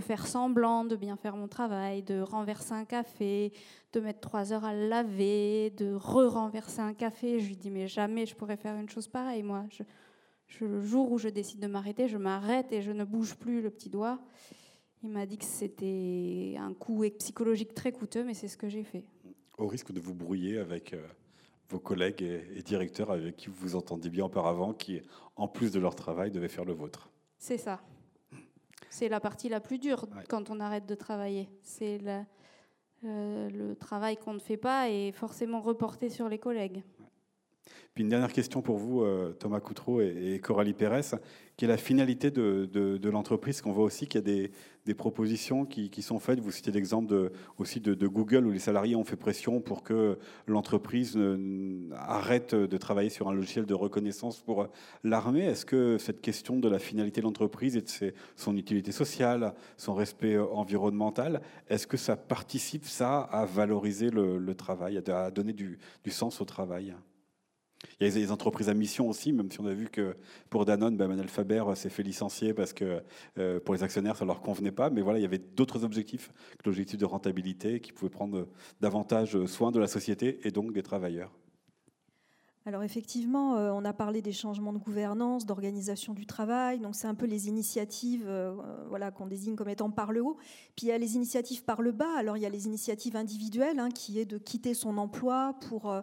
faire 0.00 0.26
semblant, 0.26 0.84
de 0.84 0.96
bien 0.96 1.16
faire 1.16 1.36
mon 1.36 1.46
travail, 1.46 2.02
de 2.02 2.20
renverser 2.20 2.72
un 2.72 2.84
café, 2.84 3.52
de 3.92 4.00
mettre 4.00 4.20
trois 4.20 4.52
heures 4.52 4.64
à 4.64 4.74
le 4.74 4.88
laver, 4.88 5.70
de 5.70 5.94
re-renverser 5.94 6.80
un 6.80 6.94
café. 6.94 7.38
Je 7.38 7.48
lui 7.48 7.56
dis, 7.56 7.70
mais 7.70 7.86
jamais 7.86 8.26
je 8.26 8.34
pourrais 8.34 8.56
faire 8.56 8.76
une 8.76 8.88
chose 8.88 9.06
pareille, 9.06 9.42
moi. 9.42 9.64
Le 10.60 10.80
jour 10.80 11.10
où 11.12 11.18
je 11.18 11.28
décide 11.28 11.60
de 11.60 11.66
m'arrêter, 11.66 12.08
je 12.08 12.18
m'arrête 12.18 12.72
et 12.72 12.82
je 12.82 12.90
ne 12.90 13.04
bouge 13.04 13.36
plus 13.36 13.62
le 13.62 13.70
petit 13.70 13.90
doigt. 13.90 14.20
Il 15.02 15.10
m'a 15.10 15.26
dit 15.26 15.38
que 15.38 15.44
c'était 15.44 16.56
un 16.58 16.72
coup 16.72 17.04
psychologique 17.18 17.74
très 17.74 17.92
coûteux, 17.92 18.24
mais 18.24 18.34
c'est 18.34 18.48
ce 18.48 18.56
que 18.56 18.68
j'ai 18.68 18.84
fait. 18.84 19.04
Au 19.58 19.68
risque 19.68 19.92
de 19.92 20.00
vous 20.00 20.14
brouiller 20.14 20.58
avec... 20.58 20.94
Euh, 20.94 21.06
vos 21.68 21.78
collègues 21.78 22.22
et, 22.22 22.62
directeurs 22.62 23.10
avec 23.10 23.36
qui 23.36 23.48
vous 23.48 23.56
vous 23.56 23.76
entendiez 23.76 24.10
bien 24.10 24.24
auparavant, 24.24 24.72
qui, 24.72 25.02
en 25.36 25.48
plus 25.48 25.72
de 25.72 25.80
leur 25.80 25.94
travail, 25.94 26.30
devaient 26.30 26.48
faire 26.48 26.64
le 26.64 26.72
vôtre. 26.72 27.08
C'est 27.38 27.58
ça. 27.58 27.80
C'est 28.90 29.08
la 29.08 29.20
partie 29.20 29.48
la 29.48 29.60
plus 29.60 29.78
dure 29.78 30.06
quand 30.28 30.50
on 30.50 30.60
arrête 30.60 30.86
de 30.86 30.94
travailler. 30.94 31.48
C'est 31.62 31.98
euh, 33.04 33.50
le 33.50 33.74
travail 33.74 34.16
qu'on 34.16 34.34
ne 34.34 34.38
fait 34.38 34.56
pas 34.56 34.88
est 34.88 35.12
forcément 35.12 35.60
reporté 35.60 36.08
sur 36.08 36.28
les 36.28 36.38
collègues. 36.38 36.82
Puis 37.94 38.02
une 38.02 38.10
dernière 38.10 38.32
question 38.32 38.60
pour 38.60 38.76
vous, 38.76 39.02
euh, 39.02 39.36
Thomas 39.38 39.60
Coutreau 39.60 40.00
et, 40.00 40.40
Coralie 40.42 40.72
Pérez, 40.72 41.16
qui 41.56 41.64
est 41.64 41.68
la 41.68 41.76
finalité 41.76 42.32
de, 42.32 43.08
l'entreprise, 43.08 43.62
qu'on 43.62 43.70
voit 43.70 43.84
aussi 43.84 44.08
qu'il 44.08 44.20
y 44.20 44.24
a 44.44 44.48
des, 44.84 44.94
propositions 44.94 45.64
qui, 45.64 46.02
sont 46.02 46.18
faites. 46.18 46.40
Vous 46.40 46.50
citez 46.50 46.72
l'exemple 46.72 47.08
de, 47.08 47.30
aussi 47.56 47.78
de, 47.78 48.06
Google, 48.08 48.46
où 48.46 48.50
les 48.50 48.58
salariés 48.58 48.96
ont 48.96 49.04
fait 49.04 49.14
pression 49.14 49.60
pour 49.60 49.84
que 49.84 50.18
l'entreprise 50.48 51.16
arrête 51.94 52.56
de 52.56 52.76
travailler 52.78 53.10
sur 53.10 53.28
un 53.28 53.32
logiciel 53.32 53.64
de 53.64 53.74
reconnaissance 53.74 54.40
pour 54.40 54.66
l'armée. 55.04 55.44
Est-ce 55.44 55.64
que 55.64 55.96
cette 55.96 56.20
question 56.20 56.58
de 56.58 56.68
la 56.68 56.80
finalité 56.80 57.20
de 57.20 57.26
l'entreprise 57.26 57.76
et 57.76 57.82
de 57.82 58.12
son 58.34 58.56
utilité 58.56 58.90
sociale, 58.90 59.54
son 59.76 59.94
respect 59.94 60.36
environnemental, 60.36 61.42
est-ce 61.68 61.86
que 61.86 61.96
ça 61.96 62.16
participe, 62.16 62.86
ça, 62.86 63.20
à 63.20 63.44
valoriser 63.44 64.10
le, 64.10 64.54
travail, 64.56 65.00
à 65.06 65.30
donner 65.30 65.52
du 65.52 65.78
sens 66.08 66.40
au 66.40 66.44
travail? 66.44 66.92
Il 68.00 68.06
y 68.06 68.10
a 68.10 68.12
des 68.12 68.30
entreprises 68.30 68.68
à 68.68 68.74
mission 68.74 69.08
aussi, 69.08 69.32
même 69.32 69.50
si 69.50 69.60
on 69.60 69.66
a 69.66 69.74
vu 69.74 69.88
que 69.88 70.16
pour 70.50 70.64
Danone, 70.64 70.96
ben 70.96 71.08
Manuel 71.08 71.28
Faber 71.28 71.64
s'est 71.74 71.90
fait 71.90 72.02
licencier 72.02 72.54
parce 72.54 72.72
que 72.72 73.02
euh, 73.38 73.60
pour 73.60 73.74
les 73.74 73.82
actionnaires, 73.82 74.16
ça 74.16 74.24
ne 74.24 74.28
leur 74.28 74.40
convenait 74.40 74.72
pas. 74.72 74.90
Mais 74.90 75.02
voilà, 75.02 75.18
il 75.18 75.22
y 75.22 75.26
avait 75.26 75.38
d'autres 75.38 75.84
objectifs 75.84 76.32
que 76.58 76.66
l'objectif 76.66 76.98
de 76.98 77.04
rentabilité 77.04 77.80
qui 77.80 77.92
pouvaient 77.92 78.10
prendre 78.10 78.48
davantage 78.80 79.44
soin 79.46 79.70
de 79.70 79.78
la 79.78 79.86
société 79.86 80.40
et 80.44 80.50
donc 80.50 80.72
des 80.72 80.82
travailleurs. 80.82 81.32
Alors 82.66 82.82
effectivement, 82.82 83.56
euh, 83.56 83.70
on 83.74 83.84
a 83.84 83.92
parlé 83.92 84.22
des 84.22 84.32
changements 84.32 84.72
de 84.72 84.78
gouvernance, 84.78 85.44
d'organisation 85.44 86.14
du 86.14 86.24
travail. 86.24 86.78
Donc 86.80 86.94
c'est 86.94 87.06
un 87.06 87.14
peu 87.14 87.26
les 87.26 87.48
initiatives, 87.48 88.24
euh, 88.26 88.54
voilà, 88.88 89.10
qu'on 89.10 89.26
désigne 89.26 89.54
comme 89.54 89.68
étant 89.68 89.90
par 89.90 90.12
le 90.12 90.22
haut. 90.22 90.38
Puis 90.74 90.86
il 90.86 90.88
y 90.88 90.92
a 90.92 90.96
les 90.96 91.14
initiatives 91.14 91.62
par 91.62 91.82
le 91.82 91.92
bas. 91.92 92.16
Alors 92.16 92.38
il 92.38 92.42
y 92.42 92.46
a 92.46 92.48
les 92.48 92.64
initiatives 92.64 93.16
individuelles, 93.16 93.78
hein, 93.78 93.90
qui 93.90 94.18
est 94.18 94.24
de 94.24 94.38
quitter 94.38 94.72
son 94.72 94.96
emploi 94.96 95.56
pour 95.68 95.90
euh, 95.90 96.00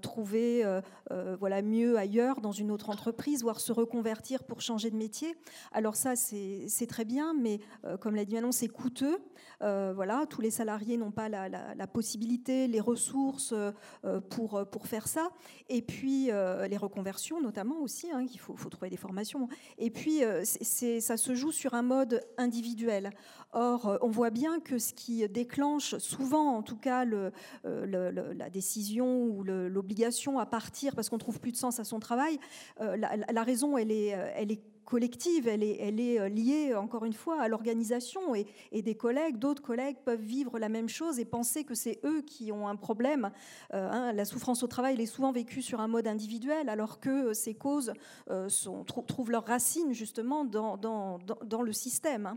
trouver 0.00 0.64
euh, 0.64 0.80
euh, 1.10 1.36
voilà, 1.38 1.62
mieux 1.62 1.96
ailleurs, 1.98 2.40
dans 2.40 2.52
une 2.52 2.70
autre 2.70 2.90
entreprise, 2.90 3.42
voire 3.42 3.60
se 3.60 3.72
reconvertir 3.72 4.44
pour 4.44 4.60
changer 4.60 4.90
de 4.90 4.96
métier. 4.96 5.36
Alors 5.72 5.96
ça, 5.96 6.16
c'est 6.16 6.86
très 6.88 7.04
bien, 7.04 7.34
mais 7.34 7.60
comme 8.00 8.14
l'a 8.14 8.24
dit 8.24 8.34
Manon, 8.34 8.52
c'est 8.52 8.68
coûteux. 8.68 9.18
voilà, 9.60 10.26
tous 10.28 10.40
les 10.40 10.50
salariés 10.50 10.96
n'ont 10.96 11.10
pas 11.10 11.28
la, 11.28 11.86
possibilité, 11.86 12.66
les 12.66 12.80
ressources 12.80 13.54
pour, 14.30 14.66
pour 14.70 14.86
faire 14.86 15.08
ça. 15.08 15.30
Et 15.68 15.82
puis, 15.82 16.26
les 16.26 16.76
reconversions, 16.76 17.40
notamment 17.40 17.80
aussi, 17.80 18.10
hein, 18.10 18.26
qu'il 18.26 18.40
faut, 18.40 18.56
faut, 18.56 18.70
trouver 18.70 18.90
des 18.90 18.96
formations. 18.96 19.48
Et 19.78 19.90
puis, 19.90 20.20
ça 20.44 21.16
se 21.16 21.34
joue 21.34 21.52
sur 21.52 21.74
un 21.74 21.82
mode 21.82 22.22
individuel. 22.38 23.10
Or, 23.54 23.98
on 24.02 24.08
voit 24.08 24.30
bien 24.30 24.60
que 24.60 24.78
ce 24.78 24.92
qui 24.92 25.26
déclenche 25.28 25.96
souvent, 25.98 26.56
en 26.56 26.62
tout 26.62 26.76
cas, 26.76 27.04
le, 27.04 27.32
la 27.64 28.50
décision 28.50 29.24
ou 29.24 29.42
l'obligation 29.44 30.38
à 30.38 30.46
partir 30.46 30.94
parce 30.94 31.08
qu'on 31.08 31.18
trouve 31.18 31.40
plus 31.40 31.52
de 31.52 31.56
sens 31.56 31.80
à 31.80 31.84
son 31.84 32.00
travail, 32.00 32.38
euh, 32.80 32.96
la, 32.96 33.42
raison, 33.42 33.76
elle 33.78 33.90
est, 33.90 34.14
euh, 34.14 34.30
elle 34.34 34.52
est 34.52 34.60
collective, 34.84 35.48
elle 35.48 35.62
est, 35.62 36.20
euh, 36.20 36.28
liée, 36.28 36.74
encore 36.74 37.04
une 37.04 37.12
fois, 37.12 37.40
à 37.40 37.48
l'organisation. 37.48 38.34
Et, 38.34 38.82
des 38.82 38.94
collègues, 38.94 39.38
d'autres 39.38 39.62
collègues 39.62 39.96
peuvent 40.04 40.20
vivre 40.20 40.58
la 40.58 40.68
même 40.68 40.88
chose 40.88 41.18
et 41.18 41.24
penser 41.24 41.64
que 41.64 41.74
c'est 41.74 41.98
eux 42.04 42.20
qui 42.22 42.52
ont 42.52 42.68
un 42.68 42.76
problème. 42.76 43.30
Hein, 43.72 44.12
la 44.12 44.24
souffrance 44.24 44.62
au 44.62 44.66
travail, 44.66 44.94
elle 44.94 45.00
est 45.00 45.06
souvent 45.06 45.32
vécue 45.32 45.62
sur 45.62 45.80
un 45.80 45.88
mode 45.88 46.06
individuel, 46.06 46.68
alors 46.68 47.00
que 47.00 47.32
ces 47.32 47.54
causes 47.54 47.94
trouvent 49.06 49.30
leurs 49.30 49.46
racines 49.46 49.94
justement 49.94 50.44
dans, 50.44 51.18
le 51.62 51.72
système. 51.72 52.36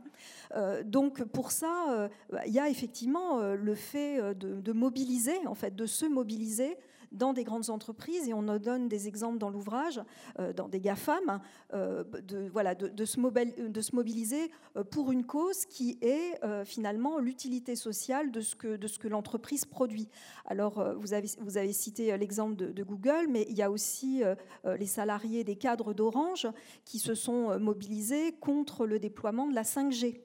Hein. 0.54 0.82
donc 0.86 1.24
pour 1.26 1.52
ça, 1.52 2.10
il 2.46 2.54
y 2.54 2.60
a 2.60 2.70
effectivement 2.70 3.42
le 3.42 3.76
fait 3.76 4.34
de, 4.36 4.62
de 4.62 4.72
mobiliser, 4.72 5.46
en 5.48 5.56
fait, 5.56 5.76
de 5.76 5.86
se 5.86 6.06
mobiliser 6.06 6.78
dans 7.18 7.34
des 7.34 7.44
grandes 7.44 7.70
entreprises, 7.70 8.28
et 8.28 8.34
on 8.34 8.48
en 8.48 8.60
donne 8.60 8.88
des 8.88 9.08
exemples 9.08 9.38
dans 9.38 9.50
l'ouvrage, 9.50 10.02
euh, 10.40 10.54
dans 10.54 10.68
des 10.68 10.80
GAFAM, 10.80 11.42
euh, 11.74 12.04
de, 12.24 12.48
voilà, 12.52 12.76
de, 12.76 13.06
se 13.06 13.68
de, 13.68 13.82
se 13.82 13.96
mobiliser 13.96 14.52
euh, 14.76 14.84
pour 14.84 15.12
une 15.12 15.26
cause 15.26 15.66
qui 15.66 15.98
est 16.02 16.40
finalement 16.66 17.20
l'utilité 17.20 17.76
sociale 17.76 18.32
de 18.32 18.42
ce 18.42 18.56
que, 18.56 18.78
de 18.78 19.10
l'entreprise 19.10 19.66
produit. 19.66 20.08
Alors, 20.46 20.96
vous 20.96 21.14
avez, 21.14 21.30
vous 21.40 21.58
avez 21.58 21.74
cité 21.74 22.16
l'exemple 22.18 22.56
de, 22.56 22.84
Google, 22.84 23.28
mais 23.30 23.46
il 23.50 23.58
y 23.58 23.62
a 23.62 23.72
aussi 23.72 24.22
les 24.66 24.86
salariés 24.86 25.44
des 25.44 25.56
cadres 25.56 25.94
d'Orange 25.94 26.48
qui 26.86 27.00
se 27.00 27.16
sont 27.16 27.60
mobilisés 27.60 28.34
contre 28.34 28.86
le 28.86 29.00
déploiement 29.00 29.48
de 29.48 29.56
la 29.56 29.64
5G. 29.64 30.22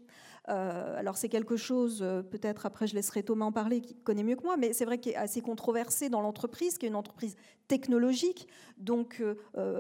Euh, 0.49 0.99
alors 0.99 1.17
c'est 1.17 1.29
quelque 1.29 1.57
chose, 1.57 2.01
euh, 2.03 2.23
peut-être 2.23 2.67
après 2.67 2.89
je 2.89 2.95
laisserai 2.95 3.23
Thomas 3.23 3.45
en 3.45 3.53
parler, 3.53 3.81
qui 3.81 3.95
connaît 3.95 4.25
mieux 4.25 4.35
que 4.35 4.43
moi, 4.43 4.57
mais 4.57 4.73
c'est 4.73 4.85
vrai 4.85 4.99
qu'il 4.99 5.13
est 5.13 5.17
assez 5.17 5.41
controversé 5.41 6.09
dans 6.09 6.21
l'entreprise, 6.21 6.79
qui 6.79 6.87
est 6.87 6.89
une 6.89 6.97
entreprise 6.97 7.37
technologique. 7.73 8.49
Donc, 8.77 9.23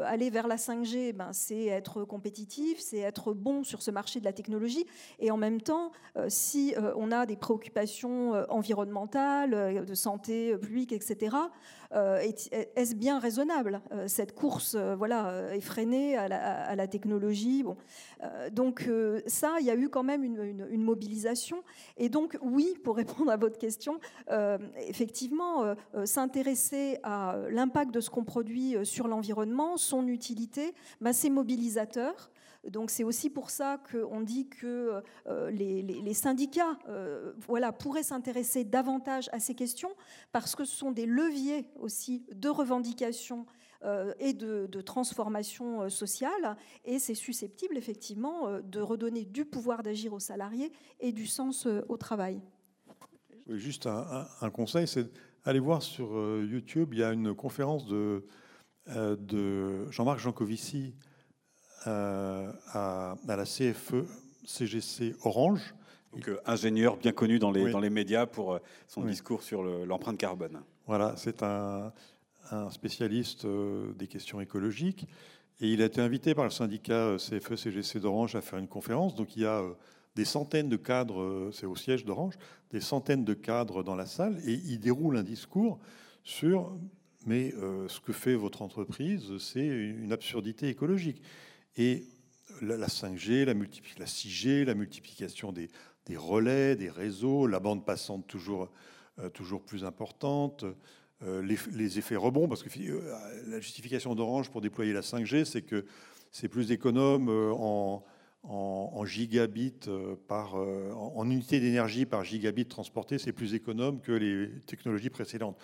aller 0.06 0.30
vers 0.30 0.46
la 0.46 0.56
5G, 0.56 1.12
ben, 1.12 1.32
c'est 1.32 1.66
être 1.66 2.04
compétitif, 2.04 2.78
c'est 2.78 3.00
être 3.00 3.34
bon 3.34 3.64
sur 3.64 3.82
ce 3.82 3.90
marché 3.90 4.20
de 4.20 4.24
la 4.24 4.32
technologie. 4.32 4.86
Et 5.18 5.30
en 5.30 5.36
même 5.36 5.60
temps, 5.60 5.90
si 6.28 6.74
on 6.96 7.10
a 7.10 7.26
des 7.26 7.36
préoccupations 7.36 8.32
environnementales, 8.48 9.84
de 9.84 9.94
santé 9.94 10.56
publique, 10.56 10.92
etc., 10.92 11.36
est-ce 11.92 12.94
bien 12.94 13.18
raisonnable 13.18 13.82
cette 14.06 14.34
course 14.34 14.76
voilà, 14.76 15.54
effrénée 15.54 16.16
à 16.16 16.76
la, 16.76 16.86
technologie? 16.86 17.64
Bon. 17.64 17.76
Donc, 18.52 18.88
ça, 19.26 19.56
il 19.60 19.66
y 19.66 19.70
a 19.70 19.74
eu 19.74 19.88
quand 19.88 20.04
même 20.04 20.22
une 20.22 20.82
mobilisation. 20.82 21.62
Et 21.96 22.08
donc, 22.08 22.38
oui, 22.40 22.74
pour 22.84 22.96
répondre 22.96 23.32
à 23.32 23.36
votre 23.36 23.58
question, 23.58 23.98
effectivement, 24.86 25.74
s'intéresser 26.04 26.98
à 27.02 27.36
l'impact 27.50 27.81
de 27.90 28.00
ce 28.00 28.10
qu'on 28.10 28.24
produit 28.24 28.76
sur 28.84 29.08
l'environnement, 29.08 29.76
son 29.76 30.06
utilité, 30.06 30.74
ben, 31.00 31.12
c'est 31.12 31.30
mobilisateur. 31.30 32.30
Donc 32.68 32.90
c'est 32.90 33.04
aussi 33.04 33.28
pour 33.28 33.50
ça 33.50 33.80
qu'on 33.90 34.20
dit 34.20 34.48
que 34.48 35.02
euh, 35.26 35.50
les, 35.50 36.14
syndicats 36.14 36.78
euh, 36.88 37.32
voilà, 37.38 37.72
pourraient 37.72 38.02
s'intéresser 38.02 38.64
davantage 38.64 39.28
à 39.32 39.40
ces 39.40 39.54
questions, 39.54 39.90
parce 40.30 40.54
que 40.54 40.64
ce 40.64 40.76
sont 40.76 40.92
des 40.92 41.06
leviers 41.06 41.66
aussi 41.76 42.24
de 42.32 42.48
revendication 42.48 43.46
euh, 43.84 44.14
et 44.20 44.32
de, 44.32 44.80
transformation 44.80 45.88
sociale, 45.90 46.56
et 46.84 46.98
c'est 46.98 47.14
susceptible 47.14 47.76
effectivement 47.76 48.60
de 48.60 48.80
redonner 48.80 49.24
du 49.24 49.44
pouvoir 49.44 49.82
d'agir 49.82 50.12
aux 50.12 50.20
salariés 50.20 50.72
et 51.00 51.12
du 51.12 51.26
sens 51.26 51.66
au 51.88 51.96
travail. 51.96 52.40
juste 53.48 53.86
un, 53.86 54.50
conseil, 54.50 54.86
c'est 54.86 55.10
d'aller 55.44 55.60
voir 55.60 55.82
sur 55.82 56.06
YouTube, 56.42 56.90
il 56.92 57.00
y 57.00 57.04
a 57.04 57.12
une 57.12 57.34
conférence 57.34 57.86
de, 57.86 58.24
de 58.86 59.90
Jean-Marc 59.90 60.18
Jancovici 60.20 60.94
euh, 61.86 62.52
à, 62.72 63.16
la 63.26 63.44
CFE 63.44 64.04
CGC 64.44 65.16
Orange. 65.24 65.74
Donc, 66.12 66.28
euh, 66.28 66.38
ingénieur 66.46 66.96
bien 66.96 67.12
connu 67.12 67.38
dans 67.38 67.50
les, 67.50 67.72
dans 67.72 67.80
les 67.80 67.90
médias 67.90 68.26
pour 68.26 68.52
euh, 68.52 68.58
son 68.86 69.02
discours 69.02 69.42
sur 69.42 69.62
l'empreinte 69.62 70.18
carbone. 70.18 70.60
Voilà, 70.86 71.14
c'est 71.16 71.42
un, 71.42 71.92
un, 72.50 72.70
spécialiste 72.70 73.46
des 73.96 74.06
questions 74.06 74.40
écologiques. 74.40 75.08
Et 75.60 75.72
il 75.72 75.82
a 75.82 75.86
été 75.86 76.00
invité 76.00 76.34
par 76.34 76.44
le 76.44 76.50
syndicat 76.50 77.16
CFE-CGC 77.16 77.98
d'Orange 78.00 78.36
à 78.36 78.42
faire 78.42 78.58
une 78.58 78.68
conférence. 78.68 79.14
Donc 79.14 79.36
il 79.36 79.42
y 79.42 79.46
a 79.46 79.62
des 80.14 80.24
centaines 80.24 80.68
de 80.68 80.76
cadres, 80.76 81.50
c'est 81.52 81.66
au 81.66 81.76
siège 81.76 82.04
d'Orange, 82.04 82.34
des 82.70 82.80
centaines 82.80 83.24
de 83.24 83.34
cadres 83.34 83.82
dans 83.82 83.94
la 83.94 84.06
salle, 84.06 84.40
et 84.44 84.52
il 84.52 84.78
déroule 84.78 85.16
un 85.16 85.22
discours 85.22 85.78
sur, 86.24 86.76
mais 87.26 87.54
ce 87.88 88.00
que 88.00 88.12
fait 88.12 88.34
votre 88.34 88.62
entreprise, 88.62 89.36
c'est 89.38 89.66
une 89.66 90.12
absurdité 90.12 90.68
écologique. 90.68 91.22
Et 91.76 92.04
la 92.60 92.86
5G, 92.86 93.44
la, 93.44 93.54
6G, 94.06 94.64
la 94.64 94.74
multiplication 94.74 95.52
des, 95.52 95.68
relais, 96.16 96.76
des 96.76 96.90
réseaux, 96.90 97.46
la 97.46 97.60
bande 97.60 97.84
passante 97.84 98.26
toujours, 98.26 98.70
euh, 99.18 99.28
toujours 99.30 99.62
plus 99.62 99.84
importante, 99.84 100.64
euh, 101.22 101.42
les, 101.42 101.98
effets 101.98 102.16
rebonds, 102.16 102.48
parce 102.48 102.62
que 102.62 102.68
euh, 102.80 103.00
la 103.46 103.60
justification 103.60 104.14
d'Orange 104.14 104.50
pour 104.50 104.60
déployer 104.60 104.92
la 104.92 105.00
5G, 105.00 105.44
c'est 105.44 105.62
que 105.62 105.84
c'est 106.30 106.48
plus 106.48 106.72
économe 106.72 107.28
en, 107.28 108.04
en, 108.42 109.04
gigabits 109.04 109.88
par, 110.28 110.54
en, 110.54 111.30
unité 111.30 111.60
d'énergie 111.60 112.06
par 112.06 112.24
gigabit 112.24 112.66
transporté, 112.66 113.18
c'est 113.18 113.32
plus 113.32 113.54
économe 113.54 114.00
que 114.00 114.12
les 114.12 114.50
technologies 114.66 115.10
précédentes. 115.10 115.56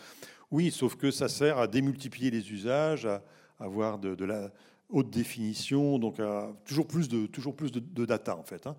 Oui, 0.51 0.71
sauf 0.71 0.97
que 0.97 1.11
ça 1.11 1.29
sert 1.29 1.59
à 1.59 1.67
démultiplier 1.67 2.31
les 2.31 2.53
usages, 2.53 3.07
à 3.07 3.23
avoir 3.59 3.99
de 3.99 4.25
la, 4.25 4.53
haute 4.91 5.11
définition, 5.11 5.99
donc 5.99 6.21
toujours 6.65 6.87
plus 6.87 7.09
de, 7.09 7.27
toujours 7.27 7.55
plus 7.55 7.73
de, 7.73 8.07
data 8.07 8.37
en 8.37 8.43
fait. 8.43 8.67
Hein. 8.67 8.77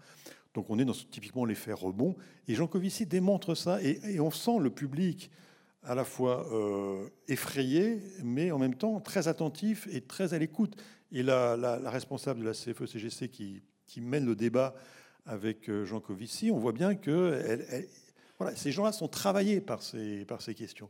Donc 0.54 0.70
on 0.70 0.80
est 0.80 0.86
dans 0.86 0.94
typiquement 0.94 1.46
l'effet 1.46 1.74
rebond. 1.74 2.16
Et 2.48 2.56
Jean 2.56 2.68
Covici 2.68 3.06
démontre 3.06 3.56
ça, 3.56 3.82
et, 3.82 4.20
on 4.20 4.32
sent 4.32 4.60
le 4.60 4.70
public 4.70 5.30
à 5.84 5.96
la 5.96 6.04
fois 6.04 6.48
euh, 6.52 7.08
effrayé, 7.28 8.02
mais 8.24 8.52
en 8.52 8.60
même 8.60 8.76
temps 8.76 9.00
très 9.00 9.28
attentif 9.28 9.88
et 9.92 10.02
très 10.02 10.34
à 10.34 10.40
l'écoute. 10.40 10.76
Et 11.12 11.24
la, 11.24 11.56
la, 11.58 11.90
responsable 11.90 12.42
de 12.42 12.46
la 12.46 12.52
CFE-CGC 12.52 13.30
qui, 13.30 13.64
qui, 13.90 14.02
mène 14.02 14.26
le 14.26 14.36
débat 14.36 14.76
avec 15.26 15.70
euh, 15.70 15.86
Jean 15.86 16.00
Covici, 16.00 16.52
on 16.52 16.60
voit 16.60 16.72
bien 16.72 16.96
que 16.96 17.60
ces 18.56 18.72
gens-là 18.72 18.92
sont 18.92 19.08
travaillés 19.08 19.62
par 19.62 19.82
ces, 19.82 20.26
questions. 20.56 20.90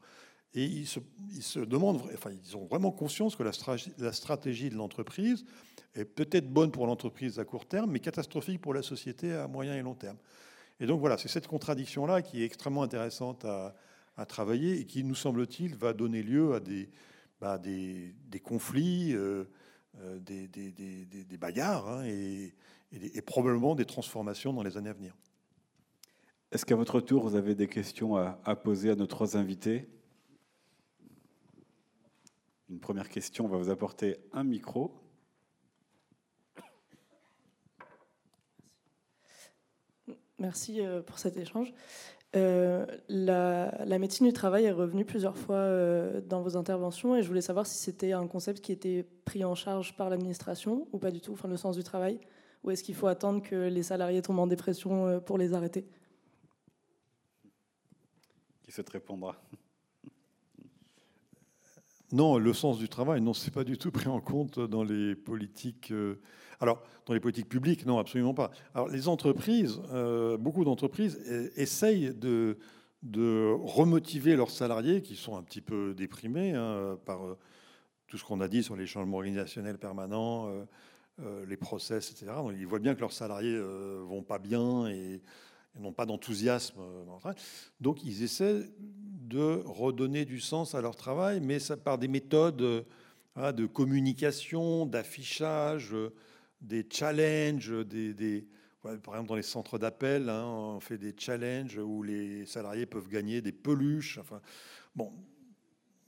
Et 0.54 0.66
ils 0.66 0.88
se, 0.88 1.60
demandent, 1.60 2.02
enfin, 2.14 2.32
ils 2.32 2.58
ont 2.58 2.66
vraiment 2.66 2.92
conscience 2.92 3.36
que 3.36 3.44
la 3.44 4.12
stratégie, 4.12 4.70
de 4.70 4.76
l'entreprise 4.76 5.46
est 5.96 6.06
peut-être 6.06 6.52
bonne 6.52 6.72
pour 6.72 6.86
l'entreprise 6.86 7.40
à 7.40 7.46
court 7.46 7.68
terme, 7.68 7.92
mais 7.92 8.00
catastrophique 8.00 8.62
pour 8.62 8.74
la 8.74 8.84
société 8.84 9.34
à 9.34 9.48
moyen 9.48 9.76
et 9.76 9.82
long 9.82 9.96
terme. 9.96 10.18
Et 10.80 10.86
donc 10.86 11.00
voilà, 11.00 11.18
c'est 11.18 11.28
cette 11.28 11.48
contradiction-là 11.48 12.22
qui 12.22 12.42
est 12.42 12.46
extrêmement 12.46 12.84
intéressante 12.84 13.46
à, 13.46 13.76
travailler 14.28 14.82
et 14.82 14.86
qui, 14.86 15.06
nous 15.06 15.16
semble-t-il, 15.16 15.76
va 15.76 15.94
donner 15.94 16.22
lieu 16.22 16.54
à 16.54 16.60
des, 16.60 16.90
bah, 17.40 17.58
conflits, 18.44 19.14
euh, 19.14 19.46
euh, 20.02 20.20
des, 20.20 21.38
bagarres 21.38 21.88
hein, 21.88 22.04
et, 22.92 23.22
probablement 23.22 23.76
des 23.76 23.86
transformations 23.86 24.54
dans 24.54 24.64
les 24.64 24.78
années 24.78 24.90
à 24.90 24.94
venir. 24.94 25.16
Est-ce 26.52 26.66
qu'à 26.66 26.76
votre 26.76 27.00
tour, 27.00 27.24
vous 27.24 27.36
avez 27.36 27.56
des 27.56 27.68
questions 27.68 28.16
à, 28.16 28.40
à 28.44 28.56
poser 28.56 28.90
à 28.90 28.96
nos 28.96 29.08
trois 29.08 29.38
invités 29.38 29.88
une 32.70 32.80
première 32.80 33.10
question, 33.10 33.46
on 33.46 33.48
va 33.48 33.58
vous 33.58 33.72
apporter 33.72 34.18
un 34.32 34.44
micro. 34.44 34.94
Merci 40.38 40.82
euh, 40.82 41.02
pour 41.02 41.18
cet 41.18 41.36
échange. 41.38 41.74
Euh, 42.36 42.86
la, 43.08 43.98
médecine 43.98 44.28
du 44.28 44.34
travail 44.34 44.66
est 44.66 44.72
revenue 44.72 45.04
plusieurs 45.04 45.36
fois 45.36 45.56
euh, 45.56 46.22
dans 46.22 46.44
vos 46.44 46.58
interventions 46.58 47.16
et 47.16 47.24
je 47.24 47.28
voulais 47.28 47.42
savoir 47.42 47.66
si 47.66 47.78
c'était 47.78 48.12
un 48.12 48.28
concept 48.28 48.62
qui 48.62 48.72
était 48.72 49.04
pris 49.26 49.44
en 49.44 49.56
charge 49.56 49.98
par 49.98 50.12
l'administration 50.12 50.88
ou 50.92 51.00
pas 51.00 51.10
du 51.10 51.22
tout, 51.22 51.34
enfin 51.34 51.48
le 51.48 51.58
sens 51.58 51.76
du 51.76 51.84
travail, 51.84 52.20
ou 52.64 52.72
est-ce 52.72 52.84
qu'il 52.84 52.96
faut 52.96 53.08
attendre 53.08 53.42
que 53.42 53.68
les 53.68 53.84
salariés 53.84 54.22
tombent 54.22 54.40
en 54.40 54.48
dépression 54.48 55.20
pour 55.22 55.38
les 55.38 55.54
arrêter? 55.54 55.88
Qui 58.64 58.72
souhaite 58.72 58.90
répondra? 58.90 59.36
Non, 62.12 62.40
le 62.40 62.54
sens 62.54 62.80
du 62.80 62.90
travail, 62.90 63.22
non, 63.22 63.34
c'est 63.34 63.54
pas 63.54 63.64
du 63.64 63.78
tout 63.78 63.92
pris 63.92 64.08
en 64.08 64.20
compte 64.20 64.60
dans 64.60 64.84
les 64.84 65.16
politiques. 65.16 65.92
Euh, 65.92 66.20
alors, 66.60 66.82
dans 67.06 67.14
les 67.14 67.20
politiques 67.20 67.48
publiques, 67.48 67.86
non, 67.86 68.00
absolument 68.00 68.34
pas. 68.34 68.50
Alors, 68.74 68.90
les 68.90 69.08
entreprises, 69.08 69.80
euh, 69.92 70.36
beaucoup 70.36 70.66
d'entreprises 70.66 71.20
essayent 71.56 72.14
de, 72.16 72.58
de 73.04 73.56
remotiver 73.62 74.36
leurs 74.36 74.50
salariés 74.50 75.04
qui 75.04 75.16
sont 75.16 75.38
un 75.38 75.44
petit 75.44 75.62
peu 75.62 75.94
déprimés 75.94 76.54
hein, 76.54 76.98
par 77.06 77.26
euh, 77.26 77.38
tout 78.08 78.18
ce 78.18 78.24
qu'on 78.24 78.42
a 78.42 78.48
dit 78.48 78.64
sur 78.64 78.76
les 78.76 78.88
changements 78.88 79.18
organisationnels 79.18 79.78
permanents, 79.78 80.52
les 81.48 81.58
process, 81.58 82.12
etc. 82.12 82.32
Donc, 82.38 82.54
ils 82.58 82.68
voient 82.68 82.80
bien 82.80 82.96
que 82.96 83.02
leurs 83.02 83.14
salariés 83.14 83.60
vont 83.60 84.24
pas 84.24 84.40
bien 84.40 84.88
et, 84.88 85.22
n'ont 85.80 85.94
pas 85.94 86.06
d'enthousiasme 86.06 86.82
Donc, 87.80 88.04
ils 88.04 88.24
essaient 88.24 88.64
de 89.30 89.62
redonner 89.66 90.26
du 90.26 90.40
sens 90.40 90.76
à 90.76 90.82
leur 90.82 90.96
travail, 90.96 91.40
mais 91.40 91.60
ça, 91.60 91.78
par 91.78 91.98
des 91.98 92.08
méthodes 92.08 92.62
euh, 93.38 93.52
de 93.52 93.66
communication, 93.66 94.86
d'affichage, 94.86 95.96
des 96.62 96.86
challenges, 96.90 97.74
par 98.82 99.14
exemple 99.14 99.30
dans 99.30 99.36
les 99.36 99.44
centres 99.44 99.78
d'appel, 99.78 100.30
hein, 100.30 100.46
on 100.46 100.80
fait 100.80 100.98
des 100.98 101.14
challenges 101.18 101.78
où 101.78 102.02
les 102.04 102.46
salariés 102.46 102.86
peuvent 102.86 103.08
gagner 103.08 103.42
des 103.42 103.52
peluches. 103.52 104.18
Enfin, 104.18 104.42
bon, 104.96 105.14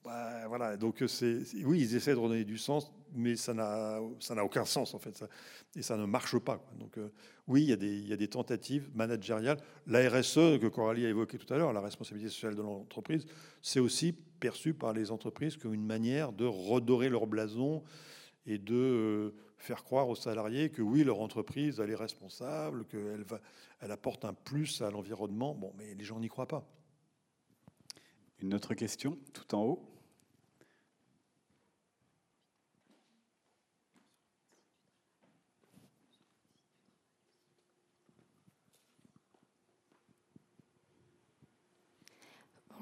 bah, 0.03 0.47
voilà, 0.47 0.77
donc 0.77 1.03
c'est, 1.07 1.43
oui, 1.63 1.81
ils 1.81 1.95
essaient 1.95 2.13
de 2.13 2.19
redonner 2.19 2.43
du 2.43 2.57
sens, 2.57 2.91
mais 3.13 3.35
ça 3.35 3.53
n'a, 3.53 4.01
aucun 4.43 4.65
sens 4.65 4.93
en 4.93 4.99
fait, 4.99 5.23
et 5.75 5.81
ça 5.81 5.97
ne 5.97 6.05
marche 6.05 6.37
pas. 6.39 6.63
Donc 6.79 6.97
euh, 6.97 7.11
oui, 7.47 7.63
il 7.63 7.69
y, 7.69 8.13
a 8.13 8.17
des, 8.17 8.27
tentatives 8.27 8.89
managériales. 8.95 9.57
La 9.87 10.07
RSE 10.09 10.59
que 10.59 10.67
Coralie 10.67 11.05
a 11.05 11.09
évoqué 11.09 11.37
tout 11.37 11.51
à 11.53 11.57
l'heure, 11.57 11.73
la 11.73 11.81
responsabilité 11.81 12.29
sociale 12.29 12.55
de 12.55 12.61
l'entreprise, 12.61 13.25
c'est 13.61 13.79
aussi 13.79 14.13
perçu 14.13 14.73
par 14.73 14.93
les 14.93 15.11
entreprises 15.11 15.57
comme 15.57 15.73
une 15.73 15.85
manière 15.85 16.31
de 16.31 16.45
redorer 16.45 17.09
leur 17.09 17.27
blason 17.27 17.83
et 18.45 18.57
de 18.57 18.75
euh, 18.75 19.35
faire 19.57 19.83
croire 19.83 20.09
aux 20.09 20.15
salariés 20.15 20.69
que 20.69 20.81
oui, 20.81 21.03
leur 21.03 21.19
entreprise, 21.19 21.79
elle 21.79 21.91
est 21.91 21.95
responsable, 21.95 22.85
qu'elle 22.85 23.91
apporte 23.91 24.25
un 24.25 24.33
plus 24.33 24.81
à 24.81 24.89
l'environnement. 24.89 25.53
Bon, 25.53 25.73
mais 25.77 25.93
les 25.93 26.03
gens 26.03 26.19
n'y 26.19 26.27
croient 26.27 26.47
pas. 26.47 26.67
Une 28.39 28.55
autre 28.55 28.73
question, 28.73 29.19
tout 29.33 29.53
en 29.53 29.63
haut? 29.63 29.90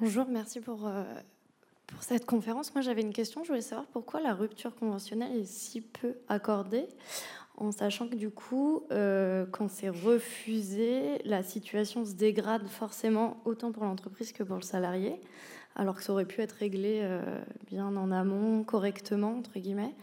Bonjour, 0.02 0.28
merci 0.30 0.62
pour, 0.62 0.88
euh, 0.88 1.04
pour 1.88 2.04
cette 2.04 2.26
conférence. 2.26 2.74
Moi, 2.74 2.82
j'avais 2.82 3.02
une 3.02 3.12
question. 3.12 3.44
Je 3.44 3.50
voulais 3.50 3.60
savoir 3.60 3.86
pourquoi 3.88 4.22
la 4.22 4.34
rupture 4.34 4.74
conventionnelle 4.74 5.36
est 5.36 5.44
si 5.44 5.82
peu 5.82 6.16
accordée, 6.30 6.88
en 7.58 7.74
sachant 7.74 8.08
que 8.08 8.16
du 8.16 8.30
coup, 8.30 8.84
euh, 8.92 9.46
quand 9.52 9.70
c'est 9.70 9.90
refusé, 9.90 11.18
la 11.26 11.44
situation 11.44 12.06
se 12.06 12.14
dégrade 12.14 12.66
forcément 12.70 13.42
autant 13.44 13.74
pour 13.74 13.84
l'entreprise 13.84 14.32
que 14.32 14.42
pour 14.42 14.56
le 14.56 14.62
salarié, 14.62 15.20
alors 15.76 15.98
que 15.98 16.04
ça 16.04 16.14
aurait 16.14 16.24
pu 16.24 16.40
être 16.40 16.54
réglé 16.54 17.02
euh, 17.02 17.22
bien 17.68 17.94
en 17.98 18.10
amont, 18.10 18.64
correctement, 18.64 19.38
entre 19.38 19.60
guillemets. 19.60 19.96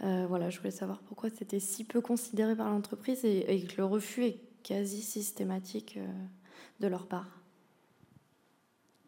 Voilà, 0.00 0.48
je 0.50 0.58
voulais 0.58 0.70
savoir 0.70 0.98
pourquoi 1.00 1.28
c'était 1.30 1.60
si 1.60 1.84
peu 1.84 2.00
considéré 2.02 2.56
par 2.56 2.70
l'entreprise 2.70 3.24
et, 3.24 3.66
que 3.66 3.76
le 3.76 3.84
refus 3.84 4.24
est 4.24 4.40
quasi 4.62 5.02
systématique 5.02 5.98
de 6.80 6.88
leur 6.88 7.06
part. 7.06 7.39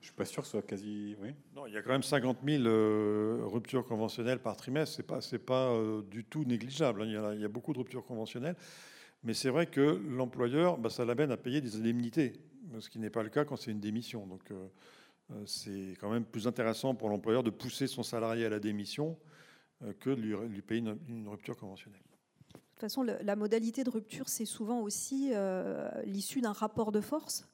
Je 0.03 0.09
suis 0.09 0.17
pas 0.17 0.25
sûr 0.25 0.43
que 0.43 0.47
ce 0.47 0.51
soit 0.51 0.63
quasi. 0.63 1.17
Oui. 1.21 1.29
Non, 1.55 1.69
il 1.69 1.75
y 1.75 1.77
a 1.77 1.83
quand 1.83 1.91
même 1.91 2.03
50 2.03 2.39
000 2.45 2.65
euh, 2.65 3.43
ruptures 3.45 3.87
conventionnelles 3.87 4.41
par 4.41 4.57
trimestre. 4.57 4.97
C'est 4.97 5.05
pas, 5.05 5.21
c'est 5.21 5.39
pas 5.39 5.69
euh, 5.69 6.03
du 6.03 6.25
tout 6.25 6.45
négligeable. 6.45 7.03
Hein. 7.03 7.07
Il, 7.07 7.13
y 7.13 7.17
a, 7.17 7.35
il, 7.35 7.41
y 7.41 7.45
a, 7.45 7.49
beaucoup 7.49 7.73
de 7.73 7.79
ruptures 7.79 8.05
conventionnelles, 8.05 8.57
mais 9.23 9.33
c'est 9.33 9.49
vrai 9.49 9.67
que 9.67 10.03
l'employeur, 10.11 10.77
bah, 10.77 10.91
ça 10.91 11.05
l'amène 11.05 11.31
à 11.31 11.37
payer 11.37 11.61
des 11.61 11.77
indemnités, 11.77 12.33
ce 12.81 12.91
qui 12.91 12.99
n'est 12.99 13.11
pas 13.11 13.23
le 13.23 13.29
cas 13.29 13.45
quand 13.45 13.55
c'est 13.55 13.71
une 13.71 13.79
démission. 13.79 14.27
Donc, 14.27 14.51
euh, 14.51 14.67
c'est 15.47 15.97
quand 16.01 16.11
même 16.11 16.25
plus 16.25 16.49
intéressant 16.49 16.97
pour 16.97 17.09
l'employeur 17.09 17.45
de 17.45 17.51
pousser 17.51 17.87
son 17.87 18.03
salarié 18.03 18.45
à 18.47 18.51
la 18.51 18.59
démission 18.59 19.17
que 20.01 20.11
de 20.11 20.21
lui, 20.21 20.35
lui 20.49 20.63
payer 20.63 20.81
une, 20.81 20.99
une, 21.09 21.29
rupture 21.29 21.57
conventionnelle. 21.57 22.03
De 22.53 22.59
toute 22.59 22.81
façon, 22.81 23.03
la 23.03 23.37
modalité 23.37 23.85
de 23.85 23.91
rupture, 23.91 24.29
c'est 24.29 24.45
souvent 24.45 24.81
aussi 24.81 25.33
l'issue 26.05 26.41
d'un 26.41 26.53
rapport 26.53 26.93
de 26.93 27.01
force 27.01 27.47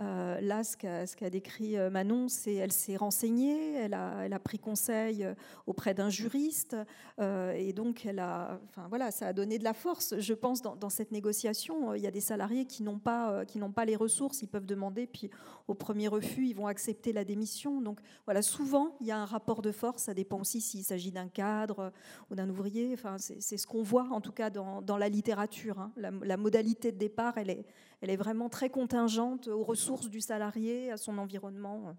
euh, 0.00 0.40
là, 0.40 0.64
ce 0.64 0.76
qu'a, 0.76 1.30
décrit 1.30 1.76
euh, 1.76 1.90
Manon, 1.90 2.28
c'est 2.28 2.54
elle 2.54 2.72
s'est 2.72 2.96
renseignée, 2.96 3.74
elle 3.74 3.92
a, 3.92 4.38
pris 4.38 4.58
conseil 4.58 5.22
euh, 5.22 5.34
auprès 5.66 5.92
d'un 5.92 6.08
juriste, 6.08 6.76
et 7.20 7.72
donc 7.72 8.04
elle 8.04 8.18
a, 8.18 8.58
enfin 8.68 8.88
voilà, 8.88 9.10
ça 9.10 9.28
a 9.28 9.32
donné 9.32 9.58
de 9.58 9.64
la 9.64 9.74
force. 9.74 10.18
Je 10.18 10.34
pense 10.34 10.62
dans, 10.62 10.74
dans 10.74 10.88
cette 10.88 11.12
négociation, 11.12 11.94
il 11.94 12.02
y 12.02 12.06
a 12.06 12.10
des 12.10 12.20
salariés 12.20 12.64
qui 12.64 12.82
n'ont 12.82 12.98
pas, 12.98 13.44
qui 13.44 13.58
n'ont 13.58 13.70
pas 13.70 13.84
les 13.84 13.94
ressources, 13.94 14.42
ils 14.42 14.48
peuvent 14.48 14.66
demander, 14.66 15.06
puis 15.06 15.30
au 15.68 15.74
premier 15.74 16.08
refus, 16.08 16.46
ils 16.46 16.56
vont 16.56 16.66
accepter 16.66 17.12
la 17.12 17.24
démission. 17.24 17.80
Donc 17.80 18.00
voilà, 18.24 18.42
souvent 18.42 18.96
il 19.00 19.06
y 19.06 19.12
a 19.12 19.18
un 19.18 19.24
rapport 19.24 19.62
de 19.62 19.70
force. 19.70 20.04
Ça 20.04 20.14
dépend 20.14 20.40
aussi 20.40 20.60
s'il 20.60 20.82
s'agit 20.82 21.12
d'un 21.12 21.28
cadre 21.28 21.92
ou 22.30 22.34
d'un 22.34 22.48
ouvrier. 22.48 22.90
Enfin, 22.94 23.16
c'est, 23.18 23.56
ce 23.56 23.66
qu'on 23.66 23.82
voit 23.82 24.08
en 24.10 24.20
tout 24.20 24.32
cas 24.32 24.50
dans, 24.50 24.82
dans 24.82 24.96
la 24.96 25.08
littérature. 25.08 25.78
Hein. 25.78 25.92
La 25.96 26.36
modalité 26.36 26.90
de 26.90 26.98
départ, 26.98 27.38
elle 27.38 27.50
est 27.50 27.66
elle 28.02 28.10
est 28.10 28.16
vraiment 28.16 28.48
très 28.48 28.68
contingente 28.68 29.48
aux 29.48 29.62
ressources 29.62 30.10
du 30.10 30.20
salarié, 30.20 30.90
à 30.90 30.96
son 30.98 31.16
environnement 31.18 31.94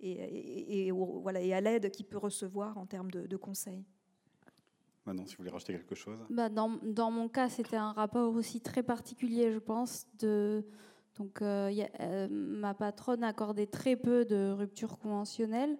et, 0.00 0.12
et, 0.12 0.86
et, 0.86 0.92
au, 0.92 1.20
voilà, 1.20 1.42
et 1.42 1.52
à 1.52 1.60
l'aide 1.60 1.90
qu'il 1.90 2.06
peut 2.06 2.18
recevoir 2.18 2.78
en 2.78 2.86
termes 2.86 3.10
de, 3.10 3.26
de 3.26 3.36
conseils. 3.36 3.84
Manon, 5.04 5.26
si 5.26 5.34
vous 5.34 5.38
voulez 5.38 5.50
rajouter 5.50 5.72
quelque 5.72 5.94
chose 5.94 6.18
bah 6.30 6.48
dans, 6.48 6.78
dans, 6.82 7.10
mon 7.10 7.28
cas, 7.28 7.48
c'était 7.48 7.76
un 7.76 7.92
rapport 7.92 8.34
aussi 8.34 8.60
très 8.60 8.82
particulier, 8.82 9.52
je 9.52 9.58
pense. 9.58 10.06
De, 10.18 10.64
donc, 11.18 11.42
euh, 11.42 11.70
y 11.72 11.82
a, 11.82 11.88
euh, 12.00 12.28
ma 12.30 12.74
patronne 12.74 13.24
accordait 13.24 13.66
très 13.66 13.96
peu 13.96 14.24
de 14.24 14.52
ruptures 14.52 14.98
conventionnelles. 14.98 15.76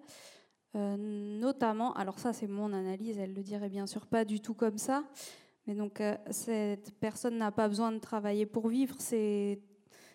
Euh, 0.75 0.95
notamment, 0.97 1.93
alors 1.95 2.17
ça 2.19 2.31
c'est 2.31 2.47
mon 2.47 2.71
analyse, 2.71 3.17
elle 3.17 3.33
le 3.33 3.43
dirait 3.43 3.67
bien 3.67 3.85
sûr 3.85 4.07
pas 4.07 4.23
du 4.23 4.39
tout 4.39 4.53
comme 4.53 4.77
ça, 4.77 5.03
mais 5.67 5.75
donc, 5.75 6.01
euh, 6.01 6.15
cette 6.31 6.91
personne 6.99 7.37
n'a 7.37 7.51
pas 7.51 7.67
besoin 7.67 7.91
de 7.91 7.99
travailler 7.99 8.45
pour 8.45 8.67
vivre. 8.67 8.95
Ces, 8.99 9.61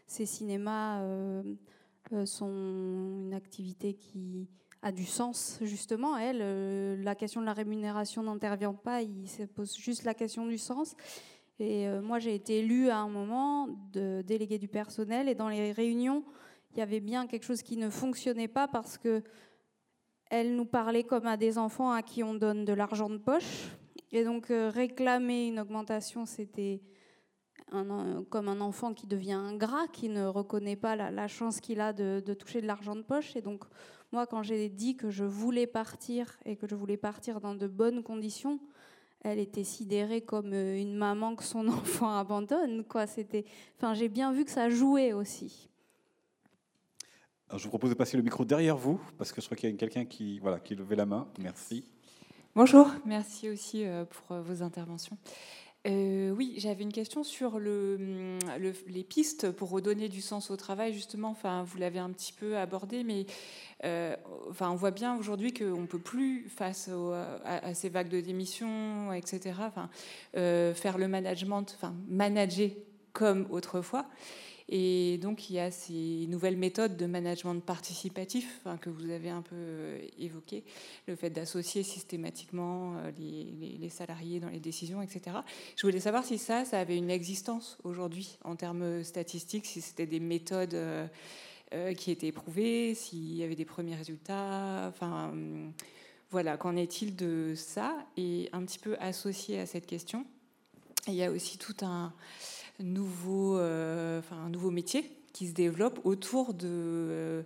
cinémas 0.06 1.01
euh, 1.01 1.43
euh, 2.12 2.27
sont 2.27 2.48
une 2.48 3.35
activité 3.35 3.94
qui 3.94 4.48
a 4.82 4.93
du 4.93 5.05
sens, 5.05 5.59
justement. 5.62 6.16
Elle, 6.16 7.02
la 7.02 7.14
question 7.14 7.40
de 7.40 7.47
la 7.47 7.52
rémunération 7.52 8.23
n'intervient 8.23 8.74
pas, 8.74 9.02
il 9.02 9.28
se 9.28 9.44
pose 9.44 9.77
juste 9.77 10.05
la 10.05 10.14
question 10.14 10.47
du 10.47 10.59
sens. 10.59 10.94
Et 11.59 11.89
moi, 12.02 12.18
j'ai 12.18 12.35
été 12.35 12.59
élue 12.59 12.90
à 12.90 12.98
un 12.98 13.09
moment 13.09 13.68
de 13.93 14.23
déléguée 14.23 14.59
du 14.59 14.68
personnel, 14.68 15.28
et 15.28 15.35
dans 15.35 15.48
les 15.48 15.73
réunions, 15.73 16.23
il 16.73 16.78
y 16.78 16.82
avait 16.82 17.01
bien 17.01 17.27
quelque 17.27 17.44
chose 17.44 17.62
qui 17.62 17.78
ne 17.78 17.89
fonctionnait 17.89 18.48
pas 18.48 18.68
parce 18.68 18.98
que 18.98 19.23
elle 20.28 20.55
nous 20.55 20.66
parlait 20.66 21.05
comme 21.05 21.27
à 21.27 21.36
des 21.36 21.56
enfants 21.56 21.93
à 21.93 22.02
qui 22.02 22.23
on 22.23 22.35
donne 22.35 22.64
de 22.64 22.73
l'argent 22.74 23.09
de 23.09 23.16
poche 23.16 23.70
et 24.12 24.24
donc 24.24 24.51
euh, 24.51 24.70
réclamer 24.70 25.49
une 25.49 25.61
augmentation, 25.61 26.27
c'était 26.27 26.81
comme 28.31 28.49
un 28.49 28.61
enfant 28.61 28.95
qui 28.95 29.07
devient 29.07 29.33
ingrat, 29.33 29.89
qui 29.93 30.09
ne 30.09 30.24
reconnaît 30.24 30.77
pas 30.77 30.95
la, 30.95 31.28
chance 31.28 31.61
qu'il 31.61 31.81
a 31.81 31.93
de, 31.93 32.20
toucher 32.35 32.61
de 32.61 32.66
l'argent 32.66 32.95
de 32.95 33.03
poche. 33.03 33.35
Et 33.35 33.43
donc 33.43 33.65
moi, 34.12 34.27
quand 34.27 34.43
j'ai 34.43 34.69
dit 34.69 34.97
que 34.97 35.11
je 35.11 35.24
voulais 35.24 35.66
partir 35.66 36.39
et 36.45 36.57
que 36.57 36.69
je 36.69 36.77
voulais 36.77 36.97
partir 36.97 37.41
dans 37.41 37.55
de 37.55 37.66
bonnes 37.66 38.03
conditions, 38.03 38.61
elle 39.23 39.41
était 39.41 39.65
sidérée 39.65 40.20
comme 40.20 40.53
euh, 40.53 40.81
une 40.81 40.95
maman 40.95 41.35
que 41.35 41.43
son 41.43 41.66
enfant 41.69 42.16
abandonne. 42.16 42.85
Enfin, 42.89 43.95
j'ai 43.95 44.09
bien 44.09 44.33
vu 44.33 44.45
que 44.45 44.51
ça 44.51 44.69
jouait 44.70 45.12
aussi. 45.12 45.69
Je 47.53 47.62
vous 47.62 47.69
propose 47.69 47.91
de 47.91 47.95
passer 47.95 48.16
le 48.16 48.23
micro 48.23 48.45
derrière 48.45 48.77
vous, 48.77 49.01
parce 49.19 49.33
que 49.33 49.41
je 49.41 49.47
crois 49.47 49.57
qu'il 49.57 49.70
y 49.70 49.73
a 49.73 49.77
quelqu'un 49.77 50.05
qui, 50.05 50.39
voilà, 50.41 50.59
qui 50.59 50.74
levait 50.74 50.97
la 50.97 51.07
main. 51.07 51.28
Merci. 51.39 51.85
Bonjour, 52.57 52.91
merci 53.05 53.51
aussi 53.51 53.85
euh, 53.85 54.07
pour 54.07 54.35
euh, 54.35 54.41
vos 54.41 54.62
interventions. 54.62 55.19
Euh, 55.87 56.31
oui, 56.31 56.55
j'avais 56.57 56.85
une 56.85 56.93
question 56.93 57.23
sur 57.23 57.59
le, 57.59 58.39
les 58.89 59.05
pistes 59.05 59.51
pour 59.51 59.69
redonner 59.69 60.09
du 60.09 60.23
sens 60.23 60.51
au 60.51 60.57
travail, 60.57 60.95
justement. 60.95 61.28
Enfin, 61.28 61.65
vous 61.65 61.77
l'avez 61.77 61.99
un 61.99 62.09
petit 62.09 62.33
peu 62.33 62.57
abordé, 62.57 63.05
mais 63.05 63.27
on 63.85 64.74
voit 64.74 64.91
bien 64.91 65.19
aujourd'hui 65.19 65.53
qu'on 65.53 65.83
ne 65.83 65.87
peut 65.87 65.99
plus, 65.99 66.49
face 66.49 66.89
à, 67.45 67.74
ces 67.74 67.91
vagues 67.91 68.09
de 68.09 68.23
démission, 68.23 69.12
etc., 69.12 69.53
faire 70.33 70.97
le 70.97 71.09
management, 71.09 71.78
manager 72.09 72.70
comme 73.12 73.47
autrefois. 73.51 74.07
Et 74.68 75.18
donc, 75.18 75.48
il 75.48 75.55
y 75.55 75.59
a 75.60 75.70
ces 75.70 76.26
nouvelles 76.28 76.56
méthodes 76.56 76.97
de 76.97 77.06
management 77.06 77.60
participatif 77.60 78.62
que 78.80 78.90
vous 78.90 79.10
avez 79.10 79.30
un 79.30 79.43
peu 79.43 79.55
euh, 79.55 79.98
évoquées, 80.18 80.64
le 81.06 81.14
fait 81.14 81.30
d'associer 81.30 81.82
systématiquement 81.84 82.97
euh, 82.97 83.12
les, 83.18 83.88
salariés 83.88 84.40
dans 84.40 84.48
les 84.48 84.59
décisions, 84.59 85.01
etc. 85.01 85.36
Je 85.76 85.86
voulais 85.86 86.01
savoir 86.01 86.24
si 86.24 86.38
ça, 86.38 86.64
ça 86.64 86.80
avait 86.80 86.97
une 86.97 87.10
existence 87.10 87.78
aujourd'hui 87.84 88.38
en 88.44 88.56
termes 88.56 89.05
statistiques, 89.05 89.66
si 89.66 89.80
c'était 89.80 90.06
des 90.06 90.20
méthodes 90.20 90.76
euh, 91.74 91.94
qui 91.94 92.12
étaient 92.12 92.28
éprouvées, 92.28 92.94
s'il 92.94 93.34
y 93.34 93.43
avait 93.43 93.56
des 93.56 93.64
premiers 93.64 93.97
résultats. 93.97 94.86
Enfin, 94.88 95.32
euh, 95.34 95.68
voilà, 96.30 96.56
qu'en 96.56 96.76
est-il 96.76 97.16
de 97.16 97.55
ça? 97.56 98.06
Et 98.16 98.48
un 98.52 98.64
petit 98.64 98.78
peu 98.78 98.97
associé 99.01 99.59
à 99.59 99.66
cette 99.66 99.84
question, 99.84 100.24
il 101.09 101.14
y 101.14 101.24
a 101.24 101.30
aussi 101.32 101.59
tout 101.59 101.74
un 101.82 102.12
nouveau, 102.81 103.59
euh, 103.59 104.19
enfin, 104.19 104.36
un 104.36 104.51
nouveau 104.51 104.70
métier 104.70 105.11
qui 105.32 105.48
se 105.48 105.53
développe 105.53 106.01
autour 106.05 106.55
de. 106.55 106.69
Euh, 106.69 107.43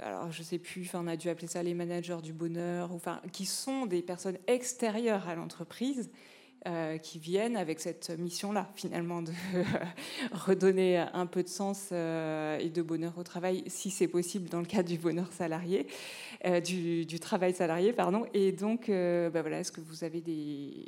alors, 0.00 0.30
je 0.30 0.42
sais 0.42 0.58
plus, 0.58 0.82
enfin, 0.82 1.00
on 1.02 1.08
a 1.08 1.16
dû 1.16 1.28
appeler 1.28 1.48
ça 1.48 1.62
les 1.62 1.74
managers 1.74 2.18
du 2.22 2.32
bonheur, 2.32 2.92
enfin, 2.92 3.20
qui 3.32 3.46
sont 3.46 3.86
des 3.86 4.02
personnes 4.02 4.38
extérieures 4.46 5.28
à 5.28 5.34
l'entreprise. 5.34 6.10
Euh, 6.66 6.98
qui 6.98 7.20
viennent 7.20 7.56
avec 7.56 7.78
cette 7.78 8.10
mission-là, 8.10 8.68
finalement, 8.74 9.22
de 9.22 9.30
redonner 10.32 10.98
un 10.98 11.24
peu 11.24 11.44
de 11.44 11.48
sens 11.48 11.92
et 11.92 12.68
de 12.68 12.82
bonheur 12.82 13.16
au 13.16 13.22
travail, 13.22 13.62
si 13.68 13.90
c'est 13.90 14.08
possible 14.08 14.48
dans 14.48 14.58
le 14.58 14.66
cadre 14.66 14.88
du 14.88 14.98
bonheur 14.98 15.32
salarié, 15.32 15.86
du, 16.64 17.06
du, 17.06 17.20
travail 17.20 17.54
salarié, 17.54 17.92
pardon. 17.92 18.26
Et 18.34 18.50
donc, 18.50 18.88
bah 18.88 19.40
voilà, 19.40 19.60
est-ce 19.60 19.70
que 19.70 19.80
vous 19.80 20.02
avez 20.02 20.20
des, 20.20 20.84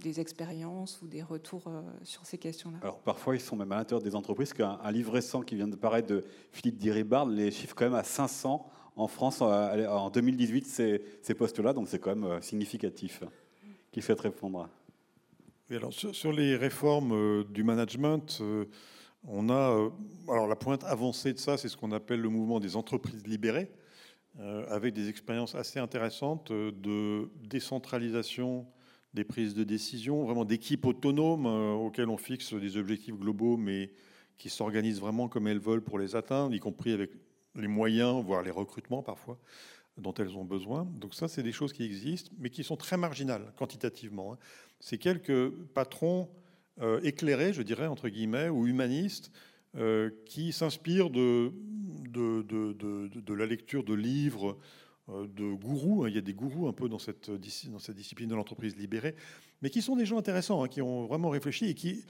des 0.00 0.20
expériences 0.20 1.00
ou 1.02 1.06
des 1.06 1.22
retours 1.22 1.64
euh, 1.66 1.82
sur 2.02 2.26
ces 2.26 2.38
questions-là? 2.38 2.78
Alors 2.82 2.98
parfois, 2.98 3.36
ils 3.36 3.40
sont 3.40 3.56
même 3.56 3.72
à 3.72 3.76
l'intérieur 3.76 4.02
des 4.02 4.14
entreprises. 4.14 4.52
Qu'un 4.52 4.78
un 4.82 4.90
livre 4.90 5.12
récent 5.12 5.42
qui 5.42 5.54
vient 5.54 5.68
de 5.68 5.76
paraître 5.76 6.08
de 6.08 6.24
Philippe 6.52 6.78
Diribard 6.78 7.26
les 7.26 7.50
chiffre 7.50 7.74
quand 7.74 7.84
même 7.84 7.94
à 7.94 8.04
500 8.04 8.70
en 8.96 9.08
France 9.08 9.40
euh, 9.42 9.86
en 9.88 10.10
2018 10.10 10.66
ces, 10.66 11.02
ces 11.22 11.34
postes-là, 11.34 11.72
donc 11.72 11.88
c'est 11.88 11.98
quand 11.98 12.14
même 12.14 12.24
euh, 12.24 12.40
significatif. 12.40 13.22
Qui 13.92 14.02
souhaite 14.02 14.20
répondre 14.20 14.68
alors, 15.70 15.92
sur, 15.92 16.14
sur, 16.14 16.32
les 16.32 16.56
réformes 16.56 17.12
euh, 17.12 17.44
du 17.44 17.62
management, 17.62 18.42
on 19.26 19.50
a 19.50 19.90
alors 20.28 20.48
la 20.48 20.56
pointe 20.56 20.84
avancée 20.84 21.32
de 21.32 21.38
ça, 21.38 21.56
c'est 21.56 21.68
ce 21.68 21.76
qu'on 21.76 21.92
appelle 21.92 22.20
le 22.20 22.28
mouvement 22.28 22.58
des 22.58 22.74
entreprises 22.74 23.26
libérées, 23.26 23.70
avec 24.68 24.94
des 24.94 25.08
expériences 25.08 25.54
assez 25.54 25.78
intéressantes 25.78 26.50
de 26.50 27.28
décentralisation 27.42 28.66
des 29.14 29.24
prises 29.24 29.54
de 29.54 29.64
décision, 29.64 30.24
vraiment 30.24 30.44
d'équipes 30.44 30.86
autonomes 30.86 31.46
euh, 31.46 31.72
auxquelles 31.72 32.08
on 32.08 32.16
fixe 32.16 32.54
des 32.54 32.76
objectifs 32.76 33.16
globaux, 33.16 33.56
mais 33.56 33.92
qui 34.38 34.48
s'organisent 34.48 35.00
vraiment 35.00 35.28
comme 35.28 35.46
elles 35.48 35.58
veulent 35.58 35.82
pour 35.82 35.98
les 35.98 36.16
atteindre, 36.16 36.54
y 36.54 36.60
compris 36.60 36.92
avec 36.92 37.10
les 37.56 37.68
moyens, 37.68 38.24
voire 38.24 38.42
les 38.42 38.50
recrutements 38.50 39.02
parfois, 39.02 39.38
dont 39.98 40.14
elles 40.14 40.36
ont 40.36 40.44
besoin. 40.44 40.84
Donc 40.84 41.14
ça, 41.14 41.28
c'est 41.28 41.42
des 41.42 41.52
choses 41.52 41.72
qui 41.72 41.84
existent, 41.84 42.30
mais 42.38 42.50
qui 42.50 42.64
sont 42.64 42.76
très 42.76 42.96
marginales 42.96 43.52
quantitativement. 43.56 44.32
Hein. 44.32 44.38
C'est 44.78 44.98
quelques 44.98 45.50
patrons 45.74 46.30
euh, 46.80 47.00
éclairés, 47.02 47.52
je 47.52 47.62
dirais, 47.62 47.86
entre 47.86 48.08
guillemets, 48.08 48.48
ou 48.48 48.66
humanistes, 48.66 49.32
euh, 49.76 50.10
qui 50.24 50.52
s'inspirent 50.52 51.10
de 51.10 51.52
la 53.28 53.46
lecture 53.46 53.84
de 53.84 53.94
livres 53.94 54.56
de 55.10 55.54
gourous. 55.54 56.04
Hein. 56.04 56.08
Il 56.08 56.14
y 56.14 56.18
a 56.18 56.22
des 56.22 56.34
gourous 56.34 56.68
un 56.68 56.72
peu 56.72 56.88
dans 56.88 56.98
cette, 56.98 57.30
dans 57.30 57.78
cette 57.78 57.96
discipline 57.96 58.28
de 58.28 58.34
l'entreprise 58.34 58.76
libérée, 58.76 59.14
mais 59.62 59.70
qui 59.70 59.82
sont 59.82 59.96
des 59.96 60.06
gens 60.06 60.18
intéressants, 60.18 60.62
hein, 60.62 60.68
qui 60.68 60.82
ont 60.82 61.06
vraiment 61.06 61.30
réfléchi 61.30 61.66
et 61.66 61.74
qui 61.74 62.04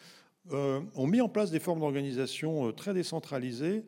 ont 0.50 1.06
mis 1.06 1.20
en 1.20 1.28
place 1.28 1.50
des 1.50 1.60
formes 1.60 1.80
d'organisation 1.80 2.72
très 2.72 2.94
décentralisées, 2.94 3.84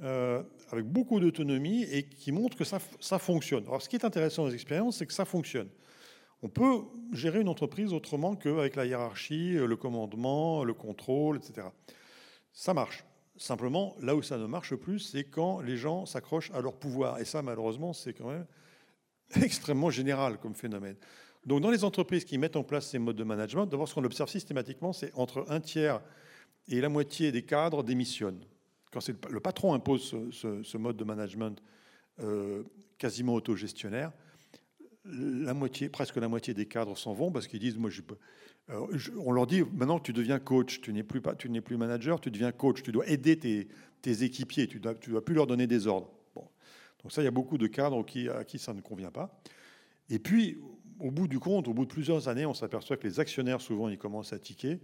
avec 0.00 0.84
beaucoup 0.84 1.20
d'autonomie 1.20 1.84
et 1.84 2.02
qui 2.02 2.32
montrent 2.32 2.56
que 2.56 2.64
ça, 2.64 2.80
ça 2.98 3.18
fonctionne. 3.18 3.64
Alors, 3.68 3.80
ce 3.80 3.88
qui 3.88 3.96
est 3.96 4.04
intéressant 4.04 4.42
dans 4.42 4.48
les 4.48 4.54
expériences, 4.54 4.96
c'est 4.96 5.06
que 5.06 5.12
ça 5.12 5.24
fonctionne. 5.24 5.68
On 6.42 6.48
peut 6.48 6.80
gérer 7.12 7.40
une 7.40 7.48
entreprise 7.48 7.92
autrement 7.92 8.34
qu'avec 8.34 8.74
la 8.74 8.84
hiérarchie, 8.84 9.52
le 9.52 9.76
commandement, 9.76 10.64
le 10.64 10.74
contrôle, 10.74 11.36
etc. 11.36 11.68
Ça 12.52 12.74
marche. 12.74 13.04
Simplement, 13.42 13.96
là 14.00 14.14
où 14.14 14.22
ça 14.22 14.38
ne 14.38 14.46
marche 14.46 14.76
plus, 14.76 15.00
c'est 15.00 15.24
quand 15.24 15.62
les 15.62 15.76
gens 15.76 16.06
s'accrochent 16.06 16.52
à 16.52 16.60
leur 16.60 16.74
pouvoir. 16.74 17.18
Et 17.18 17.24
ça, 17.24 17.42
malheureusement, 17.42 17.92
c'est 17.92 18.12
quand 18.12 18.28
même 18.28 18.46
extrêmement 19.42 19.90
général 19.90 20.38
comme 20.38 20.54
phénomène. 20.54 20.94
Donc, 21.44 21.60
dans 21.60 21.72
les 21.72 21.82
entreprises 21.82 22.24
qui 22.24 22.38
mettent 22.38 22.54
en 22.54 22.62
place 22.62 22.86
ces 22.86 23.00
modes 23.00 23.16
de 23.16 23.24
management, 23.24 23.66
d'abord, 23.66 23.88
ce 23.88 23.94
qu'on 23.94 24.04
observe 24.04 24.30
systématiquement, 24.30 24.92
c'est 24.92 25.12
entre 25.14 25.44
un 25.48 25.58
tiers 25.58 26.00
et 26.68 26.80
la 26.80 26.88
moitié 26.88 27.32
des 27.32 27.42
cadres 27.42 27.82
démissionnent. 27.82 28.44
Quand 28.92 29.04
le, 29.08 29.40
patron 29.40 29.74
impose 29.74 30.14
ce, 30.30 30.76
mode 30.76 30.96
de 30.96 31.02
management 31.02 31.60
euh, 32.20 32.62
quasiment 32.96 33.34
autogestionnaire, 33.34 34.12
la 35.04 35.52
moitié, 35.52 35.88
presque 35.88 36.14
la 36.14 36.28
moitié 36.28 36.54
des 36.54 36.66
cadres 36.66 36.96
s'en 36.96 37.12
vont 37.12 37.32
parce 37.32 37.48
qu'ils 37.48 37.58
disent 37.58 37.76
moi 37.76 37.90
je, 37.90 38.02
euh, 38.02 38.14
on 38.68 39.32
leur 39.32 39.46
dit 39.46 39.62
maintenant 39.74 39.98
tu 39.98 40.12
deviens 40.12 40.38
coach, 40.38 40.80
tu 40.80 40.92
n'es 40.92 41.02
plus 41.02 41.20
pas, 41.20 41.34
tu 41.34 41.50
n'es 41.50 41.60
plus 41.60 41.76
manager, 41.76 42.20
tu 42.20 42.30
deviens 42.30 42.52
coach, 42.52 42.82
tu 42.82 42.92
dois 42.92 43.06
aider 43.08 43.38
tes, 43.38 44.22
équipiers, 44.24 44.66
tu 44.66 44.80
tu 45.00 45.10
dois 45.10 45.24
plus 45.24 45.34
leur 45.34 45.46
donner 45.46 45.66
des 45.66 45.86
ordres. 45.86 46.10
Donc 47.02 47.10
ça, 47.12 47.20
il 47.20 47.24
y 47.24 47.28
a 47.28 47.32
beaucoup 47.32 47.58
de 47.58 47.66
cadres 47.66 48.04
à 48.34 48.44
qui 48.44 48.58
ça 48.58 48.72
ne 48.74 48.80
convient 48.80 49.10
pas. 49.10 49.40
Et 50.08 50.18
puis, 50.18 50.58
au 51.00 51.10
bout 51.10 51.26
du 51.26 51.40
compte, 51.40 51.66
au 51.68 51.74
bout 51.74 51.84
de 51.84 51.90
plusieurs 51.90 52.28
années, 52.28 52.46
on 52.46 52.54
s'aperçoit 52.54 52.96
que 52.96 53.06
les 53.06 53.18
actionnaires 53.18 53.60
souvent 53.60 53.88
ils 53.88 53.98
commencent 53.98 54.32
à 54.32 54.38
tiquer 54.38 54.78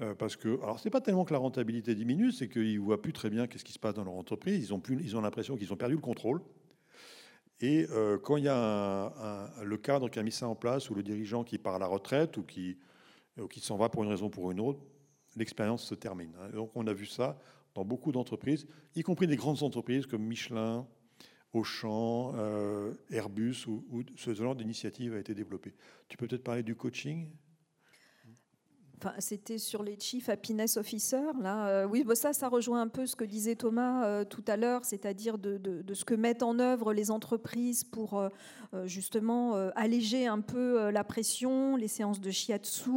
euh, 0.00 0.14
parce 0.14 0.36
que 0.36 0.60
alors 0.62 0.80
c'est 0.80 0.90
pas 0.90 1.00
tellement 1.00 1.24
que 1.24 1.32
la 1.32 1.38
rentabilité 1.38 1.94
diminue, 1.94 2.32
c'est 2.32 2.48
qu'ils 2.48 2.80
voient 2.80 3.02
plus 3.02 3.12
très 3.12 3.30
bien 3.30 3.46
qu'est-ce 3.46 3.64
qui 3.64 3.72
se 3.72 3.78
passe 3.78 3.94
dans 3.94 4.04
leur 4.04 4.14
entreprise. 4.14 4.64
Ils 4.64 4.74
ont 4.74 4.80
plus, 4.80 4.98
ils 5.02 5.16
ont 5.16 5.20
l'impression 5.20 5.56
qu'ils 5.56 5.72
ont 5.72 5.76
perdu 5.76 5.94
le 5.94 6.00
contrôle. 6.00 6.40
Et 7.60 7.86
euh, 7.90 8.18
quand 8.18 8.38
il 8.38 8.44
y 8.44 8.48
a 8.48 9.52
le 9.62 9.76
cadre 9.76 10.08
qui 10.08 10.18
a 10.18 10.22
mis 10.22 10.32
ça 10.32 10.48
en 10.48 10.56
place, 10.56 10.90
ou 10.90 10.94
le 10.94 11.02
dirigeant 11.02 11.44
qui 11.44 11.58
part 11.58 11.76
à 11.76 11.78
la 11.78 11.86
retraite, 11.86 12.36
ou 12.38 12.42
qui, 12.42 12.78
qui 13.50 13.60
s'en 13.60 13.76
va 13.76 13.88
pour 13.88 14.02
une 14.02 14.10
raison 14.10 14.26
ou 14.26 14.30
pour 14.30 14.50
une 14.50 14.60
autre, 14.60 14.80
l'expérience 15.36 15.84
se 15.84 15.94
termine. 15.94 16.32
Hein. 16.40 16.50
donc 16.50 16.70
on 16.74 16.86
a 16.86 16.92
vu 16.92 17.06
ça 17.06 17.38
dans 17.74 17.84
beaucoup 17.84 18.12
d'entreprises, 18.12 18.66
y 18.94 19.02
compris 19.02 19.26
des 19.26 19.36
grandes 19.36 19.62
entreprises 19.62 20.06
comme 20.06 20.22
Michelin, 20.22 20.86
Auchan, 21.52 22.32
euh, 22.36 22.94
Airbus, 23.10 23.66
où, 23.66 23.84
où, 23.90 24.02
ce 24.16 24.34
genre 24.34 24.54
d'initiative 24.54 25.14
a 25.14 25.18
été 25.18 25.34
développée. 25.34 25.74
Tu 26.08 26.16
peux 26.16 26.26
peut-être 26.26 26.44
parler 26.44 26.62
du 26.62 26.74
coaching? 26.76 27.28
C'était 29.18 29.58
sur 29.58 29.82
les 29.82 29.96
Chief 29.98 30.28
Happiness 30.28 30.76
Officers. 30.76 31.32
Là, 31.40 31.66
euh, 31.66 31.86
oui, 31.86 32.04
bah, 32.04 32.14
ça, 32.14 32.32
ça 32.32 32.48
rejoint 32.48 32.80
un 32.80 32.88
peu 32.88 33.06
ce 33.06 33.16
que 33.16 33.24
disait 33.24 33.56
Thomas 33.56 34.04
euh, 34.04 34.24
tout 34.24 34.44
à 34.46 34.56
l'heure, 34.56 34.84
c'est-à-dire 34.84 35.38
de, 35.38 35.60
ce 35.92 36.04
que 36.04 36.14
mettent 36.14 36.42
en 36.42 36.58
œuvre 36.58 36.92
les 36.92 37.10
entreprises 37.10 37.84
pour 37.84 38.18
euh, 38.18 38.28
justement 38.86 39.54
alléger 39.76 40.26
un 40.26 40.40
peu 40.40 40.90
la 40.90 41.04
pression, 41.04 41.76
les 41.76 41.88
séances 41.88 42.20
de 42.20 42.30
shiatsu, 42.30 42.90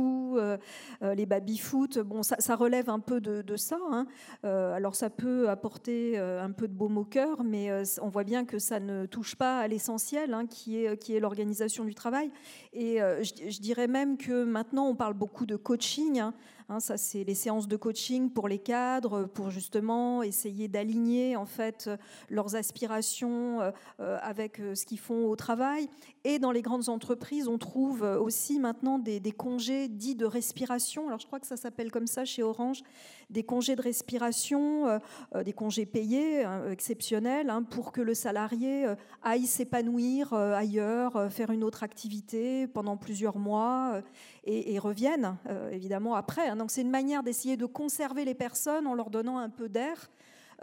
les 1.02 1.26
baby-foot. 1.26 1.99
Bon, 1.99 2.23
ça, 2.23 2.56
relève 2.56 2.90
un 2.90 2.99
peu 2.99 3.19
de, 3.19 3.57
ça. 3.57 3.77
Hein. 3.91 4.07
alors, 4.44 4.95
ça 4.95 5.10
peut 5.10 5.49
apporter 5.49 6.18
un 6.18 6.52
peu 6.52 6.68
de 6.68 6.73
baume 6.73 6.98
au 6.98 7.03
cœur, 7.03 7.44
mais 7.44 7.69
on 8.02 8.07
voit 8.07 8.23
bien 8.23 8.45
que 8.45 8.57
ça 8.57 8.80
ne 8.80 9.06
touche 9.06 9.36
pas 9.36 9.60
à 9.60 9.68
l'essentiel, 9.68 10.34
hein, 10.34 10.45
qui 10.45 10.77
est, 10.77 11.19
l'organisation 11.19 11.84
du 11.84 11.94
travail. 11.94 12.32
Et 12.72 12.99
je 12.99 13.60
dirais 13.60 13.88
même 13.88 14.18
que 14.18 14.45
maintenant, 14.45 14.88
on 14.88 14.95
parle 14.95 15.14
beaucoup 15.14 15.45
de 15.45 15.57
coaching 15.57 15.94
Hein. 15.97 16.34
Hein, 16.68 16.80
ça, 16.80 16.98
c'est 16.98 17.24
les 17.24 17.36
séances 17.36 17.68
de 17.68 17.78
coaching 17.78 18.32
pour 18.32 18.48
les 18.48 18.58
cadres, 18.58 19.26
pour 19.26 19.52
justement 19.52 20.24
essayer 20.24 20.68
d'aligner 20.68 21.36
en 21.36 21.46
fait 21.46 21.92
leurs 22.28 22.56
aspirations 22.56 23.62
euh, 23.62 23.72
euh, 24.00 24.18
avec 24.24 24.60
euh, 24.60 24.74
ce 24.74 24.84
qu'ils 24.84 24.98
font 24.98 25.28
au 25.28 25.36
travail. 25.36 25.88
Et 26.24 26.40
dans 26.40 26.52
les 26.52 26.64
grandes 26.64 26.90
entreprises, 26.90 27.48
on 27.48 27.60
trouve 27.60 28.02
aussi 28.02 28.58
maintenant 28.58 28.98
des, 28.98 29.22
congés 29.32 29.88
dits 29.88 30.16
de 30.16 30.26
respiration. 30.26 31.06
Alors, 31.08 31.20
je 31.20 31.28
crois 31.28 31.40
que 31.40 31.46
ça 31.46 31.56
s'appelle 31.56 31.92
comme 31.92 32.08
ça 32.08 32.26
chez 32.26 32.42
Orange, 32.42 32.82
des 33.30 33.44
congés 33.44 33.76
de 33.76 33.82
respiration, 33.84 35.00
des 35.36 35.54
congés 35.54 35.86
payés 35.86 36.44
hein, 36.44 36.64
exceptionnels 36.72 37.54
pour 37.70 37.92
que 37.92 38.02
le 38.02 38.16
salarié 38.16 38.88
aille 39.22 39.46
s'épanouir 39.46 40.34
ailleurs, 40.34 41.32
faire 41.32 41.52
une 41.52 41.64
autre 41.64 41.84
activité 41.84 42.66
pendant 42.66 42.98
plusieurs 42.98 43.38
mois 43.38 44.02
et 44.46 44.80
revienne 44.80 45.38
évidemment 45.72 46.16
après. 46.16 46.55
Donc 46.56 46.72
c'est 46.72 46.82
une 46.82 46.90
manière 46.90 47.23
d'essayer 47.23 47.57
de 47.57 47.65
conserver 47.65 48.26
les 48.26 48.36
personnes 48.36 48.88
en 48.88 48.94
leur 48.94 49.10
donnant 49.10 49.38
un 49.38 49.49
peu 49.49 49.69
d'air. 49.69 50.10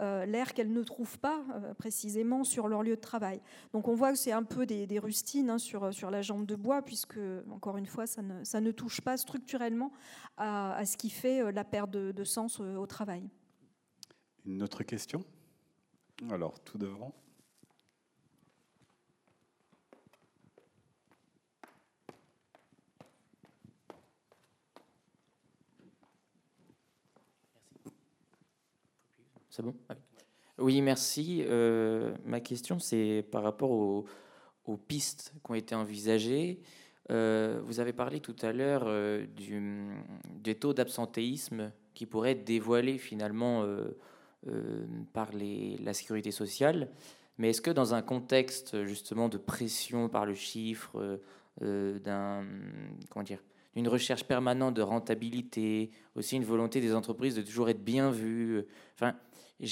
Euh, 0.01 0.25
l'air 0.25 0.55
qu'elles 0.55 0.71
ne 0.73 0.81
trouvent 0.81 1.19
pas 1.19 1.43
euh, 1.53 1.75
précisément 1.75 2.43
sur 2.43 2.67
leur 2.67 2.81
lieu 2.81 2.95
de 2.95 3.01
travail. 3.01 3.39
Donc 3.73 3.87
on 3.87 3.93
voit 3.93 4.11
que 4.11 4.17
c'est 4.17 4.31
un 4.31 4.43
peu 4.43 4.65
des, 4.65 4.99
rustines 4.99 5.51
hein, 5.51 5.59
sur, 5.59 5.93
sur 5.93 6.09
la 6.09 6.23
jambe 6.23 6.47
de 6.47 6.55
bois, 6.55 6.81
puisque, 6.81 7.19
encore 7.51 7.77
une 7.77 7.85
fois, 7.85 8.07
ça 8.07 8.23
ne, 8.23 8.43
ça 8.43 8.59
ne 8.59 8.71
touche 8.71 9.01
pas 9.01 9.17
structurellement 9.17 9.91
à, 10.37 10.83
ce 10.85 10.97
qui 10.97 11.11
fait 11.11 11.43
euh, 11.43 11.51
la 11.51 11.63
perte 11.63 11.91
de, 11.91 12.11
de 12.11 12.23
sens 12.23 12.59
au 12.59 12.87
travail. 12.87 13.29
Une 14.45 14.63
autre 14.63 14.81
question? 14.83 15.23
Alors, 16.31 16.59
tout 16.59 16.79
devant. 16.79 17.13
C'est 29.55 29.61
bon? 29.61 29.75
Oui, 30.57 30.81
merci. 30.81 31.43
Euh, 31.47 32.15
ma 32.25 32.39
question, 32.39 32.79
c'est 32.79 33.23
par 33.31 33.43
rapport 33.43 33.69
aux, 33.69 34.07
pistes 34.87 35.31
qui 35.45 35.51
ont 35.51 35.53
été 35.53 35.75
envisagées. 35.75 36.59
Euh, 37.11 37.61
vous 37.63 37.79
avez 37.79 37.93
parlé 37.93 38.19
tout 38.19 38.35
à 38.41 38.51
l'heure 38.51 38.85
euh, 38.87 39.27
des 40.39 40.55
taux 40.55 40.73
d'absentéisme 40.73 41.71
qui 41.93 42.07
pourraient 42.07 42.31
être 42.31 42.43
dévoilés 42.43 42.97
finalement 42.97 43.63
par 45.13 45.31
les, 45.33 45.77
la 45.77 45.93
sécurité 45.93 46.31
sociale. 46.31 46.89
Mais 47.37 47.51
est-ce 47.51 47.61
que 47.61 47.69
dans 47.69 47.93
un 47.93 48.01
contexte 48.01 48.85
justement 48.85 49.29
de 49.29 49.37
pression 49.37 50.09
par 50.09 50.25
le 50.25 50.33
chiffre, 50.33 51.19
d'un 51.61 52.43
recherche 53.85 54.23
permanente 54.23 54.73
de 54.73 54.81
rentabilité, 54.81 55.91
aussi 56.15 56.37
une 56.37 56.43
volonté 56.43 56.81
des 56.81 56.95
entreprises 56.95 57.35
de 57.35 57.43
toujours 57.43 57.69
être 57.69 57.83
bien 57.83 58.09
vues, 58.09 58.65
enfin, 58.95 59.15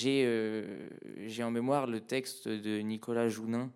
euh, 0.05 0.87
j'ai 1.25 1.43
en 1.43 1.51
mémoire 1.51 1.87
le 1.87 1.99
texte 2.01 2.47
de 2.47 2.79
Nicolas 2.79 3.27
Jounin 3.27 3.71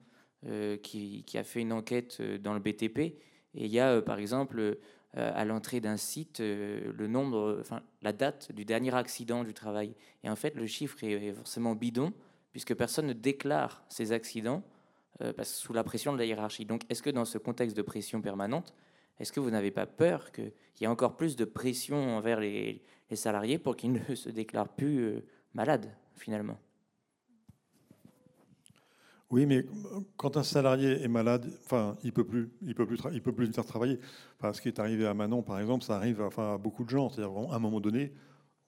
euh, 0.45 0.77
qui, 0.77 1.25
a 1.35 1.43
fait 1.43 1.61
une 1.61 1.73
enquête 1.73 2.17
euh, 2.19 2.37
dans 2.37 2.53
le 2.53 2.59
BTP. 2.59 2.99
Et 2.99 3.65
il 3.65 3.71
y 3.71 3.79
a, 3.79 4.01
par 4.01 4.19
exemple, 4.19 4.77
à 5.13 5.45
l'entrée 5.45 5.79
d'un 5.79 5.95
site, 5.95 6.41
le 6.41 7.07
nombre, 7.07 7.59
enfin, 7.61 7.81
la 8.01 8.11
date 8.11 8.51
du 8.51 8.65
dernier 8.65 8.93
accident 8.93 9.45
du 9.45 9.53
travail. 9.53 9.95
Et 10.25 10.29
en 10.29 10.35
fait, 10.35 10.55
le 10.55 10.67
chiffre 10.67 11.01
est, 11.05 11.31
forcément 11.31 11.73
bidon, 11.73 12.11
puisque 12.51 12.75
personne 12.75 13.07
ne 13.07 13.13
déclare 13.13 13.85
ces 13.87 14.11
accidents 14.11 14.61
parce, 15.37 15.53
sous 15.53 15.71
la 15.71 15.85
pression 15.85 16.11
de 16.11 16.17
la 16.17 16.25
hiérarchie. 16.25 16.65
Donc, 16.65 16.81
est-ce 16.89 17.01
que 17.01 17.09
dans 17.09 17.23
ce 17.23 17.37
contexte 17.37 17.77
de 17.77 17.81
pression 17.81 18.21
permanente, 18.21 18.73
est-ce 19.17 19.31
que 19.31 19.39
vous 19.39 19.51
n'avez 19.51 19.71
pas 19.71 19.85
peur 19.85 20.33
qu'il 20.33 20.51
y 20.81 20.83
ait 20.83 20.87
encore 20.87 21.15
plus 21.15 21.37
de 21.37 21.45
pression 21.45 22.17
envers 22.17 22.41
les 22.41 22.83
salariés 23.13 23.57
pour 23.57 23.77
qu'ils 23.77 23.93
ne 24.09 24.15
se 24.15 24.27
déclarent 24.27 24.75
plus 24.75 25.23
malades? 25.53 25.95
Finalement. 26.15 26.57
Oui, 29.31 29.45
mais 29.45 29.65
quand 30.17 30.37
un 30.37 30.43
salarié 30.43 31.03
est 31.03 31.07
malade, 31.07 31.51
enfin, 31.63 31.97
il 32.03 32.13
peut 32.13 32.23
plus, 32.23 32.51
il 32.61 32.75
peut 32.75 32.85
plus, 32.85 32.99
il 33.11 33.21
peut 33.21 33.33
plus 33.33 33.51
faire 33.51 33.65
travailler. 33.65 33.99
Enfin, 34.37 34.53
ce 34.53 34.61
qui 34.61 34.67
est 34.67 34.79
arrivé 34.79 35.07
à 35.07 35.13
Manon, 35.13 35.41
par 35.41 35.59
exemple, 35.59 35.83
ça 35.83 35.95
arrive, 35.95 36.21
enfin, 36.21 36.53
à 36.53 36.57
beaucoup 36.57 36.83
de 36.83 36.89
gens. 36.89 37.09
C'est-à-dire, 37.09 37.35
à 37.51 37.55
un 37.55 37.59
moment 37.59 37.81
donné, 37.81 38.13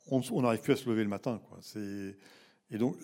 on 0.09 0.41
n'arrive 0.41 0.61
plus 0.61 0.73
à 0.73 0.75
se 0.75 0.89
lever 0.89 1.03
le 1.03 1.09
matin. 1.09 1.39
Et 2.71 2.77
donc, 2.77 2.97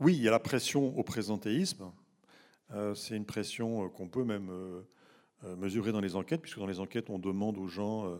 oui, 0.00 0.14
il 0.14 0.22
y 0.22 0.28
a 0.28 0.30
la 0.30 0.38
pression 0.38 0.96
au 0.98 1.02
présentéisme. 1.02 1.90
Euh, 2.72 2.94
c'est 2.94 3.16
une 3.16 3.26
pression 3.26 3.84
euh, 3.84 3.88
qu'on 3.88 4.08
peut 4.08 4.24
même 4.24 4.48
euh, 4.50 5.56
mesurer 5.56 5.92
dans 5.92 6.00
les 6.00 6.16
enquêtes, 6.16 6.40
puisque 6.40 6.58
dans 6.58 6.66
les 6.66 6.80
enquêtes, 6.80 7.10
on 7.10 7.18
demande 7.18 7.58
aux 7.58 7.68
gens 7.68 8.18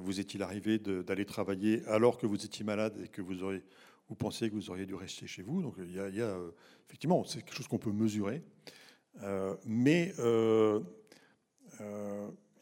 vous 0.00 0.20
est-il 0.20 0.42
arrivé 0.42 0.78
d'aller 0.78 1.24
travailler 1.24 1.84
alors 1.86 2.18
que 2.18 2.26
vous 2.26 2.44
étiez 2.44 2.64
malade 2.64 2.98
et 3.04 3.08
que 3.08 3.22
vous, 3.22 3.42
auriez, 3.42 3.62
vous 4.08 4.14
pensiez 4.14 4.48
que 4.48 4.54
vous 4.54 4.70
auriez 4.70 4.86
dû 4.86 4.94
rester 4.94 5.26
chez 5.26 5.42
vous? 5.42 5.62
Donc 5.62 5.74
il 5.78 5.92
y 5.92 6.00
a, 6.00 6.04
euh, 6.04 6.50
effectivement, 6.88 7.24
c'est 7.24 7.42
quelque 7.42 7.54
chose 7.54 7.68
qu'on 7.68 7.78
peut 7.78 7.92
mesurer. 7.92 8.42
Euh, 9.22 9.54
mais 9.64 10.12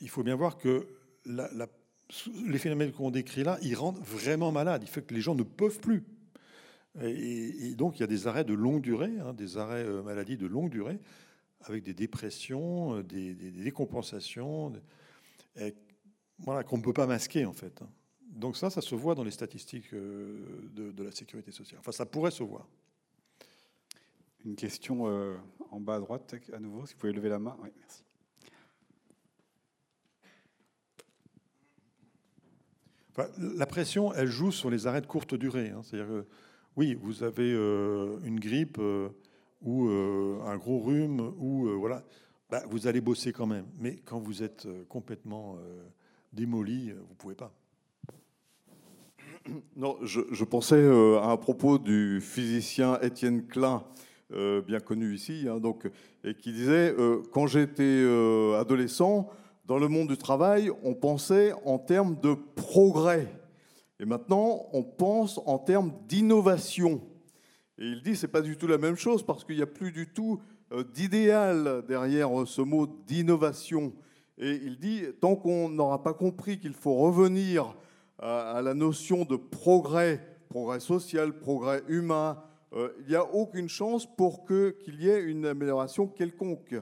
il 0.00 0.08
faut 0.08 0.22
bien 0.22 0.36
voir 0.36 0.58
que 0.58 0.86
les 1.26 2.58
phénomènes 2.58 2.92
qu'on 2.92 3.10
décrit 3.10 3.44
là, 3.44 3.58
ils 3.62 3.74
rendent 3.74 4.00
vraiment 4.00 4.52
malades. 4.52 4.82
Il 4.82 4.88
fait 4.88 5.02
que 5.02 5.14
les 5.14 5.20
gens 5.20 5.34
ne 5.34 5.42
peuvent 5.42 5.80
plus. 5.80 6.04
Et, 7.02 7.74
donc, 7.74 7.98
il 7.98 8.00
y 8.00 8.04
a 8.04 8.06
des 8.06 8.28
arrêts 8.28 8.44
de 8.44 8.54
longue 8.54 8.80
durée, 8.80 9.18
hein, 9.18 9.32
des 9.32 9.56
arrêts 9.56 9.84
maladie 10.02 10.36
de 10.36 10.46
longue 10.46 10.70
durée, 10.70 11.00
avec 11.62 11.82
des 11.82 11.94
dépressions, 11.94 13.00
des, 13.00 13.34
décompensations, 13.34 14.72
voilà, 16.38 16.64
qu'on 16.64 16.78
ne 16.78 16.82
peut 16.82 16.92
pas 16.92 17.06
masquer, 17.06 17.44
en 17.46 17.52
fait. 17.52 17.82
Donc 18.22 18.56
ça, 18.56 18.70
ça 18.70 18.80
se 18.80 18.94
voit 18.94 19.14
dans 19.14 19.24
les 19.24 19.30
statistiques 19.30 19.94
de, 19.94 20.90
de 20.92 21.02
la 21.02 21.12
sécurité 21.12 21.52
sociale. 21.52 21.80
Enfin, 21.80 21.92
ça 21.92 22.06
pourrait 22.06 22.32
se 22.32 22.42
voir. 22.42 22.66
Une 24.44 24.56
question 24.56 25.06
en 25.70 25.80
bas 25.80 25.96
à 25.96 26.00
droite, 26.00 26.34
à 26.52 26.58
nouveau, 26.58 26.84
si 26.86 26.94
vous 26.94 27.00
pouvez 27.00 27.12
lever 27.12 27.28
la 27.28 27.38
main. 27.38 27.56
Oui, 27.62 27.70
merci. 27.78 28.04
la 33.38 33.66
pression, 33.66 34.12
elle 34.12 34.28
joue 34.28 34.50
sur 34.50 34.70
les 34.70 34.86
arrêts 34.86 35.00
de 35.00 35.06
courte 35.06 35.34
durée. 35.34 35.70
Hein. 35.70 35.82
C'est-à-dire 35.82 36.08
que, 36.08 36.26
oui, 36.76 36.94
vous 36.94 37.22
avez 37.22 37.52
euh, 37.52 38.18
une 38.24 38.40
grippe 38.40 38.78
euh, 38.80 39.08
ou 39.62 39.88
euh, 39.88 40.40
un 40.44 40.56
gros 40.56 40.80
rhume, 40.80 41.20
ou 41.38 41.68
voilà, 41.78 42.04
bah, 42.50 42.64
vous 42.68 42.86
allez 42.86 43.00
bosser 43.00 43.32
quand 43.32 43.46
même. 43.46 43.66
Mais 43.78 43.96
quand 44.04 44.18
vous 44.18 44.42
êtes 44.42 44.66
complètement 44.88 45.56
démoli, 46.34 46.90
vous 46.90 47.10
ne 47.10 47.16
pouvez 47.16 47.34
pas. 47.34 47.52
Non, 49.76 49.98
je, 50.02 50.44
pensais 50.44 50.82
à 50.82 51.30
un 51.30 51.36
propos 51.36 51.78
du 51.78 52.20
physicien 52.22 52.98
Étienne 53.00 53.46
Klein, 53.46 53.84
bien 54.30 54.80
connu 54.80 55.14
ici, 55.14 55.46
hein, 55.48 55.60
donc, 55.60 55.86
et 56.24 56.34
qui 56.34 56.50
disait 56.50 56.94
Quand 57.30 57.46
j'étais 57.46 58.02
adolescent, 58.58 59.28
dans 59.66 59.78
le 59.78 59.88
monde 59.88 60.08
du 60.08 60.16
travail, 60.16 60.70
on 60.82 60.94
pensait 60.94 61.52
en 61.64 61.78
termes 61.78 62.18
de 62.20 62.34
progrès. 62.34 63.28
Et 63.98 64.04
maintenant, 64.04 64.66
on 64.72 64.82
pense 64.82 65.40
en 65.46 65.58
termes 65.58 65.92
d'innovation. 66.06 67.00
Et 67.78 67.86
il 67.86 68.02
dit, 68.02 68.16
c'est 68.16 68.28
pas 68.28 68.42
du 68.42 68.56
tout 68.56 68.66
la 68.66 68.78
même 68.78 68.96
chose 68.96 69.24
parce 69.24 69.44
qu'il 69.44 69.56
n'y 69.56 69.62
a 69.62 69.66
plus 69.66 69.92
du 69.92 70.12
tout 70.12 70.40
euh, 70.72 70.84
d'idéal 70.84 71.82
derrière 71.88 72.40
euh, 72.40 72.46
ce 72.46 72.60
mot 72.60 72.86
d'innovation. 73.06 73.92
Et 74.38 74.52
il 74.64 74.78
dit, 74.78 75.04
tant 75.20 75.36
qu'on 75.36 75.68
n'aura 75.68 76.02
pas 76.02 76.14
compris 76.14 76.58
qu'il 76.58 76.72
faut 76.72 76.94
revenir 76.94 77.74
à 78.18 78.62
la 78.62 78.74
notion 78.74 79.24
de 79.24 79.36
progrès, 79.36 80.20
progrès 80.48 80.80
social, 80.80 81.38
progrès 81.38 81.82
humain, 81.88 82.42
euh, 82.74 82.90
il 83.00 83.06
n'y 83.06 83.14
a 83.14 83.24
aucune 83.24 83.68
chance 83.68 84.06
pour 84.16 84.44
qu'il 84.44 85.00
y 85.00 85.08
ait 85.08 85.22
une 85.22 85.46
amélioration 85.46 86.06
quelconque. 86.06 86.74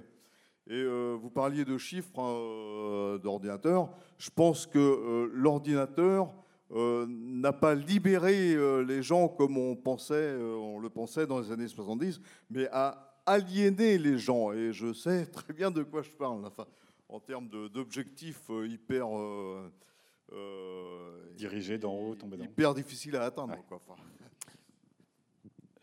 Et 0.69 0.75
euh, 0.75 1.17
vous 1.21 1.29
parliez 1.29 1.65
de 1.65 1.77
chiffres 1.77 2.19
hein, 2.19 2.33
euh, 2.35 3.19
d'ordinateur. 3.19 3.91
Je 4.19 4.31
pense 4.31 4.67
que 4.67 5.31
l'ordinateur 5.35 6.35
n'a 6.75 7.53
pas 7.53 7.75
libéré 7.75 8.57
les 8.83 9.03
gens 9.03 9.29
comme 9.29 9.59
on, 9.59 9.77
pensait, 9.77 10.35
on 10.41 10.79
le 10.79 10.89
pensait 10.89 11.27
dans 11.27 11.39
les 11.39 11.53
années 11.53 11.69
70, 11.69 12.19
mais 12.49 12.67
a 12.73 13.21
aliéné 13.27 13.99
les 13.99 14.17
gens. 14.17 14.53
Et 14.53 14.73
je 14.73 14.95
sais 14.95 15.27
très 15.33 15.53
bien 15.53 15.71
de 15.71 15.83
quoi 15.83 16.01
je 16.01 16.11
parle, 16.11 16.41
en 17.13 17.21
termes 17.21 17.49
d'objectifs 17.49 18.51
hyper... 18.65 19.07
Dirigés 21.37 21.79
d'en 21.79 21.95
haut, 21.95 22.15
tombés 22.15 22.37
d'en 22.37 22.45
haut. 22.45 22.49
Hyper 22.49 22.75
difficile 22.75 23.17
à 23.17 23.25
atteindre. 23.25 23.57
Quoi. 23.69 23.81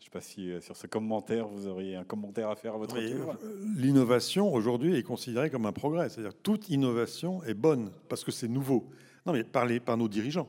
Je 0.00 0.06
ne 0.06 0.08
sais 0.08 0.10
pas 0.10 0.20
si 0.20 0.50
euh, 0.50 0.60
sur 0.60 0.76
ce 0.76 0.86
commentaire, 0.86 1.46
vous 1.46 1.66
auriez 1.66 1.94
un 1.96 2.04
commentaire 2.04 2.48
à 2.48 2.56
faire 2.56 2.74
à 2.74 2.78
votre 2.78 2.94
tour. 2.94 3.36
Euh, 3.44 3.60
l'innovation, 3.76 4.52
aujourd'hui, 4.52 4.96
est 4.96 5.02
considérée 5.02 5.50
comme 5.50 5.66
un 5.66 5.72
progrès. 5.72 6.08
C'est-à-dire 6.08 6.34
toute 6.34 6.70
innovation 6.70 7.44
est 7.44 7.54
bonne 7.54 7.92
parce 8.08 8.24
que 8.24 8.32
c'est 8.32 8.48
nouveau. 8.48 8.88
Non, 9.26 9.32
mais 9.32 9.44
par, 9.44 9.68
par 9.84 9.96
nos 9.96 10.08
dirigeants. 10.08 10.48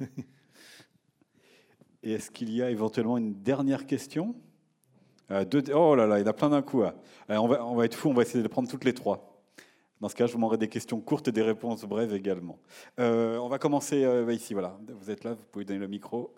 Et 2.02 2.12
est-ce 2.12 2.30
qu'il 2.30 2.52
y 2.52 2.60
a 2.62 2.70
éventuellement 2.70 3.16
une 3.16 3.34
dernière 3.42 3.86
question? 3.86 4.34
Euh, 5.30 5.44
Oh 5.72 5.94
là 5.94 6.06
là, 6.06 6.18
il 6.18 6.22
y 6.22 6.24
en 6.24 6.30
a 6.30 6.34
plein 6.34 6.50
d'un 6.50 6.62
coup. 6.62 6.82
Hein. 6.82 6.94
on, 7.28 7.46
va, 7.46 7.64
on 7.64 7.76
va 7.76 7.84
être 7.84 7.94
fou, 7.94 8.10
on 8.10 8.14
va 8.14 8.22
essayer 8.22 8.42
de 8.42 8.48
prendre 8.48 8.68
toutes 8.68 8.84
les 8.84 8.92
trois. 8.92 9.33
Dans 10.00 10.08
ce 10.08 10.14
cas, 10.14 10.26
je 10.26 10.32
vous 10.32 10.38
demanderai 10.38 10.58
des 10.58 10.68
questions 10.68 11.00
courtes 11.00 11.28
et 11.28 11.32
des 11.32 11.42
réponses 11.42 11.84
brèves 11.84 12.14
également. 12.14 12.58
on 12.98 13.48
va 13.48 13.58
commencer 13.58 14.06
ici, 14.30 14.52
voilà. 14.52 14.78
Vous 14.88 15.10
êtes 15.10 15.24
là, 15.24 15.34
vous 15.34 15.44
pouvez 15.50 15.64
donner 15.64 15.80
le 15.80 15.88
micro. 15.88 16.34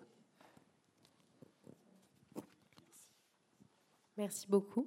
Merci 4.16 4.46
beaucoup. 4.48 4.86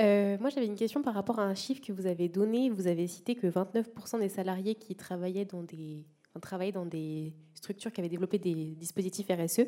Euh, 0.00 0.36
moi, 0.38 0.50
j'avais 0.50 0.66
une 0.66 0.76
question 0.76 1.02
par 1.02 1.14
rapport 1.14 1.38
à 1.38 1.44
un 1.44 1.54
chiffre 1.54 1.80
que 1.80 1.92
vous 1.92 2.06
avez 2.06 2.28
donné. 2.28 2.68
Vous 2.68 2.86
avez 2.86 3.06
cité 3.06 3.34
que 3.34 3.46
29% 3.46 4.20
des 4.20 4.28
salariés 4.28 4.74
qui 4.74 4.94
travaillaient 4.94 5.46
dans 5.46 5.62
des, 5.62 6.04
travaillaient 6.40 6.72
dans 6.72 6.86
des 6.86 7.32
structures 7.54 7.92
qui 7.92 8.00
avaient 8.00 8.10
développé 8.10 8.38
des 8.38 8.74
dispositifs 8.74 9.28
RSE. 9.28 9.66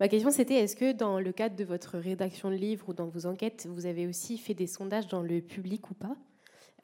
Ma 0.00 0.08
question, 0.08 0.30
c'était 0.30 0.54
est-ce 0.54 0.76
que 0.76 0.92
dans 0.92 1.20
le 1.20 1.32
cadre 1.32 1.56
de 1.56 1.64
votre 1.64 1.98
rédaction 1.98 2.50
de 2.50 2.56
livres 2.56 2.88
ou 2.88 2.94
dans 2.94 3.06
vos 3.06 3.26
enquêtes, 3.26 3.66
vous 3.70 3.86
avez 3.86 4.06
aussi 4.06 4.38
fait 4.38 4.54
des 4.54 4.66
sondages 4.66 5.06
dans 5.08 5.22
le 5.22 5.40
public 5.40 5.90
ou 5.90 5.94
pas? 5.94 6.08
euh, 6.14 6.35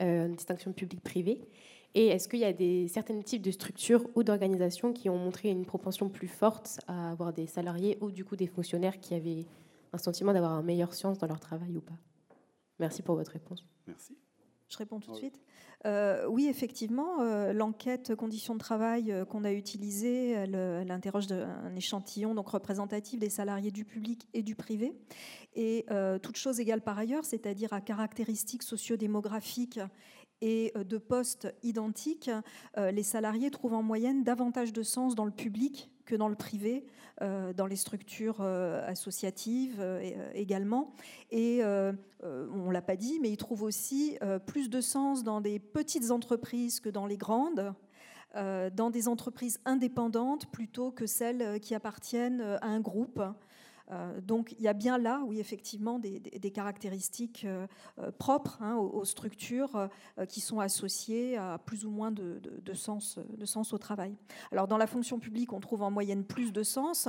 Une 0.03 0.35
distinction 0.35 0.73
public-privé 0.73 1.41
Et 1.95 2.09
est-ce 2.09 2.29
qu'il 2.29 2.41
y 2.41 2.45
a 2.45 2.53
des, 2.53 2.89
certains 2.89 3.21
types 3.23 3.43
de 3.43 3.51
structures 3.51 4.05
ou 4.15 4.25
d'organisations 4.25 4.93
qui 4.93 5.09
ont 5.09 5.19
montré 5.19 5.51
une 5.51 5.65
propension 5.65 6.09
plus 6.09 6.29
forte 6.29 6.81
à 6.89 7.13
avoir 7.13 7.33
des 7.33 7.47
salariés 7.47 7.99
ou 8.01 8.11
du 8.11 8.25
coup 8.25 8.37
des 8.37 8.49
fonctionnaires 8.49 8.99
qui 8.99 9.15
avaient 9.15 9.47
un 9.93 9.99
sentiment 9.99 10.33
d'avoir 10.33 10.59
une 10.59 10.67
meilleure 10.67 10.95
science 10.95 11.19
dans 11.19 11.29
leur 11.29 11.41
travail 11.41 11.77
ou 11.77 11.81
pas? 11.81 11.99
Merci 12.81 13.03
pour 13.03 13.15
votre 13.15 13.31
réponse. 13.31 13.65
Merci. 13.87 14.17
Je 14.73 14.79
réponds 14.79 15.01
tout 15.01 15.11
de 15.11 15.17
suite. 15.17 15.39
Euh, 15.85 16.27
oui, 16.29 16.47
effectivement, 16.47 17.21
euh, 17.21 17.53
l'enquête 17.53 18.15
conditions 18.15 18.55
de 18.55 18.59
travail 18.59 19.13
euh, 19.13 19.27
qu'on 19.27 19.45
a 19.45 19.53
utilisée, 19.53 20.31
elle, 20.31 20.91
interroge 20.91 21.27
un 21.31 21.75
échantillon 21.75 22.35
donc 22.35 22.49
représentatif 22.49 23.19
des 23.19 23.29
salariés 23.29 23.71
du 23.71 23.85
public 23.85 24.27
et 24.33 24.43
du 24.43 24.55
privé. 24.55 24.95
Et 25.55 25.85
toute 26.23 26.37
chose 26.37 26.61
égale 26.61 26.81
par 26.81 26.99
ailleurs, 26.99 27.25
c'est-à-dire 27.25 27.73
à 27.75 27.83
caractéristiques 27.83 28.63
sociodémographiques 28.63 29.81
et 30.41 30.73
de 30.75 30.99
postes 30.99 31.55
identiques, 31.63 32.31
les 32.77 33.03
salariés 33.03 33.51
trouvent 33.51 33.75
en 33.75 33.83
moyenne 33.83 34.25
davantage 34.25 34.73
de 34.73 34.83
sens 34.83 35.15
dans 35.15 35.27
le 35.27 35.31
public 35.31 35.91
dans 36.17 36.29
le 36.29 36.37
privé, 36.37 36.85
euh, 37.21 37.53
dans 37.53 37.67
les 37.67 37.77
structures 37.77 38.39
euh, 38.41 38.87
associatives 38.87 39.77
euh, 39.81 40.31
également. 40.35 40.95
Et 41.31 41.63
on 41.65 42.69
ne 42.69 42.73
l'a 42.73 42.83
pas 42.83 42.97
dit, 42.97 43.19
mais 43.21 43.31
ils 43.31 43.37
trouvent 43.37 43.63
aussi 43.63 44.19
plus 44.47 44.71
de 44.71 44.81
sens 44.81 45.23
dans 45.25 45.41
des 45.41 45.59
petites 45.59 46.11
entreprises 46.11 46.81
que 46.81 46.89
dans 46.89 47.07
les 47.07 47.17
grandes. 47.17 47.75
dans 48.35 48.91
des 48.91 49.09
entreprises 49.09 49.61
indépendantes 49.65 50.47
plutôt 50.47 50.91
que 50.91 51.07
celles 51.07 51.61
qui 51.61 51.75
appartiennent 51.75 52.41
à 52.41 52.67
un 52.67 52.81
groupe. 52.81 53.23
Euh, 53.91 54.21
donc 54.21 54.55
il 54.59 54.63
y 54.63 54.69
a 54.69 54.73
bien 54.73 54.99
là, 54.99 55.23
oui, 55.27 55.41
effectivement, 55.41 55.99
des, 55.99 56.21
caractéristiques 56.51 57.45
euh, 57.45 57.67
euh, 57.99 58.11
propres 58.11 58.59
hein, 58.61 58.77
aux, 58.77 59.05
structures 59.05 59.89
qui 60.29 60.41
sont 60.41 60.61
associées 60.61 61.37
à 61.37 61.59
plus 61.59 61.85
ou 61.85 61.91
moins 61.91 62.11
de, 62.11 62.41
sens, 62.75 63.19
au 63.73 63.79
travail. 63.79 64.15
Alors 64.51 64.69
dans 64.69 64.77
la 64.77 64.87
fonction 64.87 65.19
publique, 65.19 65.53
on 65.53 65.61
trouve 65.61 65.83
en 65.83 65.91
moyenne 65.91 66.25
plus 66.25 66.53
de 66.53 66.63
sens, 66.63 67.09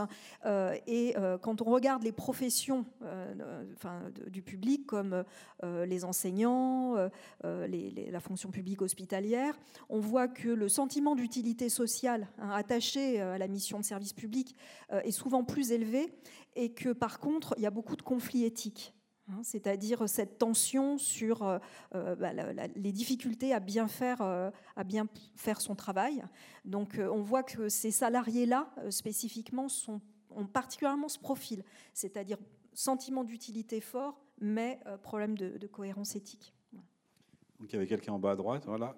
et 0.87 1.15
quand 1.41 1.61
on 1.61 1.65
regarde 1.65 2.03
les 2.03 2.11
professions 2.11 2.85
du 4.27 4.41
public, 4.41 4.85
comme 4.85 5.23
les 5.63 6.05
enseignants, 6.05 6.95
la 7.43 8.19
fonction 8.19 8.49
publique 8.49 8.81
hospitalière, 8.81 9.57
on 9.89 9.99
voit 9.99 10.27
que 10.27 10.49
le 10.49 10.69
sentiment 10.69 11.15
d'utilité 11.15 11.69
sociale 11.69 12.27
hein, 12.39 12.49
attaché 12.51 13.21
à 13.21 13.37
la 13.37 13.47
mission 13.47 13.79
de 13.79 13.85
service 13.85 14.13
public 14.13 14.55
est 14.91 15.11
souvent 15.11 15.43
plus 15.43 15.71
élevé 15.71 16.11
et 16.55 16.73
que 16.73 16.89
par 16.93 17.19
contre, 17.19 17.53
il 17.57 17.63
y 17.63 17.65
a 17.65 17.71
beaucoup 17.71 17.95
de 17.95 18.01
conflits 18.01 18.43
éthiques. 18.43 18.93
Hein, 19.29 19.39
c'est-à-dire 19.41 20.09
cette 20.09 20.37
tension 20.37 20.97
sur 20.97 21.43
euh, 21.43 21.57
euh, 21.95 22.13
bah, 22.15 22.33
les 22.75 22.91
difficultés 22.91 23.53
à 23.53 23.61
bien 23.61 23.87
faire, 23.87 24.21
euh, 24.21 24.51
à 24.75 24.83
bien 24.83 25.07
faire 25.37 25.61
son 25.61 25.75
travail. 25.75 26.23
Donc 26.65 26.99
on 26.99 27.21
voit 27.21 27.43
que 27.43 27.69
ces 27.69 27.91
salariés-là, 27.91 28.73
spécifiquement, 28.89 29.67
ont 30.29 30.45
particulièrement 30.45 31.07
ce 31.07 31.19
profil, 31.19 31.63
c'est-à-dire 31.93 32.37
sentiment 32.73 33.23
d'utilité 33.23 33.79
fort, 33.79 34.19
mais 34.39 34.79
problème 35.03 35.37
de, 35.37 35.57
de, 35.57 35.67
cohérence 35.67 36.15
éthique. 36.15 36.53
Donc 37.59 37.69
il 37.69 37.73
y 37.73 37.75
avait 37.77 37.87
quelqu'un 37.87 38.13
en 38.13 38.19
bas 38.19 38.31
à 38.31 38.35
droite, 38.35 38.65
voilà. 38.65 38.97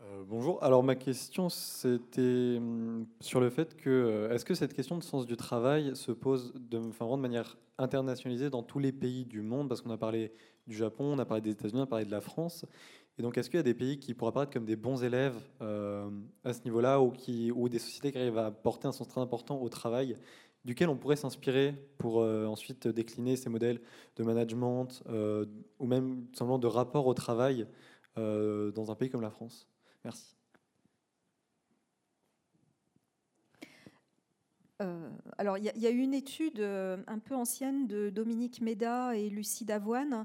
Euh, 0.00 0.22
bonjour. 0.28 0.62
Alors 0.62 0.84
ma 0.84 0.94
question, 0.94 1.48
c'était 1.48 2.56
hum, 2.58 3.06
sur 3.20 3.40
le 3.40 3.50
fait 3.50 3.76
que 3.76 3.90
euh, 3.90 4.32
est-ce 4.32 4.44
que 4.44 4.54
cette 4.54 4.72
question 4.72 4.96
de 4.96 5.02
sens 5.02 5.26
du 5.26 5.36
travail 5.36 5.96
se 5.96 6.12
pose 6.12 6.52
de, 6.54 6.78
de 6.78 7.16
manière 7.16 7.58
internationalisée 7.78 8.48
dans 8.48 8.62
tous 8.62 8.78
les 8.78 8.92
pays 8.92 9.24
du 9.24 9.42
monde? 9.42 9.68
Parce 9.68 9.80
qu'on 9.80 9.90
a 9.90 9.96
parlé 9.96 10.32
du 10.68 10.76
Japon, 10.76 11.04
on 11.14 11.18
a 11.18 11.24
parlé 11.24 11.40
des 11.40 11.50
États-Unis, 11.50 11.80
on 11.80 11.84
a 11.84 11.86
parlé 11.86 12.04
de 12.04 12.12
la 12.12 12.20
France. 12.20 12.64
Et 13.18 13.22
donc, 13.22 13.36
est-ce 13.36 13.50
qu'il 13.50 13.58
y 13.58 13.60
a 13.60 13.64
des 13.64 13.74
pays 13.74 13.98
qui 13.98 14.14
pourraient 14.14 14.28
apparaître 14.28 14.52
comme 14.52 14.66
des 14.66 14.76
bons 14.76 15.02
élèves 15.02 15.36
euh, 15.62 16.08
à 16.44 16.52
ce 16.52 16.62
niveau-là, 16.64 17.00
ou, 17.00 17.10
qui, 17.10 17.50
ou 17.50 17.68
des 17.68 17.80
sociétés 17.80 18.12
qui 18.12 18.18
arrivent 18.18 18.38
à 18.38 18.52
porter 18.52 18.86
un 18.86 18.92
sens 18.92 19.08
très 19.08 19.20
important 19.20 19.60
au 19.60 19.68
travail, 19.68 20.16
duquel 20.64 20.88
on 20.88 20.96
pourrait 20.96 21.16
s'inspirer 21.16 21.74
pour 21.98 22.18
ensuite 22.18 22.86
décliner 22.86 23.34
ces 23.36 23.48
modèles 23.48 23.80
de 24.16 24.22
management, 24.22 25.02
ou 25.78 25.86
même 25.86 26.26
simplement 26.32 26.58
de 26.58 26.66
rapport 26.66 27.06
au 27.06 27.14
travail 27.14 27.66
dans 28.16 28.90
un 28.90 28.94
pays 28.94 29.10
comme 29.10 29.22
la 29.22 29.30
France? 29.30 29.66
Merci. 30.08 30.34
alors, 35.38 35.58
il 35.58 35.64
y, 35.64 35.86
a 35.86 35.90
eu 35.90 35.98
une 35.98 36.14
étude 36.14 36.60
un 36.60 37.18
peu 37.18 37.34
ancienne 37.34 37.88
de 37.88 38.10
Dominique 38.10 38.60
Méda 38.60 39.16
et 39.16 39.28
Lucie 39.28 39.64
Davoine 39.64 40.24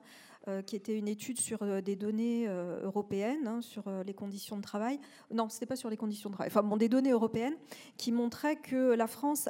euh, 0.50 0.62
qui 0.62 0.76
était 0.76 0.98
une 0.98 1.08
étude 1.08 1.40
sur 1.40 1.64
euh, 1.64 1.80
des 1.80 1.96
données 1.96 2.50
euh, 2.50 2.84
européennes, 2.84 3.48
hein, 3.48 3.62
sur 3.62 3.84
les 4.06 4.14
conditions 4.14 4.58
de 4.58 4.62
travail. 4.62 5.00
Non, 5.32 5.48
ce 5.48 5.56
n'était 5.56 5.68
pas 5.68 5.78
sur 5.78 5.90
les 5.90 5.96
conditions 5.96 6.30
de 6.30 6.36
travail. 6.36 6.52
Enfin, 6.52 6.64
bon, 6.64 6.76
des 6.76 6.90
données 6.90 7.12
européennes 7.12 7.56
qui 7.96 8.12
montraient 8.12 8.58
que 8.58 8.94
la 8.94 9.08
France 9.08 9.48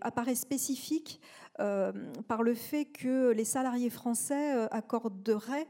apparaît 0.00 0.34
spécifique 0.34 1.20
par 1.58 2.42
le 2.42 2.54
fait 2.54 2.84
que 2.84 3.30
les 3.30 3.44
salariés 3.44 3.90
français 3.90 4.68
accorderaient 4.70 5.66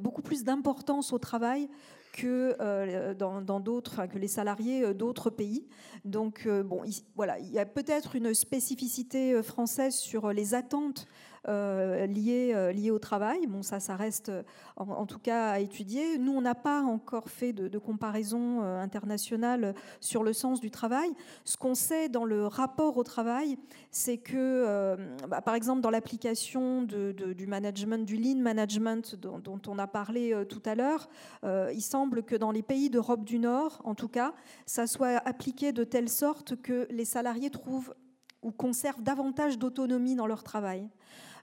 beaucoup 0.00 0.22
plus 0.22 0.44
d'importance 0.44 1.12
au 1.12 1.18
travail 1.18 1.68
que 2.12 3.12
dans 3.14 3.60
d'autres, 3.60 4.06
que 4.06 4.18
les 4.18 4.28
salariés 4.28 4.94
d'autres 4.94 5.30
pays. 5.30 5.68
Donc, 6.04 6.48
bon, 6.48 6.82
voilà, 7.14 7.38
il 7.38 7.50
y 7.50 7.58
a 7.58 7.66
peut-être 7.66 8.16
une 8.16 8.34
spécificité 8.34 9.40
française 9.42 9.94
sur 9.94 10.32
les 10.32 10.54
attentes 10.54 11.06
euh, 11.06 11.27
euh, 11.46 12.06
liées, 12.06 12.90
au 12.90 12.98
travail. 12.98 13.46
Bon, 13.46 13.62
ça, 13.62 13.80
ça 13.80 13.96
reste 13.96 14.32
en, 14.76 15.06
tout 15.06 15.18
cas 15.18 15.50
à 15.50 15.58
étudier. 15.60 16.18
Nous, 16.18 16.32
on 16.32 16.40
n'a 16.40 16.54
pas 16.54 16.82
encore 16.82 17.30
fait 17.30 17.52
de, 17.52 17.78
comparaison 17.78 18.62
euh, 18.62 18.80
internationale 18.80 19.74
sur 20.00 20.24
le 20.24 20.32
sens 20.32 20.60
du 20.60 20.70
travail. 20.70 21.10
Ce 21.44 21.56
qu'on 21.56 21.74
sait 21.74 22.08
dans 22.08 22.24
le 22.24 22.46
rapport 22.46 22.96
au 22.96 23.04
travail, 23.04 23.56
c'est 23.90 24.18
que, 24.18 24.96
bah, 25.28 25.40
par 25.40 25.54
exemple, 25.54 25.80
dans 25.80 25.90
l'application 25.90 26.82
du 26.82 27.46
management, 27.46 28.04
du 28.04 28.16
lean 28.16 28.40
management 28.40 29.14
dont, 29.14 29.38
dont 29.38 29.60
on 29.68 29.78
a 29.78 29.86
parlé 29.86 30.34
tout 30.48 30.62
à 30.64 30.74
l'heure, 30.74 31.08
il 31.44 31.80
semble 31.80 32.22
que 32.22 32.36
dans 32.36 32.50
les 32.50 32.62
pays 32.62 32.90
d'Europe 32.90 33.24
du 33.24 33.38
Nord, 33.38 33.80
en 33.84 33.94
tout 33.94 34.08
cas, 34.08 34.34
ça 34.66 34.86
soit 34.86 35.20
appliqué 35.26 35.72
de 35.72 35.84
telle 35.84 36.08
sorte 36.08 36.56
que 36.56 36.86
les 36.90 37.04
salariés 37.04 37.50
trouvent 37.50 37.94
ou 38.42 38.52
conservent 38.52 39.02
davantage 39.02 39.58
d'autonomie 39.58 40.14
dans 40.14 40.26
leur 40.26 40.42
travail. 40.42 40.88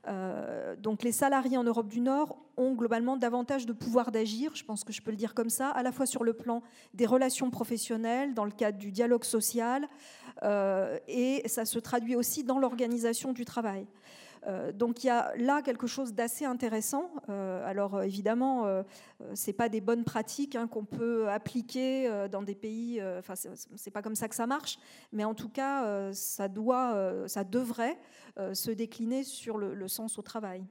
Euh, 0.08 0.76
donc 0.76 1.04
les 1.04 1.12
salariés 1.12 1.58
en 1.58 1.64
Europe 1.64 1.88
du 1.88 2.00
Nord 2.00 2.38
ont 2.58 2.74
globalement 2.74 3.18
davantage 3.18 3.66
de 3.66 3.74
pouvoir 3.74 4.12
d'agir, 4.12 4.52
je 4.56 4.64
pense 4.64 4.84
que 4.84 4.94
je 4.94 5.02
peux 5.02 5.12
le 5.12 5.18
dire 5.18 5.34
comme 5.34 5.50
ça, 5.50 5.70
à 5.70 5.84
la 5.84 5.92
fois 5.92 6.06
sur 6.06 6.24
le 6.24 6.34
plan 6.34 6.62
des 6.94 7.06
relations 7.06 7.50
professionnelles, 7.50 8.34
dans 8.34 8.46
le 8.46 8.52
cadre 8.52 8.78
du 8.78 8.92
dialogue 8.92 9.24
social, 9.24 9.88
euh, 10.44 10.98
et 11.08 11.44
ça 11.48 11.66
se 11.66 11.80
traduit 11.80 12.16
aussi 12.16 12.44
dans 12.44 12.60
l'organisation 12.60 13.34
du 13.34 13.46
travail. 13.46 13.88
Euh, 14.48 14.72
donc 14.72 15.04
il 15.04 15.08
y 15.08 15.10
a 15.10 15.36
là 15.38 15.62
quelque 15.62 15.88
chose 15.88 16.14
d'assez 16.14 16.46
intéressant. 16.46 17.12
Euh, 17.30 17.66
alors 17.66 18.04
évidemment, 18.04 18.66
euh, 18.66 18.84
c'est 19.34 19.54
pas 19.54 19.70
des 19.70 19.82
bonnes 19.82 20.04
pratiques 20.04 20.56
hein, 20.56 20.68
qu'on 20.68 20.86
peut 20.86 21.30
appliquer 21.30 22.28
dans 22.32 22.44
des 22.44 22.56
pays. 22.56 23.02
Enfin, 23.20 23.34
c'est 23.36 23.92
pas 23.92 24.02
comme 24.02 24.16
ça 24.16 24.28
que 24.28 24.36
ça 24.36 24.48
marche, 24.48 24.78
mais 25.12 25.24
en 25.24 25.34
tout 25.34 25.50
cas, 25.50 26.12
ça 26.14 26.48
doit, 26.48 27.28
ça 27.28 27.44
devrait 27.44 27.98
se 28.54 28.72
décliner 28.72 29.24
sur 29.24 29.58
le, 29.58 29.88
sens 29.88 30.18
au 30.18 30.22
travail. 30.22 30.64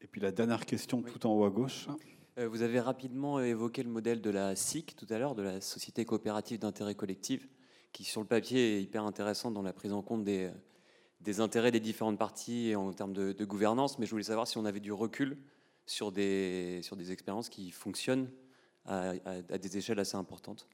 Et 0.00 0.06
puis 0.06 0.20
la 0.20 0.30
dernière 0.30 0.64
question, 0.66 1.02
tout 1.02 1.26
en 1.26 1.32
haut 1.34 1.44
à 1.44 1.50
gauche. 1.50 1.88
Vous 2.36 2.62
avez 2.62 2.78
rapidement 2.78 3.40
évoqué 3.40 3.82
le 3.82 3.90
modèle 3.90 4.20
de 4.20 4.30
la 4.30 4.54
SIC 4.54 4.94
tout 4.94 5.06
à 5.10 5.18
l'heure, 5.18 5.34
de 5.34 5.42
la 5.42 5.60
Société 5.60 6.04
coopérative 6.04 6.60
d'intérêt 6.60 6.94
collectif, 6.94 7.48
qui 7.92 8.04
sur 8.04 8.20
le 8.20 8.26
papier 8.28 8.76
est 8.76 8.82
hyper 8.82 9.02
intéressant 9.02 9.50
dans 9.50 9.62
la 9.62 9.72
prise 9.72 9.92
en 9.92 10.02
compte 10.02 10.22
des, 10.22 10.52
des 11.20 11.40
intérêts 11.40 11.70
des 11.70 11.80
différentes 11.80 12.18
parties 12.18 12.74
en 12.76 12.92
termes 12.92 13.12
de, 13.12 13.44
gouvernance, 13.44 13.98
mais 13.98 14.06
je 14.06 14.10
voulais 14.12 14.24
savoir 14.24 14.46
si 14.46 14.58
on 14.58 14.64
avait 14.64 14.80
du 14.80 14.92
recul 14.92 15.36
sur 15.86 16.12
des, 16.12 16.80
sur 16.82 16.96
des 16.96 17.12
expériences 17.12 17.48
qui 17.48 17.70
fonctionnent 17.70 18.30
à, 18.84 19.14
des 19.58 19.76
échelles 19.76 19.98
assez 19.98 20.16
importantes. 20.16 20.66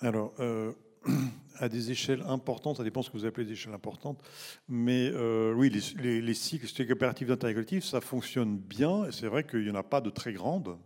Alors, 0.00 0.32
euh, 0.40 0.72
à 1.58 1.68
des 1.68 1.90
échelles 1.90 2.22
importantes, 2.22 2.78
ça 2.78 2.84
dépend 2.84 3.02
ce 3.02 3.10
que 3.10 3.18
vous 3.18 3.26
appelez 3.26 3.46
des 3.46 3.52
échelles 3.52 3.74
importantes, 3.74 4.20
mais 4.68 5.10
euh, 5.12 5.52
oui, 5.52 5.70
les, 5.98 6.20
les, 6.20 6.34
cycles 6.34 6.66
coopératives 6.86 7.28
d'intérêt 7.28 7.54
collectif, 7.54 7.84
ça 7.84 8.00
fonctionne 8.00 8.56
bien, 8.56 9.04
et 9.04 9.12
c'est 9.12 9.26
vrai 9.26 9.44
qu'il 9.44 9.62
n'y 9.62 9.70
en 9.70 9.74
a 9.74 9.82
pas 9.82 10.00
de 10.00 10.10
très 10.10 10.32
grandes. 10.32 10.78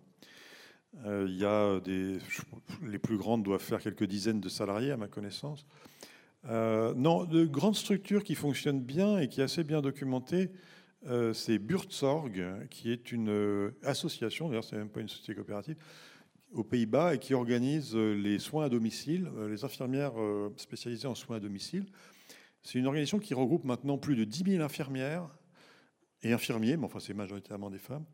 Euh, 1.04 1.26
il 1.28 1.36
y 1.36 1.44
a 1.44 1.80
les 2.82 2.98
plus 2.98 3.16
grandes 3.16 3.42
doivent 3.42 3.62
faire 3.62 3.80
quelques 3.80 4.04
dizaines 4.04 4.40
de 4.40 4.48
salariés, 4.48 4.92
à 4.92 4.96
ma 4.96 5.08
connaissance. 5.08 5.66
Euh, 6.48 6.92
non, 6.94 7.24
de 7.24 7.46
grandes 7.46 7.76
structures 7.76 8.22
qui 8.22 8.34
fonctionnent 8.34 8.82
bien 8.82 9.18
et 9.18 9.28
qui 9.28 9.40
est 9.40 9.44
assez 9.44 9.64
bien 9.64 9.80
documentée, 9.80 10.50
euh, 11.06 11.32
c'est 11.32 11.58
Buurtzorg, 11.58 12.32
qui 12.70 12.90
est 12.90 13.12
une 13.12 13.30
euh, 13.30 13.70
association, 13.82 14.48
d'ailleurs 14.48 14.64
c'est 14.64 14.76
même 14.76 14.90
pas 14.90 15.00
une 15.00 15.08
société 15.08 15.34
coopérative, 15.34 15.76
aux 16.52 16.64
Pays-Bas 16.64 17.14
et 17.14 17.18
qui 17.18 17.34
organise 17.34 17.96
les 17.96 18.38
soins 18.38 18.66
à 18.66 18.68
domicile, 18.68 19.28
les 19.48 19.64
infirmières 19.64 20.12
spécialisées 20.56 21.08
en 21.08 21.16
soins 21.16 21.38
à 21.38 21.40
domicile. 21.40 21.84
C'est 22.62 22.78
une 22.78 22.86
organisation 22.86 23.18
qui 23.18 23.34
regroupe 23.34 23.64
maintenant 23.64 23.98
plus 23.98 24.14
de 24.14 24.22
10 24.22 24.52
000 24.52 24.62
infirmières 24.62 25.28
et 26.22 26.32
infirmiers, 26.32 26.76
mais 26.76 26.84
enfin 26.84 27.00
c'est 27.00 27.12
majoritairement 27.12 27.70
des 27.70 27.80
femmes, 27.80 28.04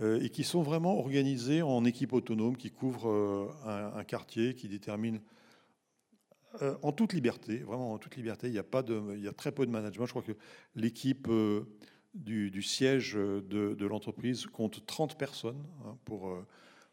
et 0.00 0.30
qui 0.30 0.44
sont 0.44 0.62
vraiment 0.62 0.96
organisées 0.96 1.62
en 1.62 1.84
équipe 1.84 2.12
autonome 2.12 2.56
qui 2.56 2.70
couvrent 2.70 3.52
un, 3.66 3.94
un 3.96 4.04
quartier, 4.04 4.54
qui 4.54 4.68
détermine 4.68 5.20
euh, 6.60 6.76
en 6.82 6.92
toute 6.92 7.14
liberté, 7.14 7.58
vraiment 7.58 7.94
en 7.94 7.98
toute 7.98 8.16
liberté. 8.16 8.48
Il 8.48 8.52
y 8.52 8.58
a, 8.58 8.62
pas 8.62 8.82
de, 8.82 9.00
il 9.14 9.22
y 9.22 9.28
a 9.28 9.32
très 9.32 9.52
peu 9.52 9.64
de 9.64 9.70
management. 9.70 10.04
Je 10.06 10.10
crois 10.10 10.22
que 10.22 10.36
l'équipe 10.74 11.28
euh, 11.28 11.64
du, 12.14 12.62
siège 12.62 13.14
de, 13.14 13.86
l'entreprise 13.86 14.46
compte 14.46 14.84
30 14.84 15.16
personnes 15.16 15.64
hein, 15.86 15.96
pour, 16.04 16.28
euh, 16.28 16.46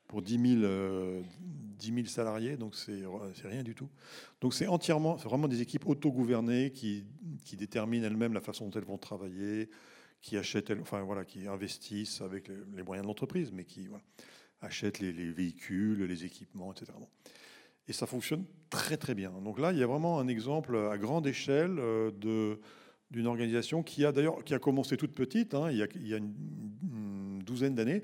pour 0.08 0.22
10 0.22 0.60
000, 0.62 2.06
salariés, 2.06 2.56
donc 2.56 2.76
c'est 2.76 3.04
rien 3.44 3.64
du 3.64 3.76
tout. 3.76 3.90
Donc 4.40 4.54
c'est 4.54 4.68
entièrement, 4.68 5.18
c'est 5.18 5.28
vraiment 5.28 5.50
des 5.50 5.62
équipes 5.62 5.88
autogouvernées 5.88 6.72
qui, 6.72 7.04
qui 7.44 7.58
déterminent 7.58 8.06
elles-mêmes 8.06 8.34
la 8.34 8.42
façon 8.42 8.70
dont 8.70 8.80
elles 8.80 8.88
vont 8.88 8.98
travailler, 8.98 9.70
qui 10.22 10.38
achètent, 10.38 10.72
enfin 10.80 11.02
voilà, 11.02 11.26
qui 11.26 11.48
investissent 11.48 12.22
avec 12.22 12.48
les, 12.48 12.84
moyens 12.84 13.04
de 13.04 13.08
l'entreprise, 13.08 13.52
mais 13.52 13.66
qui 13.66 13.88
achètent 14.62 15.00
les, 15.00 15.12
véhicules, 15.12 16.04
les 16.04 16.24
équipements, 16.26 16.72
etc. 16.72 16.94
Et 17.90 17.94
ça 17.94 18.06
fonctionne 18.06 18.46
très 18.70 18.98
très 18.98 19.16
bien. 19.16 19.32
Donc 19.44 19.60
là, 19.60 19.74
il 19.74 19.80
y 19.80 19.84
a 19.84 19.88
vraiment 19.88 20.20
un 20.20 20.28
exemple 20.28 20.78
à 20.78 20.98
grande 21.00 21.26
échelle 21.26 21.78
euh, 21.80 22.12
d'une 23.10 23.26
organisation 23.26 23.82
qui 23.82 24.06
a 24.06 24.12
d'ailleurs 24.12 24.44
qui 24.44 24.54
a 24.54 24.60
commencé 24.60 24.96
toute 24.96 25.16
petite, 25.16 25.56
hein, 25.56 25.72
il, 25.72 25.78
y 25.78 25.82
a, 25.82 25.88
il, 25.96 26.08
y 26.08 26.14
a, 26.14 26.18
une, 26.18 27.42
douzaine 27.44 27.74
d'années, 27.74 28.04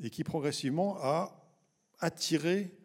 et 0.00 0.08
qui 0.08 0.22
progressivement 0.22 0.96
a 1.00 1.50
attiré 1.98 2.76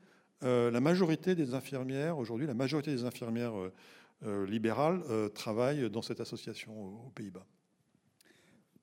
euh, 0.41 0.71
la 0.71 0.81
majorité 0.81 1.35
des 1.35 1.53
infirmières. 1.53 2.17
Aujourd'hui, 2.17 2.47
la 2.47 2.55
majorité 2.55 2.89
des 2.89 3.03
infirmières 3.03 3.53
euh, 4.25 4.45
libérales 4.47 5.03
travaillent 5.35 5.87
dans 5.91 6.01
cette 6.01 6.19
association 6.19 6.73
aux 7.05 7.11
Pays-Bas. 7.13 7.45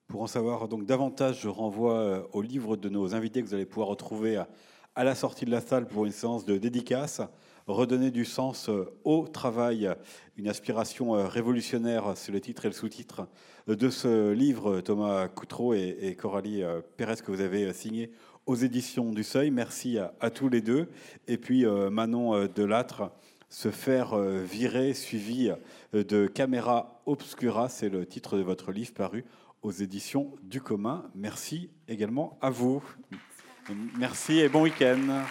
Pour 0.06 0.22
en 0.22 0.28
savoir 0.28 0.68
donc 0.68 0.86
davantage, 0.86 1.40
je 1.40 1.48
renvoie 1.48 2.28
au 2.32 2.42
livre 2.42 2.76
de 2.76 2.88
nos 2.88 3.16
invités 3.16 3.42
que 3.42 3.48
vous 3.48 3.54
allez 3.54 3.66
pouvoir 3.66 3.88
retrouver 3.88 4.36
à, 4.36 4.48
à 4.94 5.02
la 5.02 5.16
sortie 5.16 5.46
de 5.46 5.50
la 5.50 5.60
salle 5.60 5.88
pour 5.88 6.06
une 6.06 6.12
séance 6.12 6.44
de 6.44 6.58
dédicace 6.58 7.22
redonner 7.66 8.10
du 8.10 8.24
sens 8.24 8.68
euh, 8.68 8.84
au 9.04 9.26
travail, 9.26 9.90
une 10.36 10.48
aspiration 10.48 11.16
euh, 11.16 11.26
révolutionnaire, 11.26 12.12
c'est 12.14 12.32
le 12.32 12.40
titre 12.40 12.64
et 12.64 12.68
le 12.68 12.74
sous-titre 12.74 13.28
de 13.66 13.90
ce 13.90 14.30
livre, 14.32 14.80
Thomas 14.80 15.26
Coutreau 15.28 15.74
et, 15.74 16.16
Coralie 16.18 16.62
euh, 16.62 16.80
Pérez, 16.96 17.16
que 17.16 17.32
vous 17.32 17.40
avez 17.40 17.72
signé 17.72 18.12
aux 18.46 18.54
éditions 18.54 19.10
du 19.12 19.24
Seuil. 19.24 19.50
Merci 19.50 19.98
à, 19.98 20.30
tous 20.30 20.48
les 20.48 20.60
deux. 20.60 20.88
Et 21.26 21.36
puis 21.36 21.66
Manon 21.66 22.46
Delattre, 22.46 23.10
se 23.48 23.72
faire 23.72 24.16
virer, 24.16 24.94
suivi 24.94 25.50
de 25.92 26.28
Caméra 26.28 27.02
Obscura, 27.06 27.68
c'est 27.68 27.88
le 27.88 28.06
titre 28.06 28.36
de 28.36 28.42
votre 28.42 28.70
livre 28.70 28.94
paru 28.94 29.24
aux 29.62 29.72
éditions 29.72 30.36
du 30.44 30.60
commun. 30.60 31.10
Merci 31.16 31.70
également 31.88 32.38
à 32.40 32.50
vous. 32.50 32.84
Merci 33.98 34.38
et 34.38 34.48
bon 34.48 34.62
week-end. 34.62 35.24